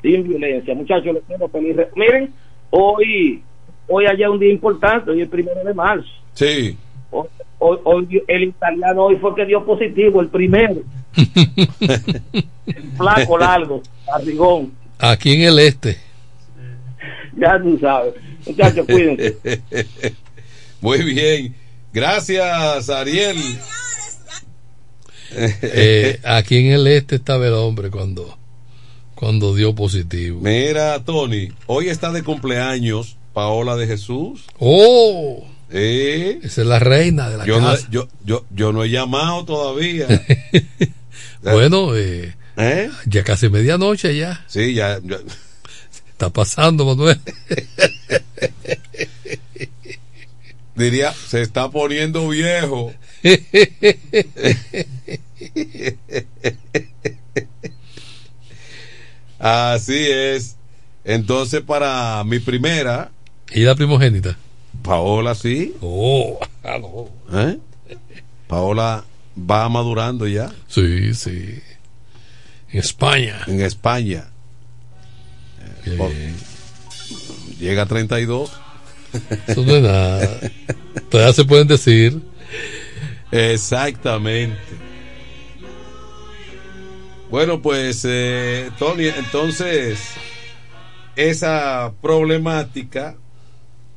sin 0.03 0.25
violencia. 0.27 0.75
Muchachos, 0.75 1.15
les 1.15 1.23
quiero 1.25 1.47
feliz. 1.49 1.77
re- 1.77 1.91
Miren, 1.95 2.35
hoy, 2.71 3.43
hoy 3.87 4.07
allá 4.07 4.29
un 4.29 4.41
día 4.41 4.51
importante, 4.53 5.11
hoy 5.13 5.19
es 5.19 5.25
el 5.25 5.31
primero 5.31 5.63
de 5.63 5.73
marzo. 5.75 6.09
Sí. 6.33 6.77
Hoy, 7.13 7.29
hoy- 7.59 7.79
hoy 7.85 8.23
el 8.29 8.43
italiano 8.45 9.05
hoy 9.05 9.17
fue 9.17 9.35
que 9.35 9.45
dio 9.47 9.65
positivo, 9.65 10.21
el 10.21 10.29
primero. 10.29 10.83
Flaco, 12.97 13.39
largo, 13.39 13.83
barrigón. 14.07 14.73
Aquí 14.99 15.35
en 15.35 15.43
el 15.43 15.59
este. 15.59 15.99
Ya 17.37 17.61
tú 17.63 17.79
sabes. 17.79 18.15
Muchachos, 18.47 18.87
cuídense. 18.87 19.37
Muy 20.81 21.03
bien. 21.03 21.55
Gracias, 21.93 22.89
Ariel. 22.91 23.37
Eh, 25.33 26.21
aquí 26.25 26.59
en 26.59 26.73
el 26.73 26.87
este 26.87 27.17
estaba 27.17 27.47
el 27.47 27.53
hombre 27.55 27.91
cuando, 27.91 28.39
cuando 29.15 29.55
dio 29.55 29.75
positivo. 29.75 30.41
Mira, 30.43 31.03
Tony, 31.05 31.49
hoy 31.67 31.89
está 31.89 32.13
de 32.13 32.23
cumpleaños 32.23 33.17
Paola 33.33 33.77
de 33.77 33.87
Jesús. 33.87 34.45
¡Oh! 34.59 35.45
Eh. 35.71 36.39
Esa 36.43 36.61
es 36.63 36.67
la 36.67 36.79
reina 36.79 37.29
de 37.29 37.39
la 37.39 37.45
Yo 37.45 37.61
no, 37.61 37.73
casa. 37.73 37.87
yo, 37.91 38.09
yo, 38.25 38.47
yo 38.51 38.73
no 38.73 38.85
he 38.85 38.91
llamado 38.91 39.45
todavía. 39.45 40.07
Bueno, 41.43 41.95
eh, 41.95 42.35
¿Eh? 42.57 42.91
ya 43.05 43.23
casi 43.23 43.49
medianoche 43.49 44.17
ya. 44.17 44.45
Sí, 44.49 44.75
ya. 44.75 44.99
ya. 45.05 45.19
Está 46.11 46.31
pasando, 46.31 46.85
Manuel. 46.85 47.21
Diría, 50.75 51.13
se 51.13 51.43
está 51.43 51.71
poniendo 51.71 52.29
viejo. 52.29 52.93
Así 59.39 60.07
es. 60.11 60.57
Entonces, 61.05 61.61
para 61.63 62.25
mi 62.25 62.41
primera, 62.41 63.11
¿Y 63.53 63.61
la 63.61 63.77
primogénita? 63.77 64.37
Paola, 64.87 65.35
sí. 65.35 65.75
Oh, 65.81 66.39
ah, 66.65 66.79
no. 66.79 67.11
¿Eh? 67.37 67.59
Paola 68.47 69.05
va 69.39 69.69
madurando 69.69 70.27
ya. 70.27 70.53
Sí, 70.69 71.13
sí. 71.15 71.61
En 72.71 72.81
España. 72.81 73.41
En 73.47 73.61
España. 73.61 74.29
Por-. 75.99 76.13
Llega 77.59 77.83
a 77.83 77.87
32. 77.87 78.53
Eso 79.47 79.65
no 79.65 79.77
es 79.77 79.83
nada. 79.83 80.41
Todavía 81.11 81.33
se 81.33 81.45
pueden 81.45 81.67
decir. 81.67 82.21
Exactamente. 83.33 84.57
Bueno, 87.31 87.61
pues, 87.61 88.05
eh, 88.09 88.71
Tony, 88.79 89.07
entonces, 89.07 89.99
esa 91.17 91.93
problemática, 92.01 93.17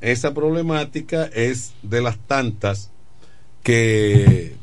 esa 0.01 0.33
problemática 0.33 1.25
es 1.25 1.73
de 1.81 2.01
las 2.01 2.17
tantas 2.17 2.89
que 3.63 4.55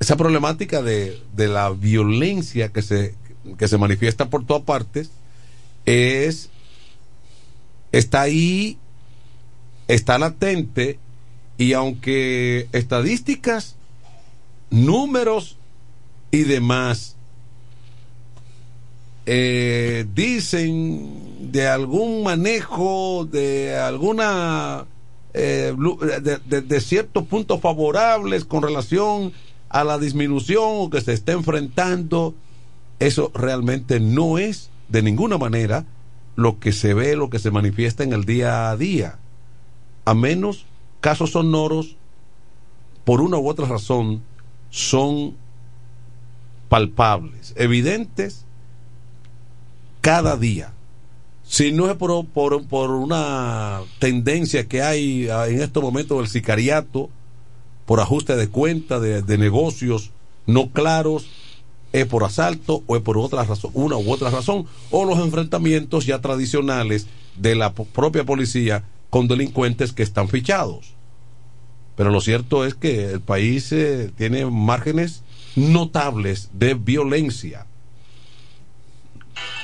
esa 0.00 0.16
problemática 0.16 0.82
de, 0.82 1.20
de 1.34 1.48
la 1.48 1.70
violencia 1.70 2.70
que 2.70 2.82
se, 2.82 3.14
que 3.56 3.68
se 3.68 3.78
manifiesta 3.78 4.28
por 4.28 4.44
todas 4.44 4.64
partes 4.64 5.10
es 5.86 6.50
está 7.92 8.22
ahí, 8.22 8.78
está 9.88 10.18
latente 10.18 10.98
y 11.56 11.72
aunque 11.74 12.68
estadísticas, 12.72 13.76
números 14.70 15.56
y 16.30 16.42
demás 16.42 17.14
eh, 19.26 20.06
dicen 20.14 21.23
de 21.50 21.68
algún 21.68 22.22
manejo, 22.22 23.26
de 23.30 23.76
alguna 23.76 24.86
eh, 25.32 25.74
de- 26.46 26.60
de 26.62 26.80
ciertos 26.80 27.24
puntos 27.24 27.60
favorables 27.60 28.44
con 28.44 28.62
relación 28.62 29.32
a 29.68 29.82
la 29.82 29.98
disminución 29.98 30.90
que 30.90 31.00
se 31.00 31.12
está 31.12 31.32
enfrentando, 31.32 32.34
eso 33.00 33.32
realmente 33.34 33.98
no 33.98 34.38
es 34.38 34.70
de 34.88 35.02
ninguna 35.02 35.36
manera 35.36 35.84
lo 36.36 36.60
que 36.60 36.70
se 36.72 36.94
ve, 36.94 37.16
lo 37.16 37.30
que 37.30 37.40
se 37.40 37.50
manifiesta 37.50 38.04
en 38.04 38.12
el 38.12 38.24
día 38.24 38.70
a 38.70 38.76
día, 38.76 39.18
a 40.04 40.14
menos 40.14 40.66
casos 41.00 41.30
sonoros, 41.32 41.96
por 43.04 43.20
una 43.20 43.36
u 43.36 43.48
otra 43.48 43.66
razón, 43.66 44.22
son 44.70 45.34
palpables, 46.68 47.54
evidentes 47.56 48.44
cada 50.00 50.36
día. 50.36 50.73
Si 51.46 51.72
no 51.72 51.90
es 51.90 51.96
por, 51.96 52.26
por, 52.26 52.66
por 52.66 52.90
una 52.90 53.80
tendencia 53.98 54.66
que 54.66 54.82
hay 54.82 55.28
ah, 55.28 55.46
en 55.48 55.60
estos 55.60 55.82
momentos 55.82 56.18
del 56.18 56.28
sicariato, 56.28 57.10
por 57.86 58.00
ajuste 58.00 58.34
de 58.36 58.48
cuenta, 58.48 58.98
de, 58.98 59.22
de 59.22 59.38
negocios 59.38 60.10
no 60.46 60.70
claros, 60.70 61.26
es 61.92 62.06
por 62.06 62.24
asalto 62.24 62.82
o 62.86 62.96
es 62.96 63.02
por 63.02 63.18
otra 63.18 63.44
razón, 63.44 63.70
una 63.74 63.96
u 63.96 64.10
otra 64.10 64.30
razón, 64.30 64.66
o 64.90 65.04
los 65.04 65.18
enfrentamientos 65.20 66.06
ya 66.06 66.20
tradicionales 66.20 67.06
de 67.36 67.54
la 67.54 67.72
propia 67.72 68.24
policía 68.24 68.84
con 69.10 69.28
delincuentes 69.28 69.92
que 69.92 70.02
están 70.02 70.28
fichados. 70.28 70.94
Pero 71.96 72.10
lo 72.10 72.20
cierto 72.20 72.64
es 72.64 72.74
que 72.74 73.12
el 73.12 73.20
país 73.20 73.70
eh, 73.70 74.10
tiene 74.16 74.46
márgenes 74.46 75.22
notables 75.54 76.50
de 76.52 76.74
violencia. 76.74 77.66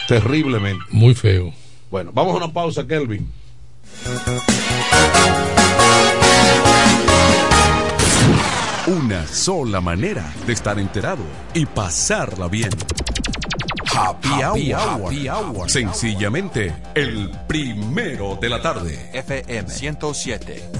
Terriblemente. 0.06 0.84
Muy 0.90 1.14
feo. 1.14 1.52
Bueno, 1.90 2.12
vamos 2.14 2.34
a 2.34 2.36
una 2.44 2.52
pausa, 2.52 2.86
Kelvin. 2.86 3.30
Una 8.86 9.26
sola 9.26 9.80
manera 9.80 10.32
de 10.46 10.52
estar 10.52 10.78
enterado 10.78 11.24
y 11.52 11.66
pasarla 11.66 12.46
bien. 12.48 12.70
Happy, 13.92 14.72
hour. 14.72 15.68
Sencillamente, 15.68 16.72
el 16.94 17.30
primero 17.48 18.38
de 18.40 18.48
la 18.48 18.62
tarde. 18.62 19.10
FM 19.12 19.68
107. 19.68 20.79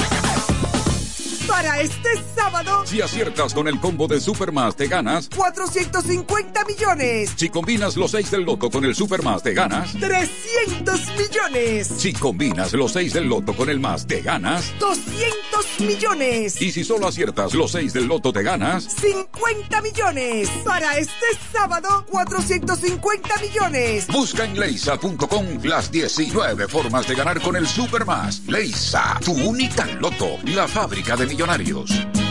Para 1.61 1.79
este 1.79 2.09
sábado, 2.35 2.87
Si 2.87 3.01
aciertas 3.01 3.53
con 3.53 3.67
el 3.67 3.79
combo 3.79 4.07
de 4.07 4.19
Supermas, 4.19 4.75
te 4.75 4.87
ganas. 4.87 5.29
450 5.29 6.65
millones. 6.65 7.33
Si 7.35 7.49
combinas 7.49 7.95
los 7.97 8.09
6 8.09 8.31
del 8.31 8.41
loto 8.41 8.71
con 8.71 8.83
el 8.83 8.95
Supermas, 8.95 9.43
te 9.43 9.53
ganas. 9.53 9.93
300 9.93 10.99
millones. 11.19 11.87
Si 11.97 12.13
combinas 12.13 12.73
los 12.73 12.93
6 12.93 13.13
del 13.13 13.25
loto 13.25 13.55
con 13.55 13.69
el 13.69 13.79
más, 13.79 14.07
te 14.07 14.21
ganas. 14.23 14.73
200 14.79 15.81
millones. 15.81 16.59
Y 16.59 16.71
si 16.71 16.83
solo 16.83 17.07
aciertas 17.07 17.53
los 17.53 17.73
6 17.73 17.93
del 17.93 18.07
loto, 18.07 18.33
te 18.33 18.41
ganas. 18.41 18.85
50 18.99 19.81
millones. 19.83 20.49
Para 20.65 20.97
este 20.97 21.27
sábado, 21.53 22.07
450 22.09 23.35
millones. 23.37 24.07
Busca 24.07 24.45
en 24.45 24.59
leisa.com 24.59 25.45
las 25.61 25.91
19 25.91 26.67
formas 26.67 27.07
de 27.07 27.13
ganar 27.13 27.39
con 27.39 27.55
el 27.55 27.67
Supermas. 27.67 28.41
Leisa, 28.47 29.19
tu 29.23 29.33
única 29.33 29.85
loto, 29.99 30.39
la 30.45 30.67
fábrica 30.67 31.15
de 31.15 31.27
millonarios 31.27 31.50
millonarios. 31.57 32.30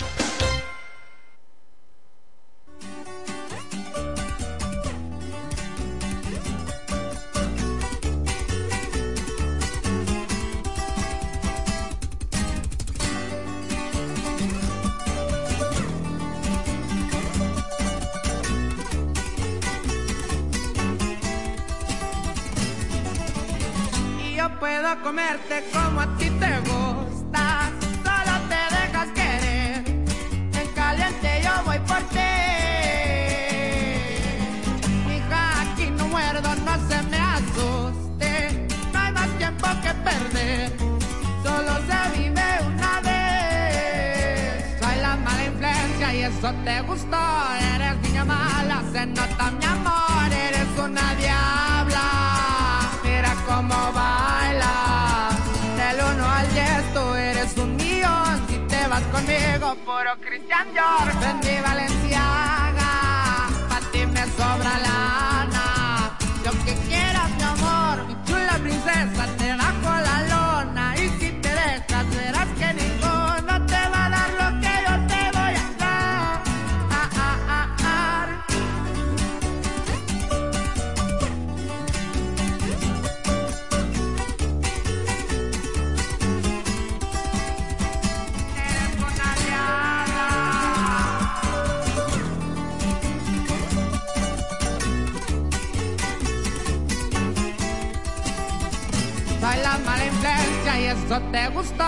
Eso 101.11 101.21
te 101.31 101.47
gustó. 101.49 101.83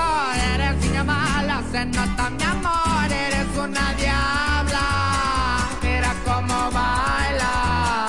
Eres 0.53 0.75
niña 0.77 1.03
mala, 1.03 1.63
se 1.71 1.85
nota 1.85 2.29
mi 2.29 2.43
amor. 2.43 3.09
Eres 3.09 3.57
una 3.57 3.93
diabla. 3.93 4.87
Mira 5.81 6.13
cómo 6.25 6.71
baila. 6.71 8.07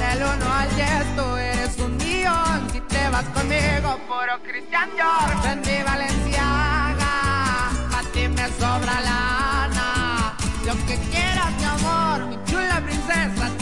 Del 0.00 0.22
uno 0.22 0.52
al 0.52 0.74
diez 0.74 1.16
tú 1.16 1.36
eres 1.36 1.78
un 1.78 1.96
millón. 1.96 2.68
Si 2.72 2.80
te 2.80 3.08
vas 3.10 3.24
conmigo, 3.26 3.98
puro 4.08 4.34
Christian 4.42 4.90
Dior. 4.96 5.28
Vendí 5.44 5.82
Valenciaga. 5.84 7.14
Pa' 7.92 8.02
ti 8.12 8.26
me 8.28 8.46
sobra 8.58 9.00
lana. 9.08 10.34
Lo 10.66 10.74
que 10.86 10.96
quieras, 11.10 11.52
mi 11.58 11.64
amor. 11.64 12.26
Mi 12.26 12.36
chula 12.44 12.80
princesa, 12.80 13.55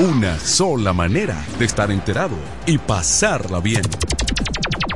Una 0.00 0.38
sola 0.38 0.92
manera 0.92 1.44
de 1.58 1.64
estar 1.64 1.90
enterado 1.90 2.36
y 2.66 2.78
pasarla 2.78 3.58
bien. 3.58 3.82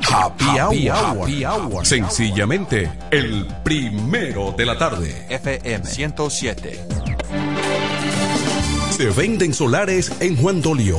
Happy, 0.08 0.44
hour. 0.88 1.22
Happy 1.22 1.44
Hour. 1.44 1.84
Sencillamente, 1.84 2.88
el 3.10 3.48
primero 3.64 4.54
de 4.56 4.64
la 4.64 4.78
tarde. 4.78 5.26
FM 5.28 5.84
107. 5.84 6.86
Se 8.96 9.10
venden 9.10 9.52
solares 9.52 10.12
en 10.20 10.36
Juan 10.36 10.62
Dolio, 10.62 10.98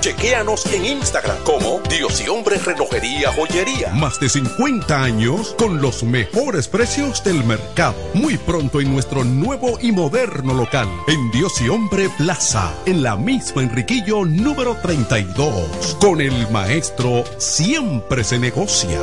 Chequéanos 0.00 0.64
en 0.72 0.84
Instagram 0.84 1.36
como 1.42 1.80
Dios 1.90 2.22
y 2.24 2.28
Hombre 2.28 2.56
Relojería 2.58 3.32
Joyería. 3.32 3.92
Más 3.94 4.20
de 4.20 4.28
50 4.28 5.02
años 5.02 5.56
con 5.58 5.82
los 5.82 6.04
mejores 6.04 6.68
precios 6.68 7.24
del 7.24 7.42
mercado. 7.42 7.96
Muy 8.14 8.38
pronto 8.38 8.80
en 8.80 8.92
nuestro 8.92 9.24
nuevo 9.24 9.76
y 9.82 9.90
moderno 9.90 10.54
local. 10.54 10.88
En 11.08 11.30
Dios 11.32 11.60
y 11.60 11.68
Hombre 11.68 12.08
Plaza. 12.16 12.72
En 12.86 13.02
la 13.02 13.16
misma 13.16 13.62
Enriquillo 13.62 14.24
número 14.24 14.76
32. 14.76 15.96
Con 16.00 16.20
el 16.20 16.48
maestro 16.50 17.24
siempre 17.38 18.22
se 18.22 18.38
negocia. 18.38 19.00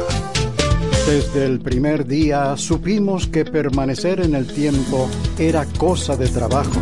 Desde 1.05 1.45
el 1.45 1.59
primer 1.59 2.05
día 2.07 2.55
supimos 2.55 3.27
que 3.27 3.43
permanecer 3.43 4.21
en 4.21 4.33
el 4.33 4.47
tiempo 4.47 5.09
era 5.37 5.65
cosa 5.77 6.15
de 6.15 6.29
trabajo. 6.29 6.81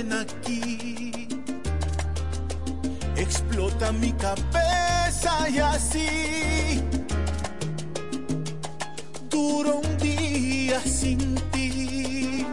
Aquí. 0.00 1.28
Explota 3.16 3.92
mi 3.92 4.12
cabeza 4.12 5.50
y 5.50 5.58
así. 5.58 6.82
Duro 9.28 9.80
un 9.84 9.98
día 9.98 10.80
sin 10.80 11.34
ti. 11.52 12.46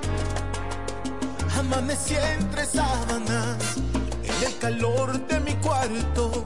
Amanecí 1.58 2.16
entre 2.38 2.66
sábanas. 2.66 3.78
En 4.24 4.46
el 4.46 4.58
calor 4.60 5.26
de 5.28 5.40
mi 5.40 5.54
cuarto. 5.56 6.46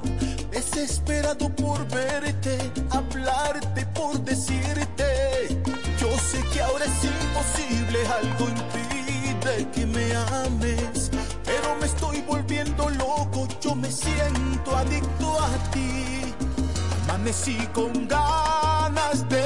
Desesperado 0.52 1.49
por 1.56 1.88
verte, 1.88 2.60
hablarte, 2.91 3.88
por 3.88 4.22
decirte. 4.23 5.64
Yo 5.99 6.11
sé 6.19 6.40
que 6.53 6.61
ahora 6.61 6.86
es 6.86 7.03
imposible, 7.03 7.99
algo 8.07 8.49
impide 9.41 9.68
que 9.72 9.85
me 9.85 10.13
ames. 10.15 11.11
Pero 11.45 11.76
me 11.80 11.85
estoy 11.85 12.22
volviendo 12.22 12.89
loco, 12.89 13.47
yo 13.61 13.76
me 13.76 13.91
siento 13.91 14.76
adicto 14.76 15.39
a 15.39 15.72
ti. 15.72 16.34
Amanecí 17.03 17.57
con 17.73 18.07
ganas 18.07 19.27
de 19.30 19.40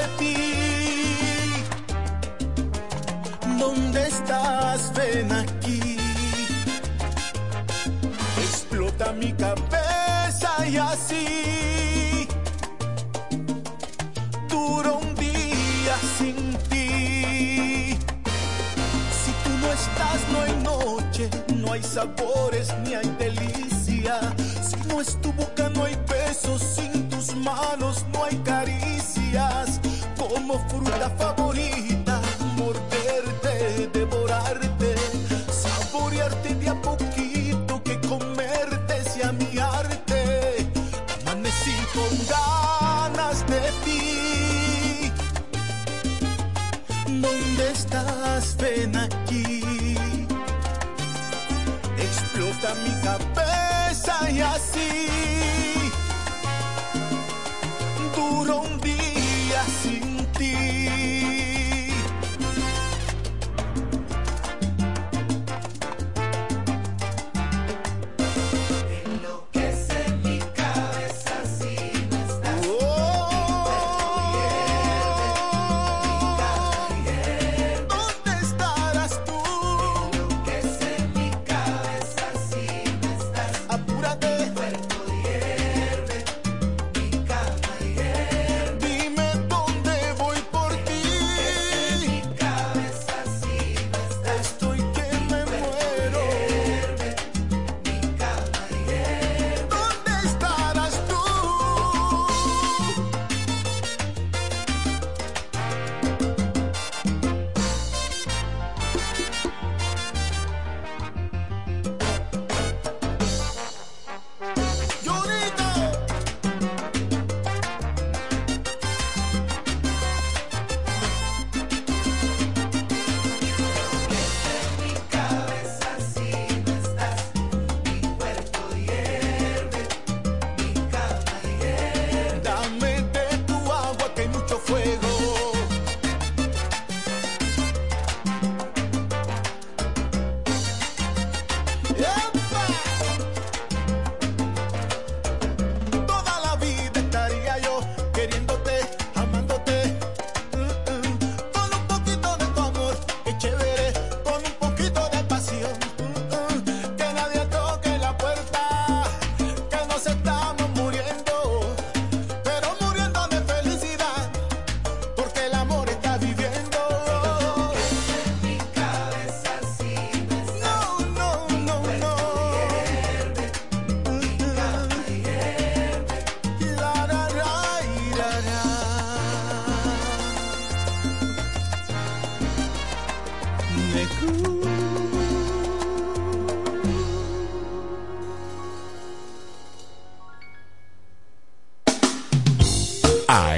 sabores 21.95 22.75
ni 22.83 22.93
hay 22.93 23.09
delicia. 23.17 24.19
Si 24.61 24.75
no 24.89 24.99
es 24.99 25.17
tu 25.21 25.31
boca, 25.31 25.69
no 25.69 25.85
hay 25.85 25.95
besos, 26.09 26.61
sin 26.61 27.07
tus 27.07 27.33
manos 27.37 28.05
no 28.11 28.25
hay 28.25 28.35
caricias. 28.39 29.79
Como 30.17 30.59
fruta 30.67 31.09
favorita, 31.11 31.34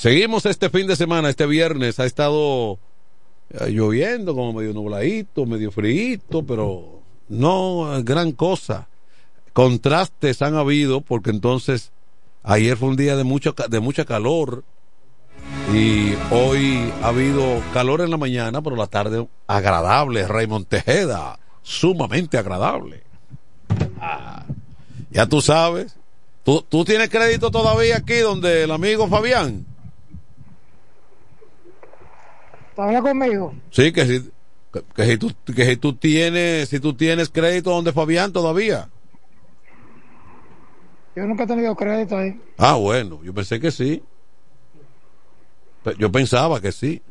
Seguimos 0.00 0.46
este 0.46 0.70
fin 0.70 0.86
de 0.86 0.96
semana, 0.96 1.28
este 1.28 1.44
viernes. 1.44 2.00
Ha 2.00 2.06
estado 2.06 2.78
eh, 3.50 3.68
lloviendo, 3.68 4.34
como 4.34 4.54
medio 4.54 4.72
nubladito, 4.72 5.44
medio 5.44 5.70
frío, 5.70 6.18
pero 6.48 7.02
no 7.28 8.02
gran 8.02 8.32
cosa. 8.32 8.88
Contrastes 9.52 10.40
han 10.40 10.54
habido, 10.54 11.02
porque 11.02 11.28
entonces 11.28 11.92
ayer 12.42 12.78
fue 12.78 12.88
un 12.88 12.96
día 12.96 13.14
de, 13.14 13.24
mucho, 13.24 13.54
de 13.68 13.80
mucha 13.80 14.06
calor 14.06 14.64
y 15.74 16.14
hoy 16.30 16.90
ha 17.02 17.08
habido 17.08 17.62
calor 17.74 18.00
en 18.00 18.08
la 18.10 18.16
mañana, 18.16 18.62
pero 18.62 18.76
la 18.76 18.86
tarde 18.86 19.28
agradable. 19.48 20.26
Raymond 20.26 20.66
Tejeda, 20.66 21.38
sumamente 21.60 22.38
agradable. 22.38 23.02
Ah, 24.00 24.46
ya 25.10 25.26
tú 25.26 25.42
sabes. 25.42 25.94
¿Tú, 26.42 26.64
¿Tú 26.66 26.86
tienes 26.86 27.10
crédito 27.10 27.50
todavía 27.50 27.98
aquí 27.98 28.16
donde 28.16 28.62
el 28.62 28.70
amigo 28.70 29.06
Fabián? 29.06 29.66
¿Habla 32.82 33.02
conmigo? 33.02 33.54
Sí, 33.70 33.92
que 33.92 34.06
si, 34.06 34.30
que, 34.72 34.82
que 34.94 35.04
si 35.06 35.18
tú, 35.18 35.32
que 35.54 35.64
si 35.66 35.76
tú 35.76 35.92
tienes, 35.94 36.68
si 36.68 36.80
tú 36.80 36.94
tienes 36.94 37.28
crédito 37.28 37.70
donde 37.70 37.92
Fabián 37.92 38.32
todavía. 38.32 38.88
Yo 41.16 41.24
nunca 41.26 41.44
he 41.44 41.46
tenido 41.46 41.74
crédito 41.74 42.16
ahí. 42.16 42.40
Ah, 42.56 42.74
bueno, 42.74 43.20
yo 43.22 43.34
pensé 43.34 43.60
que 43.60 43.70
sí. 43.70 44.02
Yo 45.98 46.10
pensaba 46.12 46.60
que 46.60 46.72
sí. 46.72 47.02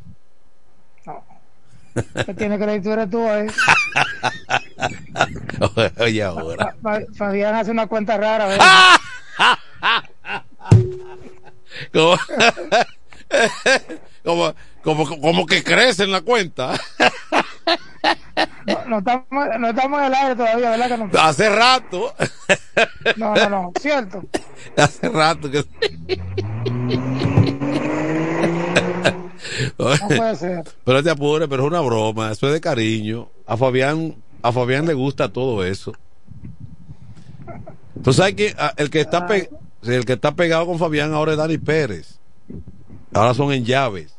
Que 2.25 2.33
tiene 2.33 2.57
crédito 2.57 2.93
eres 2.93 3.09
tú 3.09 3.27
ahí. 3.27 3.47
Oye, 5.99 6.23
ahora. 6.23 6.75
Fa- 6.81 7.01
Fabián 7.15 7.55
hace 7.55 7.71
una 7.71 7.87
cuenta 7.87 8.17
rara. 8.17 8.47
¿ves? 8.47 8.59
como, 14.23 14.53
como, 14.83 15.21
como 15.21 15.45
que 15.45 15.63
crece 15.63 16.03
en 16.03 16.11
la 16.11 16.21
cuenta. 16.21 16.79
No, 18.87 18.99
estamos, 18.99 19.27
no 19.59 19.69
estamos 19.69 19.99
en 19.99 20.05
el 20.05 20.13
aire 20.13 20.35
todavía, 20.35 20.69
¿verdad 20.71 20.87
que 20.87 20.97
no? 20.97 21.09
Hace 21.19 21.49
rato. 21.49 22.13
No, 23.17 23.35
no, 23.35 23.49
no, 23.49 23.73
cierto. 23.79 24.23
Hace 24.77 25.09
rato 25.09 25.49
que... 25.49 25.65
No 29.77 30.07
puede 30.07 30.35
ser. 30.35 30.63
Pero 30.83 31.03
te 31.03 31.09
apures, 31.09 31.47
pero 31.49 31.63
es 31.63 31.67
una 31.67 31.81
broma, 31.81 32.31
eso 32.31 32.47
es 32.47 32.53
de 32.53 32.61
cariño. 32.61 33.29
A 33.45 33.57
Fabián, 33.57 34.15
a 34.41 34.51
Fabián 34.51 34.85
le 34.85 34.93
gusta 34.93 35.29
todo 35.29 35.65
eso. 35.65 35.93
Tú 38.03 38.13
sabes 38.13 38.35
que 38.35 38.55
ah, 38.57 38.73
el 38.77 38.89
que 38.89 39.01
está, 39.01 39.27
ah. 39.29 39.35
el 39.83 40.05
que 40.05 40.13
está 40.13 40.33
pegado 40.35 40.65
con 40.65 40.79
Fabián 40.79 41.13
ahora 41.13 41.33
es 41.33 41.37
Dani 41.37 41.57
Pérez. 41.57 42.19
Ahora 43.14 43.34
son 43.34 43.52
en 43.52 43.65
llaves. 43.65 44.14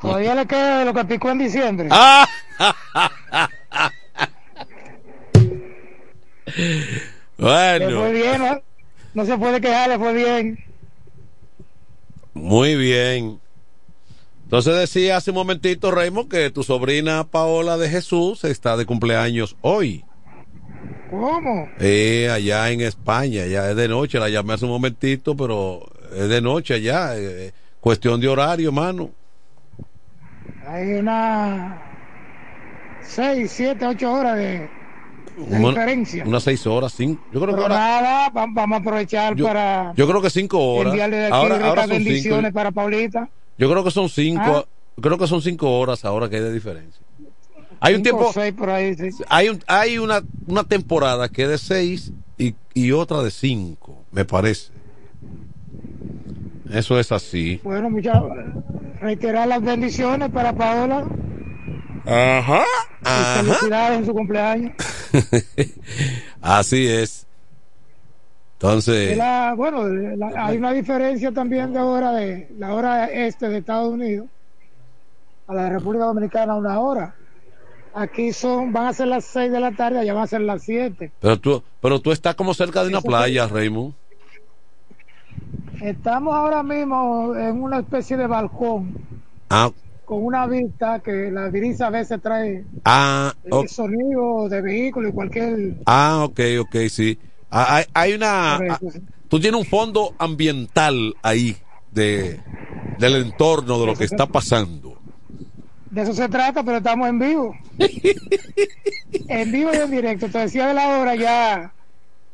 Todavía 0.00 0.34
le 0.34 0.46
queda 0.46 0.84
lo 0.84 0.94
que 0.94 1.04
picó 1.04 1.30
en 1.30 1.38
diciembre. 1.38 1.88
Ah. 6.52 6.66
Le 7.38 7.46
fue 7.46 7.48
Bueno, 7.88 8.10
bien, 8.10 8.38
¿no? 8.42 8.60
No 9.14 9.24
se 9.24 9.38
puede 9.38 9.60
quejar, 9.60 9.88
le 9.88 9.98
fue 9.98 10.12
bien. 10.12 10.58
muy 12.34 12.76
bien. 12.76 13.40
Entonces 14.44 14.76
decía 14.76 15.16
hace 15.16 15.30
un 15.30 15.36
momentito, 15.36 15.90
Raymond, 15.90 16.28
que 16.28 16.50
tu 16.50 16.62
sobrina 16.64 17.24
Paola 17.24 17.76
de 17.78 17.88
Jesús 17.88 18.44
está 18.44 18.76
de 18.76 18.84
cumpleaños 18.84 19.56
hoy. 19.60 20.04
¿Cómo? 21.08 21.68
Eh, 21.78 22.28
allá 22.32 22.70
en 22.70 22.80
España, 22.82 23.46
ya 23.46 23.70
es 23.70 23.76
de 23.76 23.88
noche, 23.88 24.18
la 24.18 24.28
llamé 24.28 24.54
hace 24.54 24.64
un 24.64 24.72
momentito, 24.72 25.36
pero 25.36 25.88
es 26.14 26.28
de 26.28 26.40
noche 26.40 26.74
allá, 26.74 27.16
eh, 27.16 27.52
cuestión 27.80 28.20
de 28.20 28.28
horario, 28.28 28.72
mano. 28.72 29.10
Hay 30.66 30.92
una 30.94 31.82
seis, 33.02 33.50
siete, 33.50 33.86
ocho 33.86 34.12
horas 34.12 34.36
de, 34.36 34.42
de 34.50 34.68
Una- 35.56 35.68
diferencia. 35.70 36.24
Unas 36.24 36.42
seis 36.42 36.66
horas, 36.66 36.92
cinco. 36.96 37.22
Yo 37.32 37.40
creo 37.40 37.54
que 37.56 37.62
ahora, 37.62 37.74
nada, 37.74 38.28
va- 38.30 38.46
vamos 38.48 38.78
a 38.78 38.80
aprovechar 38.80 39.34
yo, 39.34 39.46
para 39.46 39.92
yo 39.96 40.06
creo 40.08 40.22
que 40.22 40.30
cinco 40.30 40.58
horas. 40.74 40.92
enviarle 40.92 41.16
de 41.16 41.24
aquí 41.26 41.34
Ahora, 41.34 41.54
ricas 41.56 41.68
ahora 41.68 41.82
son 41.82 41.90
bendiciones 41.90 42.40
cinco. 42.46 42.54
para 42.54 42.70
Paulita. 42.72 43.28
Yo 43.58 43.70
creo 43.70 43.84
que 43.84 43.90
son 43.90 44.08
cinco, 44.08 44.42
Ah. 44.44 44.64
creo 45.00 45.18
que 45.18 45.26
son 45.26 45.42
cinco 45.42 45.78
horas 45.78 46.04
ahora 46.04 46.28
que 46.28 46.36
hay 46.36 46.42
de 46.42 46.52
diferencia. 46.52 47.02
Hay 47.82 47.94
un 47.94 48.02
tiempo, 48.02 48.26
o 48.28 48.32
seis 48.32 48.52
por 48.52 48.68
ahí, 48.68 48.94
sí. 48.94 49.08
hay 49.28 49.48
un, 49.48 49.62
hay 49.66 49.96
una, 49.98 50.22
una 50.46 50.64
temporada 50.64 51.28
que 51.30 51.44
es 51.44 51.48
de 51.48 51.58
seis 51.58 52.12
y, 52.36 52.54
y 52.74 52.92
otra 52.92 53.22
de 53.22 53.30
cinco, 53.30 54.04
me 54.12 54.24
parece. 54.26 54.70
Eso 56.72 56.98
es 56.98 57.10
así. 57.12 57.60
Bueno, 57.64 57.90
muchas 57.90 58.22
reiterar 59.00 59.48
las 59.48 59.62
bendiciones 59.62 60.30
para 60.30 60.52
Paola 60.52 61.04
Ajá. 62.06 62.62
y 63.02 63.38
felicidades 63.44 63.98
en 64.00 64.06
su 64.06 64.12
cumpleaños. 64.12 64.72
Así 66.40 66.86
es. 66.86 67.26
Entonces, 68.54 69.16
la- 69.16 69.54
bueno, 69.56 69.86
la- 69.88 70.32
hay 70.46 70.58
una 70.58 70.72
diferencia 70.72 71.32
también 71.32 71.72
de 71.72 71.80
hora 71.80 72.12
de 72.12 72.48
la 72.58 72.74
hora 72.74 73.06
este 73.06 73.48
de 73.48 73.58
Estados 73.58 73.92
Unidos 73.92 74.26
a 75.46 75.54
la 75.54 75.68
República 75.70 76.04
Dominicana 76.04 76.54
una 76.54 76.78
hora. 76.78 77.14
Aquí 77.94 78.32
son 78.32 78.72
van 78.72 78.86
a 78.86 78.92
ser 78.92 79.08
las 79.08 79.24
6 79.24 79.50
de 79.50 79.58
la 79.60 79.72
tarde, 79.72 79.98
allá 79.98 80.12
van 80.14 80.22
a 80.24 80.26
ser 80.26 80.42
las 80.42 80.62
7. 80.62 81.10
pero 81.20 81.40
tú, 81.40 81.62
pero 81.80 82.00
tú 82.00 82.12
estás 82.12 82.34
como 82.34 82.52
cerca 82.54 82.82
de 82.82 82.88
una 82.90 83.00
playa, 83.00 83.46
Raymond. 83.48 83.94
Estamos 85.80 86.34
ahora 86.34 86.62
mismo 86.62 87.34
en 87.34 87.62
una 87.62 87.80
especie 87.80 88.16
de 88.16 88.26
balcón 88.26 88.94
Ah, 89.48 89.70
con 90.04 90.24
una 90.24 90.46
vista 90.46 91.00
que 91.00 91.30
la 91.30 91.48
brisa 91.48 91.86
a 91.86 91.90
veces 91.90 92.20
trae 92.22 92.64
ah, 92.84 93.32
eh, 93.44 93.48
ok. 93.50 93.66
sonido 93.68 94.48
de 94.48 94.60
vehículo 94.60 95.08
y 95.08 95.12
cualquier 95.12 95.74
Ah, 95.86 96.22
ok, 96.24 96.40
ok, 96.60 96.76
sí. 96.88 97.18
Ah, 97.50 97.76
Hay, 97.76 97.84
hay 97.94 98.12
una. 98.14 98.56
Ah, 98.56 98.78
sí. 98.80 99.00
Tú 99.28 99.40
tienes 99.40 99.60
un 99.60 99.66
fondo 99.66 100.14
ambiental 100.18 101.14
ahí 101.22 101.56
de 101.92 102.40
del 102.98 103.16
entorno 103.16 103.80
de 103.80 103.86
lo 103.86 103.94
que 103.96 104.04
está 104.04 104.26
pasando. 104.26 104.98
De 105.90 106.02
eso 106.02 106.12
se 106.12 106.28
trata, 106.28 106.62
pero 106.62 106.76
estamos 106.76 107.08
en 107.08 107.18
vivo. 107.18 107.54
en 109.28 109.52
vivo 109.52 109.70
y 109.72 109.76
en 109.76 109.90
directo. 109.90 110.28
Te 110.28 110.38
decía 110.38 110.68
de 110.68 110.74
la 110.74 110.98
hora 111.00 111.14
ya 111.16 111.72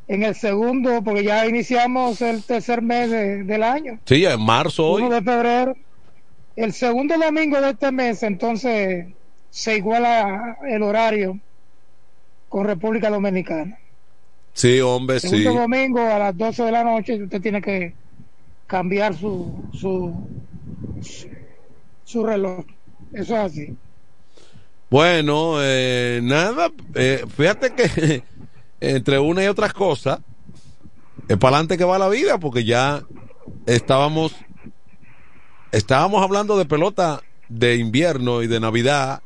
en 0.08 0.22
el 0.22 0.34
segundo, 0.34 1.02
porque 1.02 1.24
ya 1.24 1.46
iniciamos 1.46 2.22
el 2.22 2.42
tercer 2.44 2.80
mes 2.82 3.10
de- 3.10 3.42
del 3.44 3.62
año, 3.62 3.98
Sí, 4.06 4.24
en 4.24 4.40
marzo 4.40 4.86
hoy. 4.86 5.02
1 5.02 5.14
de 5.14 5.22
febrero. 5.22 5.76
El 6.54 6.72
segundo 6.72 7.16
domingo 7.18 7.60
de 7.60 7.70
este 7.70 7.90
mes, 7.92 8.22
entonces 8.22 9.06
se 9.50 9.76
iguala 9.76 10.56
el 10.68 10.82
horario 10.82 11.38
con 12.48 12.64
República 12.66 13.10
Dominicana. 13.10 13.78
Sí, 14.54 14.80
hombre, 14.80 15.20
sí. 15.20 15.28
Segundo 15.28 15.60
domingo 15.60 16.00
a 16.00 16.18
las 16.18 16.36
12 16.36 16.62
de 16.62 16.72
la 16.72 16.82
noche, 16.84 17.22
usted 17.22 17.42
tiene 17.42 17.60
que 17.60 17.92
cambiar 18.66 19.14
su, 19.14 19.64
su, 19.72 20.14
su, 21.02 21.28
su 22.04 22.24
reloj. 22.24 22.64
Eso 23.12 23.34
es 23.36 23.40
así. 23.52 23.76
Bueno, 24.88 25.56
eh, 25.60 26.20
nada, 26.22 26.70
eh, 26.94 27.22
fíjate 27.36 27.72
que 27.74 28.22
entre 28.80 29.18
una 29.18 29.44
y 29.44 29.46
otras 29.46 29.72
cosas, 29.72 30.20
es 31.28 31.36
para 31.38 31.56
adelante 31.56 31.78
que 31.78 31.84
va 31.84 31.98
la 31.98 32.08
vida, 32.08 32.38
porque 32.38 32.64
ya 32.64 33.02
estábamos, 33.66 34.34
estábamos 35.72 36.22
hablando 36.22 36.56
de 36.58 36.64
pelota 36.66 37.22
de 37.48 37.76
invierno 37.76 38.42
y 38.42 38.46
de 38.46 38.60
Navidad 38.60 39.22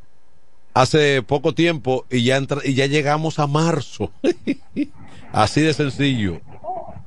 hace 0.75 1.23
poco 1.23 1.55
tiempo 1.55 2.05
y 2.11 2.25
ya 2.25 2.37
entra- 2.37 2.61
y 2.65 2.75
ya 2.75 2.87
llegamos 2.87 3.39
a 3.39 3.47
marzo. 3.47 4.13
Así 5.33 5.61
de 5.61 5.75
sencillo. 5.75 6.41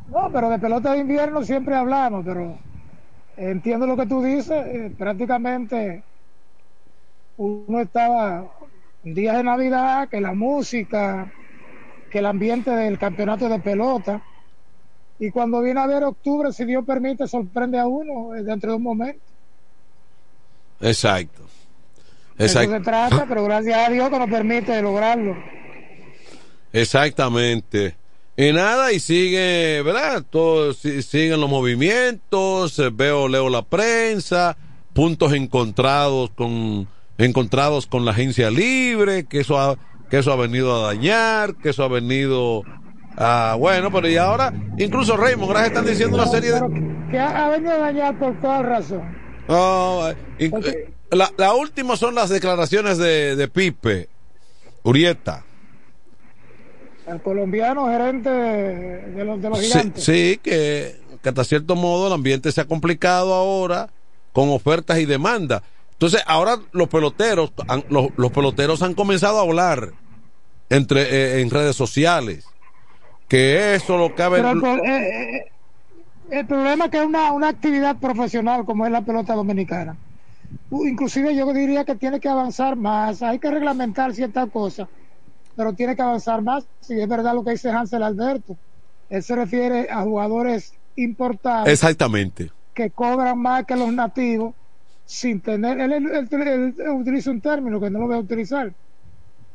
No, 0.10 0.30
pero 0.32 0.50
de 0.50 0.60
pelota 0.60 0.94
de 0.94 1.00
invierno 1.00 1.44
siempre 1.44 1.76
hablamos, 1.76 2.24
pero 2.26 2.58
entiendo 3.38 3.88
lo 3.88 3.98
que 3.98 4.06
tú 4.06 4.22
dices. 4.24 4.52
eh, 4.68 4.94
prácticamente 4.98 6.04
uno 7.38 7.82
estaba 7.82 8.48
días 9.04 9.38
de 9.38 9.44
Navidad, 9.44 10.08
que 10.10 10.22
la 10.22 10.34
música, 10.34 11.34
que 12.14 12.20
el 12.20 12.26
ambiente 12.28 12.70
del 12.72 12.98
campeonato 13.00 13.50
de 13.50 13.58
pelota. 13.60 14.22
Y 15.20 15.32
cuando 15.32 15.62
viene 15.62 15.80
a 15.80 15.88
ver 15.88 16.04
octubre, 16.04 16.54
si 16.54 16.64
Dios 16.64 16.86
permite, 16.86 17.28
sorprende 17.28 17.80
a 17.80 17.88
uno 17.88 18.36
eh, 18.36 18.44
dentro 18.44 18.70
de 18.72 18.78
un 18.78 18.84
momento. 18.84 19.20
Exacto. 20.80 21.42
De 22.38 22.46
Eso 22.46 22.60
Exacto. 22.60 22.78
se 22.78 22.84
trata, 22.84 23.26
pero 23.30 23.44
gracias 23.44 23.88
a 23.88 23.92
Dios 23.92 24.10
que 24.12 24.20
nos 24.20 24.30
permite 24.30 24.80
lograrlo. 24.82 25.36
Exactamente. 26.72 27.96
Y 28.36 28.52
nada, 28.52 28.92
y 28.92 29.00
sigue, 29.00 29.82
¿verdad? 29.84 30.24
Todo, 30.30 30.74
si- 30.74 31.02
siguen 31.04 31.40
los 31.40 31.50
movimientos, 31.50 32.78
eh, 32.80 32.90
veo, 32.92 33.28
leo 33.28 33.50
la 33.50 33.62
prensa, 33.62 34.58
puntos 34.94 35.34
encontrados 35.34 36.32
con, 36.32 36.88
encontrados 37.18 37.86
con 37.86 38.06
la 38.06 38.12
agencia 38.12 38.50
libre, 38.50 39.26
que 39.26 39.42
eso 39.42 39.60
ha, 39.60 39.78
que 40.14 40.20
eso 40.20 40.32
ha 40.32 40.36
venido 40.36 40.76
a 40.76 40.94
dañar, 40.94 41.56
que 41.56 41.70
eso 41.70 41.84
ha 41.84 41.88
venido 41.88 42.62
a, 43.18 43.56
bueno, 43.58 43.92
pero 43.92 44.08
y 44.08 44.16
ahora, 44.16 44.54
incluso 44.78 45.18
Raymond, 45.18 45.50
ahora 45.50 45.66
están 45.66 45.88
diciendo 45.88 46.16
una 46.18 46.28
serie 46.28 46.52
de, 46.52 46.62
Que 47.10 47.18
ha, 47.18 47.50
venido 47.50 47.72
a 47.72 47.78
dañar 47.80 48.20
por 48.20 48.40
toda 48.40 48.62
razón. 48.62 49.02
Oh, 49.48 50.08
inc- 50.38 50.86
la, 51.10 51.32
la 51.36 51.54
última 51.56 51.98
son 51.98 52.14
las 52.14 52.30
declaraciones 52.30 53.00
de, 53.00 53.36
de 53.36 53.48
Pipe, 53.48 54.08
Urieta. 54.84 55.46
El 57.08 57.20
colombiano 57.20 57.88
gerente 57.88 58.30
de, 58.30 59.26
los, 59.26 59.42
de 59.42 59.50
los 59.50 59.58
Sí, 59.62 59.66
gigantes. 59.66 60.04
sí, 60.04 60.40
que, 60.44 60.96
que 61.24 61.30
hasta 61.30 61.44
cierto 61.44 61.76
modo 61.76 62.06
el 62.06 62.14
ambiente 62.14 62.52
se 62.52 62.62
ha 62.62 62.66
complicado 62.66 63.34
ahora 63.34 63.90
con 64.32 64.50
ofertas 64.50 65.00
y 65.00 65.08
demandas. 65.08 65.64
Entonces, 65.94 66.22
ahora 66.28 66.60
los 66.72 66.88
peloteros, 66.88 67.52
han- 67.68 67.86
los, 67.90 68.10
los 68.16 68.32
peloteros 68.32 68.84
han 68.84 68.94
comenzado 68.94 69.40
a 69.40 69.42
hablar 69.42 69.94
entre 70.70 71.02
eh, 71.38 71.42
en 71.42 71.50
redes 71.50 71.76
sociales. 71.76 72.46
Que 73.28 73.76
eso 73.76 73.98
lo 73.98 74.14
Pero 74.16 74.30
ven- 74.32 74.60
pro- 74.60 74.84
eh, 74.84 75.36
eh, 75.38 75.46
el 76.32 76.46
problema 76.46 76.86
es 76.86 76.92
que 76.92 76.98
es 76.98 77.06
una, 77.06 77.32
una 77.32 77.50
actividad 77.50 77.98
profesional 77.98 78.66
como 78.66 78.86
es 78.86 78.92
la 78.92 79.02
pelota 79.02 79.34
dominicana. 79.34 79.96
Inclusive 80.72 81.36
yo 81.36 81.52
diría 81.54 81.84
que 81.84 81.96
tiene 81.96 82.20
que 82.20 82.30
avanzar 82.30 82.76
más, 82.76 83.22
hay 83.22 83.40
que 83.40 83.50
reglamentar 83.50 84.14
ciertas 84.14 84.50
cosas, 84.50 84.88
pero 85.56 85.74
tiene 85.74 85.96
que 85.96 86.02
avanzar 86.02 86.42
más. 86.42 86.66
Si 86.82 87.00
es 87.00 87.08
verdad 87.08 87.34
lo 87.34 87.44
que 87.44 87.52
dice 87.52 87.70
Hansel 87.70 88.04
Alberto, 88.04 88.56
él 89.10 89.24
se 89.24 89.36
refiere 89.36 89.88
a 89.92 90.02
jugadores 90.02 90.74
importados 90.96 91.68
Exactamente. 91.70 92.52
que 92.74 92.90
cobran 92.92 93.38
más 93.40 93.66
que 93.66 93.76
los 93.76 93.92
nativos 93.94 94.54
sin 95.06 95.42
tener, 95.42 95.80
él, 95.80 95.92
él- 95.94 96.28
él- 96.32 96.76
él 96.80 96.90
utiliza 96.90 97.30
un 97.32 97.42
término 97.42 97.80
que 97.80 97.90
no 97.90 98.00
lo 98.00 98.08
voy 98.08 98.16
a 98.16 98.20
utilizar, 98.20 98.72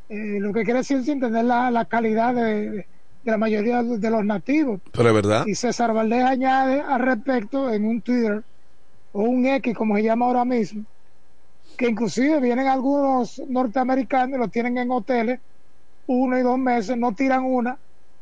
Eh, 0.08 0.38
lo 0.40 0.52
que 0.52 0.64
quiere 0.64 0.80
decir 0.80 1.02
sin 1.04 1.20
tener 1.20 1.44
la, 1.44 1.70
la 1.70 1.84
calidad 1.84 2.34
de, 2.34 2.70
de 2.70 2.86
la 3.30 3.36
mayoría 3.36 3.82
de 3.82 4.10
los 4.10 4.24
nativos. 4.24 4.80
Pero 4.92 5.08
es 5.08 5.14
verdad. 5.14 5.46
Y 5.46 5.54
César 5.54 5.92
Valdés 5.92 6.24
añade 6.24 6.80
al 6.80 7.00
respecto 7.00 7.70
en 7.70 7.84
un 7.84 8.00
Twitter 8.00 8.42
o 9.12 9.22
un 9.22 9.46
X 9.46 9.74
como 9.74 9.96
se 9.96 10.02
llama 10.02 10.26
ahora 10.26 10.44
mismo, 10.44 10.84
que 11.76 11.88
inclusive 11.88 12.40
vienen 12.40 12.68
algunos 12.68 13.40
norteamericanos 13.48 14.36
y 14.36 14.40
los 14.40 14.50
tienen 14.50 14.78
en 14.78 14.90
hoteles 14.90 15.40
uno 16.06 16.38
y 16.38 16.42
dos 16.42 16.58
meses, 16.58 16.96
no 16.96 17.14
tiran 17.14 17.44
una 17.44 17.78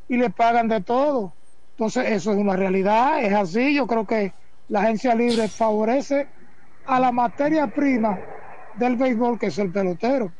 y 0.08 0.16
le 0.16 0.30
pagan 0.30 0.68
de 0.68 0.82
todo. 0.82 1.34
Entonces 1.70 2.10
eso 2.10 2.32
es 2.32 2.38
una 2.38 2.56
realidad, 2.56 3.22
es 3.22 3.32
así. 3.32 3.74
Yo 3.74 3.86
creo 3.86 4.06
que 4.06 4.32
la 4.68 4.80
agencia 4.80 5.14
libre 5.14 5.48
favorece 5.48 6.28
a 6.86 6.98
la 6.98 7.12
materia 7.12 7.66
prima 7.68 8.18
del 8.78 8.96
béisbol 8.96 9.38
que 9.38 9.46
es 9.46 9.58
el 9.58 9.70
pelotero. 9.70 10.32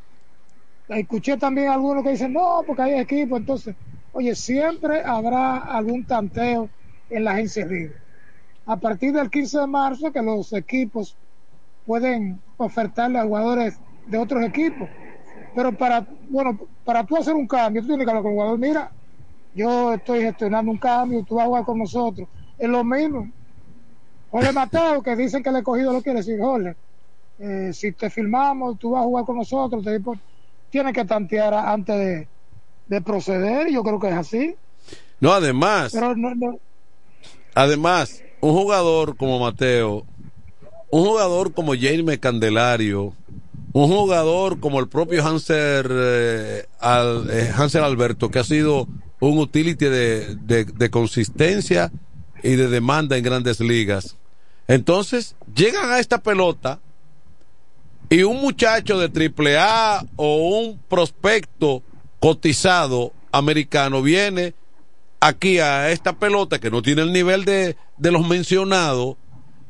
Escuché 0.88 1.36
también 1.36 1.68
algunos 1.68 2.04
que 2.04 2.10
dicen, 2.10 2.32
no, 2.32 2.62
porque 2.66 2.82
hay 2.82 3.00
equipo, 3.00 3.36
entonces, 3.36 3.74
oye, 4.12 4.34
siempre 4.34 5.02
habrá 5.04 5.56
algún 5.56 6.04
tanteo 6.04 6.68
en 7.10 7.24
la 7.24 7.32
agencia 7.32 7.66
libre. 7.66 7.96
A 8.66 8.76
partir 8.76 9.12
del 9.12 9.30
15 9.30 9.60
de 9.60 9.66
marzo 9.66 10.12
que 10.12 10.22
los 10.22 10.52
equipos 10.52 11.16
pueden 11.84 12.40
ofertarle 12.56 13.18
a 13.18 13.24
jugadores 13.24 13.78
de 14.06 14.18
otros 14.18 14.44
equipos. 14.44 14.88
Pero 15.54 15.72
para, 15.72 16.06
bueno, 16.28 16.58
para 16.84 17.04
tú 17.04 17.16
hacer 17.16 17.34
un 17.34 17.46
cambio, 17.46 17.82
tú 17.82 17.88
tienes 17.88 18.04
que 18.04 18.10
hablar 18.10 18.22
con 18.22 18.32
el 18.32 18.36
jugador, 18.36 18.58
mira, 18.58 18.92
yo 19.54 19.94
estoy 19.94 20.20
gestionando 20.20 20.70
un 20.70 20.78
cambio, 20.78 21.24
tú 21.24 21.36
vas 21.36 21.44
a 21.44 21.48
jugar 21.48 21.64
con 21.64 21.78
nosotros. 21.78 22.28
Es 22.58 22.68
lo 22.68 22.84
mismo. 22.84 23.30
Jorge 24.30 24.52
Mateo, 24.52 25.02
que 25.02 25.16
dicen 25.16 25.42
que 25.42 25.48
el 25.48 25.56
escogido 25.56 25.92
lo 25.92 26.02
quiere 26.02 26.18
decir, 26.18 26.38
Jorge, 26.38 26.76
eh, 27.38 27.72
si 27.72 27.92
te 27.92 28.10
filmamos, 28.10 28.78
tú 28.78 28.90
vas 28.90 29.02
a 29.02 29.06
jugar 29.06 29.24
con 29.24 29.36
nosotros, 29.36 29.82
te 29.82 29.92
tienes 30.70 30.92
que 30.92 31.04
tantear 31.04 31.54
antes 31.54 31.96
de, 31.96 32.28
de 32.88 33.00
proceder, 33.00 33.70
yo 33.70 33.82
creo 33.82 33.98
que 34.00 34.08
es 34.08 34.14
así. 34.14 34.54
No, 35.20 35.32
además, 35.32 35.92
Pero 35.92 36.14
no, 36.16 36.34
no, 36.34 36.58
además, 37.54 38.22
un 38.40 38.52
jugador 38.52 39.16
como 39.16 39.38
Mateo, 39.38 40.04
un 40.90 41.04
jugador 41.04 41.52
como 41.52 41.74
Jaime 41.74 42.18
Candelario, 42.18 43.14
un 43.72 43.88
jugador 43.88 44.60
como 44.60 44.80
el 44.80 44.88
propio 44.88 45.26
Hanser, 45.26 45.88
eh, 45.90 46.66
Al- 46.80 47.28
eh, 47.30 47.50
Hansel 47.54 47.84
Alberto, 47.84 48.30
que 48.30 48.38
ha 48.38 48.44
sido 48.44 48.86
un 49.20 49.38
utility 49.38 49.86
de, 49.86 50.36
de- 50.36 50.64
de 50.64 50.90
consistencia 50.90 51.90
y 52.42 52.56
de 52.56 52.68
demanda 52.68 53.16
en 53.16 53.24
grandes 53.24 53.60
ligas. 53.60 54.16
Entonces, 54.68 55.36
llegan 55.54 55.90
a 55.90 55.98
esta 55.98 56.18
pelota 56.18 56.80
y 58.08 58.22
un 58.22 58.40
muchacho 58.40 58.98
de 58.98 59.08
triple 59.08 59.58
A 59.58 60.04
o 60.16 60.60
un 60.60 60.78
prospecto 60.88 61.82
cotizado 62.20 63.12
americano 63.32 64.02
viene 64.02 64.54
aquí 65.20 65.58
a 65.58 65.90
esta 65.90 66.12
pelota 66.12 66.58
que 66.58 66.70
no 66.70 66.82
tiene 66.82 67.02
el 67.02 67.12
nivel 67.12 67.44
de, 67.44 67.76
de 67.96 68.12
los 68.12 68.26
mencionados 68.26 69.16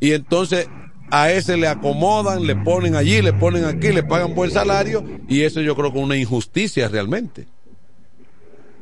y 0.00 0.12
entonces 0.12 0.68
a 1.10 1.30
ese 1.30 1.56
le 1.56 1.68
acomodan, 1.68 2.46
le 2.46 2.56
ponen 2.56 2.96
allí, 2.96 3.22
le 3.22 3.32
ponen 3.32 3.64
aquí, 3.64 3.92
le 3.92 4.02
pagan 4.02 4.34
buen 4.34 4.50
salario 4.50 5.04
y 5.28 5.42
eso 5.42 5.60
yo 5.60 5.74
creo 5.76 5.92
que 5.92 5.98
es 5.98 6.04
una 6.04 6.16
injusticia 6.16 6.88
realmente. 6.88 7.46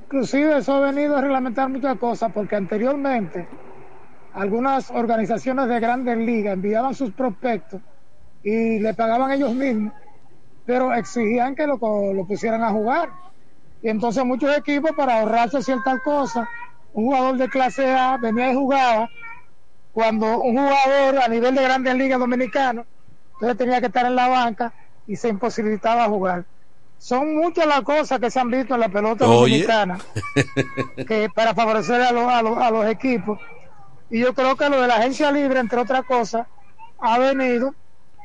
Inclusive 0.05 0.59
eso 0.59 0.75
ha 0.75 0.81
venido 0.81 1.17
a 1.17 1.21
reglamentar 1.21 1.69
muchas 1.69 1.99
cosas 1.99 2.33
porque 2.33 2.57
anteriormente 2.57 3.47
algunas 4.33 4.91
organizaciones 4.91 5.69
de 5.69 5.81
grandes 5.81 6.19
ligas 6.19 6.55
enviaban 6.55 6.95
sus 6.95 7.13
prospectos 7.13 7.81
y 8.45 8.79
le 8.79 8.95
pagaban 8.95 9.33
ellos 9.33 9.53
mismos, 9.55 9.93
pero 10.65 10.95
exigían 10.95 11.57
que 11.57 11.67
lo, 11.67 11.79
lo 12.13 12.27
pusieran 12.27 12.63
a 12.63 12.71
jugar. 12.71 13.11
Y 13.83 13.89
entonces 13.89 14.25
muchos 14.25 14.57
equipos 14.57 14.93
para 14.93 15.21
ahorrarse 15.21 15.63
ciertas 15.63 16.01
cosas, 16.03 16.47
un 16.93 17.07
jugador 17.07 17.37
de 17.39 17.49
clase 17.49 17.91
A 17.93 18.17
venía 18.19 18.53
y 18.53 18.55
jugaba 18.55 19.09
cuando 19.93 20.41
un 20.41 20.57
jugador 20.57 21.23
a 21.23 21.29
nivel 21.29 21.55
de 21.55 21.63
grandes 21.63 21.95
ligas 21.95 22.19
dominicanas, 22.19 22.87
entonces 23.35 23.59
tenía 23.59 23.81
que 23.81 23.87
estar 23.87 24.07
en 24.07 24.15
la 24.15 24.29
banca 24.29 24.73
y 25.07 25.17
se 25.17 25.29
imposibilitaba 25.29 26.07
jugar. 26.07 26.45
Son 26.99 27.35
muchas 27.37 27.67
las 27.67 27.83
cosas 27.83 28.19
que 28.21 28.31
se 28.31 28.41
han 28.41 28.51
visto 28.51 28.75
en 28.75 28.81
la 28.81 28.89
pelota 28.89 29.27
Oye. 29.27 29.35
dominicana 29.67 29.99
que 31.07 31.29
para 31.35 31.55
favorecer 31.55 32.01
a, 32.03 32.13
los- 32.13 32.29
a 32.31 32.43
los- 32.43 32.59
a 32.59 32.71
los 32.71 32.87
equipos. 32.87 33.39
Y 34.11 34.21
yo 34.21 34.35
creo 34.35 34.57
que 34.57 34.69
lo 34.69 34.81
de 34.81 34.87
la 34.89 34.97
agencia 34.97 35.31
libre, 35.33 35.61
entre 35.61 35.81
otras 35.81 36.05
cosas, 36.05 36.47
ha 36.99 37.19
venido 37.19 37.75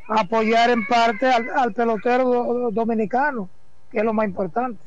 apoyar 0.10 0.70
en 0.72 0.86
parte 0.88 1.28
al, 1.32 1.48
al 1.56 1.74
pelotero 1.74 2.28
do- 2.30 2.72
dominicano, 2.72 3.50
que 3.92 4.00
es 4.00 4.04
lo 4.04 4.14
más 4.14 4.26
importante. 4.26 4.80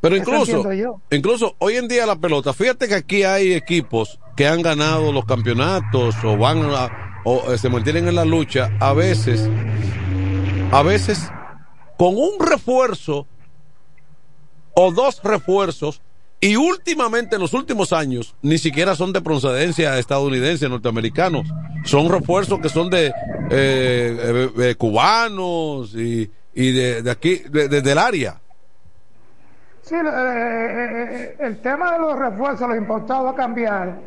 Pero 0.00 0.14
incluso, 0.16 0.62
incluso 1.10 1.56
hoy 1.58 1.76
en 1.76 1.88
día 1.88 2.06
la 2.06 2.16
pelota, 2.16 2.52
fíjate 2.52 2.86
que 2.86 2.94
aquí 2.94 3.24
hay 3.24 3.52
equipos 3.54 4.20
que 4.36 4.46
han 4.46 4.62
ganado 4.62 5.10
los 5.12 5.24
campeonatos 5.24 6.14
o 6.22 6.36
van 6.36 6.62
a, 6.72 7.20
o 7.24 7.52
eh, 7.52 7.58
se 7.58 7.68
mantienen 7.68 8.06
en 8.06 8.14
la 8.14 8.24
lucha, 8.24 8.70
a 8.78 8.92
veces, 8.92 9.50
a 10.70 10.82
veces 10.84 11.28
con 11.96 12.14
un 12.16 12.38
refuerzo 12.38 13.26
o 14.74 14.92
dos 14.92 15.20
refuerzos 15.24 16.00
y 16.40 16.56
últimamente 16.56 17.34
en 17.36 17.42
los 17.42 17.52
últimos 17.54 17.92
años 17.92 18.34
ni 18.42 18.58
siquiera 18.58 18.94
son 18.94 19.12
de 19.12 19.20
procedencia 19.20 19.98
estadounidense, 19.98 20.68
norteamericanos, 20.68 21.46
son 21.84 22.08
refuerzos 22.08 22.60
que 22.60 22.68
son 22.68 22.90
de 22.90 23.06
eh, 23.08 23.12
eh, 23.50 24.50
eh, 24.58 24.74
cubanos 24.76 25.94
y, 25.94 26.30
de, 26.54 27.10
aquí, 27.10 27.42
de- 27.50 27.68
de- 27.68 27.82
del 27.82 27.98
área. 27.98 28.40
Sí, 29.82 29.94
el 29.94 31.60
tema 31.62 31.92
de 31.92 31.98
los 31.98 32.18
refuerzos, 32.18 32.68
los 32.68 32.76
importados 32.76 33.32
a 33.32 33.36
cambiar. 33.36 33.98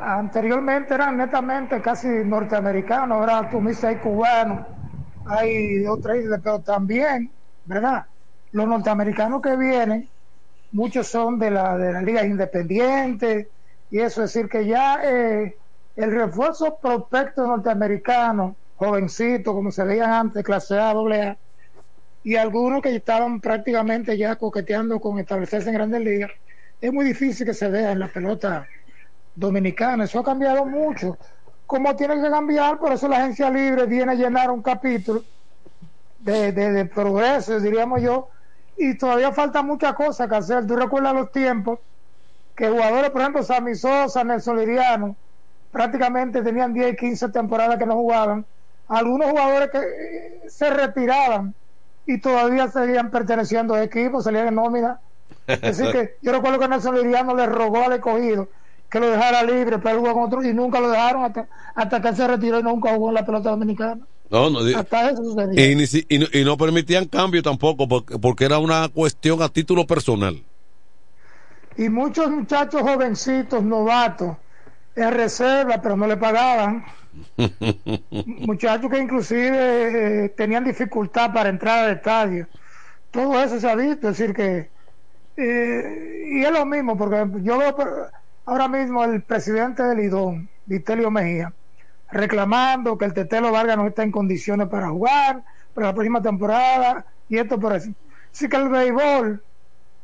Anteriormente 0.00 0.94
eran 0.94 1.16
netamente 1.16 1.80
casi 1.80 2.06
norteamericanos, 2.06 3.18
ahora 3.18 3.50
tú 3.50 3.60
me 3.60 3.70
dices 3.70 3.84
hay 3.84 3.96
cubanos, 3.96 4.64
hay 5.26 5.84
otra 5.86 6.16
isla, 6.16 6.38
pero 6.42 6.60
también, 6.60 7.32
¿verdad? 7.64 8.06
Los 8.52 8.68
norteamericanos 8.68 9.42
que 9.42 9.56
vienen, 9.56 10.08
muchos 10.72 11.06
son 11.06 11.38
de 11.38 11.50
la 11.50 11.76
de 11.78 11.92
las 11.92 12.02
ligas 12.02 12.24
independientes, 12.24 13.48
y 13.90 13.98
eso 14.00 14.22
es 14.22 14.32
decir 14.32 14.48
que 14.48 14.66
ya 14.66 15.00
eh, 15.02 15.56
el 15.96 16.10
refuerzo 16.12 16.78
prospecto 16.80 17.46
norteamericano, 17.46 18.54
jovencito, 18.76 19.52
como 19.54 19.70
se 19.70 19.84
veían 19.84 20.10
antes, 20.10 20.44
clase 20.44 20.78
A, 20.78 20.92
doble 20.92 21.22
A, 21.22 21.36
y 22.22 22.36
algunos 22.36 22.82
que 22.82 22.94
estaban 22.94 23.40
prácticamente 23.40 24.16
ya 24.16 24.36
coqueteando 24.36 25.00
con 25.00 25.18
establecerse 25.18 25.70
en 25.70 25.74
grandes 25.74 26.02
ligas, 26.02 26.30
es 26.80 26.92
muy 26.92 27.04
difícil 27.04 27.46
que 27.46 27.54
se 27.54 27.68
vea 27.68 27.92
en 27.92 28.00
la 28.00 28.08
pelota 28.08 28.66
dominicana. 29.34 30.04
Eso 30.04 30.20
ha 30.20 30.24
cambiado 30.24 30.64
mucho. 30.64 31.16
Como 31.66 31.96
tiene 31.96 32.20
que 32.20 32.30
cambiar, 32.30 32.78
por 32.78 32.92
eso 32.92 33.08
la 33.08 33.18
agencia 33.18 33.50
libre 33.50 33.86
viene 33.86 34.12
a 34.12 34.14
llenar 34.14 34.50
un 34.50 34.62
capítulo 34.62 35.24
de, 36.18 36.52
de, 36.52 36.72
de 36.72 36.84
progreso, 36.84 37.58
diríamos 37.60 38.02
yo, 38.02 38.28
y 38.78 38.96
todavía 38.96 39.32
falta 39.32 39.62
muchas 39.62 39.94
cosas 39.94 40.28
que 40.28 40.36
hacer. 40.36 40.66
Tú 40.66 40.76
recuerdas 40.76 41.14
los 41.14 41.32
tiempos 41.32 41.80
que 42.54 42.68
jugadores, 42.68 43.10
por 43.10 43.20
ejemplo, 43.20 43.42
Sammy 43.42 43.74
Sosa, 43.74 44.24
Nelson 44.24 44.58
Liriano, 44.58 45.16
prácticamente 45.72 46.42
tenían 46.42 46.72
10 46.72 46.92
y 46.92 46.96
15 46.96 47.28
temporadas 47.30 47.78
que 47.78 47.86
no 47.86 47.94
jugaban. 47.94 48.46
Algunos 48.88 49.30
jugadores 49.30 49.70
que 49.70 49.78
eh, 49.78 50.42
se 50.48 50.70
retiraban 50.70 51.54
y 52.06 52.20
todavía 52.20 52.68
seguían 52.68 53.10
perteneciendo 53.10 53.74
a 53.74 53.82
equipos, 53.82 54.24
salían 54.24 54.48
en 54.48 54.54
nómina. 54.54 55.00
Así 55.46 55.82
que 55.90 56.16
yo 56.22 56.32
recuerdo 56.32 56.58
que 56.58 56.68
Nelson 56.68 56.94
Liriano 56.96 57.34
le 57.34 57.46
rogó 57.46 57.84
al 57.84 57.92
escogido 57.92 58.48
que 58.88 59.00
lo 59.00 59.10
dejara 59.10 59.42
libre 59.42 59.78
para 59.78 59.98
jugar 59.98 60.14
con 60.14 60.22
otro 60.24 60.42
y 60.42 60.54
nunca 60.54 60.80
lo 60.80 60.90
dejaron 60.90 61.24
hasta, 61.24 61.46
hasta 61.74 62.00
que 62.00 62.14
se 62.14 62.26
retiró 62.26 62.60
y 62.60 62.62
nunca 62.62 62.94
jugó 62.94 63.08
en 63.08 63.14
la 63.14 63.26
pelota 63.26 63.50
dominicana. 63.50 64.00
No, 64.30 64.50
no, 64.50 64.62
di- 64.62 64.74
Hasta 64.74 65.10
eso 65.10 65.22
y, 65.54 66.14
y 66.14 66.18
no, 66.18 66.26
y 66.32 66.44
no 66.44 66.56
permitían 66.56 67.06
cambio 67.06 67.42
tampoco 67.42 67.88
porque, 67.88 68.18
porque 68.18 68.44
era 68.44 68.58
una 68.58 68.88
cuestión 68.88 69.40
a 69.42 69.48
título 69.48 69.86
personal. 69.86 70.42
Y 71.76 71.88
muchos 71.88 72.30
muchachos 72.30 72.82
jovencitos, 72.82 73.62
novatos, 73.62 74.36
en 74.96 75.12
reserva, 75.12 75.80
pero 75.80 75.96
no 75.96 76.06
le 76.06 76.16
pagaban. 76.16 76.84
Muchachos 78.26 78.90
que 78.90 78.98
inclusive 78.98 80.24
eh, 80.24 80.28
tenían 80.30 80.64
dificultad 80.64 81.32
para 81.32 81.48
entrar 81.48 81.84
al 81.84 81.96
estadio. 81.96 82.48
Todo 83.10 83.42
eso 83.42 83.58
se 83.60 83.70
ha 83.70 83.74
visto, 83.74 84.08
es 84.08 84.18
decir 84.18 84.34
que... 84.34 84.70
eh, 85.36 86.24
y 86.32 86.44
es 86.44 86.50
lo 86.50 86.66
mismo, 86.66 86.96
porque 86.98 87.24
yo 87.42 87.58
veo 87.58 87.74
ahora 88.44 88.68
mismo 88.68 89.04
el 89.04 89.22
presidente 89.22 89.82
del 89.82 90.00
IDON, 90.00 90.48
Vitelio 90.66 91.10
Mejía, 91.10 91.52
reclamando 92.10 92.96
que 92.96 93.04
el 93.04 93.14
Tetelo 93.14 93.52
Vargas 93.52 93.76
no 93.76 93.86
está 93.86 94.02
en 94.02 94.12
condiciones 94.12 94.68
para 94.68 94.88
jugar 94.88 95.42
para 95.74 95.88
la 95.88 95.94
próxima 95.94 96.22
temporada 96.22 97.04
y 97.28 97.38
esto 97.38 97.58
por 97.58 97.74
eso. 97.74 97.90
Así 98.32 98.48
que 98.48 98.56
el 98.56 98.68
béisbol 98.68 99.42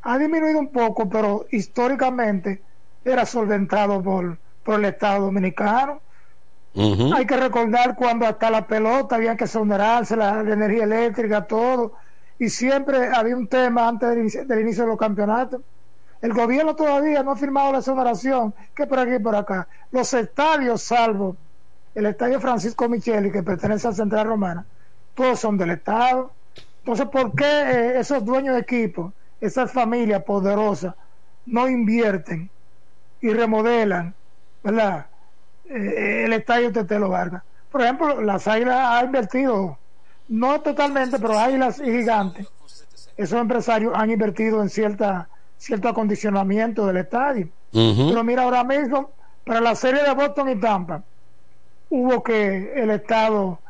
ha 0.02 0.18
disminuido 0.18 0.58
un 0.58 0.68
poco, 0.68 1.08
pero 1.08 1.46
históricamente 1.50 2.62
era 3.04 3.24
solventado 3.26 4.02
por, 4.02 4.38
por 4.62 4.78
el 4.78 4.84
Estado 4.86 5.26
Dominicano. 5.26 6.00
Hay 7.14 7.24
que 7.26 7.36
recordar 7.36 7.94
cuando 7.94 8.26
hasta 8.26 8.50
la 8.50 8.66
pelota 8.66 9.14
había 9.14 9.36
que 9.36 9.46
sonerarse, 9.46 10.16
la, 10.16 10.42
la 10.42 10.54
energía 10.54 10.84
eléctrica, 10.84 11.46
todo. 11.46 11.94
Y 12.38 12.48
siempre 12.48 13.08
había 13.14 13.36
un 13.36 13.46
tema 13.46 13.88
antes 13.88 14.08
del 14.10 14.18
inicio, 14.20 14.44
del 14.44 14.60
inicio 14.60 14.82
de 14.82 14.88
los 14.90 14.98
campeonatos. 14.98 15.60
El 16.20 16.32
gobierno 16.32 16.74
todavía 16.74 17.22
no 17.22 17.32
ha 17.32 17.36
firmado 17.36 17.72
la 17.72 17.78
exoneración, 17.78 18.54
que 18.74 18.86
por 18.86 18.98
aquí 18.98 19.14
y 19.14 19.18
por 19.18 19.36
acá. 19.36 19.68
Los 19.92 20.12
estadios, 20.14 20.82
salvo 20.82 21.36
el 21.94 22.06
estadio 22.06 22.40
Francisco 22.40 22.88
Micheli, 22.88 23.30
que 23.30 23.42
pertenece 23.42 23.88
a 23.88 23.92
Central 23.92 24.26
Romana, 24.26 24.64
todos 25.14 25.38
son 25.38 25.56
del 25.56 25.70
Estado. 25.70 26.32
Entonces, 26.80 27.06
¿por 27.06 27.34
qué 27.34 27.44
eh, 27.44 28.00
esos 28.00 28.24
dueños 28.24 28.54
de 28.54 28.60
equipos, 28.60 29.12
esas 29.40 29.72
familias 29.72 30.22
poderosas, 30.24 30.94
no 31.46 31.68
invierten 31.68 32.50
y 33.20 33.30
remodelan, 33.30 34.14
¿verdad? 34.62 35.06
Eh, 35.66 36.24
el 36.26 36.32
estadio 36.32 36.72
Tetelo 36.72 37.08
Vargas. 37.08 37.42
por 37.70 37.82
ejemplo, 37.82 38.20
las 38.20 38.46
Águilas 38.46 38.78
ha 38.80 39.04
invertido, 39.04 39.78
no 40.28 40.60
totalmente, 40.60 41.18
pero 41.18 41.38
Águilas 41.38 41.80
y 41.80 41.90
Gigantes, 41.90 42.46
esos 43.16 43.40
empresarios 43.40 43.92
han 43.94 44.10
invertido 44.10 44.60
en 44.62 44.68
cierta 44.68 45.28
cierto 45.64 45.88
acondicionamiento 45.88 46.86
del 46.86 46.98
estadio. 46.98 47.48
Pero 47.72 48.22
mira, 48.22 48.42
ahora 48.42 48.62
mismo, 48.64 49.10
para 49.44 49.60
la 49.60 49.74
serie 49.74 50.02
de 50.02 50.12
Boston 50.12 50.50
y 50.50 50.60
Tampa, 50.60 51.02
hubo 51.94 52.24
que 52.24 52.72
el 52.74 52.90
Estado 52.90 53.60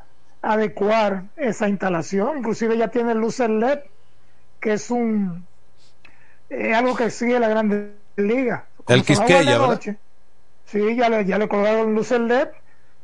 adecuar 0.41 1.25
esa 1.37 1.69
instalación. 1.69 2.39
Inclusive 2.39 2.79
ya 2.79 2.89
tiene 2.89 3.15
luces 3.15 3.51
LED, 3.51 3.81
que 4.61 4.73
es 4.73 4.91
un 4.91 5.47
eh, 6.49 6.75
algo 6.75 6.97
que 6.97 7.11
sigue 7.11 7.39
la 7.39 7.49
Grande 7.49 7.95
Liga. 8.17 8.65
El 8.89 9.05
Como 9.05 9.27
Quisqueya, 9.27 9.79
Sí, 10.65 10.97
ya 10.97 11.11
le, 11.11 11.27
ya 11.27 11.39
le 11.39 11.49
colgaron 11.49 11.95
luces 11.95 12.19
LED. 12.19 12.49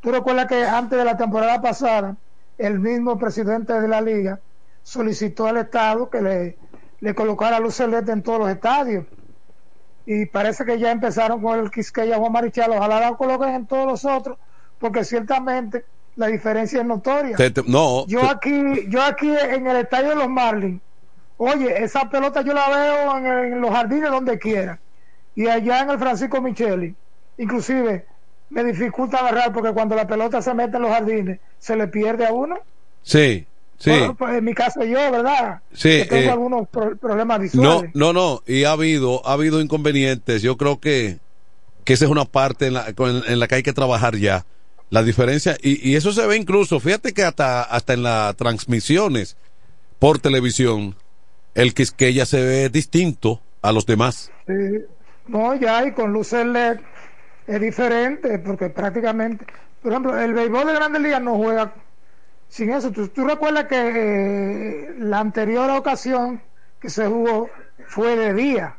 Tú 0.00 0.10
recuerdas 0.10 0.46
que 0.46 0.64
antes 0.64 0.98
de 0.98 1.04
la 1.04 1.18
temporada 1.18 1.60
pasada, 1.60 2.16
el 2.56 2.78
mismo 2.78 3.18
presidente 3.18 3.78
de 3.78 3.88
la 3.88 4.00
liga 4.00 4.40
solicitó 4.82 5.46
al 5.46 5.58
Estado 5.58 6.08
que 6.08 6.22
le, 6.22 6.58
le 7.00 7.14
colocara 7.14 7.60
luces 7.60 7.86
LED 7.86 8.08
en 8.08 8.22
todos 8.22 8.38
los 8.38 8.50
estadios. 8.50 9.04
Y 10.06 10.24
parece 10.26 10.64
que 10.64 10.78
ya 10.78 10.90
empezaron 10.90 11.42
con 11.42 11.58
el 11.58 11.70
Quisqueya 11.70 12.16
Juan 12.16 12.32
Marichal. 12.32 12.72
Ojalá 12.72 13.10
lo 13.10 13.18
coloquen 13.18 13.50
en 13.50 13.66
todos 13.66 13.86
los 13.86 14.04
otros, 14.06 14.38
porque 14.80 15.04
ciertamente 15.04 15.84
la 16.16 16.26
diferencia 16.26 16.80
es 16.80 16.86
notoria. 16.86 17.36
Te- 17.36 17.50
te- 17.50 17.62
no, 17.64 18.04
Yo 18.08 18.28
aquí, 18.28 18.50
yo 18.88 19.02
aquí 19.02 19.30
en 19.30 19.66
el 19.68 19.76
estadio 19.76 20.08
de 20.10 20.16
los 20.16 20.28
Marlins, 20.28 20.80
oye, 21.36 21.84
esa 21.84 22.08
pelota 22.10 22.40
yo 22.42 22.52
la 22.52 22.68
veo 22.68 23.16
en, 23.18 23.52
en 23.52 23.60
los 23.60 23.70
jardines 23.70 24.10
donde 24.10 24.38
quiera. 24.38 24.80
Y 25.36 25.46
allá 25.46 25.82
en 25.82 25.90
el 25.90 25.98
Francisco 25.98 26.40
Micheli, 26.40 26.94
inclusive 27.38 28.06
me 28.50 28.64
dificulta 28.64 29.18
agarrar 29.18 29.52
porque 29.52 29.72
cuando 29.72 29.94
la 29.94 30.06
pelota 30.06 30.42
se 30.42 30.52
mete 30.54 30.76
en 30.76 30.82
los 30.82 30.90
jardines, 30.90 31.38
se 31.58 31.76
le 31.76 31.86
pierde 31.86 32.26
a 32.26 32.32
uno. 32.32 32.58
sí, 33.02 33.46
sí. 33.78 33.90
Bueno, 33.90 34.14
pues 34.16 34.36
en 34.36 34.44
mi 34.44 34.54
caso 34.54 34.82
yo, 34.84 34.98
¿verdad? 35.10 35.60
Sí, 35.72 35.88
Que 36.02 36.06
tengo 36.06 36.22
eh, 36.22 36.30
algunos 36.32 36.68
pro- 36.68 36.96
problemas 36.96 37.38
No, 37.38 37.42
visuales. 37.42 37.90
no, 37.94 38.12
no, 38.12 38.42
y 38.46 38.64
ha 38.64 38.72
habido, 38.72 39.26
ha 39.26 39.34
habido 39.34 39.60
inconvenientes. 39.60 40.42
Yo 40.42 40.56
creo 40.56 40.80
que, 40.80 41.18
que 41.84 41.92
esa 41.92 42.04
es 42.06 42.10
una 42.10 42.24
parte 42.24 42.66
en 42.66 42.74
la, 42.74 42.86
en 42.88 43.38
la 43.38 43.46
que 43.46 43.54
hay 43.54 43.62
que 43.62 43.72
trabajar 43.72 44.16
ya. 44.16 44.44
La 44.90 45.04
diferencia, 45.04 45.56
y, 45.62 45.88
y 45.88 45.94
eso 45.94 46.10
se 46.12 46.26
ve 46.26 46.36
incluso, 46.36 46.80
fíjate 46.80 47.12
que 47.12 47.22
hasta, 47.22 47.62
hasta 47.62 47.92
en 47.92 48.02
las 48.02 48.34
transmisiones 48.34 49.36
por 50.00 50.18
televisión, 50.18 50.96
el 51.54 51.74
Quisqueya 51.74 52.26
se 52.26 52.42
ve 52.42 52.68
distinto 52.70 53.40
a 53.62 53.70
los 53.70 53.86
demás. 53.86 54.32
Sí. 54.48 54.84
No, 55.28 55.54
ya, 55.54 55.86
y 55.86 55.92
con 55.92 56.12
luces 56.12 56.44
LED 56.44 56.80
es 57.46 57.60
diferente, 57.60 58.40
porque 58.40 58.68
prácticamente, 58.68 59.46
por 59.80 59.92
ejemplo, 59.92 60.18
el 60.18 60.34
béisbol 60.34 60.66
de 60.66 60.74
Grandes 60.74 61.02
Ligas 61.02 61.22
no 61.22 61.36
juega 61.36 61.72
sin 62.48 62.70
eso. 62.70 62.90
¿Tú, 62.90 63.06
tú 63.08 63.24
recuerdas 63.24 63.66
que 63.66 63.76
eh, 63.76 64.94
la 64.98 65.20
anterior 65.20 65.70
ocasión 65.70 66.42
que 66.80 66.90
se 66.90 67.06
jugó 67.06 67.48
fue 67.86 68.16
de 68.16 68.34
día, 68.34 68.74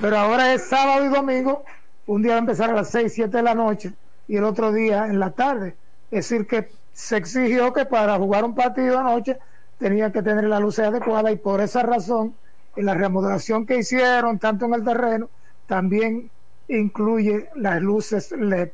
pero 0.00 0.18
ahora 0.18 0.54
es 0.54 0.62
sábado 0.62 1.04
y 1.04 1.08
domingo, 1.08 1.64
un 2.06 2.22
día 2.22 2.32
va 2.32 2.38
a 2.38 2.40
empezar 2.40 2.70
a 2.70 2.74
las 2.74 2.90
6, 2.90 3.12
7 3.14 3.36
de 3.36 3.42
la 3.44 3.54
noche 3.54 3.92
y 4.26 4.36
el 4.36 4.44
otro 4.44 4.72
día 4.72 5.06
en 5.06 5.20
la 5.20 5.32
tarde. 5.32 5.76
Es 6.10 6.28
decir, 6.28 6.46
que 6.46 6.70
se 6.92 7.16
exigió 7.16 7.72
que 7.72 7.86
para 7.86 8.16
jugar 8.16 8.44
un 8.44 8.54
partido 8.54 8.98
anoche 8.98 9.38
tenían 9.78 10.12
que 10.12 10.22
tener 10.22 10.44
la 10.44 10.60
luz 10.60 10.78
adecuada 10.78 11.30
y 11.30 11.36
por 11.36 11.60
esa 11.60 11.82
razón 11.82 12.36
en 12.74 12.86
la 12.86 12.94
remodelación 12.94 13.66
que 13.66 13.78
hicieron 13.78 14.38
tanto 14.38 14.66
en 14.66 14.74
el 14.74 14.84
terreno 14.84 15.30
también 15.66 16.30
incluye 16.68 17.48
las 17.54 17.80
luces 17.80 18.32
LED 18.32 18.70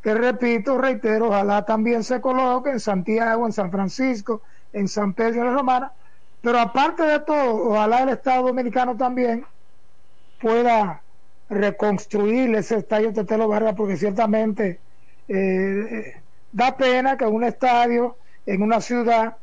que 0.00 0.14
repito, 0.14 0.78
reitero, 0.78 1.28
ojalá 1.28 1.64
también 1.64 2.04
se 2.04 2.20
coloque 2.20 2.70
en 2.70 2.80
Santiago, 2.80 3.46
en 3.46 3.52
San 3.52 3.70
Francisco, 3.70 4.42
en 4.72 4.88
San 4.88 5.14
Pedro 5.14 5.40
de 5.40 5.46
la 5.46 5.52
Romana, 5.52 5.92
pero 6.40 6.58
aparte 6.58 7.02
de 7.02 7.20
todo, 7.20 7.70
ojalá 7.70 8.02
el 8.02 8.10
Estado 8.10 8.46
Dominicano 8.46 8.96
también 8.96 9.46
pueda 10.40 11.02
reconstruir 11.50 12.54
ese 12.54 12.76
estadio 12.76 13.12
Tetelo 13.12 13.48
Vargas, 13.48 13.74
porque 13.76 13.96
ciertamente 13.96 14.80
eh, 15.28 16.14
da 16.52 16.76
pena 16.76 17.16
que 17.18 17.26
un 17.26 17.44
estadio 17.44 18.16
en 18.46 18.62
una 18.62 18.80
ciudad 18.80 19.36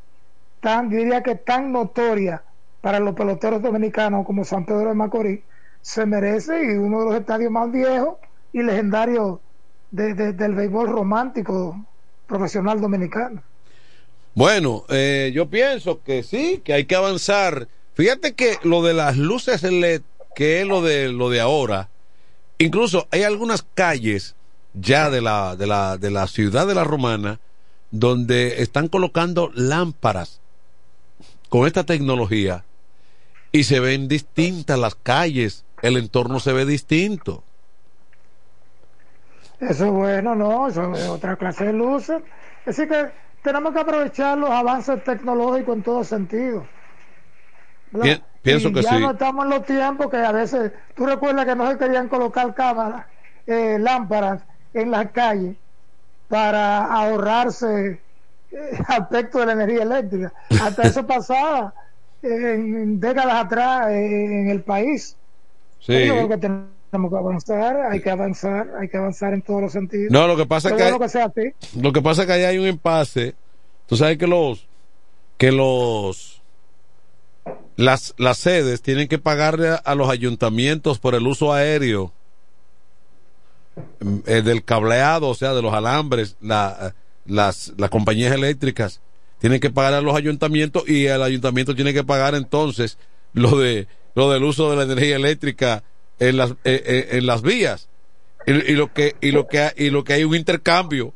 tan, 0.62 0.90
diría 0.90 1.22
que 1.22 1.36
tan 1.36 1.72
notoria 1.72 2.42
para 2.82 3.00
los 3.00 3.14
peloteros 3.14 3.62
dominicanos 3.62 4.26
como 4.26 4.44
San 4.46 4.66
Pedro 4.66 4.90
de 4.90 4.96
Macorís, 4.96 5.42
se 5.82 6.06
merece 6.06 6.64
y 6.64 6.78
uno 6.78 7.00
de 7.00 7.06
los 7.06 7.16
estadios 7.16 7.52
más 7.52 7.72
viejos 7.72 8.16
y 8.54 8.64
legendarios 8.64 9.40
de- 9.92 10.34
del 10.34 10.54
béisbol 10.56 10.88
romántico 10.90 11.78
profesional 12.26 12.82
dominicano. 12.82 13.42
Bueno, 14.34 14.84
eh, 14.90 15.32
yo 15.34 15.50
pienso 15.50 16.02
que 16.04 16.24
sí, 16.24 16.62
que 16.64 16.74
hay 16.74 16.86
que 16.86 16.96
avanzar. 16.96 17.68
Fíjate 17.94 18.34
que 18.34 18.58
lo 18.64 18.84
de 18.84 18.94
las 18.94 19.18
luces 19.18 19.64
LED, 19.64 20.02
que 20.36 20.62
es 20.62 20.68
lo 20.68 20.82
de 20.82 21.12
lo 21.12 21.30
de 21.30 21.40
ahora, 21.40 21.90
incluso 22.58 23.08
hay 23.12 23.24
algunas 23.24 23.66
calles 23.74 24.36
ya 24.74 25.10
de 25.10 25.22
la 25.22 25.56
de 25.56 25.68
la 25.68 25.98
de 25.98 26.12
la 26.12 26.28
ciudad 26.28 26.68
de 26.68 26.76
la 26.76 26.84
Romana 26.84 27.40
donde 27.92 28.62
están 28.62 28.88
colocando 28.88 29.52
lámparas 29.54 30.42
con 31.50 31.66
esta 31.68 31.84
tecnología 31.84 32.66
y 33.52 33.64
se 33.64 33.80
ven 33.80 34.08
distintas 34.08 34.78
las 34.78 34.96
calles, 34.96 35.66
el 35.82 35.98
entorno 35.98 36.40
se 36.40 36.54
ve 36.54 36.66
distinto. 36.66 37.44
Eso 39.60 39.86
es 39.86 39.92
bueno, 39.92 40.36
¿no? 40.36 40.68
Eso 40.68 40.94
es 40.94 41.08
otra 41.08 41.36
clase 41.36 41.66
de 41.66 41.74
luces. 41.74 42.22
Así 42.66 42.88
que 42.88 43.10
tenemos 43.42 43.74
que 43.74 43.80
aprovechar 43.80 44.38
los 44.38 44.50
avances 44.50 45.04
tecnológicos 45.04 45.78
en 45.78 45.84
todo 45.84 46.04
sentido. 46.04 46.68
¿verdad? 47.92 48.22
Pi- 48.42 48.52
pienso 48.52 48.70
Y 48.70 48.74
que 48.74 48.82
ya 48.84 48.90
sí. 48.92 49.00
no 49.00 49.12
estamos 49.12 49.46
en 49.46 49.52
los 49.52 49.66
tiempos 49.66 50.10
que 50.10 50.18
a 50.18 50.32
veces, 50.32 50.72
tú 50.96 51.06
recuerdas 51.06 51.46
que 51.46 51.56
no 51.56 51.70
se 51.72 51.78
querían 51.78 52.08
colocar 52.08 52.54
cámaras, 52.54 53.06
eh, 53.46 53.78
lámparas 53.80 54.42
en 54.74 54.92
las 54.92 55.12
calles 55.12 55.56
para 56.28 56.86
ahorrarse 56.86 58.00
eh, 58.52 58.58
aspecto 58.88 59.40
de 59.40 59.46
la 59.48 59.52
energía 59.54 59.84
eléctrica. 59.84 60.34
Hasta 60.62 60.84
eso 60.84 61.06
pasaba 61.06 61.74
en, 62.22 62.78
en 62.78 63.00
décadas 63.00 63.46
atrás 63.46 63.90
eh, 63.92 64.26
en 64.42 64.50
el 64.50 64.62
país. 64.62 65.16
Sí. 65.80 66.06
Yo 66.06 66.14
creo 66.14 66.30
que 66.30 66.38
tenemos 66.38 66.70
que 67.12 67.18
avanzar, 67.18 67.78
hay 67.92 68.02
que 68.02 68.10
avanzar, 68.10 68.68
hay 68.80 68.88
que 68.90 68.98
avanzar 68.98 69.34
en 69.34 69.42
todos 69.42 69.62
los 69.62 69.72
sentidos. 69.72 70.12
No, 70.12 70.28
lo 70.28 70.36
que 70.36 70.46
pasa 70.46 70.70
es 70.70 70.76
que 70.76 70.82
bueno 70.84 70.96
hay- 70.96 71.02
que 71.02 71.10
sea 71.10 71.26
así. 71.26 71.80
Lo 71.82 71.94
que 71.94 72.02
pasa 72.02 72.22
es 72.22 72.28
que 72.28 72.34
allá 72.34 72.50
hay 72.50 72.58
un 72.58 72.68
impasse. 72.68 73.36
Tú 73.86 73.96
sabes 73.96 74.18
que 74.18 74.28
los 74.28 74.68
que 75.38 75.52
los 75.52 76.37
las 77.78 78.16
las 78.18 78.40
sedes 78.40 78.82
tienen 78.82 79.08
que 79.08 79.20
pagarle 79.20 79.78
a, 79.84 79.96
los 79.96 80.10
ayuntamientos 80.10 81.00
por 81.00 81.16
el 81.16 81.26
uso 81.26 81.54
aéreo 81.54 82.12
mm, 84.02 84.18
eh, 84.26 84.42
del 84.42 84.64
cableado, 84.64 85.30
o 85.30 85.36
sea, 85.36 85.54
de 85.54 85.62
los 85.62 85.74
alambres, 85.74 86.36
la, 86.42 86.96
las 87.26 87.74
las 87.78 87.90
compañías 87.90 88.34
eléctricas. 88.34 89.00
Tienen 89.40 89.60
que 89.60 89.70
pagar 89.70 89.94
a 89.94 90.02
los 90.02 90.16
ayuntamientos 90.16 90.90
y 90.90 91.06
el 91.06 91.22
ayuntamiento 91.22 91.76
tiene 91.76 91.94
que 91.94 92.04
pagar 92.04 92.34
entonces 92.34 92.98
lo 93.34 93.58
de 93.58 93.88
lo 94.16 94.32
del 94.32 94.44
uso 94.44 94.72
de 94.72 94.78
la 94.78 94.84
energía 94.84 95.16
eléctrica 95.16 95.84
en 96.18 96.38
las 96.38 96.52
eh, 96.52 96.56
eh, 96.64 97.08
en 97.12 97.28
las 97.28 97.44
vías. 97.44 97.90
Y, 98.48 98.54
y 98.54 98.76
lo 98.76 98.92
que 98.92 99.16
y 99.22 99.30
lo 99.30 99.48
que 99.48 99.72
y 99.78 99.92
lo 99.92 100.04
que 100.04 100.14
hay 100.14 100.24
un 100.24 100.36
intercambio 100.36 101.14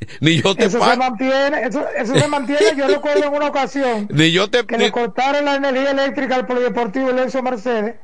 ni 0.20 0.40
yo 0.40 0.54
te 0.54 0.64
Eso 0.64 0.82
se 0.82 0.96
mantiene, 0.96 1.62
eso, 1.62 1.86
eso 1.96 2.14
se 2.14 2.28
mantiene. 2.28 2.76
Yo 2.76 2.86
recuerdo 2.96 3.24
en 3.24 3.34
una 3.34 3.48
ocasión 3.48 4.08
ni 4.10 4.32
yo 4.32 4.48
te 4.50 4.64
que 4.66 4.78
ni- 4.78 4.84
le 4.84 4.92
cortaron 4.92 5.44
la 5.44 5.56
energía 5.56 5.90
eléctrica 5.90 6.36
al 6.36 6.46
polideportivo 6.46 7.12
Lenzo 7.12 7.42
Mercedes 7.42 7.96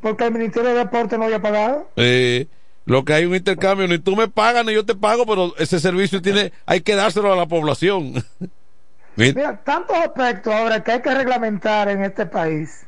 porque 0.00 0.24
el 0.24 0.32
Ministerio 0.32 0.70
de 0.70 0.78
Deporte 0.80 1.16
no 1.16 1.24
había 1.24 1.40
pagado. 1.40 1.88
eh, 1.96 2.46
lo 2.86 3.04
que 3.04 3.14
hay 3.14 3.24
un 3.24 3.34
intercambio 3.34 3.88
ni 3.88 3.98
tú 3.98 4.14
me 4.14 4.28
pagas 4.28 4.66
ni 4.66 4.74
yo 4.74 4.84
te 4.84 4.94
pago 4.94 5.24
pero 5.24 5.54
ese 5.58 5.80
servicio 5.80 6.20
tiene 6.20 6.52
hay 6.66 6.82
que 6.82 6.94
dárselo 6.94 7.32
a 7.32 7.36
la 7.36 7.46
población 7.46 8.12
Mira, 9.16 9.62
tantos 9.64 9.96
aspectos 9.96 10.52
ahora 10.52 10.82
que 10.82 10.90
hay 10.92 11.00
que 11.00 11.14
reglamentar 11.14 11.88
en 11.88 12.02
este 12.02 12.26
país. 12.26 12.84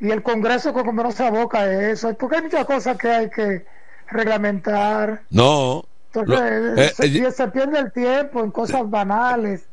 Y 0.00 0.10
el 0.12 0.22
Congreso 0.22 0.72
como 0.72 0.92
no 0.92 1.10
se 1.10 1.24
aboca 1.26 1.58
a 1.62 1.90
eso, 1.90 2.14
porque 2.14 2.36
hay 2.36 2.42
muchas 2.42 2.64
cosas 2.66 2.96
que 2.96 3.08
hay 3.10 3.30
que 3.30 3.66
reglamentar. 4.08 5.22
no 5.30 5.84
Entonces, 6.14 6.62
Lo- 6.76 6.82
eh, 6.82 6.92
se, 6.96 7.06
eh, 7.06 7.28
y 7.28 7.32
se 7.32 7.48
pierde 7.48 7.78
el 7.78 7.92
tiempo 7.92 8.42
en 8.44 8.50
cosas 8.50 8.88
banales. 8.88 9.66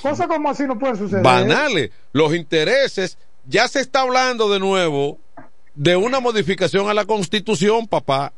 Cosas 0.00 0.26
como 0.26 0.50
así 0.50 0.64
no 0.66 0.78
pueden 0.78 0.96
suceder. 0.96 1.22
banales 1.22 1.90
los 2.12 2.34
intereses 2.34 3.18
ya 3.46 3.68
se 3.68 3.80
está 3.80 4.00
hablando 4.00 4.50
de 4.50 4.58
nuevo 4.58 5.18
de 5.74 5.96
una 5.96 6.20
modificación 6.20 6.88
a 6.88 6.94
la 6.94 7.04
constitución 7.04 7.86
papá 7.86 8.32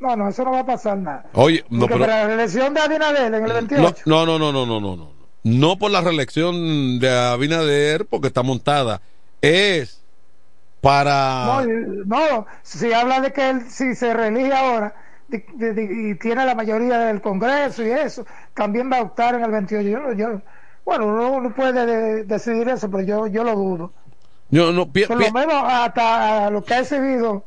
No, 0.00 0.14
no, 0.16 0.28
eso 0.28 0.44
no 0.44 0.50
va 0.52 0.60
a 0.60 0.66
pasar 0.66 0.98
nada. 0.98 1.24
oye 1.32 1.64
no 1.70 1.86
pero 1.86 2.00
para 2.00 2.20
la 2.22 2.26
reelección 2.26 2.74
de 2.74 2.80
Abinadel 2.80 3.34
en 3.34 3.44
el 3.46 3.52
28. 3.52 4.02
No, 4.06 4.26
no, 4.26 4.38
no, 4.38 4.52
no, 4.52 4.66
no, 4.66 4.80
no, 4.80 4.96
no. 4.96 5.10
No 5.42 5.78
por 5.78 5.90
la 5.90 6.00
reelección 6.02 6.98
de 6.98 7.08
Abinader, 7.10 8.04
porque 8.06 8.26
está 8.28 8.42
montada. 8.42 9.00
Es 9.40 10.02
para. 10.80 11.62
No, 12.04 12.20
no, 12.30 12.46
si 12.62 12.92
habla 12.92 13.20
de 13.20 13.32
que 13.32 13.50
él, 13.50 13.62
si 13.70 13.94
se 13.94 14.12
reelige 14.12 14.52
ahora, 14.52 14.94
y 15.30 16.14
tiene 16.16 16.44
la 16.44 16.54
mayoría 16.54 16.98
del 17.00 17.20
Congreso 17.20 17.84
y 17.84 17.90
eso, 17.90 18.24
también 18.54 18.90
va 18.90 18.98
a 18.98 19.02
optar 19.02 19.34
en 19.34 19.44
el 19.44 19.50
28. 19.50 19.88
Yo, 19.88 19.98
no- 20.00 20.12
yo- 20.12 20.40
bueno, 20.84 21.06
uno 21.06 21.40
no 21.40 21.54
puede 21.54 21.84
de- 21.86 22.24
decidir 22.24 22.68
eso, 22.68 22.90
pero 22.90 23.02
yo, 23.02 23.26
yo 23.26 23.42
lo 23.44 23.54
dudo. 23.54 23.92
Yo 24.50 24.72
no 24.72 24.90
pi- 24.90 25.06
Por 25.06 25.20
lo 25.20 25.32
menos 25.32 25.54
hasta 25.64 26.48
lo 26.50 26.62
que 26.64 26.74
ha 26.74 26.78
recibido 26.78 27.44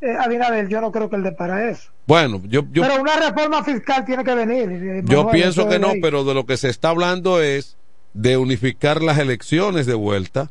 eh, 0.00 0.16
Abinader, 0.18 0.66
yo 0.66 0.80
no 0.80 0.90
creo 0.90 1.08
que 1.08 1.14
él 1.14 1.22
dé 1.22 1.30
para 1.30 1.70
eso. 1.70 1.90
bueno, 2.06 2.40
yo, 2.48 2.62
yo, 2.72 2.82
pero 2.82 3.00
una 3.00 3.14
reforma 3.16 3.62
fiscal 3.62 4.04
tiene 4.04 4.24
que 4.24 4.34
venir. 4.34 4.68
eh, 4.72 5.02
yo 5.04 5.28
pienso 5.30 5.68
que 5.68 5.78
no, 5.78 5.92
pero 6.02 6.24
de 6.24 6.34
lo 6.34 6.44
que 6.44 6.56
se 6.56 6.68
está 6.68 6.88
hablando 6.88 7.40
es 7.40 7.76
de 8.12 8.36
unificar 8.36 9.00
las 9.00 9.18
elecciones 9.18 9.86
de 9.86 9.94
vuelta 9.94 10.50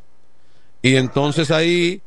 y 0.80 0.96
entonces 0.96 1.50
ahí 1.50 2.00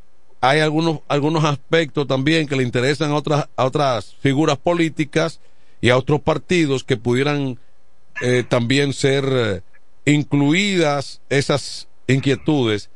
hay 0.50 0.60
algunos 0.60 1.00
algunos 1.08 1.44
aspectos 1.44 2.08
también 2.08 2.48
que 2.48 2.56
le 2.56 2.64
interesan 2.64 3.12
a 3.12 3.16
otras 3.16 3.50
a 3.56 3.66
otras 3.66 4.16
figuras 4.20 4.58
políticas 4.58 5.40
y 5.82 5.90
a 5.90 5.98
otros 5.98 6.22
partidos 6.22 6.84
que 6.84 6.98
pudieran 6.98 7.60
eh, 8.22 8.44
también 8.48 8.94
ser 8.94 9.26
eh, 9.28 9.62
incluidas 10.06 11.22
esas 11.30 11.88
inquietudes 12.08 12.90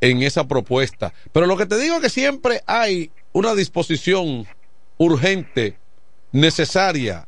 en 0.00 0.22
esa 0.22 0.46
propuesta. 0.46 1.12
Pero 1.32 1.46
lo 1.46 1.56
que 1.56 1.66
te 1.66 1.78
digo 1.78 1.96
es 1.96 2.02
que 2.02 2.10
siempre 2.10 2.62
hay 2.66 3.10
una 3.32 3.54
disposición 3.54 4.46
urgente, 4.98 5.78
necesaria, 6.32 7.26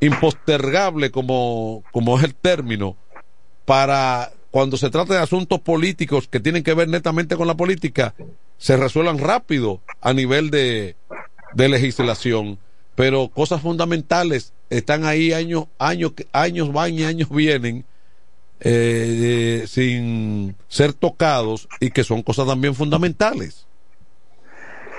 impostergable 0.00 1.10
como, 1.10 1.82
como 1.92 2.18
es 2.18 2.24
el 2.24 2.34
término, 2.34 2.96
para 3.64 4.32
cuando 4.54 4.76
se 4.76 4.88
trata 4.88 5.14
de 5.14 5.20
asuntos 5.20 5.58
políticos 5.58 6.28
que 6.28 6.38
tienen 6.38 6.62
que 6.62 6.74
ver 6.74 6.86
netamente 6.86 7.34
con 7.34 7.48
la 7.48 7.56
política, 7.56 8.14
se 8.56 8.76
resuelvan 8.76 9.18
rápido 9.18 9.80
a 10.00 10.12
nivel 10.12 10.50
de, 10.50 10.94
de 11.54 11.68
legislación. 11.68 12.60
Pero 12.94 13.30
cosas 13.34 13.62
fundamentales 13.62 14.52
están 14.70 15.06
ahí 15.06 15.32
años, 15.32 15.64
años, 15.76 16.12
años 16.30 16.72
van 16.72 16.94
y 16.94 17.02
años 17.02 17.30
vienen 17.30 17.84
eh, 18.60 19.62
eh, 19.62 19.66
sin 19.66 20.54
ser 20.68 20.92
tocados 20.92 21.66
y 21.80 21.90
que 21.90 22.04
son 22.04 22.22
cosas 22.22 22.46
también 22.46 22.76
fundamentales. 22.76 23.66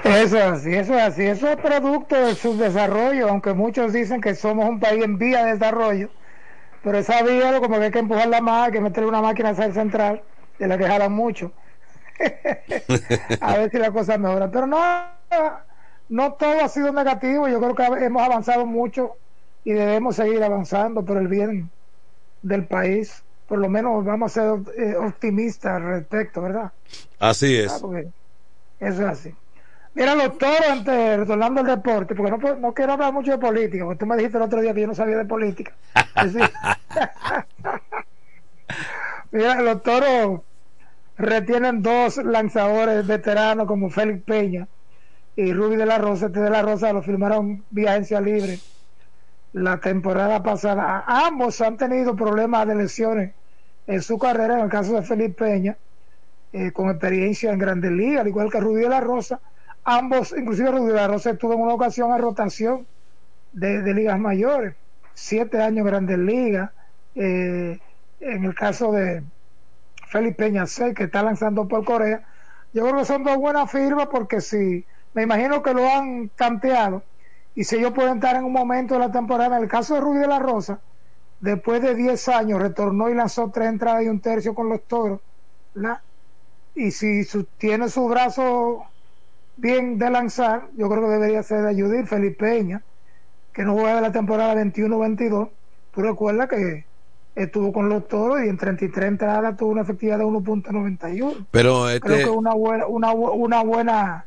Eso 0.04 0.38
es 0.38 0.44
así, 0.44 0.74
eso 0.74 0.96
es 0.96 1.02
así. 1.02 1.24
Eso 1.24 1.48
es 1.50 1.56
producto 1.56 2.18
de 2.18 2.36
su 2.36 2.58
desarrollo, 2.58 3.30
aunque 3.30 3.54
muchos 3.54 3.94
dicen 3.94 4.20
que 4.20 4.36
somos 4.36 4.68
un 4.68 4.82
país 4.82 5.02
en 5.02 5.18
vía 5.18 5.46
de 5.46 5.54
desarrollo. 5.54 6.10
Pero 6.86 7.00
esa 7.00 7.24
vía, 7.24 7.60
como 7.60 7.80
que 7.80 7.86
hay 7.86 7.92
que 7.92 7.98
empujarla 8.00 8.42
más, 8.42 8.68
hay 8.68 8.74
que 8.74 8.80
meterle 8.80 9.10
una 9.10 9.22
máquina 9.22 9.50
a 9.50 9.74
central, 9.74 10.22
de 10.60 10.68
la 10.68 10.78
que 10.78 10.86
jalan 10.86 11.12
mucho. 11.12 11.52
a 13.42 13.58
ver 13.58 13.72
si 13.72 13.80
la 13.80 13.92
cosa 13.92 14.20
mejora. 14.20 14.52
Pero 14.52 14.68
no, 14.68 14.78
no 16.10 16.34
todo 16.34 16.62
ha 16.64 16.70
sido 16.70 16.94
negativo. 16.94 17.48
Yo 17.48 17.60
creo 17.60 17.76
que 17.76 18.06
hemos 18.06 18.22
avanzado 18.22 18.68
mucho 18.68 19.16
y 19.64 19.74
debemos 19.74 20.16
seguir 20.16 20.44
avanzando 20.44 21.04
por 21.04 21.18
el 21.18 21.28
bien 21.28 21.72
del 22.44 22.68
país. 22.68 23.24
Por 23.48 23.60
lo 23.60 23.70
menos 23.70 24.06
vamos 24.06 24.38
a 24.38 24.42
ser 24.42 24.60
eh, 24.78 24.96
optimistas 24.96 25.74
al 25.74 25.84
respecto, 25.86 26.42
¿verdad? 26.44 26.72
Así 27.20 27.58
Ah, 27.66 27.66
es. 27.66 27.74
porque 27.82 28.10
eso 28.80 29.02
es 29.04 29.08
así. 29.10 29.36
Mira, 29.96 30.14
los 30.14 30.38
toros, 30.38 30.68
antes, 30.70 31.20
retornando 31.20 31.62
al 31.62 31.68
deporte, 31.68 32.16
porque 32.16 32.32
no, 32.32 32.56
no 32.58 32.74
quiero 32.74 32.94
hablar 32.94 33.14
mucho 33.14 33.32
de 33.32 33.38
política, 33.38 33.86
porque 33.86 34.00
tú 34.00 34.06
me 34.06 34.18
dijiste 34.18 34.38
el 34.38 34.44
otro 34.44 34.62
día 34.62 34.74
que 34.74 34.82
yo 34.82 34.88
no 34.88 34.96
sabía 34.96 35.18
de 35.18 35.26
política. 35.26 35.74
Mira, 39.32 39.62
los 39.62 39.82
toros 39.84 40.42
retienen 41.18 41.82
dos 41.82 42.18
lanzadores 42.18 43.08
veteranos 43.08 43.68
como 43.68 43.90
Félix 43.90 44.22
Peña 44.24 44.68
y 45.38 45.54
Ruby 45.54 45.78
de 45.78 45.86
la 45.86 45.98
Rosa. 45.98 46.26
Este 46.28 46.42
de 46.42 46.50
la 46.50 46.62
Rosa 46.62 46.92
lo 46.92 47.02
firmaron 47.02 47.64
vía 47.70 47.92
agencia 47.92 48.20
libre 48.20 48.60
la 49.54 49.80
temporada 49.80 50.44
pasada. 50.44 51.06
Ambos 51.08 51.62
han 51.62 51.78
tenido 51.78 52.16
problemas 52.18 52.68
de 52.68 52.76
lesiones 52.76 53.34
en 53.88 54.02
su 54.02 54.18
carrera, 54.18 54.56
en 54.56 54.66
el 54.66 54.70
caso 54.70 54.94
de 54.94 55.04
Félix 55.04 55.36
Peña, 55.36 55.78
eh, 56.52 56.72
con 56.74 56.90
experiencia 56.90 57.54
en 57.54 57.60
Grandes 57.60 57.92
Ligas, 57.92 58.22
al 58.22 58.28
igual 58.28 58.52
que 58.52 58.60
Rudy 58.60 58.82
de 58.82 58.90
la 58.90 59.00
Rosa. 59.00 59.40
Ambos, 59.86 60.34
inclusive 60.38 60.72
Rudy 60.72 60.88
de 60.88 60.94
la 60.94 61.08
Rosa 61.08 61.32
estuvo 61.32 61.54
en 61.54 61.62
una 61.62 61.74
ocasión 61.76 62.12
a 62.12 62.18
rotación 62.18 62.88
de, 63.52 63.94
ligas 63.94 64.20
mayores, 64.20 64.78
siete 65.14 65.62
años 65.62 65.86
Grandes 65.86 66.20
Ligas. 66.20 66.72
eh, 67.16 67.80
en 68.20 68.46
el 68.46 68.56
caso 68.56 68.92
de 68.94 69.24
Félix 70.10 70.38
Peña 70.38 70.66
6, 70.68 70.96
que 70.96 71.06
está 71.06 71.24
lanzando 71.24 71.68
por 71.68 71.86
Corea, 71.86 72.28
yo 72.74 72.84
creo 72.84 72.98
que 73.00 73.06
son 73.06 73.24
dos 73.24 73.38
buenas 73.38 73.72
firmas 73.72 74.08
porque 74.08 74.42
si 74.42 74.86
me 75.14 75.24
imagino 75.24 75.64
que 75.64 75.74
lo 75.74 75.88
han 75.90 76.30
tanteado 76.32 77.04
y 77.56 77.64
si 77.66 77.78
ellos 77.78 77.94
pueden 77.94 78.16
estar 78.16 78.36
en 78.38 78.46
un 78.46 78.54
momento 78.54 78.96
de 78.96 79.02
la 79.02 79.12
temporada, 79.12 79.58
en 79.58 79.64
el 79.64 79.70
caso 79.70 79.96
de 79.96 80.02
Rudy 80.02 80.20
de 80.20 80.28
la 80.28 80.40
Rosa, 80.40 80.84
después 81.40 81.82
de 81.82 81.96
10 81.96 82.28
años 82.30 82.62
retornó 82.62 83.10
y 83.10 83.16
lanzó 83.16 83.52
tres 83.52 83.70
entradas 83.70 84.04
y 84.04 84.10
un 84.10 84.22
tercio 84.22 84.56
con 84.56 84.70
los 84.70 84.88
toros, 84.88 85.22
¿verdad? 85.74 86.02
y 86.74 86.92
si 86.92 87.24
su- 87.24 87.46
tiene 87.58 87.90
su 87.90 88.08
brazo 88.08 88.86
bien 89.58 89.98
de 89.98 90.10
lanzar, 90.10 90.68
yo 90.78 90.90
creo 90.90 91.04
que 91.04 91.10
debería 91.10 91.44
ser 91.44 91.62
de 91.64 91.70
ayudar 91.70 92.08
Felipe 92.08 92.46
Peña, 92.46 92.82
que 93.54 93.64
no 93.64 93.74
juega 93.74 93.96
de 93.96 94.02
la 94.02 94.12
temporada 94.12 94.56
21-22. 94.56 95.50
Tú 95.94 96.02
recuerdas 96.02 96.50
que 96.50 96.86
estuvo 97.36 97.72
con 97.74 97.90
los 97.90 98.08
toros 98.08 98.40
y 98.44 98.50
en 98.50 98.58
33 98.58 99.08
entradas 99.08 99.58
tuvo 99.58 99.72
una 99.72 99.82
efectividad 99.82 100.18
de 100.20 100.26
1.91. 100.26 101.46
Pero 101.52 101.84
Creo 101.84 101.90
este, 101.90 102.24
que 102.24 102.30
una 102.30 102.54
buena, 102.54 102.88
una, 102.88 103.14
una 103.14 103.64
buena, 103.64 104.26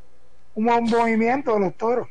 un 0.55 0.65
buen 0.67 0.85
movimiento 0.85 1.55
de 1.55 1.61
los 1.61 1.75
toros. 1.75 2.09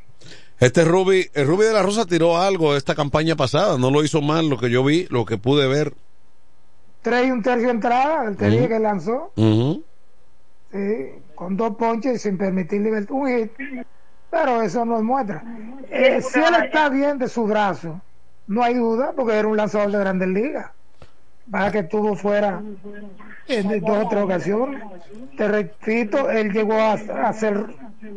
este 0.59 0.83
Ruby, 0.85 1.29
el 1.33 1.47
Ruby 1.47 1.65
de 1.65 1.73
la 1.73 1.83
Rosa 1.83 2.05
tiró 2.05 2.37
algo 2.37 2.75
esta 2.75 2.95
campaña 2.95 3.35
pasada, 3.35 3.77
no 3.77 3.91
lo 3.91 4.03
hizo 4.03 4.21
mal 4.21 4.49
lo 4.49 4.57
que 4.57 4.69
yo 4.69 4.83
vi, 4.83 5.07
lo 5.09 5.25
que 5.25 5.37
pude 5.37 5.67
ver. 5.67 5.93
Tres 7.01 7.27
y 7.27 7.31
un 7.31 7.41
tercio 7.41 7.69
entrada, 7.69 8.25
el 8.25 8.35
dije 8.35 8.67
que 8.67 8.79
lanzó, 8.79 9.31
sí, 9.35 9.83
con 11.37 11.55
dos 11.55 11.75
ponches 11.75 12.15
y 12.15 12.19
sin 12.19 12.37
permitir 12.37 12.81
libertad, 12.81 13.11
un 13.11 13.27
hit. 13.27 13.51
Pero 14.29 14.61
eso 14.61 14.83
nos 14.83 15.03
muestra. 15.03 15.43
Eh, 15.89 16.19
si 16.21 16.39
él 16.39 16.55
está 16.65 16.89
bien 16.89 17.17
de 17.19 17.29
su 17.29 17.45
brazo, 17.45 18.01
no 18.47 18.63
hay 18.63 18.73
duda, 18.73 19.13
porque 19.15 19.35
era 19.35 19.47
un 19.47 19.55
lanzador 19.55 19.91
de 19.91 19.99
grandes 19.99 20.27
ligas. 20.29 20.71
Para 21.49 21.71
que 21.71 21.79
estuvo 21.79 22.15
fuera 22.15 22.61
en 23.47 23.79
dos 23.81 24.05
o 24.05 24.09
tres 24.09 24.23
ocasiones. 24.23 24.81
Te 25.37 25.47
repito, 25.47 26.29
él 26.29 26.51
llegó 26.51 26.73
a, 26.73 26.93
a 26.93 27.29
hacer, 27.29 27.65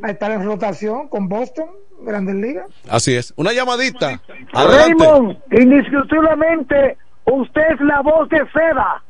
a 0.02 0.10
estar 0.10 0.32
en 0.32 0.42
rotación 0.42 1.06
con 1.08 1.28
Boston, 1.28 1.68
grandes 2.00 2.34
ligas. 2.36 2.66
Así 2.88 3.14
es. 3.14 3.32
Una 3.36 3.52
llamadita. 3.52 4.20
Adelante. 4.52 5.04
Raymond, 5.04 5.38
indiscutiblemente, 5.52 6.96
usted 7.26 7.62
es 7.74 7.80
la 7.82 8.00
voz 8.00 8.28
de 8.30 8.42
seda. 8.50 9.04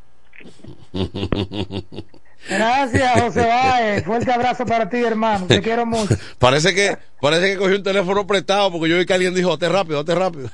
Gracias, 2.49 3.21
José 3.21 3.47
Báez. 3.47 4.05
Fuerte 4.05 4.33
abrazo 4.33 4.65
para 4.67 4.89
ti, 4.89 4.97
hermano. 5.05 5.47
Te 5.47 5.61
quiero 5.61 5.85
mucho. 5.87 6.15
parece 6.39 6.75
que 6.75 6.97
parece 7.21 7.53
que 7.53 7.59
cogió 7.59 7.77
un 7.77 7.83
teléfono 7.83 8.27
prestado 8.27 8.73
porque 8.73 8.89
yo 8.89 8.99
vi 8.99 9.07
que 9.07 9.15
alguien 9.15 9.35
dijo, 9.35 9.51
"Date 9.57 9.69
rápido, 9.69 10.03
date 10.03 10.19
rápido." 10.19 10.49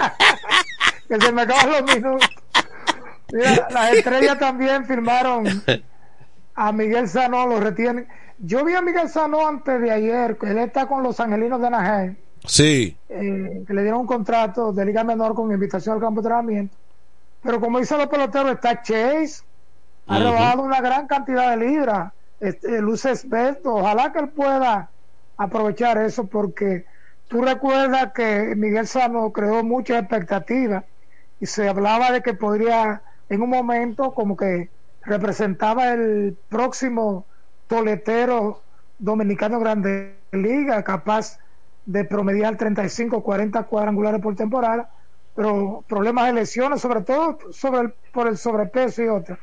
que 1.08 1.20
se 1.20 1.32
me 1.32 1.42
acaban 1.42 1.70
los 1.70 1.94
minutos. 1.94 2.28
Mira, 3.32 3.68
las 3.70 3.92
estrellas 3.92 4.38
también 4.38 4.84
firmaron 4.86 5.62
a 6.54 6.72
Miguel 6.72 7.08
Sanó, 7.08 7.46
lo 7.46 7.60
retienen. 7.60 8.06
Yo 8.38 8.64
vi 8.64 8.74
a 8.74 8.82
Miguel 8.82 9.08
Sanó 9.08 9.46
antes 9.46 9.80
de 9.80 9.90
ayer, 9.90 10.36
él 10.42 10.58
está 10.58 10.86
con 10.86 11.02
los 11.02 11.18
angelinos 11.20 11.60
de 11.60 11.66
Anaheim, 11.68 12.16
Sí. 12.44 12.96
eh, 13.08 13.64
que 13.66 13.72
le 13.74 13.82
dieron 13.82 14.00
un 14.00 14.06
contrato 14.06 14.72
de 14.72 14.84
liga 14.84 15.02
menor 15.04 15.34
con 15.34 15.50
invitación 15.50 15.94
al 15.94 16.00
campo 16.00 16.20
de 16.20 16.28
entrenamiento. 16.28 16.76
Pero 17.42 17.60
como 17.60 17.78
dicen 17.78 17.98
los 17.98 18.08
peloteros, 18.08 18.52
está 18.52 18.82
Chase, 18.82 19.42
ha 20.06 20.16
Ujú. 20.18 20.24
rebajado 20.24 20.62
una 20.62 20.80
gran 20.80 21.06
cantidad 21.06 21.50
de 21.50 21.56
libras, 21.66 22.12
este, 22.40 22.80
luce 22.80 23.10
experto, 23.10 23.74
ojalá 23.74 24.12
que 24.12 24.20
él 24.20 24.30
pueda 24.30 24.92
aprovechar 25.36 25.98
eso 25.98 26.26
porque 26.28 26.84
tú 27.28 27.42
recuerdas 27.42 28.12
que 28.14 28.54
Miguel 28.56 28.86
Sano 28.86 29.32
creó 29.32 29.64
muchas 29.64 30.00
expectativas 30.00 30.84
y 31.40 31.46
se 31.46 31.68
hablaba 31.68 32.10
de 32.12 32.22
que 32.22 32.34
podría 32.34 33.02
en 33.28 33.42
un 33.42 33.50
momento 33.50 34.14
como 34.14 34.36
que 34.36 34.70
representaba 35.02 35.92
el 35.92 36.38
próximo 36.48 37.26
toletero 37.66 38.64
dominicano 38.98 39.58
grande 39.60 40.22
liga 40.32 40.82
capaz 40.82 41.38
de 41.84 42.04
promediar 42.04 42.56
35 42.56 43.22
40 43.22 43.64
cuadrangulares 43.64 44.20
por 44.20 44.34
temporada 44.34 44.90
pero 45.34 45.84
problemas 45.88 46.26
de 46.26 46.32
lesiones 46.32 46.80
sobre 46.80 47.02
todo 47.02 47.38
sobre 47.50 47.80
el- 47.82 47.94
por 48.12 48.28
el 48.28 48.36
sobrepeso 48.38 49.02
y 49.02 49.08
otras 49.08 49.38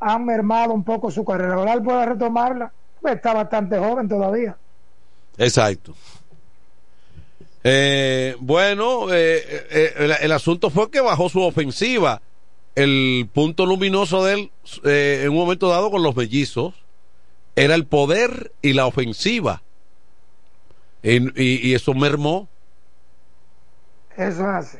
han 0.00 0.24
mermado 0.24 0.72
un 0.72 0.82
poco 0.84 1.10
su 1.10 1.24
carrera 1.24 1.54
ahora 1.54 1.74
él 1.74 1.82
puede 1.82 2.06
retomarla 2.06 2.72
pues 3.00 3.16
está 3.16 3.34
bastante 3.34 3.78
joven 3.78 4.08
todavía 4.08 4.56
Exacto. 5.38 5.94
Eh, 7.64 8.36
bueno, 8.40 9.12
eh, 9.12 9.42
eh, 9.70 9.94
el, 9.96 10.10
el 10.20 10.32
asunto 10.32 10.70
fue 10.70 10.90
que 10.90 11.00
bajó 11.00 11.28
su 11.28 11.40
ofensiva. 11.40 12.20
El 12.74 13.28
punto 13.32 13.66
luminoso 13.66 14.24
de 14.24 14.34
él, 14.34 14.50
eh, 14.84 15.22
en 15.24 15.30
un 15.30 15.36
momento 15.36 15.68
dado 15.68 15.90
con 15.90 16.02
los 16.02 16.14
mellizos, 16.14 16.74
era 17.56 17.74
el 17.74 17.86
poder 17.86 18.52
y 18.62 18.74
la 18.74 18.86
ofensiva. 18.86 19.62
Y, 21.02 21.16
y, 21.42 21.68
y 21.70 21.74
eso 21.74 21.94
mermó. 21.94 22.48
Eso 24.16 24.42
es 24.42 24.46
así. 24.46 24.78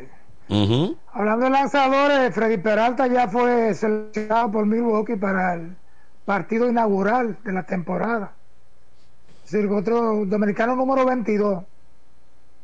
Hablando 1.12 1.44
de 1.44 1.51
lanzadores, 1.51 2.35
Freddy 2.35 2.59
Peralta 2.59 3.06
ya 3.06 3.28
fue 3.28 3.72
seleccionado 3.74 4.51
por 4.51 4.66
Milwaukee 4.66 5.14
para 5.14 5.55
el 5.55 5.77
partido 6.24 6.68
inaugural 6.68 7.39
de 7.44 7.52
la 7.52 7.62
temporada. 7.62 8.32
Es 9.44 9.52
decir, 9.52 9.70
otro 9.70 10.24
dominicano 10.27 10.74
número 10.74 11.05
22 11.06 11.62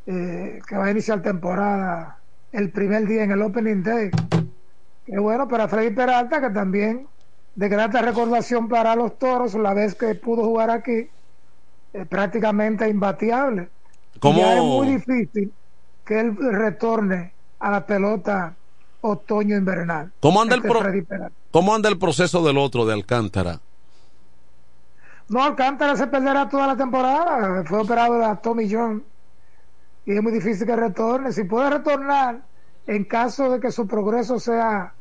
eh, 0.06 0.60
que 0.66 0.76
va 0.76 0.86
a 0.86 0.90
iniciar 0.90 1.22
temporada 1.22 2.18
el 2.50 2.70
primer 2.70 3.06
día 3.06 3.22
en 3.22 3.30
el 3.30 3.42
Opening 3.42 3.82
Day. 3.84 4.10
Qué 5.04 5.18
bueno 5.18 5.46
para 5.46 5.68
Freddy 5.68 5.94
Peralta, 5.94 6.40
que 6.40 6.50
también 6.50 7.06
de 7.54 7.68
grata 7.68 8.02
recordación 8.02 8.68
para 8.68 8.96
los 8.96 9.16
toros, 9.16 9.54
la 9.54 9.74
vez 9.74 9.94
que 9.94 10.14
pudo 10.16 10.44
jugar 10.44 10.70
aquí, 10.70 11.08
eh, 11.92 12.04
prácticamente 12.08 12.88
imbatiable. 12.88 13.68
¿Cómo? 14.18 14.38
Ya 14.38 14.56
es 14.56 14.62
muy 14.62 14.88
difícil 14.88 15.52
que 16.04 16.20
él 16.20 16.36
retorne 16.36 17.35
a 17.58 17.70
la 17.70 17.86
pelota 17.86 18.54
otoño-invernal. 19.00 20.12
¿Cómo 20.20 20.42
anda, 20.42 20.54
el 20.54 20.60
Este 20.60 20.68
pro- 20.70 20.80
Peralta. 20.80 21.30
¿Cómo 21.50 21.74
anda 21.74 21.88
el 21.88 21.98
proceso 21.98 22.44
del 22.44 22.58
otro, 22.58 22.84
de 22.86 22.92
Alcántara? 22.94 23.60
No, 25.28 25.42
Alcántara 25.42 25.96
se 25.96 26.06
perderá 26.06 26.48
toda 26.48 26.66
la 26.68 26.76
temporada. 26.76 27.64
Fue 27.64 27.80
operado 27.80 28.18
la 28.18 28.36
Tommy 28.36 28.70
John. 28.72 29.02
Y 30.04 30.12
es 30.16 30.22
muy 30.22 30.32
difícil 30.32 30.66
que 30.66 30.76
retorne. 30.76 31.32
Si 31.32 31.44
puede 31.44 31.70
retornar, 31.70 32.40
en 32.86 33.04
caso 33.04 33.50
de 33.50 33.58
que 33.60 33.72
su 33.72 33.86
progreso 33.88 34.38
sea 34.38 34.92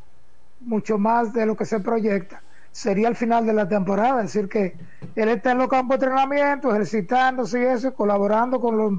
mucho 0.61 0.97
más 0.97 1.31
de 1.33 1.45
lo 1.45 1.55
que 1.55 1.65
se 1.65 1.79
proyecta, 1.79 2.41
sería 2.71 3.07
el 3.07 3.15
final 3.15 3.45
de 3.45 3.53
la 3.53 3.67
temporada. 3.69 4.23
Es 4.23 4.33
decir, 4.33 4.49
que 4.49 4.75
él 5.15 5.29
está 5.29 5.51
en 5.51 5.59
los 5.59 5.67
campos 5.67 5.99
de 5.99 6.05
entrenamiento, 6.07 6.71
ejercitándose 6.71 7.59
y 7.61 7.65
eso, 7.65 7.93
colaborando 7.93 8.59
con 8.59 8.77
los 8.77 8.93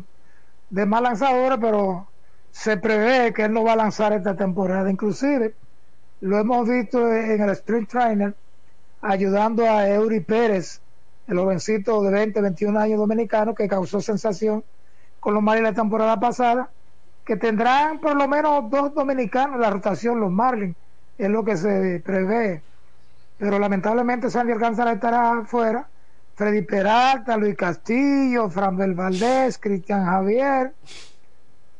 demás 0.70 1.02
lanzadores, 1.02 1.58
pero 1.60 2.06
se 2.56 2.78
prevé 2.78 3.34
que 3.34 3.44
él 3.44 3.52
no 3.52 3.64
va 3.64 3.74
a 3.74 3.76
lanzar 3.76 4.14
esta 4.14 4.34
temporada. 4.34 4.90
Inclusive, 4.90 5.54
lo 6.22 6.38
hemos 6.38 6.66
visto 6.66 7.12
en 7.12 7.42
el 7.42 7.50
Sprint 7.50 7.90
Trainer 7.90 8.34
ayudando 9.02 9.68
a 9.68 9.86
Eury 9.86 10.20
Pérez, 10.20 10.80
el 11.28 11.38
jovencito 11.38 12.02
de 12.02 12.10
20, 12.10 12.40
21 12.40 12.80
años 12.80 12.98
dominicano 12.98 13.54
que 13.54 13.68
causó 13.68 14.00
sensación 14.00 14.64
con 15.20 15.34
los 15.34 15.42
Marlins 15.42 15.68
la 15.68 15.74
temporada 15.74 16.18
pasada, 16.18 16.70
que 17.26 17.36
tendrán 17.36 18.00
por 18.00 18.16
lo 18.16 18.26
menos 18.26 18.70
dos 18.70 18.94
dominicanos 18.94 19.56
en 19.56 19.60
la 19.60 19.70
rotación, 19.70 20.18
los 20.18 20.32
Marlins, 20.32 20.76
es 21.18 21.28
lo 21.28 21.44
que 21.44 21.58
se 21.58 22.00
prevé. 22.04 22.62
Pero 23.36 23.58
lamentablemente 23.58 24.30
Sandy 24.30 24.52
Alcántara 24.52 24.92
estará 24.92 25.38
afuera. 25.40 25.86
Freddy 26.34 26.62
Peralta, 26.62 27.36
Luis 27.36 27.54
Castillo, 27.54 28.48
Franbel 28.48 28.94
Valdés, 28.94 29.58
Cristian 29.58 30.04
Javier, 30.06 30.72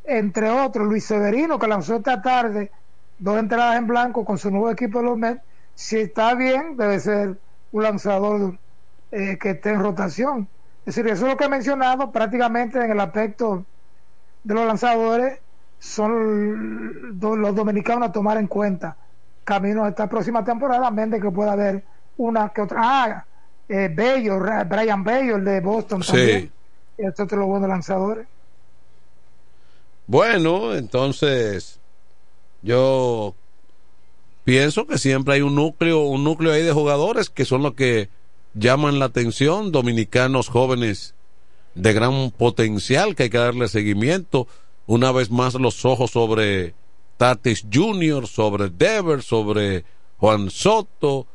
entre 0.07 0.51
otros, 0.51 0.87
Luis 0.87 1.05
Severino, 1.05 1.59
que 1.59 1.67
lanzó 1.67 1.97
esta 1.97 2.23
tarde 2.23 2.71
dos 3.19 3.39
entradas 3.39 3.77
en 3.77 3.87
blanco 3.87 4.25
con 4.25 4.39
su 4.39 4.51
nuevo 4.51 4.71
equipo 4.71 4.99
de 4.99 5.05
los 5.05 5.19
Mets. 5.19 5.43
Si 5.75 5.99
está 5.99 6.35
bien, 6.35 6.77
debe 6.77 6.99
ser 7.01 7.39
un 7.73 7.83
lanzador 7.83 8.59
eh, 9.11 9.39
que 9.39 9.51
esté 9.51 9.71
en 9.71 9.81
rotación. 9.81 10.49
Es 10.85 10.95
decir, 10.95 11.11
eso 11.11 11.27
es 11.27 11.33
lo 11.33 11.37
que 11.37 11.45
he 11.45 11.49
mencionado 11.49 12.13
prácticamente 12.13 12.83
en 12.83 12.91
el 12.91 13.01
aspecto 13.01 13.65
de 14.45 14.55
los 14.55 14.67
lanzadores, 14.67 15.41
son 15.79 17.19
los 17.21 17.55
dominicanos 17.55 18.09
a 18.09 18.13
tomar 18.13 18.39
en 18.39 18.47
cuenta 18.47 18.97
camino 19.45 19.85
a 19.85 19.89
esta 19.91 20.09
próxima 20.09 20.45
temporada, 20.45 20.87
a 20.87 20.91
menos 20.91 21.13
de 21.13 21.21
que 21.21 21.31
pueda 21.31 21.53
haber 21.53 21.85
una 22.17 22.49
que 22.49 22.63
otra. 22.63 22.79
Ah, 22.81 23.27
eh, 23.69 23.91
Bello, 23.95 24.39
Brian 24.69 25.05
Bello, 25.05 25.37
el 25.37 25.45
de 25.45 25.61
Boston 25.61 26.03
Sí. 26.03 26.13
también. 26.13 26.53
Y 26.99 27.07
estos 27.07 27.25
otros 27.25 27.47
buenos 27.47 27.69
lanzadores. 27.69 28.27
Bueno, 30.07 30.75
entonces 30.75 31.81
yo 32.63 33.35
pienso 34.45 34.87
que 34.87 34.99
siempre 34.99 35.35
hay 35.35 35.41
un 35.43 35.55
núcleo, 35.55 36.01
un 36.01 36.25
núcleo 36.25 36.53
ahí 36.53 36.63
de 36.63 36.73
jugadores 36.73 37.31
que 37.31 37.45
son 37.45 37.63
los 37.63 37.75
que 37.75 38.09
llaman 38.55 38.99
la 38.99 39.07
atención, 39.07 39.73
dominicanos 39.73 40.49
jóvenes 40.49 41.15
de 41.75 41.93
gran 41.93 42.31
potencial 42.31 43.15
que 43.15 43.25
hay 43.25 43.31
que 43.31 43.39
darle 43.39 43.69
seguimiento. 43.69 44.49
Una 44.87 45.13
vez 45.13 45.31
más 45.31 45.55
los 45.55 45.85
ojos 45.85 46.13
sobre 46.13 46.75
Tatis 47.17 47.67
Jr., 47.73 48.27
sobre 48.27 48.71
Dever, 48.71 49.23
sobre 49.23 49.85
Juan 50.19 50.51
Soto, 50.51 51.27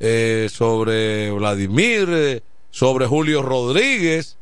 eh, 0.00 0.48
sobre 0.50 1.30
Vladimir, 1.32 2.08
eh, 2.10 2.42
sobre 2.70 3.06
Julio 3.06 3.42
Rodríguez. 3.42 4.37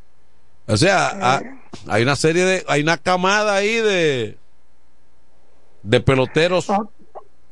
O 0.67 0.77
sea, 0.77 1.07
ha- 1.21 1.41
hay 1.87 2.03
una 2.03 2.15
serie 2.15 2.43
de, 2.45 2.65
hay 2.67 2.81
una 2.81 2.97
camada 2.97 3.55
ahí 3.55 3.75
de, 3.75 4.37
de 5.83 5.99
peloteros 6.01 6.67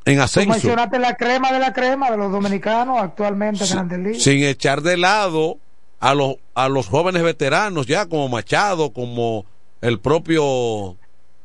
en 0.04 0.16
Tú 0.16 0.22
ascenso, 0.22 0.50
mencionaste 0.50 0.98
la 0.98 1.16
crema 1.16 1.52
de 1.52 1.58
la 1.58 1.72
crema 1.72 2.10
de 2.10 2.16
los 2.16 2.30
dominicanos 2.30 2.98
actualmente 3.02 3.64
Ligas. 3.98 4.22
sin 4.22 4.44
echar 4.44 4.82
de 4.82 4.96
lado 4.96 5.58
a 5.98 6.14
los, 6.14 6.36
a 6.54 6.68
los 6.68 6.86
jóvenes 6.88 7.22
veteranos 7.22 7.86
ya 7.86 8.06
como 8.06 8.28
Machado, 8.28 8.92
como 8.92 9.46
el 9.80 9.98
propio, 9.98 10.96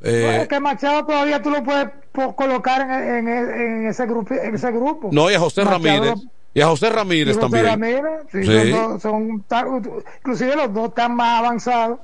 eh, 0.03 0.23
Bueno, 0.25 0.47
que 0.47 0.59
Machado 0.59 1.05
todavía 1.05 1.41
tú 1.41 1.49
lo 1.49 1.63
puedes 1.63 1.87
colocar 2.35 2.81
en, 2.81 3.27
en- 3.27 3.61
en 3.61 3.87
ese 3.87 4.05
grupo, 4.05 4.33
en 4.33 4.53
ese 4.55 4.71
grupo. 4.71 5.09
no, 5.11 5.31
y 5.31 5.33
a 5.35 5.39
José 5.39 5.63
Machado 5.63 5.83
Ramírez, 5.83 6.13
y 6.53 6.61
a 6.61 6.67
José 6.67 6.89
Ramírez 6.89 7.35
y 7.37 7.39
José 7.39 7.41
también. 7.41 7.65
Ramírez, 7.65 8.21
sí, 8.31 8.99
son 9.01 9.45
inclusive 10.19 10.55
los 10.55 10.73
dos 10.73 10.89
están 10.89 11.15
más 11.15 11.39
avanzados 11.39 11.99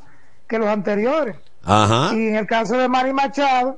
que 0.47 0.57
los 0.57 0.67
anteriores. 0.67 1.35
Ajá. 1.63 2.13
Y 2.13 2.27
en 2.27 2.35
el 2.35 2.47
caso 2.47 2.77
de 2.77 2.87
Manny 2.87 3.11
Machado, 3.13 3.77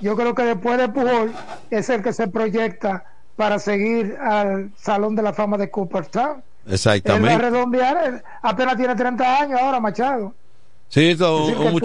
yo 0.00 0.14
creo 0.14 0.34
que 0.34 0.42
después 0.42 0.78
de 0.78 0.88
Pujol 0.88 1.32
es 1.70 1.88
el 1.88 2.02
que 2.02 2.12
se 2.12 2.28
proyecta 2.28 3.04
para 3.36 3.58
seguir 3.58 4.16
al 4.20 4.70
Salón 4.76 5.14
de 5.16 5.22
la 5.22 5.32
Fama 5.32 5.56
de 5.56 5.70
Cooperstown. 5.70 6.36
Él 6.36 6.42
va 6.66 6.70
a 6.70 6.74
Exactamente. 6.74 7.38
redondear, 7.38 8.06
él 8.06 8.22
apenas 8.42 8.76
tiene 8.76 8.94
30 8.94 9.40
años 9.40 9.60
ahora 9.60 9.80
Machado. 9.80 10.34
Sí, 10.88 11.16
un 11.20 11.80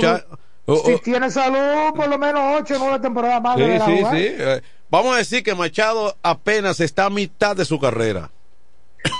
si 0.86 0.98
tiene 1.00 1.30
salud, 1.30 1.94
por 1.96 2.08
lo 2.08 2.18
menos 2.18 2.42
8 2.62 2.76
o 2.76 2.80
9 2.80 3.00
temporadas 3.00 3.42
más 3.42 3.56
Sí, 3.56 3.62
deberá 3.62 3.86
sí, 3.86 3.98
sí. 4.12 4.64
Vamos 4.94 5.16
a 5.16 5.18
decir 5.18 5.42
que 5.42 5.56
Machado 5.56 6.16
apenas 6.22 6.80
está 6.80 7.06
a 7.06 7.10
mitad 7.10 7.56
de 7.56 7.66
su 7.66 7.80
carrera. 7.80 8.30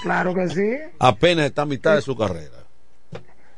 Claro 0.04 0.36
que 0.36 0.48
sí. 0.48 0.70
Apenas 1.00 1.48
está 1.48 1.64
a 1.64 1.66
mitad 1.66 1.96
de 1.96 2.04
su 2.04 2.16
carrera. 2.16 2.60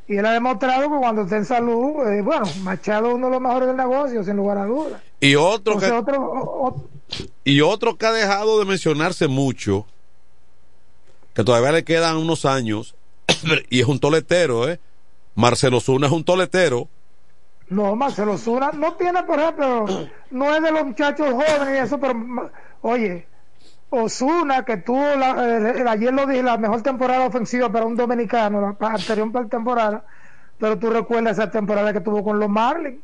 Y 0.07 0.15
él 0.15 0.25
ha 0.25 0.31
demostrado 0.31 0.83
que 0.83 0.97
cuando 0.97 1.23
está 1.23 1.35
en 1.35 1.43
salud, 1.43 2.07
eh, 2.07 2.21
bueno, 2.21 2.45
Machado 2.63 3.09
es 3.09 3.15
uno 3.15 3.27
de 3.27 3.33
los 3.33 3.41
mejores 3.41 3.67
del 3.67 3.75
negocio, 3.75 4.23
sin 4.23 4.37
lugar 4.37 4.59
a 4.59 4.65
dudas. 4.65 5.01
Y 5.19 5.35
otro 5.35 5.73
Entonces, 5.73 5.91
que, 5.91 5.97
otro, 5.97 6.21
o- 6.23 6.67
o- 6.69 6.85
y 7.43 7.59
otro 7.59 7.97
que 7.97 8.05
ha 8.05 8.13
dejado 8.13 8.59
de 8.59 8.65
mencionarse 8.65 9.27
mucho, 9.27 9.85
que 11.33 11.43
todavía 11.43 11.73
le 11.73 11.83
quedan 11.83 12.15
unos 12.15 12.45
años, 12.45 12.95
y 13.69 13.81
es 13.81 13.87
un 13.87 13.99
toletero, 13.99 14.69
¿eh? 14.69 14.79
Marcelo 15.35 15.81
Zuna 15.81 16.07
es 16.07 16.13
un 16.13 16.23
toletero. 16.23 16.87
No, 17.69 17.95
Marcelo 17.95 18.37
Zuna 18.37 18.71
no 18.73 18.93
tiene, 18.93 19.23
por 19.23 19.39
ejemplo, 19.39 19.85
no 20.31 20.55
es 20.55 20.61
de 20.61 20.71
los 20.71 20.85
muchachos 20.85 21.27
jóvenes 21.31 21.75
y 21.75 21.77
eso, 21.85 21.99
pero 21.99 22.51
oye, 22.81 23.25
Osuna, 23.89 24.63
que 24.65 24.77
tuvo 24.77 25.03
la- 25.15 25.57
eh, 25.69 25.85
ayer 25.87 26.13
lo 26.13 26.25
dije, 26.25 26.43
la 26.43 26.57
mejor 26.57 26.81
temporada 26.81 27.25
ofensiva 27.25 27.71
para 27.71 27.85
un 27.85 27.95
dominicano, 27.95 28.75
la 28.79 28.87
anterior 28.87 29.31
temporada, 29.49 30.03
pero 30.59 30.77
tú 30.77 30.89
recuerdas 30.89 31.37
esa 31.37 31.49
temporada 31.51 31.93
que 31.93 32.01
tuvo 32.01 32.23
con 32.23 32.39
los 32.39 32.49
Marlins. 32.49 32.99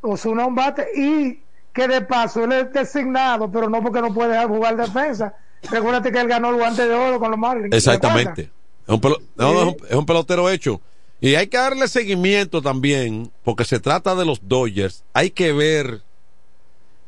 Osuna 0.00 0.46
un 0.46 0.54
bate 0.54 0.88
y 0.96 1.40
que 1.72 1.86
de 1.88 2.00
paso 2.02 2.44
él 2.44 2.52
es 2.52 2.72
designado, 2.72 3.50
pero 3.50 3.68
no 3.70 3.82
porque 3.82 4.00
no 4.00 4.12
puede 4.12 4.42
jugar 4.46 4.76
defensa. 4.76 5.34
Recuérdate 5.70 6.10
que 6.10 6.18
él 6.20 6.26
ganó 6.28 6.50
el 6.50 6.56
guante 6.56 6.86
de 6.86 6.94
oro 6.94 7.18
con 7.20 7.30
los 7.30 7.38
Marlins. 7.38 7.70
¿te 7.70 7.76
Exactamente. 7.76 8.50
Es 8.86 8.88
un, 8.94 9.00
pelo- 9.00 9.20
no, 9.36 9.52
no, 9.52 9.60
es 9.60 9.66
un- 9.66 9.86
es 9.88 9.94
un 9.96 10.06
pelotero 10.06 10.48
hecho. 10.50 10.80
Y 11.22 11.36
hay 11.36 11.46
que 11.46 11.56
darle 11.56 11.86
seguimiento 11.88 12.60
también, 12.60 13.30
porque 13.44 13.64
se 13.64 13.78
trata 13.80 14.14
de 14.16 14.24
los 14.26 14.46
Dodgers. 14.46 15.04
Hay 15.14 15.30
que 15.30 15.52
ver 15.52 16.02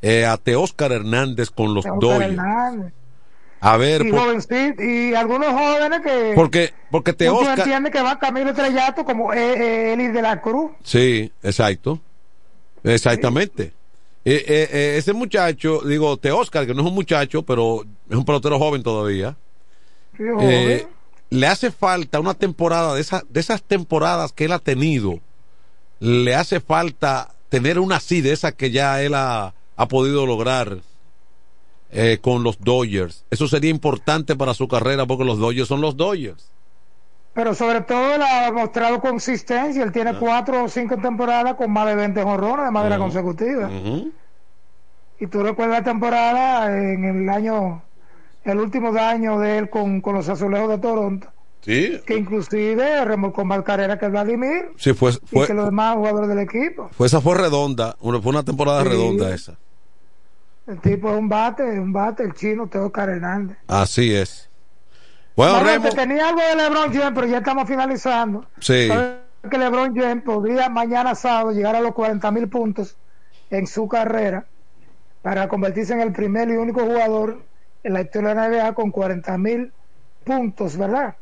eh, 0.03 0.25
a 0.25 0.37
Teóscar 0.37 0.93
Hernández 0.93 1.51
con 1.51 1.75
los 1.75 1.85
acuerdas? 1.85 2.01
Dodgers. 2.19 2.31
Hernández. 2.31 2.93
A 3.61 3.77
ver, 3.77 4.07
y, 4.07 4.11
por- 4.11 4.21
jovencito, 4.21 4.83
y 4.83 5.15
algunos 5.15 5.49
jóvenes 5.49 6.01
que 6.03 6.33
porque, 6.35 6.73
porque 6.91 7.13
tú 7.13 7.19
Teóscar. 7.19 7.59
entiendes 7.61 7.93
que 7.93 8.03
va 8.03 8.19
Camilo 8.19 8.51
Estrellato 8.51 9.05
como 9.05 9.33
eh, 9.33 9.39
eh, 9.55 9.93
Eli 9.95 10.09
de 10.09 10.21
la 10.23 10.41
Cruz 10.41 10.71
Sí, 10.85 11.33
exacto. 11.43 11.99
Exactamente. 12.83 13.73
Eh, 14.27 14.45
eh, 14.47 14.69
eh, 14.73 14.95
ese 14.99 15.13
muchacho, 15.13 15.81
digo, 15.81 16.17
Teóscar, 16.19 16.67
que 16.67 16.75
no 16.75 16.83
es 16.83 16.89
un 16.89 16.95
muchacho, 16.95 17.43
pero 17.43 17.85
es 18.09 18.17
un 18.17 18.25
pelotero 18.25 18.59
joven 18.59 18.83
todavía. 18.83 19.37
Sí, 20.17 20.23
eh, 20.23 20.29
joven. 20.35 20.87
Le 21.31 21.47
hace 21.47 21.71
falta 21.71 22.21
una 22.21 22.35
temporada 22.35 22.95
de, 22.95 23.01
esas 23.01 23.25
de 23.29 23.41
esas 23.41 23.63
temporadas 23.63 24.33
que 24.33 24.45
él 24.45 24.53
ha 24.53 24.59
tenido. 24.59 25.21
Le 26.01 26.35
hace 26.35 26.61
falta 26.61 27.35
tener 27.49 27.79
una 27.79 27.97
así 27.97 28.21
de 28.21 28.33
esas 28.33 28.55
que 28.55 28.71
ya 28.71 29.01
él 29.03 29.15
ha, 29.15 29.55
ha 29.77 29.89
podido 29.89 30.27
lograr 30.27 30.79
eh, 31.91 32.19
con 32.21 32.43
los 32.43 32.59
Dodgers. 32.61 33.25
Eso 33.31 33.49
sería 33.49 33.71
importante 33.71 34.37
para 34.37 34.55
su 34.55 34.69
carrera 34.69 35.07
porque 35.07 35.25
los 35.25 35.39
Dodgers 35.39 35.69
son 35.69 35.81
los 35.81 35.97
Dodgers. 35.97 36.51
pero 37.33 37.55
sobre 37.55 37.81
todo 37.81 38.15
él 38.15 38.23
ha 38.23 38.51
mostrado 38.53 39.01
consistencia. 39.01 39.83
Él 39.83 39.93
tiene 39.93 40.15
cuatro 40.19 40.65
o 40.65 40.69
cinco 40.69 40.97
temporadas 40.99 41.55
con 41.55 41.71
más 41.73 41.87
de 41.87 41.95
20 41.97 42.23
jorrones 42.23 42.67
de 42.67 42.71
manera 42.71 42.97
Ujú. 42.97 43.05
consecutiva. 43.05 43.71
Y 45.21 45.27
tú 45.29 45.43
recuerdas 45.43 45.79
la 45.79 45.85
temporada 45.85 46.77
en 46.77 47.05
el 47.05 47.29
año, 47.29 47.83
el 48.45 48.59
último 48.59 48.93
año 48.99 49.39
de 49.39 49.59
él 49.59 49.71
con, 49.71 50.01
con 50.01 50.15
los 50.15 50.29
azulejos 50.29 50.69
de 50.69 50.79
Toronto, 50.79 51.29
Sí, 51.63 51.99
que 52.07 52.17
inclusive 52.19 53.05
remolcó 53.07 53.43
más 53.45 53.63
carrera 53.63 53.99
que 53.99 54.07
Vladimir 54.09 54.67
sí 54.77 54.93
fue, 54.93 55.13
y 55.31 55.47
que 55.47 55.55
los 55.55 55.65
demás 55.65 55.97
jugadores 55.97 56.29
del 56.29 56.41
equipo. 56.41 56.91
fue 56.93 57.07
esa 57.07 57.23
fue 57.23 57.37
redonda, 57.39 57.97
fue 58.01 58.21
una 58.31 58.43
temporada 58.45 58.83
Sí. 58.83 58.89
redonda 58.91 59.35
esa. 59.35 59.57
El 60.67 60.79
tipo 60.81 61.11
es 61.11 61.19
un 61.19 61.29
bate, 61.29 61.63
un 61.63 61.93
bate, 61.93 62.23
el 62.23 62.35
chino 62.35 62.67
Teo 62.69 62.93
Hernández. 62.95 63.57
Así 63.67 64.15
es. 64.15 64.51
Bueno, 65.37 65.55
Bueno, 65.55 65.67
Remo, 65.69 65.89
tenía 65.91 66.29
algo 66.29 66.41
de 66.41 66.55
LeBron 66.57 66.93
James, 66.93 67.13
pero 67.15 67.27
ya 67.27 67.39
estamos 67.39 67.67
finalizando. 67.67 68.47
Sí. 68.61 68.89
Sabes 68.89 69.15
que 69.51 69.59
LeBron 69.59 69.95
James 69.97 70.23
podría 70.25 70.69
mañana 70.69 71.15
sábado 71.15 71.53
llegar 71.53 71.77
a 71.77 71.81
los 71.81 71.93
40 71.93 72.31
mil 72.31 72.49
puntos 72.49 72.97
en 73.51 73.67
su 73.67 73.89
carrera 73.89 74.47
para 75.23 75.49
convertirse 75.49 75.93
en 75.95 76.01
el 76.01 76.13
primer 76.13 76.49
y 76.49 76.53
único 76.57 76.81
jugador 76.81 77.43
en 77.85 77.93
la 77.93 78.01
historia 78.01 78.31
de 78.31 78.35
la 78.35 78.49
NBA 78.49 78.75
con 78.75 78.91
40 78.91 79.39
mil 79.39 79.73
puntos, 80.25 80.77
¿verdad? 80.77 81.15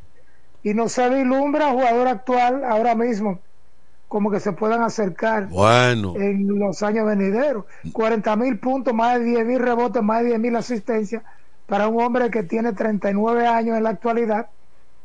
Y 0.62 0.74
no 0.74 0.88
se 0.88 1.08
vislumbra 1.10 1.70
jugador 1.70 2.06
actual 2.08 2.64
ahora 2.64 2.94
mismo 2.94 3.40
como 4.08 4.30
que 4.30 4.40
se 4.40 4.52
puedan 4.52 4.82
acercar 4.82 5.46
Bueno. 5.48 6.14
en 6.16 6.58
los 6.58 6.82
años 6.82 7.06
venideros. 7.06 7.64
40 7.92 8.36
mil 8.36 8.58
puntos, 8.58 8.92
más 8.92 9.18
de 9.18 9.24
10 9.24 9.46
mil 9.46 9.58
rebotes, 9.58 10.02
más 10.02 10.20
de 10.20 10.26
10 10.28 10.38
mil 10.38 10.54
asistencias 10.54 11.22
para 11.66 11.88
un 11.88 12.02
hombre 12.02 12.30
que 12.30 12.42
tiene 12.42 12.74
39 12.74 13.46
años 13.46 13.76
en 13.78 13.84
la 13.84 13.90
actualidad 13.90 14.48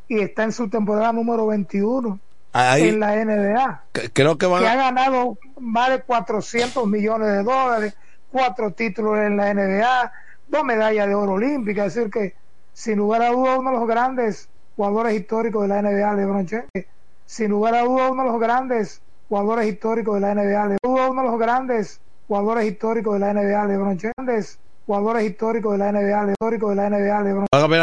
y 0.09 0.19
está 0.19 0.43
en 0.43 0.51
su 0.51 0.69
temporada 0.69 1.13
número 1.13 1.47
21 1.47 2.19
Ahí- 2.51 2.89
en 2.89 2.99
la 2.99 3.15
NBA. 3.15 3.83
creo 4.13 4.37
que 4.37 4.45
van 4.45 4.61
Que 4.63 4.67
ha 4.67 4.75
ganado 4.75 5.37
más 5.59 5.89
de 5.89 6.01
400 6.01 6.85
millones 6.85 7.29
de 7.29 7.43
dólares, 7.43 7.95
cuatro 8.29 8.71
títulos 8.71 9.19
en 9.19 9.37
la 9.37 9.53
NBA, 9.53 10.11
dos 10.47 10.63
medallas 10.63 11.07
de 11.07 11.15
oro 11.15 11.33
olímpica. 11.33 11.85
Es 11.85 11.95
decir, 11.95 12.11
que 12.11 12.35
sin 12.73 12.97
lugar 12.97 13.21
a 13.21 13.31
dudas, 13.31 13.59
uno 13.59 13.71
de 13.71 13.77
los 13.77 13.87
grandes 13.87 14.49
jugadores 14.75 15.13
históricos 15.15 15.63
de 15.63 15.67
la 15.69 15.81
NBA, 15.81 16.13
LeBron 16.15 16.47
James. 16.47 16.87
Sin 17.25 17.49
lugar 17.49 17.75
a 17.75 17.81
dudas, 17.83 18.11
uno 18.11 18.23
de 18.23 18.29
los 18.29 18.39
grandes 18.39 19.01
jugadores 19.27 19.67
históricos 19.67 20.15
de 20.15 20.21
la 20.21 20.31
NBA, 20.33 20.67
Le- 20.67 20.77
uno 20.83 21.21
de 21.21 21.29
los 21.29 21.39
grandes 21.39 21.99
jugadores 22.27 22.65
históricos 22.65 23.13
de 23.15 23.19
la 23.19 23.33
NBA, 23.33 23.65
LeBron 23.65 23.97
James. 23.99 24.59
Jugadores 24.85 25.23
históricos 25.25 25.73
de 25.73 25.77
la 25.79 25.91
NBA, 25.91 26.31
históricos 26.31 26.69
de 26.69 26.75
la 26.77 26.89
NBA, 26.89 27.21
LeBron 27.23 27.45